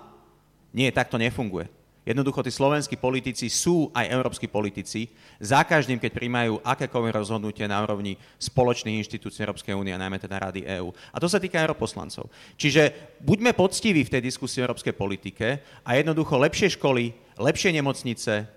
Nie, 0.74 0.90
tak 0.90 1.12
to 1.12 1.22
nefunguje. 1.22 1.70
Jednoducho 2.04 2.44
tí 2.44 2.52
slovenskí 2.52 3.00
politici 3.00 3.48
sú 3.48 3.88
aj 3.96 4.12
európsky 4.12 4.52
politici. 4.52 5.08
Za 5.40 5.64
každým, 5.64 6.04
keď 6.04 6.12
príjmajú 6.12 6.60
akékoľvek 6.60 7.16
rozhodnutie 7.16 7.64
na 7.64 7.80
úrovni 7.80 8.20
spoločných 8.44 9.00
inštitúcií 9.00 9.48
Európskej 9.48 9.72
únie, 9.72 9.96
najmä 9.96 10.20
teda 10.20 10.52
Rady 10.52 10.68
EÚ. 10.68 10.92
A 11.16 11.18
to 11.24 11.32
sa 11.32 11.40
týka 11.40 11.64
europoslancov. 11.64 12.28
Čiže 12.60 13.16
buďme 13.24 13.56
poctiví 13.56 14.04
v 14.04 14.20
tej 14.20 14.22
diskusii 14.28 14.60
o 14.60 14.68
európskej 14.68 14.92
politike 14.92 15.64
a 15.88 15.96
jednoducho 15.96 16.36
lepšie 16.36 16.76
školy, 16.76 17.16
lepšie 17.40 17.72
nemocnice, 17.72 18.52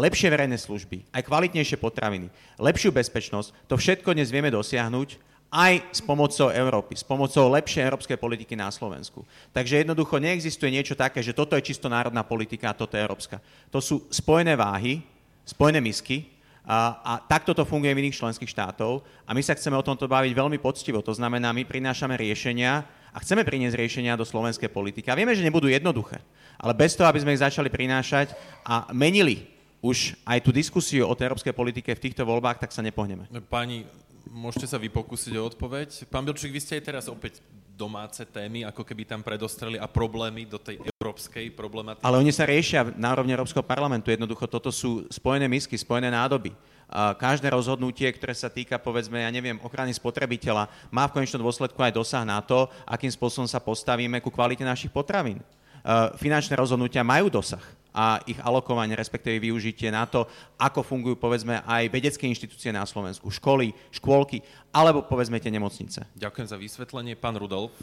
lepšie 0.00 0.32
verejné 0.32 0.56
služby, 0.56 1.04
aj 1.12 1.28
kvalitnejšie 1.28 1.76
potraviny, 1.76 2.32
lepšiu 2.56 2.88
bezpečnosť, 2.88 3.68
to 3.68 3.76
všetko 3.76 4.16
dnes 4.16 4.32
vieme 4.32 4.48
dosiahnuť 4.48 5.20
aj 5.52 5.92
s 5.92 6.00
pomocou 6.00 6.48
Európy, 6.48 6.96
s 6.96 7.04
pomocou 7.04 7.52
lepšej 7.52 7.84
európskej 7.84 8.16
politiky 8.16 8.56
na 8.56 8.72
Slovensku. 8.72 9.20
Takže 9.52 9.84
jednoducho 9.84 10.16
neexistuje 10.16 10.72
niečo 10.72 10.96
také, 10.96 11.20
že 11.20 11.36
toto 11.36 11.52
je 11.52 11.68
čisto 11.68 11.92
národná 11.92 12.24
politika 12.24 12.72
a 12.72 12.78
toto 12.78 12.96
je 12.96 13.04
európska. 13.04 13.36
To 13.68 13.84
sú 13.84 14.08
spojené 14.08 14.56
váhy, 14.56 15.04
spojené 15.44 15.84
misky 15.84 16.32
a, 16.64 16.96
a 17.04 17.12
takto 17.20 17.52
to 17.52 17.68
funguje 17.68 17.92
v 17.92 18.08
iných 18.08 18.16
členských 18.16 18.48
štátov 18.48 19.04
a 19.28 19.30
my 19.36 19.44
sa 19.44 19.52
chceme 19.52 19.76
o 19.76 19.84
tomto 19.84 20.08
baviť 20.08 20.32
veľmi 20.32 20.56
poctivo. 20.56 21.04
To 21.04 21.12
znamená, 21.12 21.52
my 21.52 21.68
prinášame 21.68 22.16
riešenia 22.16 22.88
a 23.12 23.20
chceme 23.20 23.44
priniesť 23.44 23.76
riešenia 23.76 24.16
do 24.16 24.24
slovenskej 24.24 24.72
politiky. 24.72 25.12
A 25.12 25.18
vieme, 25.20 25.36
že 25.36 25.44
nebudú 25.44 25.68
jednoduché 25.68 26.24
ale 26.58 26.72
bez 26.74 26.96
toho, 26.96 27.08
aby 27.08 27.20
sme 27.22 27.32
ich 27.36 27.44
začali 27.44 27.72
prinášať 27.72 28.34
a 28.66 28.88
menili 28.92 29.48
už 29.82 30.14
aj 30.22 30.38
tú 30.46 30.54
diskusiu 30.54 31.10
o 31.10 31.16
tej 31.16 31.32
európskej 31.32 31.54
politike 31.56 31.90
v 31.94 32.04
týchto 32.10 32.22
voľbách, 32.22 32.62
tak 32.62 32.70
sa 32.70 32.86
nepohneme. 32.86 33.26
Pani, 33.50 33.82
môžete 34.30 34.70
sa 34.70 34.78
vy 34.78 34.86
pokúsiť 34.86 35.34
o 35.38 35.46
odpoveď. 35.50 36.06
Pán 36.06 36.22
Bilčík, 36.22 36.54
vy 36.54 36.62
ste 36.62 36.78
aj 36.78 36.84
teraz 36.86 37.04
opäť 37.10 37.42
domáce 37.72 38.22
témy, 38.28 38.62
ako 38.62 38.86
keby 38.86 39.02
tam 39.08 39.26
predostreli 39.26 39.80
a 39.80 39.90
problémy 39.90 40.46
do 40.46 40.60
tej 40.60 40.78
európskej 40.78 41.50
problematiky. 41.50 42.04
Ale 42.06 42.20
oni 42.22 42.30
sa 42.30 42.46
riešia 42.46 42.94
na 42.94 43.10
úrovni 43.10 43.34
Európskeho 43.34 43.66
parlamentu. 43.66 44.12
Jednoducho 44.14 44.46
toto 44.46 44.70
sú 44.70 45.02
spojené 45.10 45.50
misky, 45.50 45.74
spojené 45.74 46.14
nádoby. 46.14 46.54
Každé 46.92 47.48
rozhodnutie, 47.48 48.04
ktoré 48.12 48.36
sa 48.36 48.52
týka, 48.52 48.76
povedzme, 48.76 49.24
ja 49.24 49.32
neviem, 49.32 49.56
ochrany 49.64 49.90
spotrebiteľa, 49.96 50.68
má 50.92 51.08
v 51.08 51.14
konečnom 51.18 51.40
dôsledku 51.40 51.80
aj 51.80 51.96
dosah 51.96 52.22
na 52.22 52.38
to, 52.44 52.68
akým 52.84 53.08
spôsobom 53.08 53.48
sa 53.48 53.58
postavíme 53.58 54.20
ku 54.20 54.28
kvalite 54.28 54.62
našich 54.62 54.92
potravín. 54.92 55.40
Eh, 55.82 56.14
finančné 56.14 56.54
rozhodnutia 56.54 57.02
majú 57.02 57.26
dosah 57.26 57.62
a 57.90 58.22
ich 58.24 58.38
alokovanie, 58.38 58.94
respektíve 58.94 59.42
využitie 59.42 59.90
na 59.90 60.06
to, 60.06 60.30
ako 60.54 60.86
fungujú 60.86 61.18
povedzme 61.18 61.58
aj 61.66 61.90
vedecké 61.90 62.30
inštitúcie 62.30 62.70
na 62.70 62.86
Slovensku, 62.86 63.28
školy, 63.28 63.74
škôlky, 63.90 64.46
alebo 64.70 65.02
povedzme 65.02 65.42
tie 65.42 65.50
nemocnice. 65.50 66.06
Ďakujem 66.14 66.46
za 66.46 66.56
vysvetlenie. 66.56 67.18
Pán 67.18 67.34
Rudolf. 67.34 67.74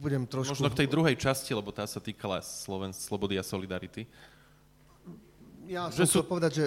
Budem 0.00 0.24
trošku... 0.24 0.56
Možno 0.56 0.72
v 0.72 0.80
tej 0.80 0.88
druhej 0.88 1.14
časti, 1.20 1.52
lebo 1.52 1.76
tá 1.76 1.84
sa 1.84 2.00
týkala 2.00 2.40
Sloven, 2.40 2.96
slobody 2.96 3.36
a 3.36 3.44
solidarity. 3.44 4.08
Ja 5.68 5.92
som 5.92 6.08
chcel 6.08 6.24
sú... 6.24 6.26
povedať, 6.26 6.52
že... 6.56 6.64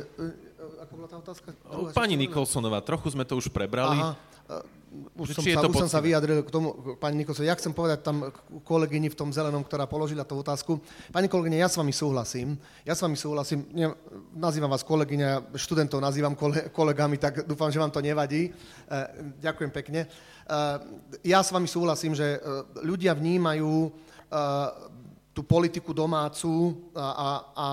Ako 0.82 0.91
bola 0.97 1.07
tá 1.07 1.17
otázka? 1.21 1.53
Druhá, 1.53 1.93
Pani 1.93 2.17
Nikolsonová, 2.17 2.82
trochu 2.82 3.13
sme 3.13 3.21
to 3.21 3.38
už 3.38 3.53
prebrali. 3.53 4.01
Aha 4.01 4.17
už, 5.15 5.39
som 5.39 5.43
sa, 5.43 5.63
už 5.63 5.77
som 5.88 5.91
sa 5.91 6.03
vyjadril 6.03 6.43
k 6.43 6.51
tomu, 6.51 6.75
pani 6.99 7.23
Nikolson, 7.23 7.47
ja 7.47 7.55
chcem 7.55 7.71
povedať 7.71 8.03
tam 8.03 8.27
kolegyni 8.67 9.07
v 9.07 9.15
tom 9.15 9.32
zelenom, 9.32 9.63
ktorá 9.63 9.88
položila 9.88 10.27
tú 10.27 10.36
otázku. 10.36 10.84
Pani 11.15 11.32
kolegyne, 11.32 11.63
ja 11.63 11.71
s 11.71 11.79
vami 11.79 11.95
súhlasím. 11.95 12.59
Ja 12.84 12.91
s 12.91 12.99
vami 12.99 13.15
súhlasím. 13.15 13.63
Ne, 13.71 13.95
nazývam 14.36 14.67
vás 14.67 14.84
kolegyňa, 14.84 15.55
študentov 15.55 16.03
nazývam 16.03 16.36
kole, 16.36 16.67
kolegami, 16.75 17.15
tak 17.15 17.47
dúfam, 17.47 17.71
že 17.71 17.79
vám 17.79 17.95
to 17.95 18.03
nevadí. 18.03 18.51
E, 18.51 18.99
ďakujem 19.39 19.71
pekne. 19.71 20.01
E, 20.03 20.07
ja 21.23 21.39
s 21.39 21.55
vami 21.55 21.71
súhlasím, 21.71 22.11
že 22.11 22.36
e, 22.36 22.39
ľudia 22.84 23.15
vnímajú 23.15 23.88
e, 23.88 23.89
tú 25.32 25.47
politiku 25.47 25.95
domácu 25.95 26.75
a, 26.91 27.07
a, 27.07 27.29
a 27.55 27.67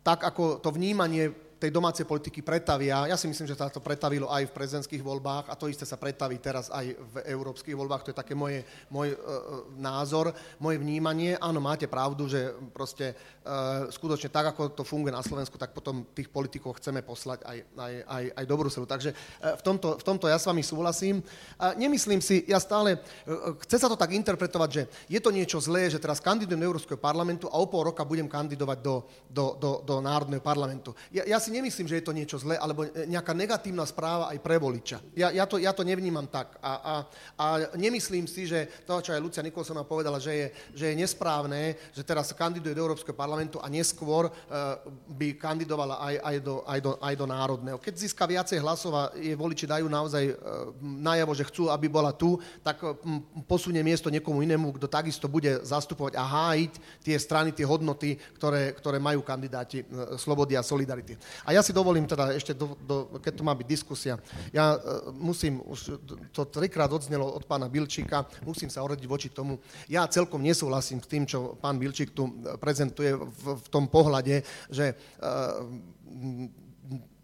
tak, 0.00 0.24
ako 0.24 0.64
to 0.64 0.72
vnímanie 0.72 1.45
tej 1.56 1.72
domácej 1.72 2.04
politiky 2.04 2.44
pretavia. 2.44 3.08
Ja 3.08 3.16
si 3.16 3.24
myslím, 3.24 3.48
že 3.48 3.56
sa 3.56 3.72
to 3.72 3.80
pretavilo 3.80 4.28
aj 4.28 4.52
v 4.52 4.56
prezidentských 4.56 5.00
voľbách 5.00 5.48
a 5.48 5.56
to 5.56 5.72
isté 5.72 5.88
sa 5.88 5.96
pretaví 5.96 6.36
teraz 6.36 6.68
aj 6.68 6.92
v 6.92 7.14
európskych 7.32 7.72
voľbách. 7.72 8.04
To 8.04 8.12
je 8.12 8.20
také 8.20 8.36
moje, 8.36 8.60
môj 8.92 9.16
uh, 9.16 9.64
názor, 9.80 10.36
moje 10.60 10.76
vnímanie. 10.76 11.40
Áno, 11.40 11.64
máte 11.64 11.88
pravdu, 11.88 12.28
že 12.28 12.52
proste 12.76 13.16
uh, 13.16 13.88
skutočne 13.88 14.28
tak, 14.28 14.52
ako 14.52 14.76
to 14.76 14.84
funguje 14.84 15.16
na 15.16 15.24
Slovensku, 15.24 15.56
tak 15.56 15.72
potom 15.72 16.04
tých 16.12 16.28
politikov 16.28 16.76
chceme 16.76 17.00
poslať 17.00 17.40
aj, 17.48 17.58
aj, 17.72 17.94
aj, 18.04 18.24
aj 18.36 18.44
do 18.44 18.56
Bruselu. 18.60 18.84
Takže 18.84 19.10
uh, 19.16 19.56
v, 19.56 19.62
tomto, 19.64 19.96
v 19.96 20.04
tomto 20.04 20.28
ja 20.28 20.36
s 20.36 20.44
vami 20.44 20.60
súhlasím. 20.60 21.24
Uh, 21.56 21.72
nemyslím 21.80 22.20
si, 22.20 22.44
ja 22.44 22.60
stále, 22.60 23.00
uh, 23.00 23.56
chce 23.64 23.80
sa 23.80 23.88
to 23.88 23.96
tak 23.96 24.12
interpretovať, 24.12 24.68
že 24.68 24.82
je 25.08 25.20
to 25.24 25.32
niečo 25.32 25.56
zlé, 25.56 25.88
že 25.88 25.96
teraz 25.96 26.20
kandidujem 26.20 26.60
do 26.60 26.68
Európskeho 26.68 27.00
parlamentu 27.00 27.48
a 27.48 27.56
o 27.56 27.64
pol 27.64 27.88
roka 27.88 28.04
budem 28.04 28.28
kandidovať 28.28 28.78
do, 28.84 29.08
do, 29.32 29.56
do, 29.56 29.70
do 29.80 29.94
Národného 30.04 30.44
parlamentu. 30.44 30.92
Ja, 31.08 31.24
ja 31.24 31.45
si 31.46 31.54
nemyslím, 31.54 31.86
že 31.86 32.02
je 32.02 32.06
to 32.06 32.16
niečo 32.16 32.36
zlé, 32.42 32.58
alebo 32.58 32.90
nejaká 33.06 33.30
negatívna 33.30 33.86
správa 33.86 34.34
aj 34.34 34.42
pre 34.42 34.58
voliča. 34.58 34.98
Ja, 35.14 35.30
ja, 35.30 35.46
to, 35.46 35.62
ja 35.62 35.70
to 35.70 35.86
nevnímam 35.86 36.26
tak. 36.26 36.58
A, 36.58 36.72
a, 36.74 36.94
a 37.38 37.46
nemyslím 37.78 38.26
si, 38.26 38.50
že 38.50 38.82
to, 38.82 38.98
čo 38.98 39.14
aj 39.14 39.22
Lucia 39.22 39.46
Nikolsonová 39.46 39.86
povedala, 39.86 40.18
že 40.18 40.32
je, 40.34 40.46
že 40.74 40.84
je 40.90 40.98
nesprávne, 40.98 41.78
že 41.94 42.02
teraz 42.02 42.34
kandiduje 42.34 42.74
do 42.74 42.82
Európskeho 42.82 43.14
parlamentu 43.14 43.62
a 43.62 43.70
neskôr 43.70 44.26
uh, 44.26 44.82
by 45.14 45.38
kandidovala 45.38 46.02
aj, 46.02 46.14
aj, 46.18 46.36
do, 46.42 46.54
aj, 46.66 46.78
do, 46.82 46.92
aj 46.98 47.14
do 47.14 47.26
Národného. 47.30 47.78
Keď 47.78 47.94
získa 47.94 48.26
viacej 48.26 48.58
hlasov 48.58 48.92
a 48.98 49.02
jej 49.14 49.38
voliči 49.38 49.70
dajú 49.70 49.86
naozaj 49.86 50.24
uh, 50.34 50.36
najavo, 50.82 51.30
že 51.38 51.46
chcú, 51.46 51.70
aby 51.70 51.86
bola 51.86 52.10
tu, 52.10 52.34
tak 52.66 52.82
um, 52.82 53.22
posunie 53.46 53.86
miesto 53.86 54.10
niekomu 54.10 54.42
inému, 54.42 54.74
kto 54.74 54.90
takisto 54.90 55.30
bude 55.30 55.62
zastupovať 55.62 56.18
a 56.18 56.24
hájiť 56.26 56.72
tie 57.06 57.16
strany, 57.20 57.54
tie 57.54 57.68
hodnoty, 57.68 58.18
ktoré, 58.34 58.74
ktoré 58.74 58.98
majú 58.98 59.22
kandidáti 59.22 59.86
Slobody 60.16 60.56
a 60.56 60.64
Solidarity. 60.64 61.14
A 61.44 61.52
ja 61.52 61.60
si 61.60 61.74
dovolím 61.74 62.06
teda 62.08 62.32
ešte, 62.32 62.56
do, 62.56 62.78
do, 62.86 63.20
keď 63.20 63.32
tu 63.36 63.42
má 63.44 63.52
byť 63.52 63.66
diskusia, 63.66 64.14
ja 64.54 64.78
uh, 64.78 65.12
musím, 65.12 65.60
už 65.66 66.00
to 66.32 66.42
trikrát 66.48 66.88
odznelo 66.88 67.26
od 67.26 67.44
pána 67.44 67.68
Bilčíka, 67.68 68.24
musím 68.46 68.70
sa 68.72 68.86
oradiť 68.86 69.06
voči 69.10 69.28
tomu. 69.28 69.60
Ja 69.90 70.08
celkom 70.08 70.40
nesúhlasím 70.40 71.02
s 71.02 71.10
tým, 71.10 71.28
čo 71.28 71.58
pán 71.60 71.76
Bilčík 71.76 72.16
tu 72.16 72.30
prezentuje 72.62 73.12
v, 73.12 73.44
v 73.60 73.66
tom 73.68 73.90
pohľade, 73.90 74.40
že 74.70 74.94
uh, 74.94 75.66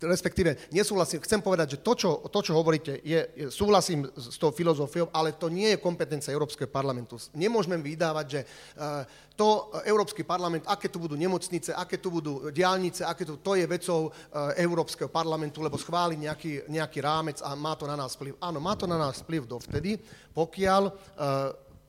respektíve 0.02 0.68
nesúhlasím, 0.74 1.22
chcem 1.22 1.40
povedať, 1.40 1.78
že 1.78 1.82
to, 1.82 1.92
čo, 1.94 2.10
to, 2.26 2.40
čo 2.42 2.52
hovoríte, 2.58 2.98
je, 3.00 3.20
je, 3.32 3.46
súhlasím 3.48 4.06
s 4.12 4.36
tou 4.36 4.50
filozofiou, 4.50 5.08
ale 5.14 5.32
to 5.38 5.46
nie 5.46 5.70
je 5.72 5.82
kompetencia 5.82 6.34
Európskeho 6.34 6.68
parlamentu. 6.68 7.16
Nemôžeme 7.32 7.78
vydávať, 7.78 8.26
že 8.26 8.40
uh, 8.42 9.06
to 9.32 9.72
Európsky 9.88 10.22
parlament, 10.22 10.68
aké 10.68 10.92
tu 10.92 11.00
budú 11.00 11.16
nemocnice, 11.16 11.72
aké 11.72 11.96
tu 11.96 12.12
budú 12.12 12.52
diálnice, 12.52 13.06
aké 13.06 13.24
tu, 13.24 13.40
to 13.40 13.56
je 13.56 13.64
vecou 13.64 14.10
uh, 14.10 14.52
Európskeho 14.58 15.08
parlamentu, 15.08 15.64
lebo 15.64 15.80
schváli 15.80 16.20
nejaký, 16.20 16.68
nejaký 16.68 16.98
rámec 17.00 17.38
a 17.40 17.56
má 17.56 17.72
to 17.78 17.88
na 17.88 17.96
nás 17.96 18.14
vplyv. 18.18 18.36
Áno, 18.42 18.60
má 18.60 18.76
to 18.76 18.84
na 18.84 19.00
nás 19.00 19.24
vplyv 19.24 19.48
dovtedy, 19.48 19.96
pokiaľ 20.36 20.82
uh, 20.88 20.92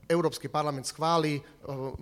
Európsky 0.07 0.51
parlament 0.51 0.85
schváli 0.87 1.39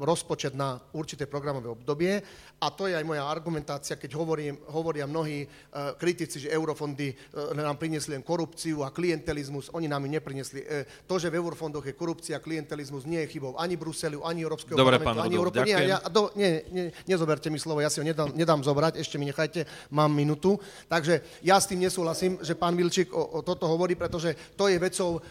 rozpočet 0.01 0.57
na 0.57 0.81
určité 0.93 1.25
programové 1.25 1.69
obdobie 1.69 2.21
a 2.61 2.69
to 2.69 2.85
je 2.85 2.93
aj 2.93 3.05
moja 3.05 3.25
argumentácia, 3.25 3.97
keď 3.97 4.13
hovorím, 4.17 4.53
hovoria 4.69 5.09
mnohí 5.09 5.45
uh, 5.45 5.97
kritici, 5.97 6.37
že 6.37 6.53
eurofondy 6.53 7.09
uh, 7.09 7.57
nám 7.57 7.77
priniesli 7.81 8.13
len 8.13 8.21
korupciu 8.21 8.85
a 8.85 8.93
klientelizmus, 8.93 9.73
oni 9.73 9.89
nám 9.89 10.05
ju 10.05 10.09
neprinesli. 10.13 10.61
To, 11.09 11.17
že 11.17 11.33
v 11.33 11.41
eurofondoch 11.41 11.85
je 11.85 11.97
korupcia 11.97 12.37
a 12.37 12.43
klientelizmus, 12.43 13.05
nie 13.09 13.21
je 13.25 13.37
chybou 13.37 13.57
ani 13.57 13.77
Bruselu, 13.77 14.21
ani 14.21 14.45
Európskeho 14.45 14.77
Dobre, 14.77 15.01
parlamentu, 15.01 15.17
pán 15.17 15.25
ani 15.25 15.35
Európy. 15.37 15.57
Nie, 15.65 15.79
ja, 15.89 15.97
do, 16.05 16.29
nie, 16.37 16.61
nie, 16.69 16.85
nezoberte 17.09 17.49
mi 17.49 17.57
slovo, 17.57 17.81
ja 17.81 17.89
si 17.89 17.97
ho 17.97 18.05
nedám, 18.05 18.29
nedám 18.33 18.61
zobrať, 18.61 19.01
ešte 19.01 19.17
mi 19.17 19.25
nechajte, 19.29 19.65
mám 19.89 20.13
minútu. 20.13 20.61
Takže 20.85 21.41
ja 21.41 21.57
s 21.57 21.65
tým 21.69 21.81
nesúhlasím, 21.81 22.37
že 22.45 22.53
pán 22.53 22.77
Vilčík 22.77 23.09
o, 23.13 23.41
o 23.41 23.45
toto 23.45 23.65
hovorí, 23.65 23.97
pretože 23.97 24.37
to 24.53 24.69
je 24.69 24.77
vecou, 24.77 25.21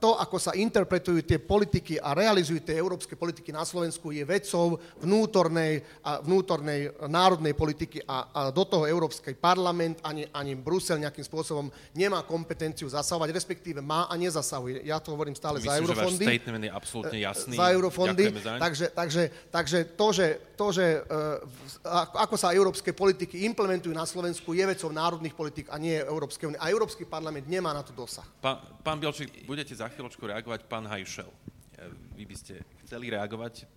to, 0.00 0.10
ako 0.16 0.36
sa 0.40 0.56
interpretujú 0.56 1.20
tie 1.24 1.38
politiky 1.40 2.00
a 2.00 2.16
realizujú 2.16 2.64
tie 2.64 2.80
európske 2.80 3.14
politiky 3.14 3.52
na 3.52 3.62
Slovensku, 3.62 3.77
je 3.86 4.24
vecou 4.24 4.80
vnútornej, 4.98 5.84
a 6.02 6.18
vnútornej 6.24 6.90
národnej 7.06 7.54
politiky 7.54 8.02
a, 8.06 8.26
a 8.30 8.40
do 8.50 8.64
toho 8.64 8.88
Európsky 8.88 9.36
parlament 9.36 10.00
ani, 10.02 10.26
ani 10.32 10.56
Brusel 10.56 10.98
nejakým 10.98 11.22
spôsobom 11.22 11.68
nemá 11.94 12.24
kompetenciu 12.24 12.88
zasahovať, 12.88 13.30
respektíve 13.34 13.78
má 13.84 14.08
a 14.08 14.14
nezasahuje. 14.16 14.86
Ja 14.88 14.98
to 14.98 15.12
hovorím 15.12 15.36
stále 15.36 15.60
Myslím, 15.60 15.70
za 15.70 15.80
eurofondy. 15.82 16.24
Že 16.24 16.30
statement 16.32 16.62
je 16.64 16.72
absolútne 16.72 17.18
jasný. 17.20 17.56
Za 17.56 17.68
eurofondy. 17.74 18.24
Takže, 18.40 18.86
takže, 18.94 19.22
takže 19.52 19.78
to, 19.94 20.06
že, 20.14 20.26
to, 20.56 20.66
že 20.72 20.86
uh, 21.84 22.22
ako 22.24 22.36
sa 22.40 22.56
európske 22.56 22.90
politiky 22.96 23.44
implementujú 23.44 23.92
na 23.92 24.08
Slovensku, 24.08 24.56
je 24.56 24.64
vecou 24.64 24.90
národných 24.94 25.34
politik 25.36 25.66
a 25.68 25.76
nie 25.76 25.98
Európskej 25.98 26.54
únie. 26.54 26.60
A 26.60 26.72
Európsky 26.72 27.04
parlament 27.04 27.44
nemá 27.44 27.76
na 27.76 27.82
to 27.84 27.92
dosah. 27.92 28.24
Pán, 28.40 28.62
pán 28.80 28.98
Bielčík, 29.02 29.44
budete 29.44 29.74
za 29.76 29.90
chvíľočku 29.90 30.22
reagovať, 30.24 30.64
pán 30.64 30.86
Hajšel. 30.88 31.28
Vy 32.18 32.24
by 32.26 32.34
ste 32.34 32.54
chceli 32.88 33.12
reagovať? 33.12 33.68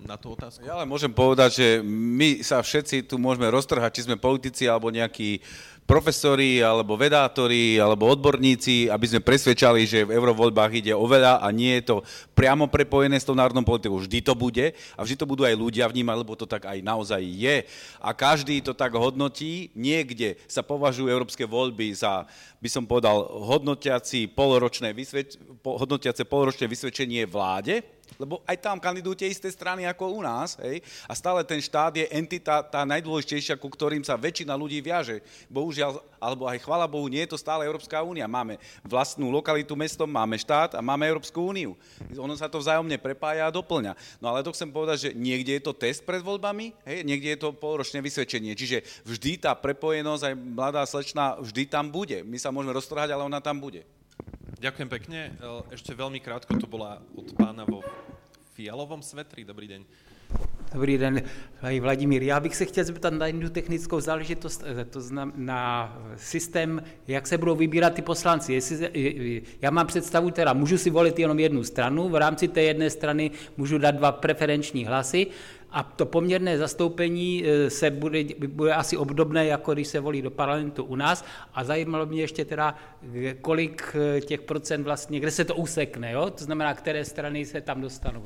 na 0.00 0.16
tú 0.16 0.32
otázku? 0.32 0.64
Ja 0.64 0.80
ale 0.80 0.88
môžem 0.88 1.12
povedať, 1.12 1.50
že 1.60 1.68
my 1.84 2.40
sa 2.40 2.64
všetci 2.64 3.04
tu 3.04 3.20
môžeme 3.20 3.44
roztrhať, 3.52 3.92
či 3.92 4.04
sme 4.08 4.16
politici 4.16 4.64
alebo 4.64 4.88
nejakí 4.88 5.44
profesori, 5.92 6.64
alebo 6.64 6.96
vedátori, 6.96 7.76
alebo 7.76 8.08
odborníci, 8.08 8.88
aby 8.88 9.04
sme 9.04 9.20
presvedčali, 9.20 9.84
že 9.84 10.08
v 10.08 10.16
eurovoľbách 10.16 10.72
ide 10.80 10.96
o 10.96 11.04
veľa 11.04 11.44
a 11.44 11.52
nie 11.52 11.76
je 11.76 11.92
to 11.92 11.96
priamo 12.32 12.64
prepojené 12.64 13.20
s 13.20 13.28
tou 13.28 13.36
národnou 13.36 13.60
politikou. 13.60 14.00
Vždy 14.00 14.24
to 14.24 14.32
bude 14.32 14.72
a 14.72 15.00
vždy 15.04 15.20
to 15.20 15.28
budú 15.28 15.44
aj 15.44 15.52
ľudia 15.52 15.84
vnímať, 15.92 16.16
lebo 16.16 16.32
to 16.32 16.48
tak 16.48 16.64
aj 16.64 16.80
naozaj 16.80 17.20
je. 17.20 17.68
A 18.00 18.16
každý 18.16 18.64
to 18.64 18.72
tak 18.72 18.96
hodnotí. 18.96 19.68
Niekde 19.76 20.40
sa 20.48 20.64
považujú 20.64 21.12
európske 21.12 21.44
voľby 21.44 21.92
za, 21.92 22.24
by 22.56 22.68
som 22.72 22.88
povedal, 22.88 23.28
hodnotiaci 23.28 24.32
poloročné, 24.32 24.96
vysvedč- 24.96 25.36
hodnotiace 25.60 26.24
poloročné 26.24 26.72
vysvedčenie 26.72 27.28
vláde, 27.28 27.84
lebo 28.22 28.38
aj 28.46 28.62
tam 28.62 28.78
kandidujú 28.78 29.18
tie 29.18 29.34
isté 29.34 29.50
strany 29.50 29.82
ako 29.82 30.14
u 30.14 30.20
nás, 30.22 30.54
hej, 30.62 30.78
a 31.10 31.12
stále 31.18 31.42
ten 31.42 31.58
štát 31.58 31.90
je 31.96 32.06
entita 32.14 32.62
tá 32.62 32.86
najdôležitejšia, 32.86 33.58
ku 33.58 33.66
ktorým 33.66 34.06
sa 34.06 34.14
väčšina 34.14 34.54
ľudí 34.54 34.78
viaže. 34.78 35.26
Bohužiaľ, 35.50 35.81
alebo 36.22 36.46
aj 36.46 36.62
chvala 36.62 36.86
Bohu, 36.86 37.10
nie 37.10 37.22
je 37.26 37.34
to 37.34 37.38
stále 37.40 37.66
Európska 37.66 37.98
únia. 38.00 38.30
Máme 38.30 38.56
vlastnú 38.86 39.28
lokalitu 39.28 39.74
mestom, 39.74 40.06
máme 40.06 40.38
štát 40.38 40.78
a 40.78 40.80
máme 40.80 41.04
Európsku 41.04 41.42
úniu. 41.42 41.74
Ono 42.14 42.32
sa 42.38 42.46
to 42.46 42.62
vzájomne 42.62 42.94
prepája 42.96 43.50
a 43.50 43.54
doplňa. 43.54 43.98
No 44.22 44.30
ale 44.30 44.46
to 44.46 44.54
chcem 44.54 44.70
povedať, 44.70 44.96
že 44.98 45.10
niekde 45.18 45.58
je 45.58 45.62
to 45.66 45.74
test 45.74 46.06
pred 46.06 46.22
voľbami, 46.22 46.72
hej, 46.86 47.02
niekde 47.02 47.34
je 47.34 47.40
to 47.42 47.50
polročné 47.50 47.98
vysvedčenie. 47.98 48.54
Čiže 48.54 48.86
vždy 49.02 49.42
tá 49.42 49.52
prepojenosť, 49.58 50.22
aj 50.22 50.34
mladá 50.38 50.82
slečna, 50.86 51.36
vždy 51.42 51.66
tam 51.66 51.90
bude. 51.90 52.22
My 52.22 52.38
sa 52.38 52.54
môžeme 52.54 52.76
roztrhať, 52.76 53.10
ale 53.10 53.26
ona 53.26 53.42
tam 53.42 53.58
bude. 53.58 53.82
Ďakujem 54.62 54.88
pekne. 54.88 55.34
Ešte 55.74 55.90
veľmi 55.90 56.22
krátko 56.22 56.54
to 56.54 56.70
bola 56.70 57.02
od 57.18 57.34
pána 57.34 57.66
vo 57.66 57.82
fialovom 58.54 59.02
svetri. 59.02 59.42
Dobrý 59.42 59.66
deň. 59.66 60.11
Dobrý 60.74 60.98
den, 60.98 61.22
Vladimír. 61.80 62.22
Já 62.22 62.40
bych 62.40 62.56
se 62.56 62.64
chtěl 62.64 62.84
zeptat 62.84 63.12
na 63.12 63.26
jednu 63.26 63.48
technickou 63.48 64.00
záležitost, 64.00 64.64
eh, 64.80 64.84
to 64.84 65.00
znamená 65.00 65.32
na 65.36 65.98
systém, 66.16 66.82
jak 67.08 67.26
se 67.26 67.38
budou 67.38 67.56
vybírat 67.56 67.94
ty 67.94 68.02
poslanci. 68.02 68.52
Jestli, 68.52 69.42
já 69.62 69.70
mám 69.70 69.86
představu, 69.86 70.30
teda 70.30 70.52
můžu 70.52 70.78
si 70.78 70.90
volit 70.90 71.18
jenom 71.18 71.38
jednu 71.38 71.64
stranu, 71.64 72.08
v 72.08 72.14
rámci 72.14 72.48
té 72.48 72.62
jedné 72.62 72.90
strany 72.90 73.30
můžu 73.56 73.78
dát 73.78 73.90
dva 73.90 74.12
preferenční 74.12 74.84
hlasy 74.84 75.26
a 75.70 75.82
to 75.82 76.06
poměrné 76.06 76.58
zastoupení 76.58 77.44
eh, 77.46 77.70
se 77.70 77.90
bude, 77.90 78.24
bude 78.46 78.74
asi 78.74 78.96
obdobné, 78.96 79.46
jako 79.46 79.72
když 79.74 79.88
se 79.88 80.00
volí 80.00 80.22
do 80.22 80.30
parlamentu 80.30 80.84
u 80.84 80.96
nás. 80.96 81.24
A 81.54 81.64
zajímalo 81.64 82.06
mě 82.06 82.20
ještě 82.20 82.44
teda, 82.44 82.74
kolik 83.40 83.96
eh, 84.16 84.20
těch 84.20 84.40
procent 84.40 84.82
vlastně, 84.82 85.20
kde 85.20 85.30
se 85.30 85.44
to 85.44 85.54
usekne, 85.54 86.12
jo? 86.12 86.30
to 86.30 86.44
znamená, 86.44 86.74
které 86.74 87.04
strany 87.04 87.44
se 87.44 87.60
tam 87.60 87.80
dostanou. 87.80 88.24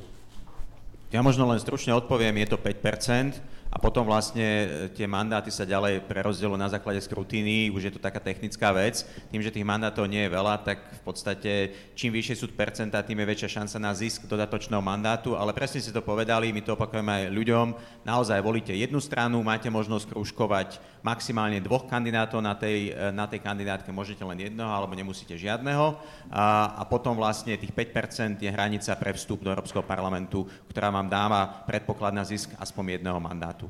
Ja 1.11 1.21
možno 1.21 1.47
len 1.47 1.59
stručne 1.59 1.95
odpoviem, 1.95 2.37
je 2.37 2.45
to 2.45 2.57
5%, 2.57 3.39
a 3.77 3.85
potom 3.85 4.09
vlastne 4.09 4.41
e, 4.41 4.65
tie 4.89 5.05
mandáty 5.05 5.53
sa 5.53 5.61
ďalej 5.61 6.01
prerozdelujú 6.09 6.57
na 6.57 6.65
základe 6.65 6.97
skrutíny, 6.97 7.69
už 7.69 7.85
je 7.85 7.93
to 7.93 8.01
taká 8.01 8.17
technická 8.17 8.73
vec. 8.73 9.05
Tým, 9.29 9.37
že 9.37 9.53
tých 9.53 9.61
mandátov 9.61 10.09
nie 10.09 10.25
je 10.25 10.33
veľa, 10.33 10.65
tak 10.65 10.81
v 10.97 11.01
podstate 11.05 11.51
čím 11.93 12.09
vyššie 12.09 12.41
sú 12.41 12.49
percentá, 12.57 13.05
tým 13.05 13.21
je 13.21 13.29
väčšia 13.29 13.61
šanca 13.61 13.77
na 13.77 13.93
zisk 13.93 14.25
dodatočného 14.25 14.81
mandátu, 14.81 15.37
ale 15.37 15.53
presne 15.53 15.77
si 15.77 15.93
to 15.93 16.01
povedali, 16.01 16.49
my 16.49 16.65
to 16.65 16.73
opakujeme 16.73 17.29
aj 17.29 17.29
ľuďom, 17.29 17.67
naozaj 18.01 18.41
volíte 18.41 18.73
jednu 18.73 18.97
stranu, 18.97 19.45
máte 19.45 19.69
možnosť 19.69 20.09
kružkovať 20.09 20.81
maximálne 21.05 21.61
dvoch 21.61 21.85
kandidátov 21.85 22.41
na 22.41 22.57
tej, 22.57 22.97
e, 22.97 23.13
na 23.13 23.29
tej 23.29 23.45
kandidátke, 23.45 23.93
môžete 23.93 24.25
len 24.25 24.41
jedného 24.41 24.73
alebo 24.73 24.97
nemusíte 24.97 25.37
žiadneho 25.37 26.01
a, 26.33 26.81
a 26.81 26.83
potom 26.89 27.13
vlastne 27.13 27.53
tých 27.61 27.77
5% 27.77 28.41
je 28.41 28.49
hranica 28.49 28.89
pre 28.97 29.13
vstup 29.13 29.45
do 29.45 29.53
Európskeho 29.53 29.85
parlamentu, 29.85 30.49
ktorá 30.65 30.89
vám 30.89 31.05
dáva 31.05 31.61
predpoklad 31.69 32.17
na 32.17 32.25
zisk 32.25 32.57
aspoň 32.57 32.97
jedného 32.97 33.21
mandátu. 33.21 33.66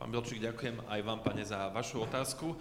Pán 0.00 0.08
Belčík, 0.08 0.40
ďakujem 0.40 0.80
aj 0.88 1.00
vám, 1.04 1.20
pane, 1.20 1.44
za 1.44 1.68
vašu 1.68 2.08
otázku. 2.08 2.56
E, 2.56 2.58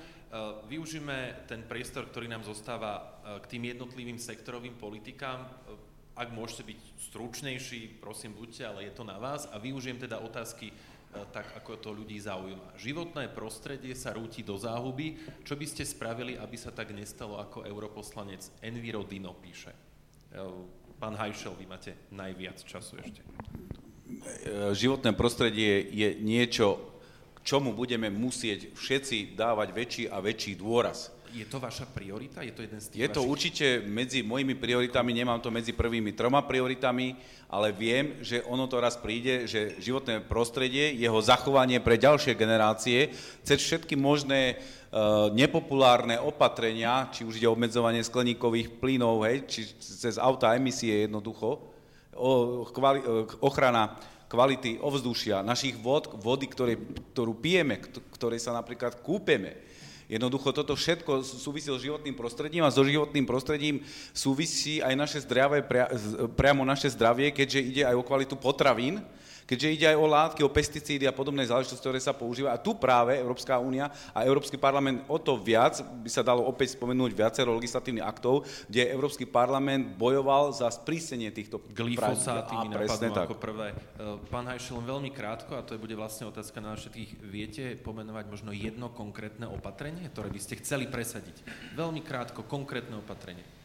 využíme 0.68 1.48
ten 1.48 1.64
priestor, 1.64 2.12
ktorý 2.12 2.28
nám 2.28 2.44
zostáva 2.44 3.00
e, 3.00 3.40
k 3.40 3.56
tým 3.56 3.64
jednotlivým 3.72 4.20
sektorovým 4.20 4.76
politikám. 4.76 5.48
E, 5.48 5.50
ak 6.20 6.36
môžete 6.36 6.68
byť 6.68 6.80
stručnejší, 7.00 8.04
prosím, 8.04 8.36
buďte, 8.36 8.68
ale 8.68 8.92
je 8.92 8.92
to 8.92 9.08
na 9.08 9.16
vás. 9.16 9.48
A 9.48 9.56
využijem 9.56 10.04
teda 10.04 10.20
otázky 10.20 10.76
tak, 11.32 11.48
ako 11.56 11.80
to 11.80 11.90
ľudí 11.96 12.20
zaujíma. 12.20 12.76
Životné 12.76 13.32
prostredie 13.32 13.96
sa 13.96 14.12
rúti 14.12 14.44
do 14.44 14.60
záhuby. 14.60 15.16
Čo 15.48 15.56
by 15.56 15.64
ste 15.64 15.88
spravili, 15.88 16.36
aby 16.36 16.60
sa 16.60 16.76
tak 16.76 16.92
nestalo, 16.92 17.40
ako 17.40 17.64
europoslanec 17.64 18.44
Enviro 18.60 19.08
Dino 19.08 19.32
píše? 19.32 19.72
Pán 21.00 21.16
Hajšel, 21.16 21.56
vy 21.56 21.66
máte 21.66 21.96
najviac 22.12 22.62
času 22.62 23.00
ešte. 23.00 23.24
Životné 24.76 25.16
prostredie 25.16 25.88
je 25.88 26.20
niečo, 26.22 26.88
čomu 27.50 27.74
budeme 27.74 28.13
musieť 28.13 28.78
všetci 28.78 29.34
dávať 29.34 29.67
väčší 29.74 30.04
a 30.13 30.21
väčší 30.21 30.54
dôraz. 30.54 31.09
Je 31.30 31.46
to 31.46 31.62
vaša 31.62 31.86
priorita? 31.89 32.42
Je 32.42 32.54
to 32.54 32.66
jeden 32.66 32.82
z 32.82 32.86
tých 32.89 33.00
Je 33.05 33.09
to 33.09 33.21
vašich... 33.21 33.34
určite 33.34 33.67
medzi 33.86 34.26
mojimi 34.26 34.58
prioritami, 34.58 35.13
nemám 35.13 35.42
to 35.42 35.54
medzi 35.54 35.74
prvými 35.74 36.13
troma 36.17 36.42
prioritami, 36.42 37.17
ale 37.50 37.70
viem, 37.70 38.17
že 38.21 38.42
ono 38.50 38.66
to 38.66 38.82
raz 38.82 38.97
príde, 38.97 39.46
že 39.46 39.78
životné 39.78 40.26
prostredie, 40.26 40.93
jeho 40.97 41.17
zachovanie 41.21 41.78
pre 41.82 42.01
ďalšie 42.01 42.34
generácie, 42.34 43.13
cez 43.46 43.62
všetky 43.62 43.93
možné 43.93 44.58
uh, 44.58 45.30
nepopulárne 45.30 46.17
opatrenia, 46.17 47.09
či 47.13 47.26
už 47.26 47.38
ide 47.38 47.46
o 47.46 47.54
obmedzovanie 47.54 48.01
skleníkových 48.01 48.82
plynov, 48.82 49.26
hej, 49.30 49.46
či 49.46 49.62
cez 49.78 50.17
auta 50.17 50.58
emisie 50.58 51.05
jednoducho, 51.05 51.62
o, 52.17 52.66
kvali, 52.74 53.05
ochrana 53.46 54.01
kvality 54.30 54.78
ovzdušia, 54.78 55.42
našich 55.42 55.74
vod, 55.82 56.22
vody, 56.22 56.46
ktoré, 56.46 56.78
ktorú 57.12 57.34
pijeme, 57.36 57.82
ktoré 58.14 58.38
sa 58.38 58.54
napríklad 58.54 59.01
kúpeme, 59.01 59.68
Jednoducho 60.10 60.50
toto 60.50 60.74
všetko 60.74 61.22
súvisí 61.22 61.70
so 61.70 61.78
životným 61.78 62.18
prostredím 62.18 62.66
a 62.66 62.74
so 62.74 62.82
životným 62.82 63.30
prostredím 63.30 63.86
súvisí 64.10 64.82
aj 64.82 64.97
naše 64.97 65.22
zdravie, 65.22 65.62
priamo 66.34 66.66
naše 66.66 66.89
zdravie, 66.89 67.30
keďže 67.30 67.60
ide 67.62 67.84
aj 67.86 67.93
o 67.93 68.01
kvalitu 68.01 68.34
potravín, 68.34 69.06
keďže 69.50 69.74
ide 69.74 69.86
aj 69.89 69.97
o 69.97 70.05
látky, 70.05 70.42
o 70.46 70.54
pesticídy 70.54 71.09
a 71.09 71.13
podobné 71.16 71.42
záležitosti, 71.50 71.82
ktoré 71.82 71.97
sa 71.97 72.13
používajú. 72.13 72.54
A 72.54 72.62
tu 72.62 72.78
práve 72.78 73.17
Európska 73.17 73.58
únia 73.58 73.89
a 74.13 74.21
Európsky 74.21 74.62
parlament 74.62 75.01
o 75.09 75.17
to 75.17 75.42
viac, 75.42 75.82
by 75.82 76.05
sa 76.05 76.21
dalo 76.21 76.46
opäť 76.46 76.78
spomenúť 76.78 77.17
viacero 77.17 77.58
legislatívnych 77.58 78.05
aktov, 78.05 78.46
kde 78.70 78.93
Európsky 78.93 79.26
parlament 79.26 79.97
bojoval 79.97 80.54
za 80.54 80.70
sprísenie 80.70 81.34
týchto 81.34 81.58
Glyfosáty 81.74 82.54
mi 82.62 82.70
napadnú 82.70 83.09
tak. 83.17 83.26
ako 83.26 83.42
prvé. 83.42 83.74
E, 83.74 84.21
pán 84.30 84.46
Hajšel, 84.46 84.78
len 84.78 84.86
veľmi 84.86 85.09
krátko, 85.09 85.58
a 85.58 85.66
to 85.66 85.82
bude 85.82 85.97
vlastne 85.97 86.30
otázka 86.30 86.62
na 86.62 86.78
všetkých, 86.78 87.12
viete 87.26 87.63
pomenovať 87.82 88.26
možno 88.30 88.54
jedno 88.54 88.93
konkrétne 88.93 89.50
opatrenie, 89.50 90.05
ktoré 90.13 90.30
by 90.30 90.38
ste 90.38 90.62
chceli 90.62 90.86
presadiť? 90.86 91.42
Veľmi 91.74 92.05
krátko, 92.05 92.46
konkrétne 92.46 93.01
opatrenie. 93.01 93.59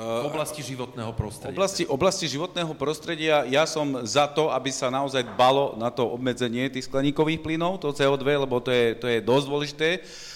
V 0.00 0.32
oblasti 0.32 0.64
životného 0.64 1.12
prostredia. 1.12 1.52
Oblasti, 1.52 1.82
oblasti 1.84 2.24
životného 2.24 2.72
prostredia 2.72 3.44
ja 3.44 3.68
som 3.68 4.00
za 4.06 4.24
to, 4.32 4.48
aby 4.48 4.72
sa 4.72 4.88
naozaj 4.88 5.20
dbalo 5.36 5.76
na 5.76 5.92
to 5.92 6.08
obmedzenie 6.08 6.72
tých 6.72 6.88
skleníkových 6.88 7.44
plynov, 7.44 7.76
to 7.82 7.92
CO2, 7.92 8.24
lebo 8.24 8.64
to 8.64 8.72
je, 8.72 8.96
to 8.96 9.04
je 9.04 9.20
dosť 9.20 9.46
dôležité, 9.50 9.88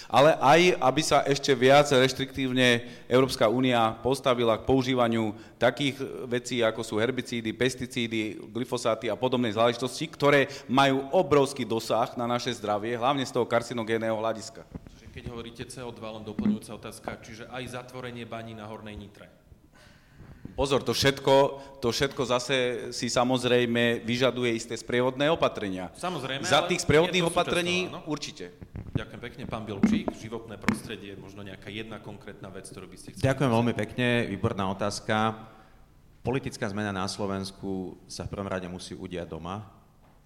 ale 0.05 0.37
aj, 0.37 0.75
aby 0.77 1.01
sa 1.01 1.25
ešte 1.25 1.49
viac 1.57 1.89
reštriktívne 1.89 2.85
Európska 3.09 3.49
únia 3.49 3.97
postavila 4.05 4.53
k 4.59 4.67
používaniu 4.69 5.33
takých 5.57 5.97
vecí, 6.29 6.61
ako 6.61 6.85
sú 6.85 7.01
herbicídy, 7.01 7.49
pesticídy, 7.49 8.37
glyfosáty 8.53 9.09
a 9.09 9.17
podobné 9.17 9.49
záležitosti, 9.49 10.05
ktoré 10.13 10.45
majú 10.69 11.09
obrovský 11.09 11.65
dosah 11.65 12.13
na 12.13 12.29
naše 12.29 12.53
zdravie, 12.53 12.93
hlavne 12.93 13.25
z 13.25 13.33
toho 13.33 13.49
karcinogénneho 13.49 14.13
hľadiska. 14.13 14.61
Keď 15.15 15.31
hovoríte 15.31 15.63
CO2, 15.63 15.95
len 15.95 16.27
doplňujúca 16.27 16.75
otázka, 16.75 17.23
čiže 17.23 17.47
aj 17.47 17.71
zatvorenie 17.71 18.27
baní 18.27 18.51
na 18.51 18.67
Hornej 18.67 18.99
Nitre. 18.99 19.31
Pozor, 20.59 20.83
to 20.83 20.91
všetko, 20.91 21.35
to 21.79 21.87
všetko 21.87 22.21
zase 22.27 22.55
si 22.91 23.07
samozrejme 23.07 24.03
vyžaduje 24.03 24.51
isté 24.51 24.75
sprievodné 24.75 25.31
opatrenia. 25.31 25.87
Samozrejme, 25.95 26.43
Za 26.43 26.67
tých 26.67 26.83
sprievodných 26.83 27.31
opatrení 27.31 27.87
no? 27.87 28.03
určite. 28.11 28.59
Ďakujem 28.91 29.21
pekne, 29.23 29.43
pán 29.47 29.63
Bilčík. 29.63 30.11
Životné 30.19 30.59
prostredie, 30.59 31.15
možno 31.15 31.47
nejaká 31.47 31.71
jedna 31.71 32.03
konkrétna 32.03 32.51
vec, 32.51 32.67
ktorú 32.67 32.91
by 32.91 32.97
ste 32.99 33.15
chceli... 33.15 33.23
Ďakujem 33.23 33.51
veľmi 33.55 33.71
pekne, 33.71 34.07
výborná 34.27 34.67
otázka. 34.67 35.47
Politická 36.27 36.67
zmena 36.67 36.91
na 36.91 37.07
Slovensku 37.07 37.95
sa 38.11 38.27
v 38.27 38.35
prvom 38.35 38.51
rade 38.51 38.67
musí 38.67 38.91
udiať 38.91 39.31
doma, 39.31 39.63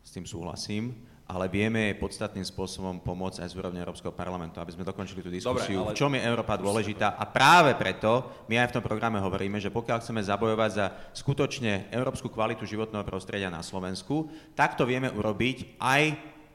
s 0.02 0.10
tým 0.18 0.26
súhlasím 0.26 0.98
ale 1.30 1.46
vieme 1.46 1.94
podstatným 1.94 2.42
spôsobom 2.42 3.06
pomôcť 3.06 3.46
aj 3.46 3.54
z 3.54 3.58
úrovne 3.62 3.78
Európskeho 3.78 4.10
parlamentu, 4.10 4.58
aby 4.58 4.74
sme 4.74 4.82
dokončili 4.82 5.22
tú 5.22 5.30
diskusiu, 5.30 5.86
Dobre, 5.86 5.94
ale... 5.94 5.94
v 5.94 6.00
čom 6.02 6.12
je 6.18 6.26
Európa 6.26 6.58
dôležitá. 6.58 7.14
A 7.22 7.30
práve 7.30 7.78
preto 7.78 8.26
my 8.50 8.58
aj 8.58 8.74
v 8.74 8.76
tom 8.82 8.84
programe 8.84 9.22
hovoríme, 9.22 9.62
že 9.62 9.70
pokiaľ 9.70 10.02
chceme 10.02 10.26
zabojovať 10.26 10.70
za 10.74 10.86
skutočne 11.14 11.94
európsku 11.94 12.34
kvalitu 12.34 12.66
životného 12.66 13.06
prostredia 13.06 13.54
na 13.54 13.62
Slovensku, 13.62 14.26
tak 14.58 14.74
to 14.74 14.90
vieme 14.90 15.14
urobiť 15.14 15.78
aj 15.78 16.02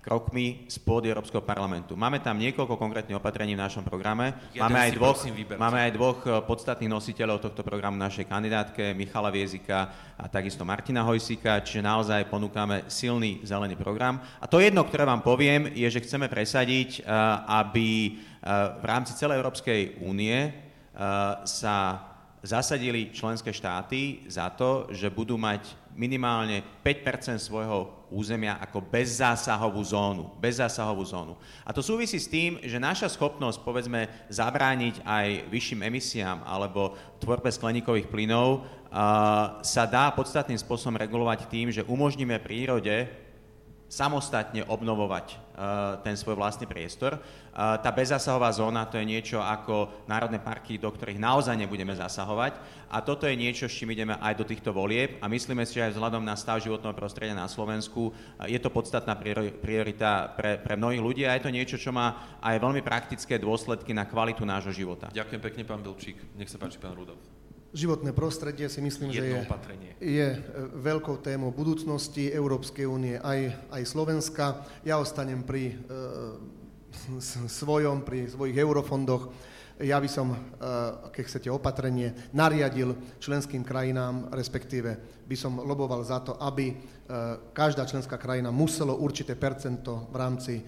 krokmi 0.04 0.68
pôdy 0.84 1.08
Európskeho 1.08 1.40
parlamentu. 1.40 1.96
Máme 1.96 2.20
tam 2.20 2.36
niekoľko 2.36 2.76
konkrétnych 2.76 3.16
opatrení 3.16 3.56
v 3.56 3.64
našom 3.64 3.80
programe. 3.80 4.36
máme 4.52 4.76
aj, 4.76 4.90
dvoch, 5.00 5.16
máme 5.56 5.78
aj 5.88 5.92
dvoch 5.96 6.20
podstatných 6.44 6.92
nositeľov 6.92 7.40
tohto 7.40 7.64
programu 7.64 7.96
našej 7.96 8.28
kandidátke, 8.28 8.92
Michala 8.92 9.32
Viezika 9.32 9.88
a 10.20 10.28
takisto 10.28 10.68
Martina 10.68 11.00
Hojsika, 11.08 11.64
čiže 11.64 11.80
naozaj 11.80 12.28
ponúkame 12.28 12.84
silný 12.92 13.40
zelený 13.48 13.80
program. 13.80 14.20
A 14.38 14.44
to 14.44 14.60
jedno, 14.60 14.84
ktoré 14.84 15.08
vám 15.08 15.24
poviem, 15.24 15.72
je, 15.72 15.88
že 15.88 16.04
chceme 16.04 16.28
presadiť, 16.28 17.00
eh, 17.00 17.04
aby 17.48 17.88
eh, 18.06 18.14
v 18.76 18.84
rámci 18.84 19.16
celej 19.16 19.40
Európskej 19.40 20.04
únie 20.04 20.62
sa 21.42 22.13
zasadili 22.44 23.08
členské 23.08 23.48
štáty 23.56 24.28
za 24.28 24.52
to, 24.52 24.92
že 24.92 25.08
budú 25.08 25.40
mať 25.40 25.64
minimálne 25.96 26.60
5% 26.84 27.40
svojho 27.40 28.04
územia 28.12 28.60
ako 28.60 28.84
bezzásahovú 28.84 29.80
zónu. 29.80 30.28
Bezzásahovú 30.36 31.00
zónu. 31.08 31.40
A 31.64 31.72
to 31.72 31.80
súvisí 31.80 32.20
s 32.20 32.28
tým, 32.28 32.60
že 32.60 32.76
naša 32.76 33.08
schopnosť, 33.08 33.64
povedzme, 33.64 34.12
zabrániť 34.28 35.00
aj 35.08 35.48
vyšším 35.48 35.88
emisiám 35.88 36.44
alebo 36.44 36.92
tvorbe 37.16 37.48
skleníkových 37.48 38.12
plynov 38.12 38.60
uh, 38.60 39.64
sa 39.64 39.88
dá 39.88 40.12
podstatným 40.12 40.60
spôsobom 40.60 41.00
regulovať 41.00 41.48
tým, 41.48 41.72
že 41.72 41.86
umožníme 41.88 42.36
prírode 42.44 43.08
samostatne 43.88 44.68
obnovovať 44.68 45.43
ten 46.02 46.18
svoj 46.18 46.34
vlastný 46.34 46.66
priestor. 46.66 47.14
Uh, 47.54 47.78
tá 47.78 47.94
bezzasahová 47.94 48.50
zóna 48.50 48.82
to 48.90 48.98
je 48.98 49.06
niečo 49.06 49.38
ako 49.38 50.06
národné 50.10 50.42
parky, 50.42 50.74
do 50.74 50.90
ktorých 50.90 51.22
naozaj 51.22 51.54
nebudeme 51.54 51.94
zasahovať 51.94 52.58
a 52.90 52.98
toto 52.98 53.30
je 53.30 53.38
niečo, 53.38 53.70
s 53.70 53.78
čím 53.78 53.94
ideme 53.94 54.18
aj 54.18 54.34
do 54.34 54.42
týchto 54.42 54.74
volieb 54.74 55.22
a 55.22 55.30
myslíme 55.30 55.62
si, 55.62 55.78
že 55.78 55.86
aj 55.86 55.94
vzhľadom 55.94 56.26
na 56.26 56.34
stav 56.34 56.58
životného 56.58 56.98
prostredia 56.98 57.38
na 57.38 57.46
Slovensku 57.46 58.10
uh, 58.10 58.50
je 58.50 58.58
to 58.58 58.74
podstatná 58.74 59.14
priorita 59.62 60.34
pre, 60.34 60.58
pre 60.58 60.74
mnohých 60.74 61.02
ľudí 61.02 61.22
a 61.22 61.38
je 61.38 61.46
to 61.46 61.54
niečo, 61.54 61.78
čo 61.78 61.94
má 61.94 62.38
aj 62.42 62.58
veľmi 62.58 62.82
praktické 62.82 63.38
dôsledky 63.38 63.94
na 63.94 64.02
kvalitu 64.10 64.42
nášho 64.42 64.74
života. 64.74 65.14
Ďakujem 65.14 65.42
pekne, 65.42 65.62
pán 65.62 65.78
Bilčík. 65.86 66.18
Nech 66.34 66.50
sa 66.50 66.58
páči, 66.58 66.82
pán 66.82 66.98
Rudolf. 66.98 67.43
Životné 67.74 68.14
prostredie 68.14 68.70
si 68.70 68.78
myslím, 68.78 69.10
že 69.10 69.34
je, 69.34 69.40
je 69.98 70.28
e, 70.30 70.38
veľkou 70.78 71.18
témou 71.18 71.50
budúcnosti 71.50 72.30
Európskej 72.30 72.86
únie, 72.86 73.18
aj, 73.18 73.66
aj 73.74 73.82
Slovenska. 73.82 74.62
Ja 74.86 75.02
ostanem 75.02 75.42
pri 75.42 75.74
e, 75.74 75.90
svojom, 77.50 78.06
pri 78.06 78.30
svojich 78.30 78.54
eurofondoch. 78.54 79.34
Ja 79.82 79.98
by 79.98 80.06
som, 80.06 80.30
e, 80.30 80.38
keď 81.10 81.22
chcete 81.26 81.48
opatrenie, 81.50 82.14
nariadil 82.30 82.94
členským 83.18 83.66
krajinám, 83.66 84.30
respektíve 84.30 84.94
by 85.26 85.34
som 85.34 85.58
loboval 85.58 86.06
za 86.06 86.22
to, 86.22 86.38
aby 86.38 86.70
e, 86.70 86.74
každá 87.50 87.90
členská 87.90 88.14
krajina 88.22 88.54
muselo 88.54 88.94
určité 89.02 89.34
percento 89.34 90.06
v 90.14 90.16
rámci 90.16 90.62
e, 90.62 90.64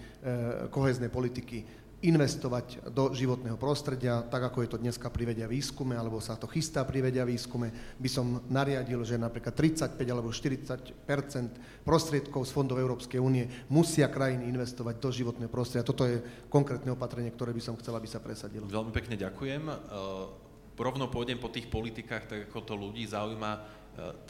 koheznej 0.75 1.15
politiky 1.15 1.86
investovať 2.07 2.87
do 2.95 3.11
životného 3.11 3.59
prostredia, 3.59 4.23
tak 4.23 4.47
ako 4.47 4.63
je 4.63 4.71
to 4.71 4.79
dneska 4.79 5.11
pri 5.11 5.35
vedia 5.35 5.51
výskume, 5.51 5.99
alebo 5.99 6.23
sa 6.23 6.39
to 6.39 6.47
chystá 6.47 6.87
pri 6.87 7.03
vedia 7.03 7.27
výskume, 7.27 7.99
by 7.99 8.09
som 8.09 8.47
nariadil, 8.47 9.03
že 9.03 9.19
napríklad 9.19 9.53
35 9.53 9.99
alebo 10.07 10.31
40% 10.31 11.83
prostriedkov 11.83 12.47
z 12.47 12.51
fondov 12.55 12.79
Európskej 12.79 13.19
únie 13.19 13.51
musia 13.67 14.07
krajiny 14.07 14.47
investovať 14.47 14.95
do 15.03 15.11
životného 15.11 15.51
prostredia. 15.51 15.87
Toto 15.87 16.07
je 16.07 16.23
konkrétne 16.47 16.95
opatrenie, 16.95 17.35
ktoré 17.35 17.51
by 17.51 17.63
som 17.63 17.75
chcel, 17.79 17.99
aby 17.99 18.07
sa 18.07 18.23
presadilo. 18.23 18.71
Veľmi 18.71 18.95
pekne 18.95 19.19
ďakujem. 19.19 19.63
E, 19.67 19.75
rovno 20.79 21.11
pôjdem 21.11 21.43
po 21.43 21.51
tých 21.51 21.67
politikách, 21.67 22.25
tak 22.31 22.41
ako 22.51 22.59
to 22.63 22.75
ľudí 22.79 23.03
zaujíma 23.07 23.53
e, 23.55 23.61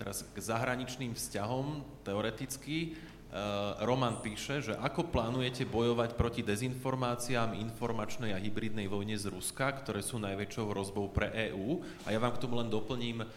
teraz 0.01 0.25
k 0.25 0.37
zahraničným 0.41 1.13
vzťahom 1.13 1.85
teoreticky. 2.07 2.97
Eh, 3.37 3.85
Roman 3.85 4.17
píše, 4.25 4.65
že 4.65 4.73
ako 4.81 5.13
plánujete 5.13 5.69
bojovať 5.69 6.17
proti 6.17 6.41
dezinformáciám, 6.41 7.53
informačnej 7.53 8.33
a 8.33 8.41
hybridnej 8.41 8.89
vojne 8.89 9.13
z 9.13 9.29
Ruska, 9.29 9.77
ktoré 9.77 10.01
sú 10.01 10.17
najväčšou 10.25 10.73
hrozbou 10.73 11.13
pre 11.13 11.29
EÚ. 11.53 11.85
A 12.09 12.17
ja 12.17 12.19
vám 12.23 12.33
k 12.33 12.41
tomu 12.41 12.57
len 12.57 12.73
doplním, 12.73 13.21
eh, 13.21 13.29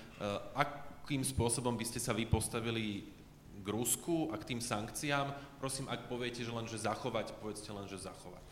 akým 0.55 1.19
spôsobom 1.19 1.75
by 1.75 1.83
ste 1.83 1.99
sa 1.99 2.15
vy 2.15 2.23
postavili 2.31 3.11
k 3.59 3.67
Rusku 3.67 4.31
a 4.31 4.39
k 4.39 4.55
tým 4.55 4.63
sankciám. 4.63 5.35
Prosím, 5.59 5.91
ak 5.91 6.07
poviete, 6.07 6.47
že 6.47 6.55
len, 6.55 6.63
že 6.63 6.79
zachovať, 6.79 7.35
povedzte 7.43 7.75
len, 7.75 7.83
že 7.91 7.99
zachovať. 7.99 8.47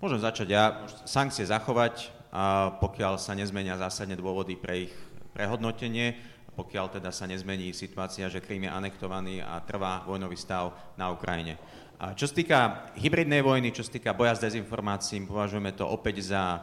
Môžem 0.00 0.24
začať 0.24 0.48
ja. 0.56 0.88
Sankcie 1.04 1.44
zachovať, 1.44 2.08
a 2.32 2.72
pokiaľ 2.80 3.20
sa 3.20 3.36
nezmenia 3.36 3.76
zásadne 3.76 4.16
dôvody 4.16 4.56
pre 4.56 4.88
ich 4.88 4.94
prehodnotenie, 5.36 6.16
pokiaľ 6.56 6.98
teda 6.98 7.12
sa 7.12 7.28
nezmení 7.28 7.76
situácia, 7.76 8.32
že 8.32 8.40
Krím 8.40 8.66
je 8.66 8.72
anektovaný 8.72 9.44
a 9.44 9.60
trvá 9.60 10.02
vojnový 10.08 10.40
stav 10.40 10.72
na 10.96 11.12
Ukrajine. 11.12 11.60
Čo 11.96 12.28
sa 12.28 12.34
týka 12.36 12.58
hybridnej 13.00 13.40
vojny, 13.40 13.72
čo 13.72 13.80
sa 13.80 13.88
týka 13.88 14.12
boja 14.12 14.36
s 14.36 14.44
dezinformáciím, 14.44 15.24
považujeme 15.24 15.72
to 15.72 15.88
opäť 15.88 16.28
za 16.28 16.60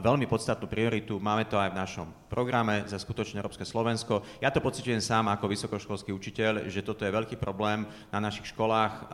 veľmi 0.00 0.24
podstatnú 0.24 0.64
prioritu. 0.64 1.20
Máme 1.20 1.44
to 1.44 1.60
aj 1.60 1.76
v 1.76 1.80
našom 1.80 2.08
programe 2.32 2.80
za 2.88 2.96
skutočne 2.96 3.44
Európske 3.44 3.68
Slovensko. 3.68 4.24
Ja 4.40 4.48
to 4.48 4.64
pociťujem 4.64 5.04
sám 5.04 5.28
ako 5.28 5.52
vysokoškolský 5.52 6.16
učiteľ, 6.16 6.72
že 6.72 6.80
toto 6.80 7.04
je 7.04 7.12
veľký 7.12 7.36
problém 7.36 7.84
na 8.08 8.18
našich 8.18 8.48
školách 8.56 9.12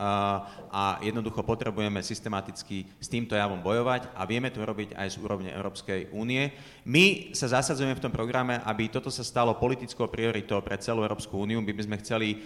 a 0.71 1.03
jednoducho 1.03 1.43
potrebujeme 1.43 1.99
systematicky 1.99 2.87
s 2.95 3.11
týmto 3.11 3.35
javom 3.35 3.59
bojovať 3.59 4.15
a 4.15 4.23
vieme 4.23 4.47
to 4.55 4.63
robiť 4.63 4.95
aj 4.95 5.07
z 5.11 5.19
úrovne 5.19 5.51
Európskej 5.51 6.15
únie. 6.15 6.55
My 6.89 7.29
sa 7.37 7.45
zasadzujeme 7.45 7.93
v 7.93 8.01
tom 8.01 8.09
programe, 8.09 8.65
aby 8.65 8.89
toto 8.89 9.13
sa 9.13 9.21
stalo 9.21 9.53
politickou 9.53 10.09
prioritou 10.09 10.57
pre 10.65 10.73
celú 10.81 11.05
Európsku 11.05 11.37
úniu. 11.37 11.61
My 11.61 11.69
by 11.69 11.85
sme 11.85 12.01
chceli 12.01 12.41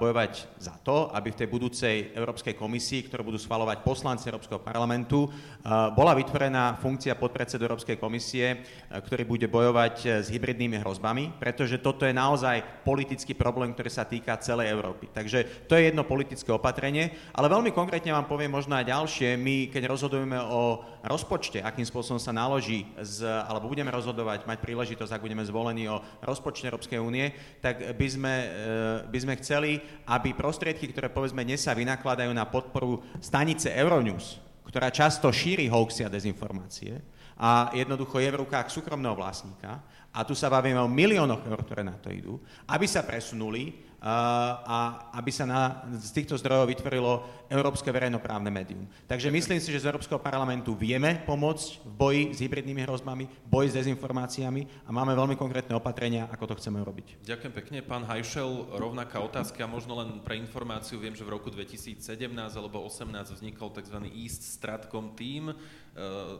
bojovať 0.00 0.32
za 0.60 0.76
to, 0.84 1.12
aby 1.16 1.32
v 1.32 1.40
tej 1.44 1.48
budúcej 1.48 1.94
Európskej 2.12 2.56
komisii, 2.56 3.08
ktorú 3.08 3.32
budú 3.32 3.40
schvalovať 3.40 3.84
poslanci 3.84 4.28
Európskeho 4.28 4.60
parlamentu, 4.60 5.28
bola 5.96 6.12
vytvorená 6.16 6.76
funkcia 6.80 7.16
podpredsedu 7.16 7.64
Európskej 7.64 7.96
komisie, 7.96 8.46
e, 8.52 8.56
ktorý 9.00 9.24
bude 9.26 9.48
bojovať 9.50 10.22
s 10.22 10.28
hybridnými 10.30 10.78
hrozbami, 10.84 11.34
pretože 11.40 11.80
toto 11.82 12.06
je 12.06 12.14
naozaj 12.14 12.84
politický 12.84 13.34
problém, 13.34 13.72
ktorý 13.72 13.90
sa 13.90 14.06
týka 14.06 14.38
celej 14.38 14.70
Európy. 14.70 15.10
Takže 15.10 15.66
to 15.66 15.74
je 15.74 15.90
jedno 15.90 16.06
politické 16.06 16.52
opatrenie, 16.52 17.16
ale 17.34 17.50
veľmi 17.50 17.74
konkrétne 17.74 18.14
vám 18.14 18.30
poviem 18.30 18.52
možno 18.52 18.78
aj 18.78 18.86
ďalšie. 18.86 19.34
My, 19.40 19.66
keď 19.72 19.90
rozhodujeme 19.90 20.38
o 20.38 20.84
rozpočte, 21.02 21.64
akým 21.64 21.88
spôsobom 21.88 22.22
sa 22.22 22.30
naloží, 22.30 22.86
z, 23.02 23.24
alebo 23.24 23.65
budeme 23.66 23.92
rozhodovať, 23.92 24.46
mať 24.46 24.58
príležitosť, 24.62 25.12
ak 25.12 25.24
budeme 25.24 25.44
zvolení 25.44 25.90
o 25.90 26.00
rozpočte 26.22 26.70
Európskej 26.70 26.98
únie, 27.02 27.30
tak 27.60 27.82
by 27.98 28.06
sme, 28.08 28.34
e, 28.42 28.48
by 29.10 29.18
sme 29.22 29.34
chceli, 29.42 29.78
aby 30.08 30.32
prostriedky, 30.32 30.90
ktoré 30.90 31.10
povedzme 31.12 31.44
dnes 31.44 31.62
sa 31.62 31.76
vynakladajú 31.76 32.32
na 32.32 32.46
podporu 32.46 33.04
stanice 33.18 33.70
Euronews, 33.74 34.42
ktorá 34.66 34.90
často 34.90 35.30
šíri 35.30 35.70
hoaxy 35.70 36.06
a 36.06 36.12
dezinformácie, 36.12 37.16
a 37.36 37.68
jednoducho 37.76 38.16
je 38.16 38.32
v 38.32 38.40
rukách 38.48 38.72
súkromného 38.72 39.12
vlastníka 39.12 39.84
a 40.08 40.24
tu 40.24 40.32
sa 40.32 40.48
bavíme 40.48 40.80
o 40.80 40.88
miliónoch 40.88 41.44
eur, 41.44 41.60
ktoré 41.60 41.84
na 41.84 42.00
to 42.00 42.08
idú, 42.08 42.40
aby 42.64 42.88
sa 42.88 43.04
presunuli 43.04 43.85
a 44.00 45.08
aby 45.16 45.32
sa 45.32 45.48
na, 45.48 45.82
z 45.96 46.12
týchto 46.12 46.36
zdrojov 46.36 46.68
vytvorilo 46.68 47.12
Európske 47.46 47.94
verejnoprávne 47.94 48.50
médium. 48.50 48.84
Takže 49.06 49.30
myslím 49.30 49.62
si, 49.62 49.70
že 49.70 49.86
z 49.86 49.88
Európskeho 49.88 50.18
parlamentu 50.18 50.74
vieme 50.74 51.22
pomôcť 51.22 51.68
v 51.86 51.92
boji 51.94 52.22
s 52.34 52.38
hybridnými 52.42 52.82
hrozbami, 52.84 53.24
boji 53.46 53.70
s 53.70 53.78
dezinformáciami 53.78 54.86
a 54.86 54.90
máme 54.90 55.14
veľmi 55.14 55.38
konkrétne 55.38 55.78
opatrenia, 55.78 56.26
ako 56.28 56.52
to 56.52 56.58
chceme 56.58 56.82
robiť. 56.82 57.22
Ďakujem 57.22 57.52
pekne. 57.54 57.78
Pán 57.86 58.04
Hajšel, 58.04 58.76
rovnaká 58.76 59.22
otázka, 59.22 59.62
možno 59.70 59.96
len 60.02 60.18
pre 60.26 60.34
informáciu, 60.36 60.98
viem, 60.98 61.14
že 61.14 61.22
v 61.22 61.38
roku 61.38 61.48
2017 61.48 62.02
alebo 62.34 62.82
2018 62.82 63.38
vznikol 63.38 63.70
tzv. 63.70 63.98
East 64.10 64.42
Stratcom 64.42 65.14
Team, 65.14 65.50
e, 65.50 65.56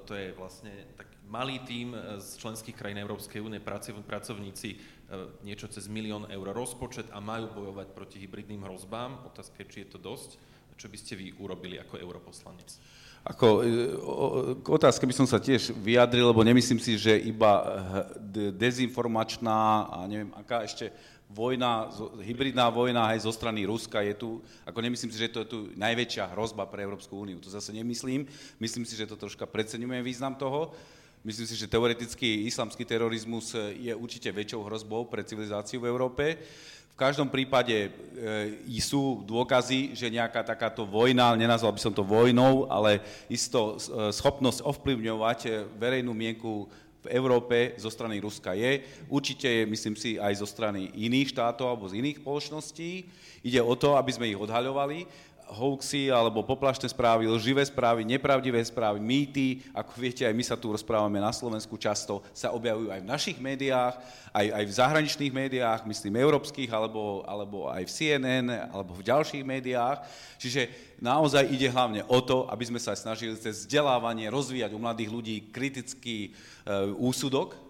to 0.03 0.13
je 0.13 0.35
vlastne 0.35 0.75
tak 0.99 1.07
malý 1.27 1.59
tím 1.67 1.91
z 2.23 2.39
členských 2.39 2.75
krajín 2.79 3.03
Európskej 3.03 3.43
únie, 3.43 3.59
pracovníci 4.07 4.96
niečo 5.47 5.71
cez 5.71 5.87
milión 5.87 6.27
eur 6.27 6.51
rozpočet 6.51 7.07
a 7.15 7.23
majú 7.23 7.51
bojovať 7.55 7.95
proti 7.95 8.17
hybridným 8.19 8.67
hrozbám. 8.67 9.23
Otázka 9.27 9.63
je, 9.63 9.71
či 9.71 9.79
je 9.87 9.95
to 9.95 9.99
dosť. 10.03 10.39
Čo 10.77 10.93
by 10.93 10.97
ste 11.01 11.17
vy 11.17 11.33
urobili 11.41 11.81
ako 11.81 11.97
europoslanec? 11.97 12.69
Ako, 13.27 13.49
e, 13.65 13.67
k 14.61 14.69
otázke 14.71 15.09
by 15.09 15.15
som 15.17 15.27
sa 15.27 15.43
tiež 15.43 15.75
vyjadril, 15.75 16.31
lebo 16.31 16.47
nemyslím 16.47 16.79
si, 16.79 16.95
že 16.95 17.17
iba 17.17 17.83
dezinformačná 18.55 19.89
a 19.89 20.07
neviem, 20.07 20.31
aká 20.37 20.63
ešte 20.63 20.95
vojna, 21.27 21.91
hybridná 22.23 22.71
vojna 22.71 23.11
aj 23.11 23.27
zo 23.27 23.33
strany 23.35 23.67
Ruska 23.67 23.99
je 24.07 24.15
tu, 24.15 24.31
ako 24.63 24.79
nemyslím 24.79 25.11
si, 25.11 25.19
že 25.19 25.33
to 25.33 25.43
je 25.43 25.51
tu 25.51 25.59
najväčšia 25.75 26.39
hrozba 26.39 26.71
pre 26.71 26.87
Európsku 26.87 27.19
úniu. 27.19 27.43
To 27.43 27.51
zase 27.51 27.75
nemyslím. 27.75 28.31
Myslím 28.63 28.87
si, 28.87 28.95
že 28.95 29.11
to 29.11 29.19
troška 29.19 29.47
preceňujeme 29.47 30.07
význam 30.07 30.39
toho. 30.39 30.71
Myslím 31.27 31.51
si, 31.51 31.59
že 31.59 31.67
teoretický 31.67 32.47
islamský 32.47 32.87
terorizmus 32.87 33.51
je 33.75 33.91
určite 33.91 34.31
väčšou 34.31 34.63
hrozbou 34.63 35.11
pre 35.11 35.27
civilizáciu 35.27 35.83
v 35.83 35.91
Európe. 35.91 36.39
V 36.95 36.95
každom 36.95 37.27
prípade 37.27 37.91
e, 38.71 38.79
sú 38.79 39.27
dôkazy, 39.27 39.91
že 39.91 40.07
nejaká 40.07 40.47
takáto 40.47 40.87
vojna, 40.87 41.35
nenazval 41.35 41.75
by 41.75 41.83
som 41.83 41.91
to 41.91 42.07
vojnou, 42.07 42.71
ale 42.71 43.03
isto 43.27 43.75
e, 43.75 44.15
schopnosť 44.15 44.63
ovplyvňovať 44.71 45.39
e, 45.43 45.51
verejnú 45.75 46.15
mienku 46.15 46.71
v 47.03 47.07
Európe 47.11 47.75
zo 47.75 47.91
strany 47.91 48.23
Ruska 48.23 48.55
je. 48.55 48.87
Určite 49.11 49.51
je, 49.51 49.63
myslím 49.67 49.99
si, 49.99 50.23
aj 50.23 50.39
zo 50.39 50.47
strany 50.47 50.95
iných 50.95 51.35
štátov 51.35 51.67
alebo 51.67 51.91
z 51.91 52.07
iných 52.07 52.23
spoločností. 52.23 53.03
Ide 53.43 53.59
o 53.67 53.75
to, 53.75 53.99
aby 53.99 54.15
sme 54.15 54.31
ich 54.31 54.39
odhaľovali 54.39 55.11
hoaxy 55.47 56.11
alebo 56.11 56.43
poplašné 56.43 56.91
správy, 56.91 57.31
lživé 57.31 57.63
správy, 57.63 58.03
nepravdivé 58.03 58.59
správy, 58.67 58.99
mýty, 58.99 59.63
ako 59.71 59.91
viete, 59.95 60.27
aj 60.27 60.35
my 60.35 60.45
sa 60.45 60.59
tu 60.59 60.75
rozprávame 60.75 61.23
na 61.23 61.31
Slovensku 61.31 61.79
často, 61.79 62.27
sa 62.35 62.51
objavujú 62.51 62.91
aj 62.91 63.01
v 63.03 63.11
našich 63.11 63.39
médiách, 63.39 63.95
aj, 64.35 64.47
aj 64.53 64.65
v 64.67 64.77
zahraničných 64.77 65.33
médiách, 65.33 65.81
myslím 65.87 66.19
európskych, 66.19 66.71
alebo, 66.71 67.23
alebo 67.25 67.71
aj 67.71 67.87
v 67.87 67.95
CNN, 67.95 68.47
alebo 68.75 68.99
v 68.99 69.07
ďalších 69.07 69.45
médiách. 69.47 70.03
Čiže 70.37 70.69
naozaj 70.99 71.47
ide 71.49 71.71
hlavne 71.71 72.03
o 72.11 72.19
to, 72.21 72.51
aby 72.51 72.65
sme 72.67 72.81
sa 72.83 72.99
snažili 72.99 73.39
cez 73.39 73.65
vzdelávanie 73.65 74.27
rozvíjať 74.29 74.75
u 74.75 74.83
mladých 74.83 75.11
ľudí 75.11 75.37
kritický 75.55 76.29
e, 76.29 76.31
úsudok, 76.99 77.66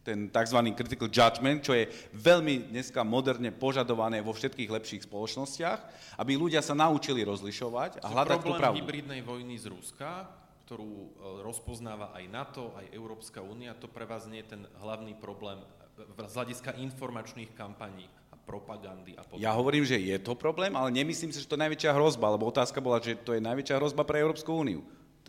ten 0.00 0.32
tzv. 0.32 0.58
critical 0.72 1.08
judgment, 1.12 1.60
čo 1.60 1.76
je 1.76 1.84
veľmi 2.16 2.72
dneska 2.72 3.04
moderne 3.04 3.52
požadované 3.52 4.24
vo 4.24 4.32
všetkých 4.32 4.70
lepších 4.72 5.04
spoločnostiach, 5.04 5.80
aby 6.16 6.32
ľudia 6.40 6.64
sa 6.64 6.72
naučili 6.72 7.20
rozlišovať 7.24 8.00
a 8.00 8.06
hľadať 8.08 8.38
tú 8.40 8.52
pravdu. 8.56 8.80
hybridnej 8.80 9.20
vojny 9.20 9.60
z 9.60 9.68
Ruska, 9.68 10.28
ktorú 10.64 10.88
e, 10.88 11.08
rozpoznáva 11.44 12.16
aj 12.16 12.24
NATO, 12.32 12.72
aj 12.80 12.88
Európska 12.96 13.44
únia, 13.44 13.76
to 13.76 13.90
pre 13.90 14.08
vás 14.08 14.24
nie 14.24 14.40
je 14.40 14.56
ten 14.56 14.62
hlavný 14.80 15.12
problém 15.18 15.60
z 16.00 16.32
hľadiska 16.32 16.80
informačných 16.80 17.52
kampaní 17.52 18.08
a 18.32 18.36
propagandy 18.40 19.12
a 19.20 19.22
podobne. 19.26 19.44
Ja 19.44 19.52
hovorím, 19.52 19.84
že 19.84 20.00
je 20.00 20.16
to 20.16 20.32
problém, 20.32 20.72
ale 20.72 20.88
nemyslím 20.88 21.28
si, 21.28 21.44
že 21.44 21.48
to 21.50 21.60
je 21.60 21.64
najväčšia 21.68 21.92
hrozba, 21.92 22.32
lebo 22.32 22.48
otázka 22.48 22.80
bola, 22.80 23.04
že 23.04 23.20
to 23.20 23.36
je 23.36 23.42
najväčšia 23.44 23.76
hrozba 23.76 24.06
pre 24.08 24.24
Európsku 24.24 24.48
úniu. 24.48 24.80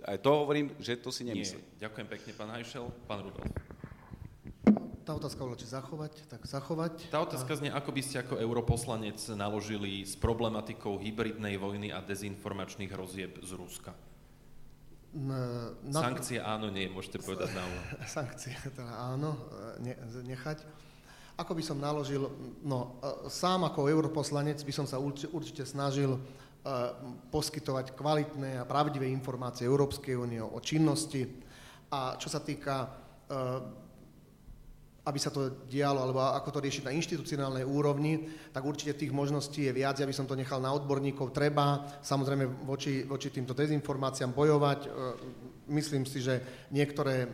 Aj 0.07 0.15
to 0.15 0.31
hovorím, 0.31 0.71
že 0.79 0.95
to 0.95 1.11
si 1.11 1.27
nemyslím. 1.27 1.59
Nie. 1.59 1.91
Ďakujem 1.91 2.07
pekne, 2.07 2.31
pán 2.39 2.49
Hajšel. 2.55 2.85
Pán 3.05 3.19
Rudolf. 3.27 3.51
Tá 5.01 5.17
otázka 5.17 5.41
bola, 5.41 5.57
či 5.57 5.65
zachovať, 5.65 6.29
tak 6.29 6.45
zachovať. 6.45 7.09
Tá 7.09 7.25
otázka 7.25 7.57
znie, 7.57 7.73
ako 7.73 7.89
by 7.89 8.01
ste 8.05 8.21
ako 8.21 8.37
europoslanec 8.37 9.17
naložili 9.33 10.05
s 10.05 10.13
problematikou 10.13 11.01
hybridnej 11.01 11.57
vojny 11.57 11.89
a 11.89 12.05
dezinformačných 12.05 12.91
hrozieb 12.93 13.41
z 13.41 13.51
Ruska? 13.57 13.91
Na, 15.11 15.75
Sankcie 15.91 16.39
áno, 16.39 16.71
nie, 16.71 16.87
môžete 16.87 17.19
povedať 17.19 17.51
na 17.51 17.65
úvod. 17.67 17.83
Sankcie 18.15 18.55
teda 18.63 18.87
áno, 19.11 19.35
ne, 19.83 19.97
nechať. 20.23 20.63
Ako 21.35 21.57
by 21.57 21.63
som 21.65 21.81
naložil, 21.81 22.29
no 22.61 23.01
sám 23.27 23.65
ako 23.67 23.89
europoslanec 23.89 24.61
by 24.61 24.73
som 24.75 24.85
sa 24.85 25.01
určite 25.01 25.65
snažil 25.65 26.15
uh, 26.15 26.21
poskytovať 27.33 27.97
kvalitné 27.97 28.61
a 28.61 28.69
pravdivé 28.69 29.09
informácie 29.09 29.65
Európskej 29.65 30.15
únie 30.15 30.39
o 30.39 30.59
činnosti 30.61 31.25
a 31.91 32.15
čo 32.15 32.29
sa 32.31 32.39
týka 32.39 32.87
aby 35.01 35.17
sa 35.17 35.33
to 35.33 35.65
dialo, 35.65 35.97
alebo 36.05 36.21
ako 36.21 36.49
to 36.53 36.59
riešiť 36.61 36.85
na 36.85 36.93
inštitucionálnej 36.93 37.65
úrovni, 37.65 38.29
tak 38.53 38.61
určite 38.61 38.93
tých 38.93 39.09
možností 39.09 39.65
je 39.65 39.73
viac, 39.73 39.97
aby 39.97 40.13
som 40.13 40.29
to 40.29 40.37
nechal 40.37 40.61
na 40.61 40.69
odborníkov. 40.77 41.33
Treba 41.33 41.89
samozrejme 42.05 42.45
voči, 42.69 43.01
voči 43.09 43.33
týmto 43.33 43.57
dezinformáciám 43.57 44.29
bojovať. 44.29 44.79
E, 44.85 44.89
myslím 45.73 46.05
si, 46.05 46.21
že 46.21 46.67
niektoré 46.69 47.25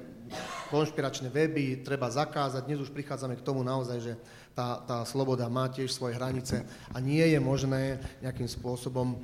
konšpiračné 0.71 1.27
weby 1.27 1.83
treba 1.83 2.07
zakázať. 2.07 2.71
Dnes 2.71 2.79
už 2.79 2.95
prichádzame 2.95 3.35
k 3.35 3.43
tomu 3.43 3.67
naozaj, 3.67 3.99
že 3.99 4.13
tá, 4.55 4.79
tá 4.87 5.03
sloboda 5.03 5.51
má 5.51 5.67
tiež 5.67 5.91
svoje 5.91 6.15
hranice 6.15 6.63
a 6.95 6.97
nie 7.03 7.23
je 7.23 7.39
možné 7.43 7.99
nejakým 8.23 8.47
spôsobom, 8.47 9.11
e, 9.11 9.17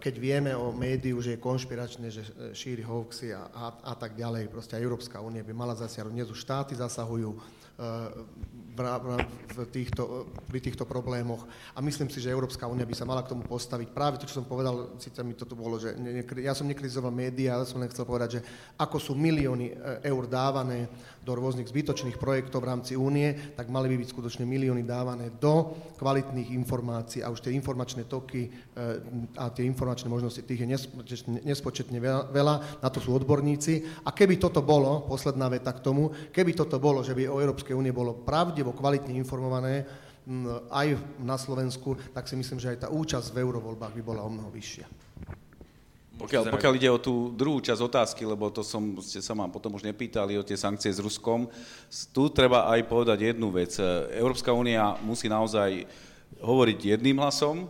keď 0.00 0.14
vieme 0.16 0.56
o 0.56 0.72
médiu, 0.72 1.20
že 1.20 1.36
je 1.36 1.44
konšpiračné, 1.44 2.08
že 2.08 2.24
šíri 2.56 2.80
hoaxy 2.80 3.36
a, 3.36 3.52
a, 3.52 3.64
a 3.84 3.94
tak 4.00 4.16
ďalej. 4.16 4.48
Proste 4.48 4.80
Európska 4.80 5.20
únie 5.20 5.44
by 5.44 5.52
mala 5.52 5.76
zasiahnuť. 5.76 6.16
Dnes 6.16 6.32
už 6.32 6.40
štáty 6.40 6.72
zasahujú 6.72 7.60
v, 7.76 9.58
týchto, 9.68 10.32
pri 10.48 10.60
týchto 10.64 10.88
problémoch. 10.88 11.44
A 11.76 11.84
myslím 11.84 12.08
si, 12.08 12.24
že 12.24 12.32
Európska 12.32 12.64
únia 12.64 12.88
by 12.88 12.94
sa 12.96 13.04
mala 13.04 13.20
k 13.20 13.36
tomu 13.36 13.44
postaviť. 13.44 13.92
Práve 13.92 14.16
to, 14.16 14.24
čo 14.24 14.40
som 14.40 14.48
povedal, 14.48 14.96
síce 14.96 15.20
mi 15.20 15.36
toto 15.36 15.52
bolo, 15.52 15.76
že 15.76 15.92
ne, 15.96 16.24
ja 16.40 16.56
som 16.56 16.64
nekritizoval 16.64 17.12
médiá, 17.12 17.60
ale 17.60 17.68
som 17.68 17.80
len 17.80 17.92
chcel 17.92 18.08
povedať, 18.08 18.40
že 18.40 18.44
ako 18.80 18.96
sú 18.96 19.12
milióny 19.12 19.66
e, 19.72 19.74
eur 20.08 20.24
dávané 20.24 20.88
do 21.22 21.38
rôznych 21.38 21.70
zbytočných 21.70 22.18
projektov 22.18 22.66
v 22.66 22.70
rámci 22.74 22.92
únie, 22.98 23.54
tak 23.54 23.70
mali 23.70 23.86
by 23.94 24.02
byť 24.02 24.08
skutočne 24.10 24.44
milióny 24.44 24.82
dávané 24.82 25.30
do 25.38 25.70
kvalitných 25.98 26.50
informácií 26.50 27.22
a 27.22 27.30
už 27.30 27.46
tie 27.46 27.54
informačné 27.54 28.10
toky 28.10 28.46
e, 28.46 28.50
a 29.38 29.46
tie 29.54 29.62
informačné 29.62 30.10
možnosti, 30.10 30.42
tých 30.42 30.66
je 30.66 30.68
nespočetne 31.46 32.02
veľa, 32.34 32.82
na 32.82 32.88
to 32.90 32.98
sú 32.98 33.14
odborníci. 33.14 34.02
A 34.02 34.10
keby 34.10 34.42
toto 34.42 34.66
bolo, 34.66 35.06
posledná 35.06 35.46
veta 35.46 35.70
k 35.70 35.82
tomu, 35.82 36.10
keby 36.34 36.58
toto 36.58 36.82
bolo, 36.82 37.06
že 37.06 37.14
by 37.14 37.30
o 37.30 37.38
Európskej 37.38 37.78
únie 37.78 37.94
bolo 37.94 38.18
pravdivo, 38.26 38.74
kvalitne 38.74 39.14
informované 39.14 39.86
aj 40.70 40.98
na 41.18 41.34
Slovensku, 41.34 41.98
tak 42.14 42.30
si 42.30 42.38
myslím, 42.38 42.62
že 42.62 42.74
aj 42.74 42.86
tá 42.86 42.88
účasť 42.90 43.34
v 43.34 43.42
eurovoľbách 43.42 43.94
by 43.98 44.02
bola 44.02 44.22
o 44.22 44.30
mnoho 44.30 44.50
vyššia. 44.54 45.01
Pokiaľ, 46.22 46.42
pokiaľ 46.54 46.72
ide 46.78 46.90
o 46.94 47.02
tú 47.02 47.34
druhú 47.34 47.58
časť 47.58 47.82
otázky, 47.82 48.22
lebo 48.22 48.46
to 48.54 48.62
som, 48.62 48.94
ste 49.02 49.18
sa 49.18 49.34
ma 49.34 49.50
potom 49.50 49.74
už 49.74 49.82
nepýtali 49.82 50.38
o 50.38 50.46
tie 50.46 50.54
sankcie 50.54 50.94
s 50.94 51.02
Ruskom, 51.02 51.50
tu 52.14 52.30
treba 52.30 52.70
aj 52.70 52.86
povedať 52.86 53.34
jednu 53.34 53.50
vec. 53.50 53.74
Európska 54.14 54.54
únia 54.54 54.94
musí 55.02 55.26
naozaj 55.26 55.82
hovoriť 56.38 56.78
jedným 56.94 57.18
hlasom, 57.18 57.66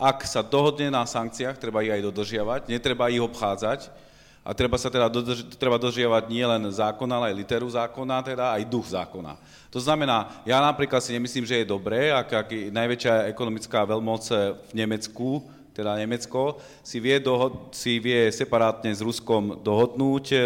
ak 0.00 0.24
sa 0.24 0.40
dohodne 0.40 0.88
na 0.88 1.04
sankciách, 1.04 1.60
treba 1.60 1.84
ich 1.84 1.92
aj 1.92 2.00
dodržiavať, 2.08 2.60
netreba 2.72 3.12
ich 3.12 3.20
obchádzať 3.20 3.92
a 4.40 4.56
treba 4.56 4.80
sa 4.80 4.88
teda 4.88 5.12
dodrži- 5.12 5.44
treba 5.60 5.76
dodržiavať 5.76 6.24
nie 6.32 6.40
len 6.40 6.64
zákon, 6.72 7.04
ale 7.12 7.30
aj 7.30 7.38
literu 7.44 7.68
zákona, 7.68 8.24
teda 8.24 8.56
aj 8.56 8.64
duch 8.64 8.88
zákona. 8.88 9.36
To 9.68 9.76
znamená, 9.76 10.40
ja 10.48 10.56
napríklad 10.64 11.04
si 11.04 11.12
nemyslím, 11.12 11.44
že 11.44 11.60
je 11.60 11.68
dobré, 11.68 12.08
ak, 12.08 12.48
ak 12.48 12.48
najväčšia 12.72 13.28
ekonomická 13.28 13.84
veľmoc 13.84 14.24
v 14.66 14.72
Nemecku, 14.72 15.44
teda 15.74 15.96
Nemecko, 15.96 16.58
si 16.82 16.98
vie, 16.98 17.18
dohod- 17.22 17.70
si 17.72 18.02
vie 18.02 18.30
separátne 18.30 18.90
s 18.90 19.00
Ruskom 19.00 19.58
dohodnúť 19.62 20.24
eh, 20.34 20.42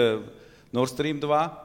Nord 0.71 0.91
Stream 0.91 1.23
2, 1.23 1.65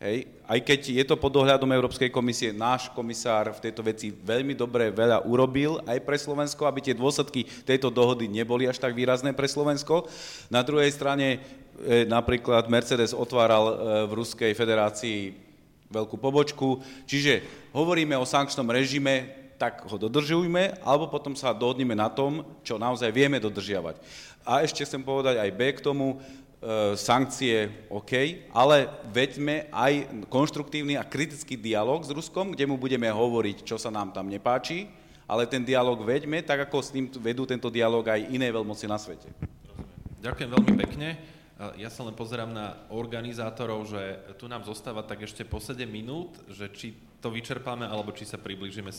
Hej. 0.00 0.32
Aj 0.48 0.56
keď 0.56 0.80
je 0.96 1.04
to 1.04 1.20
pod 1.20 1.28
dohľadom 1.28 1.68
Európskej 1.76 2.08
komisie, 2.08 2.56
náš 2.56 2.88
komisár 2.96 3.52
v 3.52 3.68
tejto 3.68 3.84
veci 3.84 4.08
veľmi 4.08 4.56
dobre 4.56 4.88
veľa 4.88 5.28
urobil 5.28 5.76
aj 5.84 6.00
pre 6.00 6.16
Slovensko, 6.16 6.64
aby 6.64 6.80
tie 6.80 6.96
dôsledky 6.96 7.44
tejto 7.44 7.92
dohody 7.92 8.24
neboli 8.24 8.64
až 8.64 8.80
tak 8.80 8.96
výrazné 8.96 9.36
pre 9.36 9.44
Slovensko. 9.44 10.08
Na 10.48 10.64
druhej 10.64 10.88
strane 10.88 11.44
e, 11.84 12.08
napríklad 12.08 12.72
Mercedes 12.72 13.12
otváral 13.12 13.64
e, 13.68 13.74
v 14.08 14.12
Ruskej 14.24 14.56
federácii 14.56 15.36
veľkú 15.92 16.16
pobočku, 16.16 16.80
čiže 17.04 17.44
hovoríme 17.76 18.16
o 18.16 18.24
sankčnom 18.24 18.72
režime, 18.72 19.39
tak 19.60 19.84
ho 19.84 19.96
dodržujme, 20.00 20.80
alebo 20.80 21.12
potom 21.12 21.36
sa 21.36 21.52
dohodneme 21.52 21.92
na 21.92 22.08
tom, 22.08 22.48
čo 22.64 22.80
naozaj 22.80 23.12
vieme 23.12 23.36
dodržiavať. 23.36 24.00
A 24.40 24.64
ešte 24.64 24.88
chcem 24.88 25.04
povedať 25.04 25.36
aj 25.36 25.50
B 25.52 25.60
k 25.76 25.84
tomu, 25.84 26.16
E, 26.60 26.92
sankcie 26.92 27.72
OK, 27.88 28.12
ale 28.52 28.84
veďme 29.08 29.72
aj 29.72 30.12
konštruktívny 30.28 30.92
a 30.92 31.08
kritický 31.08 31.56
dialog 31.56 32.04
s 32.04 32.12
Ruskom, 32.12 32.52
kde 32.52 32.68
mu 32.68 32.76
budeme 32.76 33.08
hovoriť, 33.08 33.64
čo 33.64 33.80
sa 33.80 33.88
nám 33.88 34.12
tam 34.12 34.28
nepáči, 34.28 34.84
ale 35.24 35.48
ten 35.48 35.64
dialog 35.64 35.96
veďme, 36.04 36.44
tak 36.44 36.68
ako 36.68 36.84
s 36.84 36.92
ním 36.92 37.08
vedú 37.16 37.48
tento 37.48 37.72
dialog 37.72 38.04
aj 38.04 38.28
iné 38.28 38.52
veľmoci 38.52 38.84
na 38.84 39.00
svete. 39.00 39.32
Ďakujem 40.20 40.52
veľmi 40.52 40.74
pekne. 40.84 41.16
Ja 41.80 41.88
sa 41.88 42.04
len 42.04 42.12
pozerám 42.12 42.52
na 42.52 42.76
organizátorov, 42.92 43.88
že 43.88 44.20
tu 44.36 44.44
nám 44.44 44.60
zostáva 44.68 45.00
tak 45.00 45.24
ešte 45.24 45.48
po 45.48 45.64
7 45.64 45.88
minút, 45.88 46.44
že 46.52 46.68
či 46.76 46.92
to 47.24 47.32
vyčerpáme, 47.32 47.88
alebo 47.88 48.12
či 48.12 48.28
sa 48.28 48.36
priblížime. 48.36 48.92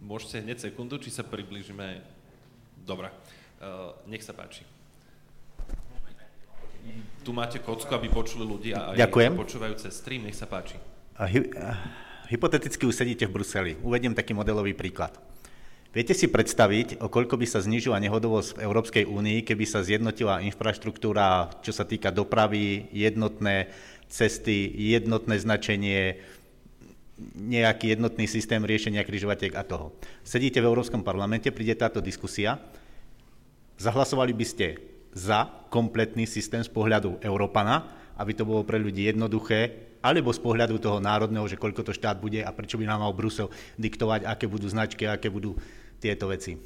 Môžete 0.00 0.44
hneď 0.44 0.58
sekundu, 0.60 1.00
či 1.00 1.08
sa 1.08 1.24
priblížime. 1.24 2.04
Dobre, 2.86 3.10
nech 4.06 4.22
sa 4.22 4.36
páči 4.36 4.66
tu 7.26 7.34
máte 7.34 7.58
kocku, 7.58 7.90
aby 7.90 8.06
počuli 8.06 8.46
ľudia 8.46 8.94
aj 8.94 9.02
Ďakujem. 9.02 9.32
počúvajú 9.34 9.74
cez 9.82 9.98
stream, 9.98 10.30
nech 10.30 10.38
sa 10.38 10.46
páči. 10.46 10.78
Hy, 11.18 11.50
hypoteticky 12.30 12.86
už 12.86 12.94
sedíte 12.94 13.26
v 13.26 13.34
Bruseli. 13.34 13.72
Uvediem 13.82 14.14
taký 14.14 14.30
modelový 14.30 14.78
príklad. 14.78 15.18
Viete 15.90 16.12
si 16.12 16.28
predstaviť, 16.28 17.00
o 17.00 17.08
koľko 17.08 17.40
by 17.40 17.46
sa 17.48 17.64
znižila 17.64 17.96
nehodovosť 18.04 18.60
v 18.60 18.62
Európskej 18.68 19.04
únii, 19.08 19.42
keby 19.48 19.64
sa 19.64 19.80
zjednotila 19.80 20.44
infraštruktúra, 20.44 21.56
čo 21.64 21.72
sa 21.72 21.88
týka 21.88 22.12
dopravy, 22.12 22.92
jednotné 22.92 23.72
cesty, 24.06 24.70
jednotné 24.76 25.40
značenie, 25.40 26.20
nejaký 27.36 27.96
jednotný 27.96 28.28
systém 28.28 28.60
riešenia 28.60 29.00
križovatiek 29.00 29.56
a 29.56 29.64
toho. 29.64 29.96
Sedíte 30.20 30.60
v 30.60 30.68
Európskom 30.68 31.00
parlamente, 31.00 31.48
príde 31.48 31.72
táto 31.72 32.04
diskusia, 32.04 32.60
zahlasovali 33.80 34.36
by 34.36 34.46
ste 34.46 34.66
za 35.16 35.48
kompletný 35.72 36.28
systém 36.28 36.60
z 36.60 36.68
pohľadu 36.68 37.24
Európana, 37.24 37.88
aby 38.20 38.36
to 38.36 38.44
bolo 38.44 38.64
pre 38.68 38.76
ľudí 38.76 39.08
jednoduché, 39.08 39.88
alebo 40.04 40.28
z 40.28 40.40
pohľadu 40.44 40.76
toho 40.76 41.00
národného, 41.00 41.48
že 41.48 41.56
koľko 41.56 41.88
to 41.88 41.92
štát 41.96 42.20
bude 42.20 42.44
a 42.44 42.52
prečo 42.52 42.76
by 42.76 42.84
nám 42.84 43.00
mal 43.00 43.16
Brusel 43.16 43.48
diktovať, 43.80 44.28
aké 44.28 44.44
budú 44.44 44.68
značky, 44.68 45.08
aké 45.08 45.32
budú 45.32 45.56
tieto 45.98 46.28
veci. 46.28 46.60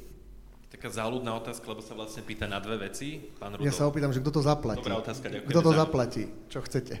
Taká 0.71 0.87
záľudná 0.87 1.35
otázka, 1.35 1.67
lebo 1.67 1.83
sa 1.83 1.95
vlastne 1.95 2.23
pýta 2.23 2.47
na 2.47 2.59
dve 2.63 2.91
veci. 2.91 3.19
Pán 3.39 3.55
Rudol. 3.55 3.67
Ja 3.67 3.75
sa 3.75 3.87
opýtam, 3.91 4.15
že 4.15 4.23
kto 4.23 4.39
to 4.39 4.41
zaplatí. 4.43 4.83
Dobrá 4.83 4.99
otázka, 4.99 5.27
ďakujem. 5.27 5.51
Kto 5.51 5.61
to 5.63 5.71
zaplatí? 5.75 6.23
Čo 6.47 6.59
chcete? 6.63 6.95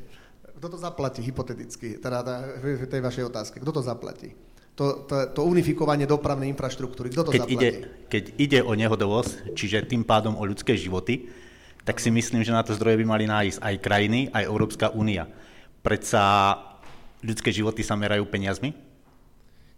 Kto 0.61 0.77
to 0.77 0.77
zaplatí, 0.77 1.25
hypoteticky, 1.25 1.97
teda 1.97 2.21
v 2.61 2.85
tej 2.85 3.01
vašej 3.01 3.33
otázke? 3.33 3.57
Kto 3.57 3.73
to 3.73 3.81
zaplatí? 3.81 4.37
to, 4.71 5.05
to, 5.05 5.15
to 5.35 5.41
unifikovanie 5.43 6.07
dopravnej 6.07 6.47
infraštruktúry. 6.49 7.11
Kto 7.11 7.27
to 7.27 7.31
keď 7.35 7.45
ide, 7.51 7.69
keď 8.07 8.23
ide 8.39 8.59
o 8.63 8.71
nehodovosť, 8.73 9.53
čiže 9.53 9.85
tým 9.85 10.01
pádom 10.07 10.39
o 10.39 10.43
ľudské 10.47 10.73
životy, 10.79 11.27
tak 11.83 12.01
si 12.01 12.13
myslím, 12.13 12.45
že 12.45 12.55
na 12.55 12.65
to 12.65 12.77
zdroje 12.77 12.97
by 13.01 13.05
mali 13.05 13.25
nájsť 13.29 13.59
aj 13.61 13.75
krajiny, 13.81 14.19
aj 14.31 14.47
Európska 14.47 14.93
únia. 14.93 15.27
Predsa 15.81 16.55
ľudské 17.21 17.49
životy 17.53 17.81
sa 17.81 17.97
merajú 17.97 18.25
peniazmi? 18.29 18.73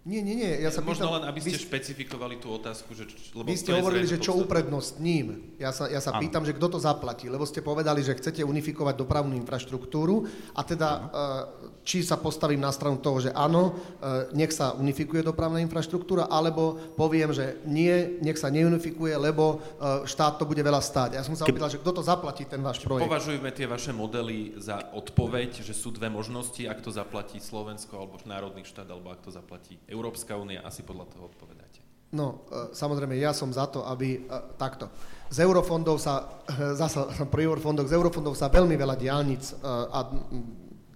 Nie, 0.04 0.20
nie, 0.20 0.36
nie. 0.36 0.52
Ja 0.60 0.68
sa 0.68 0.84
Možno 0.84 1.08
pýtam, 1.08 1.16
len, 1.16 1.24
aby 1.32 1.40
ste 1.40 1.56
vy, 1.56 1.64
špecifikovali 1.64 2.36
tú 2.36 2.52
otázku, 2.52 2.92
že... 2.92 3.08
Lebo 3.32 3.48
vy 3.48 3.56
ste 3.56 3.72
hovorili, 3.72 4.04
že 4.04 4.20
čo 4.20 4.36
uprednostním. 4.36 5.56
Ja 5.56 5.72
sa, 5.72 5.88
ja 5.88 6.04
sa 6.04 6.20
pýtam, 6.20 6.44
že 6.44 6.52
kto 6.52 6.76
to 6.76 6.80
zaplatí, 6.84 7.32
lebo 7.32 7.48
ste 7.48 7.64
povedali, 7.64 8.04
že 8.04 8.20
chcete 8.20 8.44
unifikovať 8.44 9.00
dopravnú 9.00 9.32
infraštruktúru 9.40 10.28
a 10.52 10.62
teda 10.68 10.90
uh, 10.92 11.74
či 11.84 12.00
sa 12.00 12.16
postavím 12.16 12.64
na 12.64 12.72
stranu 12.72 12.98
toho, 13.04 13.20
že 13.20 13.36
áno, 13.36 13.76
e, 14.00 14.32
nech 14.32 14.56
sa 14.56 14.72
unifikuje 14.72 15.20
dopravná 15.20 15.60
infraštruktúra, 15.60 16.32
alebo 16.32 16.80
poviem, 16.96 17.36
že 17.36 17.60
nie, 17.68 18.24
nech 18.24 18.40
sa 18.40 18.48
neunifikuje, 18.48 19.12
lebo 19.20 19.60
e, 19.60 20.08
štát 20.08 20.40
to 20.40 20.48
bude 20.48 20.64
veľa 20.64 20.80
stáť. 20.80 21.20
Ja 21.20 21.24
som 21.28 21.36
sa 21.36 21.44
opýtal, 21.44 21.68
že 21.68 21.84
kto 21.84 21.92
to 21.92 22.02
zaplatí, 22.02 22.48
ten 22.48 22.64
váš 22.64 22.80
projekt. 22.80 23.12
Považujeme 23.12 23.52
tie 23.52 23.68
vaše 23.68 23.92
modely 23.92 24.56
za 24.56 24.80
odpoveď, 24.96 25.60
že 25.60 25.76
sú 25.76 25.92
dve 25.92 26.08
možnosti, 26.08 26.64
ak 26.64 26.80
to 26.80 26.90
zaplatí 26.90 27.44
Slovensko 27.44 28.00
alebo 28.00 28.16
národný 28.24 28.64
štát, 28.64 28.88
alebo 28.88 29.12
ak 29.12 29.20
to 29.20 29.36
zaplatí 29.36 29.76
Európska 29.94 30.34
únia, 30.34 30.66
asi 30.66 30.82
podľa 30.82 31.06
toho 31.14 31.30
odpovedáte. 31.30 31.80
No, 32.14 32.46
e, 32.50 32.74
samozrejme, 32.74 33.14
ja 33.22 33.32
som 33.32 33.54
za 33.54 33.70
to, 33.70 33.86
aby 33.86 34.26
takto. 34.58 34.90
Z 35.30 35.46
eurofondov 35.46 36.02
sa, 36.02 36.42
zasa 36.74 37.06
pri 37.34 37.46
eurofondoch, 37.46 37.86
z 37.86 37.94
eurofondov 37.94 38.34
sa 38.34 38.50
veľmi 38.50 38.74
veľa 38.74 38.98
diálnic 38.98 39.44
a 39.66 40.00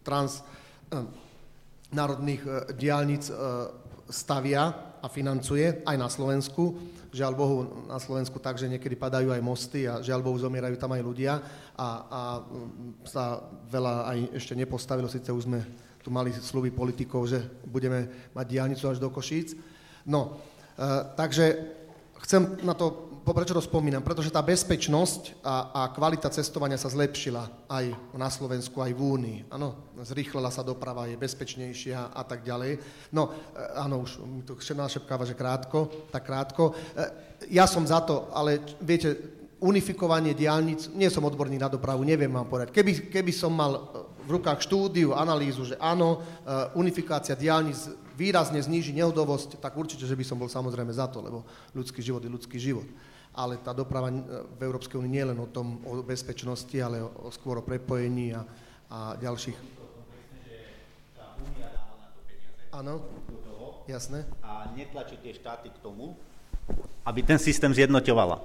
trans, 0.01 0.41
národných 1.91 2.43
e, 2.43 2.49
diálnic 2.75 3.23
e, 3.27 3.33
stavia 4.11 4.63
a 4.99 5.07
financuje 5.07 5.83
aj 5.87 5.95
na 5.95 6.09
Slovensku. 6.11 6.75
Žiaľ 7.15 7.33
Bohu, 7.33 7.57
na 7.87 7.99
Slovensku 7.99 8.37
tak, 8.43 8.59
že 8.59 8.67
niekedy 8.67 8.99
padajú 8.99 9.31
aj 9.31 9.41
mosty 9.41 9.87
a 9.87 10.03
žiaľ 10.03 10.19
Bohu 10.19 10.35
zomierajú 10.35 10.75
tam 10.75 10.91
aj 10.91 11.01
ľudia 11.01 11.39
a, 11.79 11.87
a 12.03 12.21
sa 13.07 13.39
veľa 13.71 13.93
aj 14.11 14.17
ešte 14.35 14.53
nepostavilo, 14.59 15.07
síce 15.07 15.31
už 15.31 15.47
sme 15.47 15.63
tu 16.07 16.15
mali 16.15 16.31
sluby 16.31 16.71
politikov, 16.71 17.27
že 17.27 17.43
budeme 17.67 18.31
mať 18.31 18.45
diálnicu 18.47 18.87
až 18.87 19.03
do 19.03 19.11
Košíc. 19.11 19.59
No, 20.07 20.39
e, 20.79 20.87
takže 21.19 21.75
chcem 22.23 22.63
na 22.63 22.71
to 22.71 23.03
prečo 23.27 23.51
to 23.51 23.59
spomínam? 23.59 23.99
Pretože 24.07 24.31
tá 24.31 24.39
bezpečnosť 24.39 25.43
a, 25.43 25.55
a 25.75 25.81
kvalita 25.91 26.31
cestovania 26.31 26.79
sa 26.79 26.87
zlepšila 26.87 27.67
aj 27.67 27.91
na 28.15 28.31
Slovensku, 28.31 28.79
aj 28.79 28.95
v 28.95 29.03
Únii. 29.03 29.39
Áno, 29.51 29.91
zrýchlila 29.99 30.47
sa 30.47 30.63
doprava, 30.63 31.11
je 31.11 31.19
bezpečnejšia 31.19 32.15
a 32.15 32.23
tak 32.23 32.47
ďalej. 32.47 32.79
No, 33.11 33.35
e, 33.51 33.59
áno, 33.75 34.07
už 34.07 34.23
mi 34.23 34.47
tu 34.47 34.55
našepkáva, 34.55 35.27
že 35.27 35.35
krátko, 35.35 36.07
tak 36.07 36.23
krátko. 36.23 36.71
E, 36.71 37.03
ja 37.51 37.67
som 37.67 37.83
za 37.83 37.99
to, 37.99 38.31
ale 38.31 38.63
viete, 38.79 39.19
unifikovanie 39.59 40.31
diálnic, 40.31 40.87
nie 40.95 41.11
som 41.11 41.27
odborník 41.27 41.59
na 41.59 41.67
dopravu, 41.67 42.07
neviem 42.07 42.31
vám 42.31 42.47
povedať. 42.47 42.71
Keby, 42.71 43.11
keby 43.11 43.31
som 43.35 43.51
mal 43.51 44.07
v 44.27 44.35
rukách 44.35 44.59
štúdiu, 44.59 45.15
analýzu, 45.15 45.63
že 45.63 45.79
áno, 45.79 46.19
unifikácia 46.75 47.39
diálnic 47.39 47.79
výrazne 48.19 48.59
zníži 48.59 48.91
nehodovosť, 48.91 49.63
tak 49.63 49.79
určite, 49.79 50.03
že 50.03 50.19
by 50.19 50.25
som 50.27 50.35
bol 50.35 50.51
samozrejme 50.51 50.91
za 50.91 51.07
to, 51.07 51.23
lebo 51.23 51.47
ľudský 51.71 52.03
život 52.03 52.19
je 52.19 52.29
ľudský 52.29 52.59
život 52.59 52.87
ale 53.37 53.61
tá 53.61 53.69
doprava 53.69 54.09
v 54.57 54.61
Európskej 54.65 54.97
únii 54.97 55.13
nie 55.13 55.21
je 55.21 55.29
len 55.29 55.37
o 55.37 55.45
tom, 55.45 55.77
o 55.85 56.01
bezpečnosti, 56.01 56.73
ale 56.81 57.05
o, 57.05 57.13
o 57.21 57.29
skôr 57.29 57.61
o 57.61 57.63
prepojení 57.63 58.33
a, 58.33 58.41
a 58.89 58.99
ďalších. 59.21 59.53
Áno, 62.73 63.05
jasné. 63.85 64.25
A 64.41 64.73
netlačí 64.73 65.21
tie 65.21 65.37
štáty 65.37 65.69
k 65.69 65.77
tomu, 65.85 66.17
aby 67.05 67.21
ten 67.21 67.37
systém 67.37 67.69
zjednoťovala. 67.69 68.41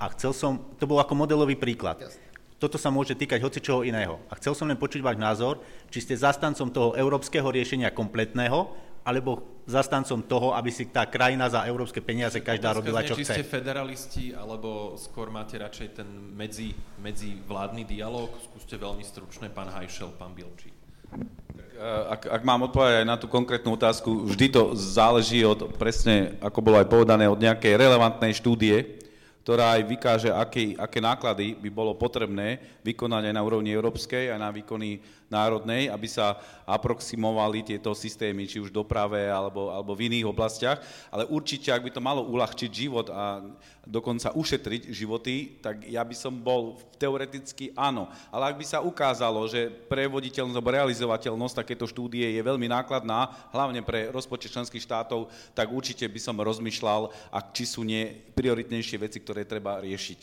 A 0.00 0.04
chcel 0.16 0.32
som, 0.32 0.62
to 0.78 0.88
bol 0.88 1.02
ako 1.02 1.12
modelový 1.12 1.58
príklad. 1.58 1.98
Jasné. 1.98 2.29
Toto 2.60 2.76
sa 2.76 2.92
môže 2.92 3.16
týkať 3.16 3.40
hoci 3.40 3.64
čoho 3.64 3.80
iného. 3.88 4.20
A 4.28 4.36
chcel 4.36 4.52
som 4.52 4.68
len 4.68 4.76
počuť 4.76 5.00
váš 5.00 5.16
názor, 5.16 5.64
či 5.88 6.04
ste 6.04 6.12
zastancom 6.12 6.68
toho 6.68 6.92
európskeho 6.92 7.48
riešenia 7.48 7.88
kompletného, 7.88 8.68
alebo 9.00 9.64
zastancom 9.64 10.20
toho, 10.20 10.52
aby 10.52 10.68
si 10.68 10.92
tá 10.92 11.08
krajina 11.08 11.48
za 11.48 11.64
európske 11.64 12.04
peniaze 12.04 12.36
každá 12.36 12.76
robila, 12.76 13.00
čo 13.00 13.16
či 13.16 13.24
chce. 13.24 13.40
ste 13.40 13.44
federalisti, 13.48 14.24
alebo 14.36 14.92
skôr 15.00 15.32
máte 15.32 15.56
radšej 15.56 15.88
ten 15.96 16.08
medzi, 16.36 16.76
medzivládny 17.00 17.88
dialog? 17.88 18.28
Skúste 18.44 18.76
veľmi 18.76 19.00
stručne, 19.08 19.48
pán 19.48 19.72
Hajšel, 19.72 20.12
pán 20.20 20.36
Bilčík. 20.36 20.76
E, 21.16 21.88
ak, 22.12 22.28
ak 22.28 22.42
mám 22.44 22.68
odpovedať 22.68 23.00
aj 23.00 23.08
na 23.08 23.16
tú 23.16 23.24
konkrétnu 23.32 23.72
otázku, 23.72 24.28
vždy 24.28 24.52
to 24.52 24.62
záleží 24.76 25.40
od 25.48 25.72
presne, 25.80 26.36
ako 26.44 26.60
bolo 26.60 26.76
aj 26.76 26.92
povedané, 26.92 27.24
od 27.24 27.40
nejakej 27.40 27.80
relevantnej 27.80 28.36
štúdie, 28.36 29.00
ktorá 29.40 29.80
aj 29.80 29.82
vykáže, 29.88 30.30
aké, 30.30 30.76
aké 30.76 31.00
náklady 31.00 31.56
by 31.56 31.70
bolo 31.72 31.96
potrebné 31.96 32.80
vykonať 32.84 33.32
aj 33.32 33.34
na 33.34 33.42
úrovni 33.42 33.72
európskej, 33.72 34.30
aj 34.30 34.38
na 34.40 34.52
výkony 34.52 35.00
národnej, 35.30 35.86
aby 35.88 36.10
sa 36.10 36.36
aproximovali 36.66 37.62
tieto 37.62 37.94
systémy, 37.94 38.50
či 38.50 38.58
už 38.58 38.74
v 38.74 38.82
doprave 38.82 39.30
alebo, 39.30 39.70
alebo 39.70 39.94
v 39.94 40.10
iných 40.10 40.26
oblastiach. 40.26 40.82
Ale 41.08 41.24
určite, 41.30 41.70
ak 41.70 41.86
by 41.86 41.90
to 41.94 42.02
malo 42.02 42.26
uľahčiť 42.26 42.70
život 42.70 43.06
a 43.08 43.40
dokonca 43.86 44.34
ušetriť 44.34 44.90
životy, 44.92 45.62
tak 45.62 45.86
ja 45.86 46.02
by 46.02 46.14
som 46.14 46.34
bol 46.34 46.78
teoreticky 46.98 47.72
áno. 47.78 48.10
Ale 48.28 48.52
ak 48.52 48.58
by 48.60 48.66
sa 48.66 48.84
ukázalo, 48.84 49.46
že 49.48 49.70
prevoditeľnosť 49.88 50.58
alebo 50.58 50.76
realizovateľnosť 50.76 51.58
takéto 51.64 51.86
štúdie 51.88 52.26
je 52.36 52.42
veľmi 52.42 52.68
nákladná, 52.68 53.50
hlavne 53.54 53.80
pre 53.80 54.10
rozpočet 54.12 54.52
členských 54.52 54.84
štátov, 54.84 55.30
tak 55.56 55.70
určite 55.70 56.04
by 56.10 56.20
som 56.20 56.36
rozmýšľal, 56.36 57.08
ak 57.32 57.54
či 57.56 57.64
sú 57.64 57.86
nie 57.86 58.10
prioritnejšie 58.34 58.98
veci, 59.00 59.18
ktoré 59.22 59.46
treba 59.46 59.80
riešiť. 59.80 60.18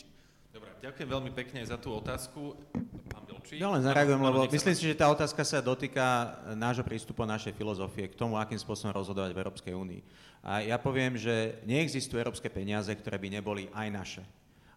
Dobre, 0.54 0.70
ďakujem 0.80 1.08
veľmi 1.08 1.30
pekne 1.34 1.60
za 1.64 1.76
tú 1.76 1.92
otázku. 1.92 2.56
Pán 3.10 3.27
Bilčí. 3.38 3.62
Ja 3.62 3.70
len 3.70 3.86
zareagujem, 3.86 4.18
lebo 4.18 4.50
myslím 4.50 4.74
si, 4.74 4.90
že 4.90 4.98
tá 4.98 5.06
otázka 5.14 5.46
sa 5.46 5.62
dotýka 5.62 6.34
nášho 6.58 6.82
prístupu, 6.82 7.22
našej 7.22 7.54
filozofie 7.54 8.10
k 8.10 8.18
tomu, 8.18 8.34
akým 8.34 8.58
spôsobom 8.58 8.90
rozhodovať 8.90 9.30
v 9.30 9.40
Európskej 9.46 9.74
únii. 9.78 10.00
A 10.42 10.66
ja 10.66 10.74
poviem, 10.74 11.14
že 11.14 11.62
neexistujú 11.62 12.18
európske 12.18 12.50
peniaze, 12.50 12.90
ktoré 12.90 13.14
by 13.14 13.38
neboli 13.38 13.70
aj 13.70 13.88
naše. 13.94 14.22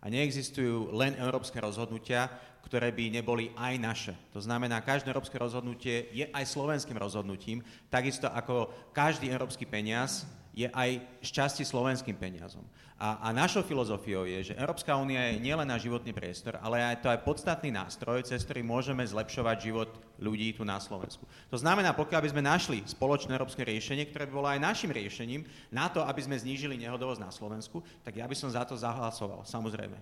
A 0.02 0.10
neexistujú 0.14 0.94
len 0.94 1.18
európske 1.18 1.58
rozhodnutia, 1.58 2.30
ktoré 2.62 2.94
by 2.94 3.22
neboli 3.22 3.50
aj 3.58 3.74
naše. 3.82 4.14
To 4.34 4.42
znamená, 4.42 4.82
každé 4.86 5.10
európske 5.10 5.42
rozhodnutie 5.42 6.10
je 6.14 6.30
aj 6.30 6.46
slovenským 6.46 6.98
rozhodnutím, 6.98 7.66
takisto 7.90 8.30
ako 8.30 8.70
každý 8.94 9.34
európsky 9.34 9.66
peniaz 9.66 10.30
je 10.54 10.70
aj 10.70 11.02
z 11.26 11.30
časti 11.34 11.64
slovenským 11.66 12.14
peniazom. 12.14 12.66
A, 13.02 13.18
a 13.18 13.28
našou 13.34 13.66
filozofiou 13.66 14.30
je, 14.30 14.54
že 14.54 14.60
Európska 14.62 14.94
únia 14.94 15.34
je 15.34 15.42
nielen 15.42 15.66
na 15.66 15.74
životný 15.82 16.14
priestor, 16.14 16.62
ale 16.62 16.86
aj 16.86 17.02
to 17.02 17.10
aj 17.10 17.26
podstatný 17.26 17.74
nástroj, 17.74 18.22
cez 18.22 18.46
ktorý 18.46 18.62
môžeme 18.62 19.02
zlepšovať 19.02 19.58
život 19.58 19.90
ľudí 20.22 20.54
tu 20.54 20.62
na 20.62 20.78
Slovensku. 20.78 21.26
To 21.50 21.58
znamená, 21.58 21.98
pokiaľ 21.98 22.22
by 22.22 22.30
sme 22.30 22.46
našli 22.46 22.86
spoločné 22.86 23.34
európske 23.34 23.66
riešenie, 23.66 24.06
ktoré 24.06 24.30
by 24.30 24.34
bolo 24.38 24.46
aj 24.54 24.62
našim 24.62 24.94
riešením 24.94 25.42
na 25.74 25.90
to, 25.90 26.06
aby 26.06 26.22
sme 26.22 26.38
znížili 26.38 26.78
nehodovosť 26.78 27.26
na 27.26 27.34
Slovensku, 27.34 27.82
tak 28.06 28.22
ja 28.22 28.30
by 28.30 28.38
som 28.38 28.54
za 28.54 28.62
to 28.70 28.78
zahlasoval, 28.78 29.50
samozrejme. 29.50 29.98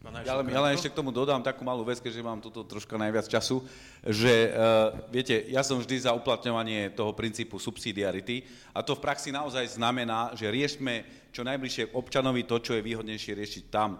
Ja 0.00 0.32
len, 0.40 0.48
ja 0.48 0.60
len 0.64 0.72
ešte 0.72 0.88
k 0.88 0.96
tomu 0.96 1.12
dodám 1.12 1.44
takú 1.44 1.60
malú 1.60 1.84
vec, 1.84 2.00
keďže 2.00 2.24
mám 2.24 2.40
tuto 2.40 2.64
troška 2.64 2.96
najviac 2.96 3.28
času, 3.28 3.60
že 4.00 4.48
uh, 4.48 4.96
viete, 5.12 5.44
ja 5.52 5.60
som 5.60 5.76
vždy 5.76 6.08
za 6.08 6.16
uplatňovanie 6.16 6.96
toho 6.96 7.12
princípu 7.12 7.60
subsidiarity 7.60 8.48
a 8.72 8.80
to 8.80 8.96
v 8.96 9.04
praxi 9.04 9.28
naozaj 9.28 9.76
znamená, 9.76 10.32
že 10.32 10.48
riešme 10.48 11.04
čo 11.30 11.42
najbližšie 11.46 11.94
občanovi 11.94 12.44
to, 12.44 12.58
čo 12.58 12.76
je 12.78 12.86
výhodnejšie 12.86 13.32
riešiť 13.34 13.64
tam. 13.70 13.98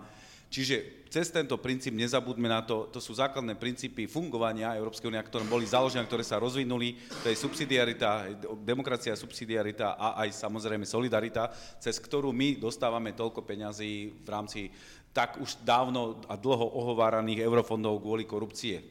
Čiže 0.51 1.07
cez 1.07 1.31
tento 1.31 1.55
princíp 1.62 1.94
nezabudme 1.94 2.51
na 2.51 2.66
to, 2.66 2.90
to 2.90 2.98
sú 2.98 3.15
základné 3.15 3.55
princípy 3.55 4.11
fungovania 4.11 4.74
Európskej 4.74 5.07
únie, 5.07 5.23
ktoré 5.23 5.47
boli 5.47 5.62
založené, 5.62 6.02
ktoré 6.02 6.27
sa 6.27 6.43
rozvinuli, 6.43 6.98
to 7.23 7.31
je 7.31 7.39
subsidiarita, 7.39 8.35
demokracia, 8.66 9.15
subsidiarita 9.15 9.94
a 9.94 10.19
aj 10.27 10.35
samozrejme 10.35 10.82
solidarita, 10.82 11.55
cez 11.78 12.02
ktorú 12.02 12.35
my 12.35 12.59
dostávame 12.59 13.15
toľko 13.15 13.47
peňazí 13.47 14.11
v 14.27 14.28
rámci 14.28 14.74
tak 15.15 15.39
už 15.39 15.62
dávno 15.62 16.19
a 16.27 16.35
dlho 16.35 16.66
ohováraných 16.66 17.47
eurofondov 17.47 18.02
kvôli 18.02 18.27
korupcie. 18.27 18.82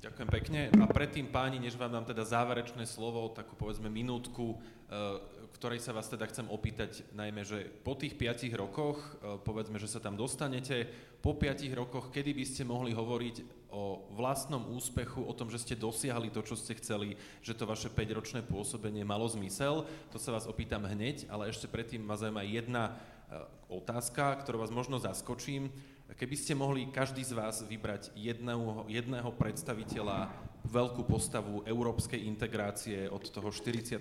Ďakujem 0.00 0.28
pekne. 0.28 0.60
A 0.80 0.84
predtým, 0.88 1.32
páni, 1.32 1.56
než 1.56 1.80
vám 1.80 1.92
dám 1.92 2.04
teda 2.04 2.24
záverečné 2.24 2.84
slovo, 2.84 3.32
takú 3.32 3.56
povedzme 3.56 3.88
minútku, 3.88 4.56
eh, 4.56 5.43
ktorej 5.52 5.84
sa 5.84 5.92
vás 5.92 6.08
teda 6.08 6.24
chcem 6.30 6.48
opýtať, 6.48 7.04
najmä, 7.12 7.44
že 7.44 7.68
po 7.84 7.92
tých 7.98 8.16
piatich 8.16 8.54
rokoch, 8.56 8.96
eh, 9.20 9.36
povedzme, 9.42 9.76
že 9.76 9.90
sa 9.90 10.00
tam 10.00 10.16
dostanete, 10.16 10.88
po 11.20 11.36
piatich 11.36 11.72
rokoch, 11.72 12.12
kedy 12.12 12.32
by 12.36 12.44
ste 12.44 12.62
mohli 12.68 12.92
hovoriť 12.92 13.66
o 13.74 14.06
vlastnom 14.14 14.70
úspechu, 14.70 15.24
o 15.24 15.32
tom, 15.34 15.50
že 15.50 15.58
ste 15.58 15.74
dosiahli 15.74 16.30
to, 16.30 16.44
čo 16.46 16.54
ste 16.54 16.78
chceli, 16.78 17.18
že 17.42 17.58
to 17.58 17.66
vaše 17.66 17.90
5-ročné 17.90 18.46
pôsobenie 18.46 19.02
malo 19.02 19.26
zmysel, 19.26 19.88
to 20.14 20.20
sa 20.20 20.30
vás 20.30 20.46
opýtam 20.46 20.86
hneď, 20.86 21.26
ale 21.26 21.50
ešte 21.50 21.66
predtým 21.66 22.04
ma 22.04 22.14
zaujíma 22.14 22.44
jedna 22.46 22.94
E, 23.24 23.40
otázka, 23.72 24.36
ktorú 24.44 24.60
vás 24.60 24.72
možno 24.72 25.00
zaskočím. 25.00 25.72
Keby 26.14 26.36
ste 26.36 26.52
mohli 26.54 26.86
každý 26.92 27.24
z 27.24 27.32
vás 27.32 27.64
vybrať 27.64 28.12
jedného, 28.12 28.84
jedného 28.86 29.32
predstaviteľa, 29.34 30.28
veľkú 30.64 31.04
postavu 31.04 31.60
európskej 31.68 32.24
integrácie 32.24 33.04
od 33.08 33.24
toho 33.28 33.52
45. 33.52 34.00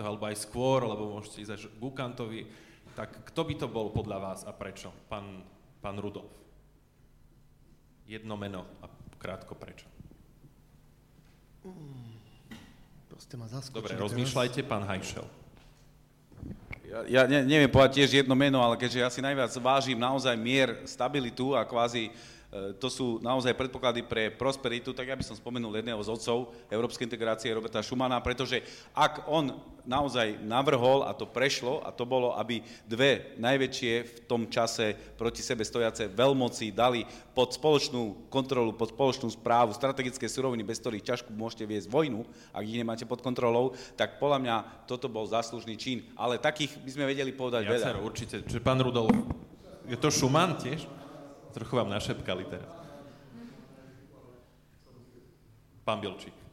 alebo 0.00 0.24
aj 0.30 0.36
skôr, 0.46 0.86
lebo 0.86 1.18
môžete 1.18 1.42
ísť 1.42 1.52
až 1.52 1.62
k 1.66 1.80
Gukantovi, 1.82 2.40
tak 2.94 3.26
kto 3.34 3.40
by 3.42 3.54
to 3.58 3.66
bol 3.66 3.90
podľa 3.90 4.18
vás 4.22 4.40
a 4.46 4.54
prečo? 4.54 4.94
Pán, 5.10 5.42
pán 5.82 5.98
Rudolf. 5.98 6.30
Jedno 8.06 8.38
meno 8.38 8.62
a 8.78 8.86
krátko 9.18 9.58
prečo. 9.58 9.90
Hmm, 11.64 12.20
proste 13.10 13.34
ma 13.34 13.48
Dobre, 13.48 13.96
rozmýšľajte, 13.96 14.62
pán 14.68 14.84
Hajšel. 14.84 15.26
Ja, 16.84 17.00
ja 17.08 17.22
ne, 17.26 17.42
neviem 17.42 17.72
povedať 17.72 18.04
tiež 18.04 18.22
jedno 18.22 18.36
meno, 18.38 18.62
ale 18.62 18.78
keďže 18.78 19.02
ja 19.02 19.08
si 19.10 19.24
najviac 19.24 19.50
vážim 19.58 19.98
naozaj 19.98 20.36
mier, 20.38 20.84
stabilitu 20.86 21.56
a 21.56 21.66
kvázi 21.66 22.12
to 22.78 22.86
sú 22.86 23.18
naozaj 23.18 23.50
predpoklady 23.58 24.06
pre 24.06 24.30
prosperitu, 24.30 24.94
tak 24.94 25.10
ja 25.10 25.18
by 25.18 25.26
som 25.26 25.34
spomenul 25.34 25.74
jedného 25.74 25.98
z 25.98 26.12
otcov 26.14 26.54
európskej 26.70 27.10
integrácie, 27.10 27.50
Roberta 27.50 27.82
Schumana, 27.82 28.22
pretože 28.22 28.62
ak 28.94 29.26
on 29.26 29.58
naozaj 29.82 30.40
navrhol, 30.40 31.04
a 31.04 31.12
to 31.12 31.26
prešlo, 31.28 31.82
a 31.84 31.90
to 31.92 32.06
bolo, 32.06 32.32
aby 32.38 32.62
dve 32.88 33.36
najväčšie 33.36 33.92
v 34.06 34.18
tom 34.24 34.46
čase 34.48 34.96
proti 35.18 35.42
sebe 35.44 35.66
stojace 35.66 36.08
veľmoci 36.08 36.72
dali 36.72 37.04
pod 37.36 37.52
spoločnú 37.52 38.30
kontrolu, 38.32 38.72
pod 38.72 38.94
spoločnú 38.94 39.28
správu 39.34 39.76
strategické 39.76 40.24
suroviny, 40.30 40.62
bez 40.62 40.80
ktorých 40.80 41.04
ťažko 41.04 41.34
môžete 41.36 41.68
viesť 41.68 41.90
vojnu, 41.90 42.24
ak 42.54 42.64
ich 42.64 42.80
nemáte 42.80 43.04
pod 43.04 43.20
kontrolou, 43.20 43.76
tak 43.98 44.16
podľa 44.22 44.38
mňa 44.40 44.56
toto 44.88 45.10
bol 45.10 45.28
záslužný 45.28 45.76
čin. 45.76 46.08
Ale 46.16 46.40
takých 46.40 46.80
by 46.80 46.90
sme 46.90 47.04
vedeli 47.10 47.34
povedať 47.34 47.68
Viacero, 47.68 48.00
veľa. 48.00 48.08
určite. 48.08 48.36
Čiže 48.46 48.62
pán 48.64 48.80
Rudolf, 48.80 49.12
je 49.84 49.98
to 50.00 50.08
Schumann 50.08 50.56
tiež? 50.56 51.03
Trochu 51.54 51.76
vám 51.76 51.90
našepkali 51.90 52.44
teraz. 52.50 52.70
Pán 55.84 56.00
Bilčík. 56.00 56.43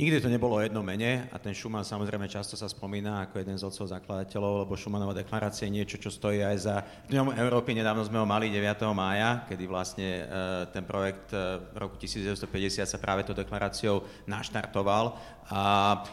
Nikdy 0.00 0.24
to 0.24 0.32
nebolo 0.32 0.56
o 0.56 0.64
jednom 0.64 0.80
mene 0.80 1.28
a 1.28 1.36
ten 1.36 1.52
Schumann 1.52 1.84
samozrejme 1.84 2.24
často 2.24 2.56
sa 2.56 2.64
spomína 2.72 3.20
ako 3.28 3.36
jeden 3.36 3.60
z 3.60 3.68
otcov 3.68 3.84
zakladateľov, 3.84 4.64
lebo 4.64 4.72
Schumannova 4.72 5.12
deklarácia 5.12 5.68
je 5.68 5.76
niečo, 5.76 6.00
čo 6.00 6.08
stojí 6.08 6.40
aj 6.40 6.56
za 6.56 6.80
Dňom 7.12 7.36
Európy. 7.36 7.76
Nedávno 7.76 8.00
sme 8.08 8.16
ho 8.16 8.24
mali 8.24 8.48
9. 8.48 8.64
mája, 8.96 9.44
kedy 9.44 9.68
vlastne 9.68 10.08
e, 10.08 10.24
ten 10.72 10.88
projekt 10.88 11.36
e, 11.36 11.60
v 11.60 11.76
roku 11.76 12.00
1950 12.00 12.88
sa 12.88 12.96
práve 12.96 13.28
to 13.28 13.36
deklaráciou 13.36 14.00
naštartoval. 14.24 15.20
A 15.52 15.60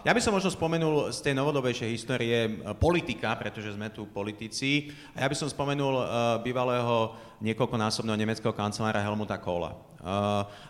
ja 0.03 0.11
by 0.11 0.19
som 0.19 0.35
možno 0.35 0.51
spomenul 0.51 1.07
z 1.15 1.23
tej 1.23 1.39
novodobejšej 1.39 1.87
histórie 1.87 2.37
e, 2.43 2.51
politika, 2.75 3.39
pretože 3.39 3.71
sme 3.71 3.87
tu 3.87 4.03
politici. 4.11 4.91
A 5.15 5.23
ja 5.23 5.31
by 5.31 5.35
som 5.39 5.47
spomenul 5.47 5.95
bývalého 6.43 7.15
niekoľkonásobného 7.39 8.19
nemeckého 8.19 8.51
kancelára 8.51 8.99
Helmuta 8.99 9.39
Kohla. 9.39 9.79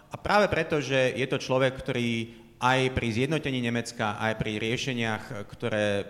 A 0.07 0.15
práve 0.21 0.45
preto, 0.47 0.77
že 0.77 1.17
je 1.17 1.27
to 1.27 1.41
človek, 1.41 1.73
ktorý 1.81 2.45
aj 2.57 2.79
pri 2.97 3.07
zjednotení 3.13 3.61
Nemecka, 3.61 4.17
aj 4.17 4.33
pri 4.41 4.57
riešeniach, 4.57 5.45
ktoré 5.45 6.05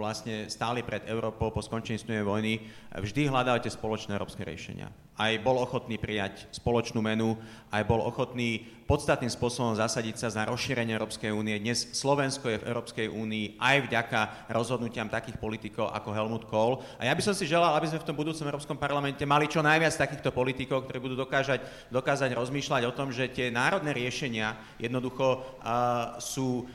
vlastne 0.00 0.48
stáli 0.48 0.80
pred 0.80 1.04
Európou 1.04 1.52
po 1.52 1.60
skončení 1.60 2.00
studenej 2.00 2.24
vojny, 2.24 2.52
vždy 2.96 3.28
hľadali 3.28 3.60
tie 3.60 3.68
spoločné 3.68 4.16
európske 4.16 4.40
riešenia. 4.40 4.88
Aj 5.20 5.36
bol 5.44 5.60
ochotný 5.60 6.00
prijať 6.00 6.48
spoločnú 6.48 7.04
menu, 7.04 7.36
aj 7.68 7.84
bol 7.84 8.00
ochotný 8.00 8.64
podstatným 8.88 9.30
spôsobom 9.30 9.78
zasadiť 9.78 10.16
sa 10.18 10.28
za 10.34 10.42
rozšírenie 10.48 10.96
Európskej 10.96 11.30
únie. 11.30 11.54
Dnes 11.62 11.92
Slovensko 11.94 12.50
je 12.50 12.58
v 12.58 12.66
Európskej 12.72 13.06
únii 13.06 13.60
aj 13.60 13.76
vďaka 13.86 14.20
rozhodnutiam 14.50 15.06
takých 15.06 15.38
politikov 15.38 15.94
ako 15.94 16.10
Helmut 16.10 16.48
Kohl. 16.50 16.82
A 16.98 17.06
ja 17.06 17.14
by 17.14 17.22
som 17.22 17.36
si 17.36 17.46
želal, 17.46 17.76
aby 17.78 17.86
sme 17.86 18.02
v 18.02 18.08
tom 18.10 18.18
budúcom 18.18 18.48
Európskom 18.48 18.80
parlamente 18.80 19.22
mali 19.22 19.46
čo 19.46 19.62
najviac 19.62 19.94
takýchto 19.94 20.34
politikov, 20.34 20.88
ktorí 20.88 20.98
budú 20.98 21.14
dokážať, 21.20 21.62
dokázať 21.92 22.34
rozmýšľať 22.34 22.82
o 22.88 22.96
tom, 22.96 23.14
že 23.14 23.30
tie 23.30 23.52
národné 23.52 23.94
riešenia 23.94 24.58
jednoducho 24.80 25.38
uh, 25.38 26.18
sú 26.18 26.66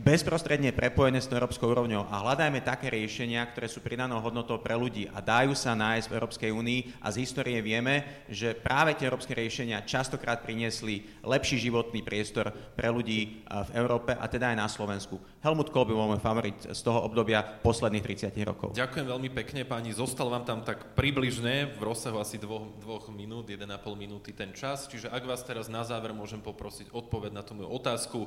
bezprostredne 0.00 0.74
prepojené 0.74 1.22
s 1.22 1.30
európskou 1.30 1.70
úrovňou 1.70 2.10
a 2.10 2.20
hľadajme 2.20 2.60
také 2.60 2.92
riešenia, 2.92 3.46
ktoré 3.50 3.70
sú 3.70 3.80
pridanou 3.80 4.20
hodnotou 4.20 4.60
pre 4.60 4.76
ľudí 4.76 5.08
a 5.12 5.22
dajú 5.22 5.56
sa 5.56 5.72
nájsť 5.72 6.06
v 6.08 6.16
Európskej 6.16 6.50
únii 6.50 6.80
a 7.00 7.08
z 7.12 7.22
histórie 7.22 7.58
vieme, 7.64 8.26
že 8.28 8.52
práve 8.52 8.92
tie 8.98 9.08
európske 9.08 9.32
riešenia 9.32 9.86
častokrát 9.86 10.44
priniesli 10.44 11.08
lepší 11.22 11.62
životný 11.62 12.02
priestor 12.04 12.50
pre 12.74 12.88
ľudí 12.90 13.46
v 13.46 13.70
Európe 13.76 14.12
a 14.12 14.24
teda 14.28 14.52
aj 14.52 14.56
na 14.58 14.68
Slovensku. 14.68 15.16
Helmut 15.40 15.70
Kohl 15.70 15.88
by 15.88 15.94
bol 15.94 16.10
môj 16.14 16.20
favorit 16.22 16.58
z 16.58 16.80
toho 16.84 17.02
obdobia 17.02 17.42
posledných 17.42 18.04
30 18.30 18.36
rokov. 18.42 18.68
Ďakujem 18.74 19.06
veľmi 19.08 19.30
pekne, 19.32 19.62
páni. 19.64 19.94
Zostal 19.94 20.28
vám 20.28 20.44
tam 20.44 20.62
tak 20.62 20.94
približne 20.98 21.74
v 21.74 21.80
rozsahu 21.80 22.18
asi 22.20 22.38
dvoch, 22.38 22.66
dvoch 22.82 23.10
minút, 23.10 23.48
1,5 23.48 23.68
minúty 23.94 24.34
ten 24.34 24.52
čas. 24.52 24.90
Čiže 24.90 25.10
ak 25.10 25.22
vás 25.24 25.42
teraz 25.46 25.70
na 25.70 25.82
záver 25.86 26.14
môžem 26.14 26.42
poprosiť 26.42 26.90
odpoveď 26.90 27.30
na 27.34 27.42
tú 27.42 27.54
moju 27.58 27.68
otázku, 27.70 28.26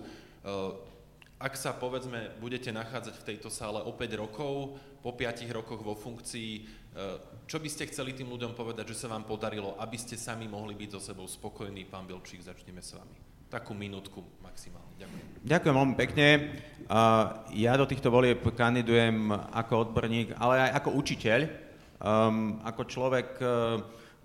ak 1.46 1.54
sa, 1.54 1.78
povedzme, 1.78 2.34
budete 2.42 2.74
nachádzať 2.74 3.22
v 3.22 3.28
tejto 3.30 3.54
sále 3.54 3.78
o 3.78 3.94
5 3.94 4.18
rokov, 4.18 4.82
po 5.06 5.14
5 5.14 5.46
rokoch 5.54 5.78
vo 5.86 5.94
funkcii, 5.94 6.52
e, 6.58 6.62
čo 7.46 7.62
by 7.62 7.70
ste 7.70 7.86
chceli 7.94 8.18
tým 8.18 8.34
ľuďom 8.34 8.58
povedať, 8.58 8.90
že 8.90 9.06
sa 9.06 9.14
vám 9.14 9.30
podarilo, 9.30 9.78
aby 9.78 9.94
ste 9.94 10.18
sami 10.18 10.50
mohli 10.50 10.74
byť 10.74 10.98
so 10.98 11.14
sebou 11.14 11.30
spokojní? 11.30 11.86
Pán 11.86 12.10
Bilčík, 12.10 12.42
začneme 12.42 12.82
s 12.82 12.98
vami. 12.98 13.14
Takú 13.46 13.78
minútku 13.78 14.26
maximálne. 14.42 14.90
Ďakujem. 14.98 15.26
Ďakujem 15.46 15.76
veľmi 15.78 15.96
pekne. 16.02 16.28
Ja 17.54 17.78
do 17.78 17.86
týchto 17.86 18.10
volieb 18.10 18.42
kandidujem 18.42 19.30
ako 19.54 19.86
odborník, 19.86 20.34
ale 20.42 20.66
aj 20.66 20.82
ako 20.82 20.98
učiteľ, 20.98 21.40
um, 22.02 22.58
ako 22.66 22.82
človek, 22.90 23.38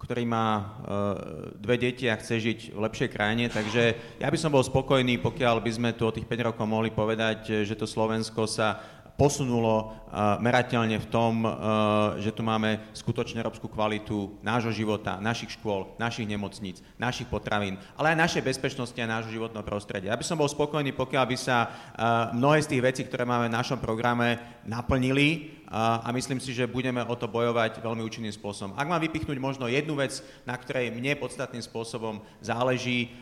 ktorý 0.00 0.24
má 0.24 0.48
e, 0.56 0.62
dve 1.60 1.76
deti 1.76 2.08
a 2.08 2.16
chce 2.16 2.40
žiť 2.40 2.58
v 2.72 2.78
lepšej 2.80 3.08
krajine. 3.12 3.52
Takže 3.52 4.16
ja 4.16 4.28
by 4.32 4.38
som 4.40 4.48
bol 4.50 4.64
spokojný, 4.64 5.20
pokiaľ 5.20 5.60
by 5.60 5.70
sme 5.70 5.90
tu 5.92 6.08
o 6.08 6.14
tých 6.14 6.24
5 6.24 6.48
rokov 6.50 6.64
mohli 6.64 6.88
povedať, 6.88 7.68
že 7.68 7.76
to 7.76 7.84
Slovensko 7.84 8.48
sa 8.48 8.80
posunulo 9.20 10.00
merateľne 10.40 10.96
v 10.96 11.10
tom, 11.12 11.44
že 12.16 12.32
tu 12.32 12.40
máme 12.40 12.80
skutočne 12.96 13.44
európsku 13.44 13.68
kvalitu 13.68 14.40
nášho 14.40 14.72
života, 14.72 15.20
našich 15.20 15.60
škôl, 15.60 15.92
našich 16.00 16.24
nemocníc, 16.24 16.80
našich 16.96 17.28
potravín, 17.28 17.76
ale 18.00 18.16
aj 18.16 18.22
našej 18.24 18.42
bezpečnosti 18.48 18.96
a 18.96 19.12
nášho 19.20 19.28
životného 19.28 19.60
prostredia. 19.60 20.16
Ja 20.16 20.20
by 20.20 20.24
som 20.24 20.40
bol 20.40 20.48
spokojný, 20.48 20.96
pokiaľ 20.96 21.24
by 21.28 21.36
sa 21.36 21.68
mnohé 22.32 22.64
z 22.64 22.70
tých 22.72 22.82
vecí, 22.82 23.02
ktoré 23.04 23.28
máme 23.28 23.52
v 23.52 23.56
našom 23.60 23.76
programe, 23.76 24.40
naplnili 24.64 25.59
a 25.70 26.10
myslím 26.10 26.42
si, 26.42 26.50
že 26.50 26.66
budeme 26.66 26.98
o 27.06 27.14
to 27.14 27.30
bojovať 27.30 27.78
veľmi 27.78 28.02
účinným 28.02 28.34
spôsobom. 28.34 28.74
Ak 28.74 28.90
mám 28.90 28.98
vypichnúť 28.98 29.38
možno 29.38 29.70
jednu 29.70 29.94
vec, 29.94 30.18
na 30.42 30.58
ktorej 30.58 30.90
mne 30.90 31.14
podstatným 31.14 31.62
spôsobom 31.62 32.26
záleží, 32.42 33.14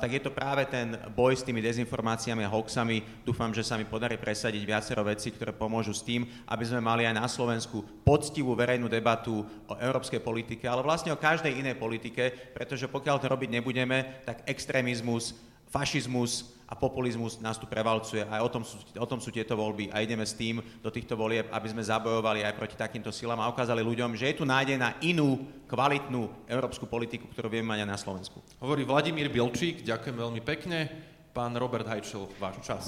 tak 0.00 0.08
je 0.08 0.24
to 0.24 0.32
práve 0.32 0.64
ten 0.72 0.96
boj 1.12 1.36
s 1.36 1.44
tými 1.44 1.60
dezinformáciami 1.60 2.48
a 2.48 2.52
hoaxami. 2.52 3.04
Dúfam, 3.28 3.52
že 3.52 3.60
sa 3.60 3.76
mi 3.76 3.84
podarí 3.84 4.16
presadiť 4.16 4.64
viacero 4.64 5.04
vecí, 5.04 5.36
ktoré 5.36 5.52
pomôžu 5.52 5.92
s 5.92 6.00
tým, 6.00 6.24
aby 6.48 6.64
sme 6.64 6.80
mali 6.80 7.04
aj 7.04 7.12
na 7.12 7.28
Slovensku 7.28 7.84
poctivú 8.08 8.56
verejnú 8.56 8.88
debatu 8.88 9.44
o 9.68 9.76
európskej 9.76 10.24
politike, 10.24 10.64
ale 10.64 10.80
vlastne 10.80 11.12
o 11.12 11.20
každej 11.20 11.60
inej 11.60 11.76
politike, 11.76 12.56
pretože 12.56 12.88
pokiaľ 12.88 13.20
to 13.20 13.28
robiť 13.28 13.60
nebudeme, 13.60 14.24
tak 14.24 14.48
extrémizmus, 14.48 15.36
fašizmus, 15.68 16.56
a 16.72 16.74
populizmus 16.74 17.36
nás 17.36 17.60
tu 17.60 17.68
prevalcuje. 17.68 18.24
Aj 18.24 18.40
o 18.40 18.48
tom, 18.48 18.64
sú, 18.64 18.80
o 18.96 19.04
tom 19.04 19.20
sú 19.20 19.28
tieto 19.28 19.52
voľby 19.52 19.92
a 19.92 20.00
ideme 20.00 20.24
s 20.24 20.32
tým 20.32 20.64
do 20.80 20.88
týchto 20.88 21.20
volieb, 21.20 21.44
aby 21.52 21.68
sme 21.68 21.84
zabojovali 21.84 22.48
aj 22.48 22.56
proti 22.56 22.80
takýmto 22.80 23.12
silám 23.12 23.44
a 23.44 23.52
ukázali 23.52 23.84
ľuďom, 23.84 24.16
že 24.16 24.32
je 24.32 24.40
tu 24.40 24.48
nádej 24.48 24.80
na 24.80 24.96
inú, 25.04 25.36
kvalitnú 25.68 26.32
európsku 26.48 26.88
politiku, 26.88 27.28
ktorú 27.28 27.52
vieme 27.52 27.76
mať 27.76 27.84
aj 27.84 27.90
na 27.92 28.00
Slovensku. 28.00 28.40
Hovorí 28.56 28.88
Vladimír 28.88 29.28
Bilčík, 29.28 29.84
ďakujem 29.84 30.16
veľmi 30.16 30.40
pekne. 30.40 30.88
Pán 31.36 31.52
Robert 31.60 31.84
Hajčel, 31.84 32.24
váš 32.40 32.56
čas. 32.64 32.84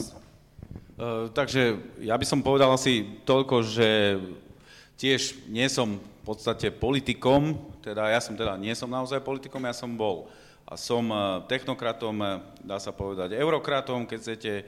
Uh, 0.96 1.28
takže 1.36 1.76
ja 2.00 2.16
by 2.16 2.24
som 2.24 2.40
povedal 2.40 2.72
asi 2.72 3.20
toľko, 3.28 3.68
že 3.68 4.16
tiež 4.96 5.44
nie 5.52 5.68
som 5.68 6.00
v 6.00 6.22
podstate 6.24 6.72
politikom, 6.72 7.52
teda 7.84 8.08
ja 8.08 8.20
som 8.24 8.32
teda 8.32 8.56
nie 8.56 8.72
som 8.72 8.88
naozaj 8.88 9.20
politikom, 9.20 9.60
ja 9.68 9.76
som 9.76 9.92
bol 9.92 10.24
a 10.64 10.74
som 10.80 11.04
eh, 11.12 11.18
technokratom, 11.46 12.16
eh, 12.24 12.40
dá 12.64 12.80
sa 12.80 12.92
povedať 12.92 13.36
eurokratom, 13.36 14.08
keď 14.08 14.18
chcete, 14.20 14.52
eh, 14.64 14.66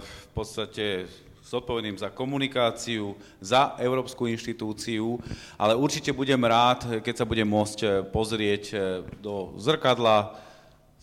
v 0.00 0.26
podstate 0.32 1.06
zodpovedným 1.42 2.00
za 2.00 2.08
komunikáciu, 2.08 3.12
za 3.36 3.76
európsku 3.76 4.24
inštitúciu, 4.24 5.20
ale 5.60 5.76
určite 5.76 6.08
budem 6.16 6.40
rád, 6.40 7.04
keď 7.04 7.14
sa 7.20 7.28
budem 7.28 7.44
môcť 7.44 8.08
pozrieť 8.08 8.72
do 9.20 9.52
zrkadla 9.60 10.32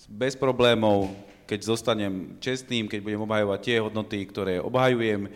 bez 0.09 0.33
problémov, 0.33 1.13
keď 1.45 1.59
zostanem 1.69 2.33
čestným, 2.41 2.89
keď 2.89 2.99
budem 3.03 3.21
obhajovať 3.21 3.59
tie 3.61 3.77
hodnoty, 3.77 4.25
ktoré 4.25 4.57
obhajujem, 4.57 5.29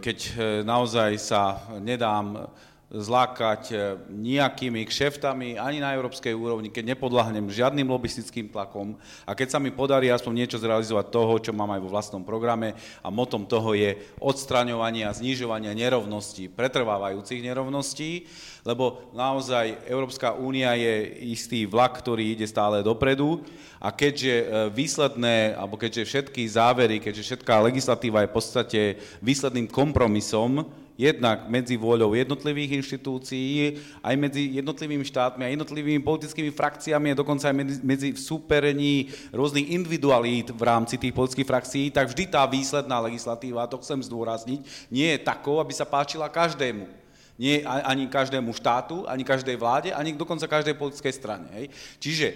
keď 0.00 0.18
naozaj 0.64 1.20
sa 1.20 1.68
nedám 1.76 2.48
zlákať 2.96 3.62
e, 3.70 3.76
nejakými 4.08 4.80
kšeftami 4.88 5.60
ani 5.60 5.84
na 5.84 5.92
európskej 5.92 6.32
úrovni, 6.32 6.72
keď 6.72 6.96
nepodľahnem 6.96 7.52
žiadnym 7.52 7.84
lobistickým 7.84 8.48
tlakom. 8.48 8.96
A 9.28 9.36
keď 9.36 9.56
sa 9.56 9.58
mi 9.60 9.68
podarí 9.68 10.08
aspoň 10.08 10.32
niečo 10.32 10.58
zrealizovať 10.60 11.12
toho, 11.12 11.36
čo 11.36 11.52
mám 11.52 11.68
aj 11.76 11.80
vo 11.84 11.92
vlastnom 11.92 12.22
programe 12.24 12.72
a 13.04 13.08
motom 13.12 13.44
toho 13.44 13.76
je 13.76 14.00
odstraňovanie 14.16 15.04
a 15.04 15.12
znižovanie 15.12 15.76
nerovností, 15.76 16.48
pretrvávajúcich 16.48 17.44
nerovností, 17.44 18.24
lebo 18.64 19.12
naozaj 19.12 19.86
Európska 19.86 20.34
únia 20.34 20.74
je 20.74 21.22
istý 21.36 21.68
vlak, 21.68 22.00
ktorý 22.00 22.34
ide 22.34 22.46
stále 22.48 22.80
dopredu. 22.82 23.44
A 23.76 23.92
keďže 23.92 24.34
e, 24.34 24.44
výsledné, 24.72 25.54
alebo 25.54 25.76
keďže 25.76 26.08
všetky 26.08 26.42
závery, 26.48 26.96
keďže 26.98 27.22
všetká 27.22 27.60
legislatíva 27.60 28.24
je 28.24 28.30
v 28.32 28.36
podstate 28.36 28.80
výsledným 29.20 29.68
kompromisom, 29.68 30.64
jednak 30.96 31.44
medzi 31.46 31.76
vôľou 31.76 32.16
jednotlivých 32.16 32.80
inštitúcií, 32.80 33.76
aj 34.00 34.14
medzi 34.16 34.56
jednotlivými 34.56 35.04
štátmi 35.04 35.44
a 35.44 35.52
jednotlivými 35.52 36.00
politickými 36.00 36.48
frakciami 36.50 37.12
a 37.12 37.20
dokonca 37.20 37.52
aj 37.52 37.56
medzi, 37.56 37.76
medzi 37.84 38.08
súperení 38.16 39.12
rôznych 39.30 39.76
individualít 39.76 40.50
v 40.50 40.62
rámci 40.64 40.96
tých 40.96 41.12
politických 41.12 41.48
frakcií, 41.48 41.84
tak 41.92 42.08
vždy 42.08 42.32
tá 42.32 42.48
výsledná 42.48 42.96
legislatíva, 43.04 43.68
to 43.68 43.80
chcem 43.84 44.00
zdôrazniť, 44.00 44.60
nie 44.88 45.12
je 45.14 45.20
takou, 45.20 45.60
aby 45.60 45.76
sa 45.76 45.84
páčila 45.84 46.32
každému. 46.32 46.88
Nie 47.36 47.68
ani 47.68 48.08
každému 48.08 48.48
štátu, 48.56 49.04
ani 49.04 49.20
každej 49.20 49.60
vláde, 49.60 49.92
ani 49.92 50.16
dokonca 50.16 50.48
každej 50.48 50.72
politickej 50.72 51.12
strane. 51.12 51.44
Hej. 51.52 51.68
Čiže 52.00 52.26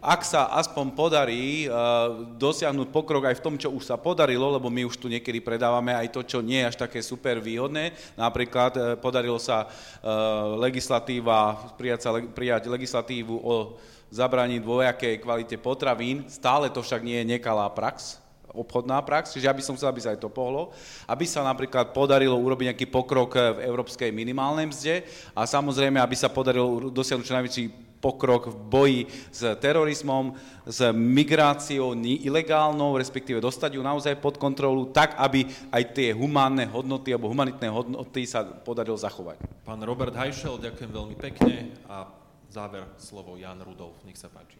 ak 0.00 0.24
sa 0.24 0.48
aspoň 0.56 0.96
podarí 0.96 1.68
uh, 1.68 2.24
dosiahnuť 2.40 2.88
pokrok 2.88 3.28
aj 3.28 3.36
v 3.36 3.44
tom, 3.44 3.54
čo 3.60 3.68
už 3.68 3.84
sa 3.84 4.00
podarilo, 4.00 4.48
lebo 4.48 4.72
my 4.72 4.88
už 4.88 4.96
tu 4.96 5.12
niekedy 5.12 5.44
predávame 5.44 5.92
aj 5.92 6.08
to, 6.08 6.20
čo 6.24 6.38
nie 6.40 6.64
je 6.64 6.68
až 6.72 6.76
také 6.80 7.04
super 7.04 7.36
výhodné. 7.36 7.92
Napríklad 8.16 8.72
uh, 8.74 8.82
podarilo 8.96 9.36
sa 9.36 9.68
uh, 9.68 10.56
legislatíva, 10.56 11.70
prijať, 11.76 12.00
sa, 12.00 12.10
prijať 12.16 12.72
legislatívu 12.72 13.36
o 13.36 13.76
zabraní 14.08 14.56
dvojakej 14.58 15.20
kvalite 15.20 15.60
potravín. 15.60 16.24
Stále 16.32 16.72
to 16.72 16.80
však 16.80 17.04
nie 17.04 17.20
je 17.20 17.36
nekalá 17.36 17.68
prax, 17.68 18.18
obchodná 18.50 18.98
prax, 19.04 19.30
čiže 19.36 19.46
ja 19.46 19.54
by 19.54 19.62
som 19.62 19.76
chcel, 19.78 19.92
aby 19.92 20.02
sa 20.02 20.10
aj 20.10 20.18
to 20.24 20.32
pohlo, 20.32 20.74
aby 21.06 21.22
sa 21.28 21.46
napríklad 21.46 21.94
podarilo 21.94 22.34
urobiť 22.34 22.74
nejaký 22.74 22.86
pokrok 22.90 23.38
v 23.38 23.62
európskej 23.62 24.10
minimálnej 24.10 24.66
mzde 24.66 24.94
a 25.36 25.46
samozrejme, 25.46 26.02
aby 26.02 26.16
sa 26.18 26.26
podarilo 26.32 26.90
dosiahnuť 26.90 27.26
čo 27.26 27.36
najväčší 27.38 27.89
pokrok 28.00 28.48
v 28.48 28.56
boji 28.56 29.00
s 29.28 29.44
terorizmom, 29.60 30.34
s 30.64 30.80
migráciou 30.90 31.92
ilegálnou, 32.00 32.96
respektíve 32.96 33.44
dostať 33.44 33.76
ju 33.76 33.82
naozaj 33.84 34.16
pod 34.18 34.40
kontrolu, 34.40 34.88
tak, 34.88 35.14
aby 35.20 35.44
aj 35.68 35.82
tie 35.92 36.16
humánne 36.16 36.64
hodnoty 36.66 37.12
alebo 37.12 37.28
humanitné 37.28 37.68
hodnoty 37.68 38.24
sa 38.24 38.42
podarilo 38.42 38.96
zachovať. 38.96 39.36
Pán 39.62 39.84
Robert 39.84 40.16
Hajšel, 40.16 40.58
ďakujem 40.58 40.90
veľmi 40.90 41.16
pekne 41.20 41.76
a 41.86 42.08
záver 42.48 42.88
slovo 42.96 43.36
Jan 43.36 43.60
Rudolf, 43.62 44.00
nech 44.08 44.18
sa 44.18 44.32
páči. 44.32 44.58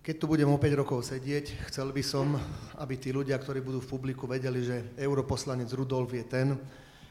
Keď 0.00 0.16
tu 0.16 0.24
budem 0.32 0.48
o 0.48 0.56
5 0.56 0.80
rokov 0.80 1.04
sedieť, 1.04 1.68
chcel 1.68 1.92
by 1.92 2.00
som, 2.00 2.32
aby 2.80 2.96
tí 2.96 3.12
ľudia, 3.12 3.36
ktorí 3.36 3.60
budú 3.60 3.84
v 3.84 3.90
publiku, 3.92 4.24
vedeli, 4.24 4.64
že 4.64 4.96
europoslanec 4.96 5.68
Rudolf 5.76 6.08
je 6.16 6.24
ten, 6.24 6.56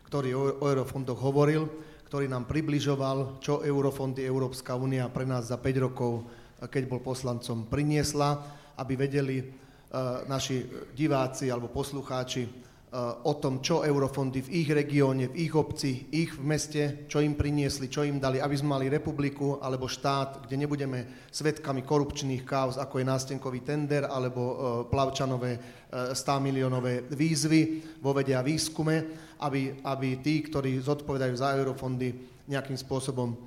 ktorý 0.10 0.30
o 0.34 0.44
eurofondoch 0.66 1.22
hovoril, 1.22 1.70
ktorý 2.10 2.26
nám 2.26 2.50
približoval, 2.50 3.38
čo 3.38 3.62
eurofondy 3.62 4.26
Európska 4.26 4.74
únia 4.74 5.06
pre 5.14 5.30
nás 5.30 5.54
za 5.54 5.62
5 5.62 5.86
rokov, 5.86 6.26
keď 6.58 6.90
bol 6.90 7.06
poslancom, 7.06 7.70
priniesla, 7.70 8.42
aby 8.82 8.98
vedeli 8.98 9.46
uh, 9.46 10.26
naši 10.26 10.66
diváci 10.98 11.54
alebo 11.54 11.70
poslucháči 11.70 12.50
o 12.98 13.34
tom, 13.38 13.62
čo 13.62 13.86
eurofondy 13.86 14.42
v 14.42 14.66
ich 14.66 14.70
regióne, 14.74 15.30
v 15.30 15.46
ich 15.46 15.54
obci, 15.54 16.10
ich 16.10 16.34
v 16.34 16.42
meste, 16.42 16.82
čo 17.06 17.22
im 17.22 17.38
priniesli, 17.38 17.86
čo 17.86 18.02
im 18.02 18.18
dali, 18.18 18.42
aby 18.42 18.56
sme 18.58 18.82
mali 18.82 18.90
republiku 18.90 19.62
alebo 19.62 19.86
štát, 19.86 20.50
kde 20.50 20.66
nebudeme 20.66 21.30
svetkami 21.30 21.86
korupčných 21.86 22.42
káuz, 22.42 22.82
ako 22.82 22.98
je 22.98 23.06
nástenkový 23.06 23.62
tender 23.62 24.10
alebo 24.10 24.42
uh, 24.42 24.56
plavčanové 24.90 25.62
100 25.90 26.18
miliónové 26.42 27.10
výzvy 27.14 27.62
vo 28.02 28.14
vede 28.14 28.38
a 28.38 28.46
výskume, 28.46 29.06
aby, 29.42 29.82
aby 29.86 30.22
tí, 30.22 30.46
ktorí 30.46 30.78
zodpovedajú 30.82 31.34
za 31.34 31.58
eurofondy, 31.58 32.14
nejakým 32.50 32.78
spôsobom 32.78 33.38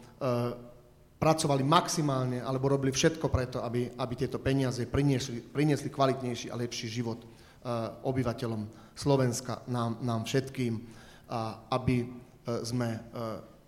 pracovali 1.23 1.63
maximálne 1.63 2.43
alebo 2.43 2.67
robili 2.67 2.91
všetko 2.91 3.31
preto, 3.31 3.63
aby, 3.63 3.95
aby 3.95 4.15
tieto 4.19 4.43
peniaze 4.43 4.87
priniesli, 4.91 5.39
priniesli 5.39 5.87
kvalitnejší 5.87 6.51
a 6.51 6.59
lepší 6.59 6.91
život 6.91 7.23
obyvateľom 8.03 8.63
Slovenska, 8.95 9.63
nám, 9.69 9.99
nám 10.03 10.25
všetkým, 10.25 10.83
aby 11.73 11.97
e, 12.05 12.07
sme 12.67 12.89
e, 12.93 13.01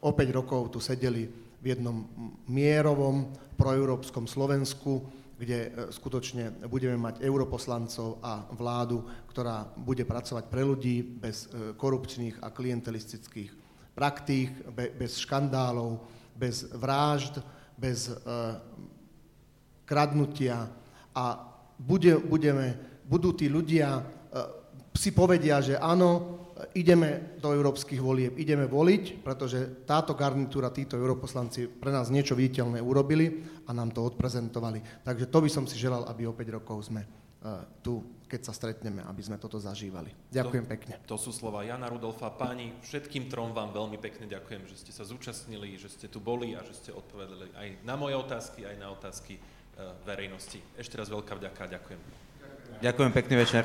o 0.05 0.11
5 0.13 0.37
rokov 0.37 0.69
tu 0.69 0.79
sedeli 0.85 1.25
v 1.63 1.67
jednom 1.73 2.05
mierovom 2.45 3.33
proeurópskom 3.57 4.29
Slovensku, 4.29 5.01
kde 5.35 5.91
skutočne 5.91 6.53
budeme 6.69 7.01
mať 7.01 7.25
europoslancov 7.25 8.21
a 8.21 8.45
vládu, 8.53 9.01
ktorá 9.33 9.65
bude 9.81 10.05
pracovať 10.05 10.45
pre 10.47 10.63
ľudí 10.63 11.03
bez 11.03 11.51
korupčných 11.81 12.39
a 12.45 12.53
klientelistických 12.53 13.51
praktík, 13.97 14.53
bez 14.75 15.19
škandálov, 15.19 16.05
bez 16.37 16.69
vražd, 16.71 17.43
bez 17.75 18.15
kradnutia. 19.89 20.71
A 21.17 21.25
bude, 21.79 22.15
budeme, 22.23 22.79
budú 23.05 23.37
tí 23.37 23.53
ľudia 23.53 24.03
si 24.95 25.11
povedia, 25.11 25.59
že 25.59 25.75
áno, 25.75 26.39
ideme 26.79 27.35
do 27.43 27.51
európskych 27.51 27.99
volieb, 27.99 28.39
ideme 28.39 28.71
voliť, 28.71 29.27
pretože 29.27 29.83
táto 29.83 30.15
garnitúra, 30.15 30.71
títo 30.71 30.95
europoslanci 30.95 31.67
pre 31.67 31.91
nás 31.91 32.15
niečo 32.15 32.39
viditeľné 32.39 32.79
urobili 32.79 33.43
a 33.67 33.75
nám 33.75 33.91
to 33.91 34.07
odprezentovali. 34.07 35.03
Takže 35.03 35.27
to 35.27 35.39
by 35.43 35.51
som 35.51 35.67
si 35.67 35.75
želal, 35.77 36.07
aby 36.07 36.31
o 36.31 36.33
5 36.33 36.57
rokov 36.63 36.87
sme 36.87 37.03
uh, 37.03 37.67
tu, 37.83 38.23
keď 38.31 38.41
sa 38.47 38.55
stretneme, 38.55 39.03
aby 39.03 39.19
sme 39.19 39.37
toto 39.43 39.59
zažívali. 39.59 40.15
Ďakujem 40.31 40.65
to, 40.65 40.71
pekne. 40.71 40.95
To 41.11 41.19
sú 41.19 41.35
slova 41.35 41.67
Jana 41.67 41.91
Rudolfa. 41.91 42.31
Páni, 42.31 42.71
všetkým 42.87 43.27
trom 43.27 43.51
vám 43.51 43.75
veľmi 43.75 43.99
pekne 43.99 44.31
ďakujem, 44.31 44.63
že 44.71 44.79
ste 44.79 44.93
sa 44.95 45.03
zúčastnili, 45.03 45.75
že 45.75 45.91
ste 45.91 46.07
tu 46.07 46.23
boli 46.23 46.55
a 46.55 46.63
že 46.63 46.79
ste 46.79 46.91
odpovedali 46.95 47.51
aj 47.59 47.69
na 47.83 47.99
moje 47.99 48.15
otázky, 48.15 48.63
aj 48.63 48.77
na 48.79 48.95
otázky 48.95 49.43
uh, 49.43 49.99
verejnosti. 50.07 50.63
Ešte 50.79 50.95
raz 50.95 51.11
veľká 51.11 51.35
vďaka, 51.35 51.67
ďakujem. 51.67 52.24
Ďakujem, 52.85 53.13
pekný 53.17 53.35
večer. 53.41 53.65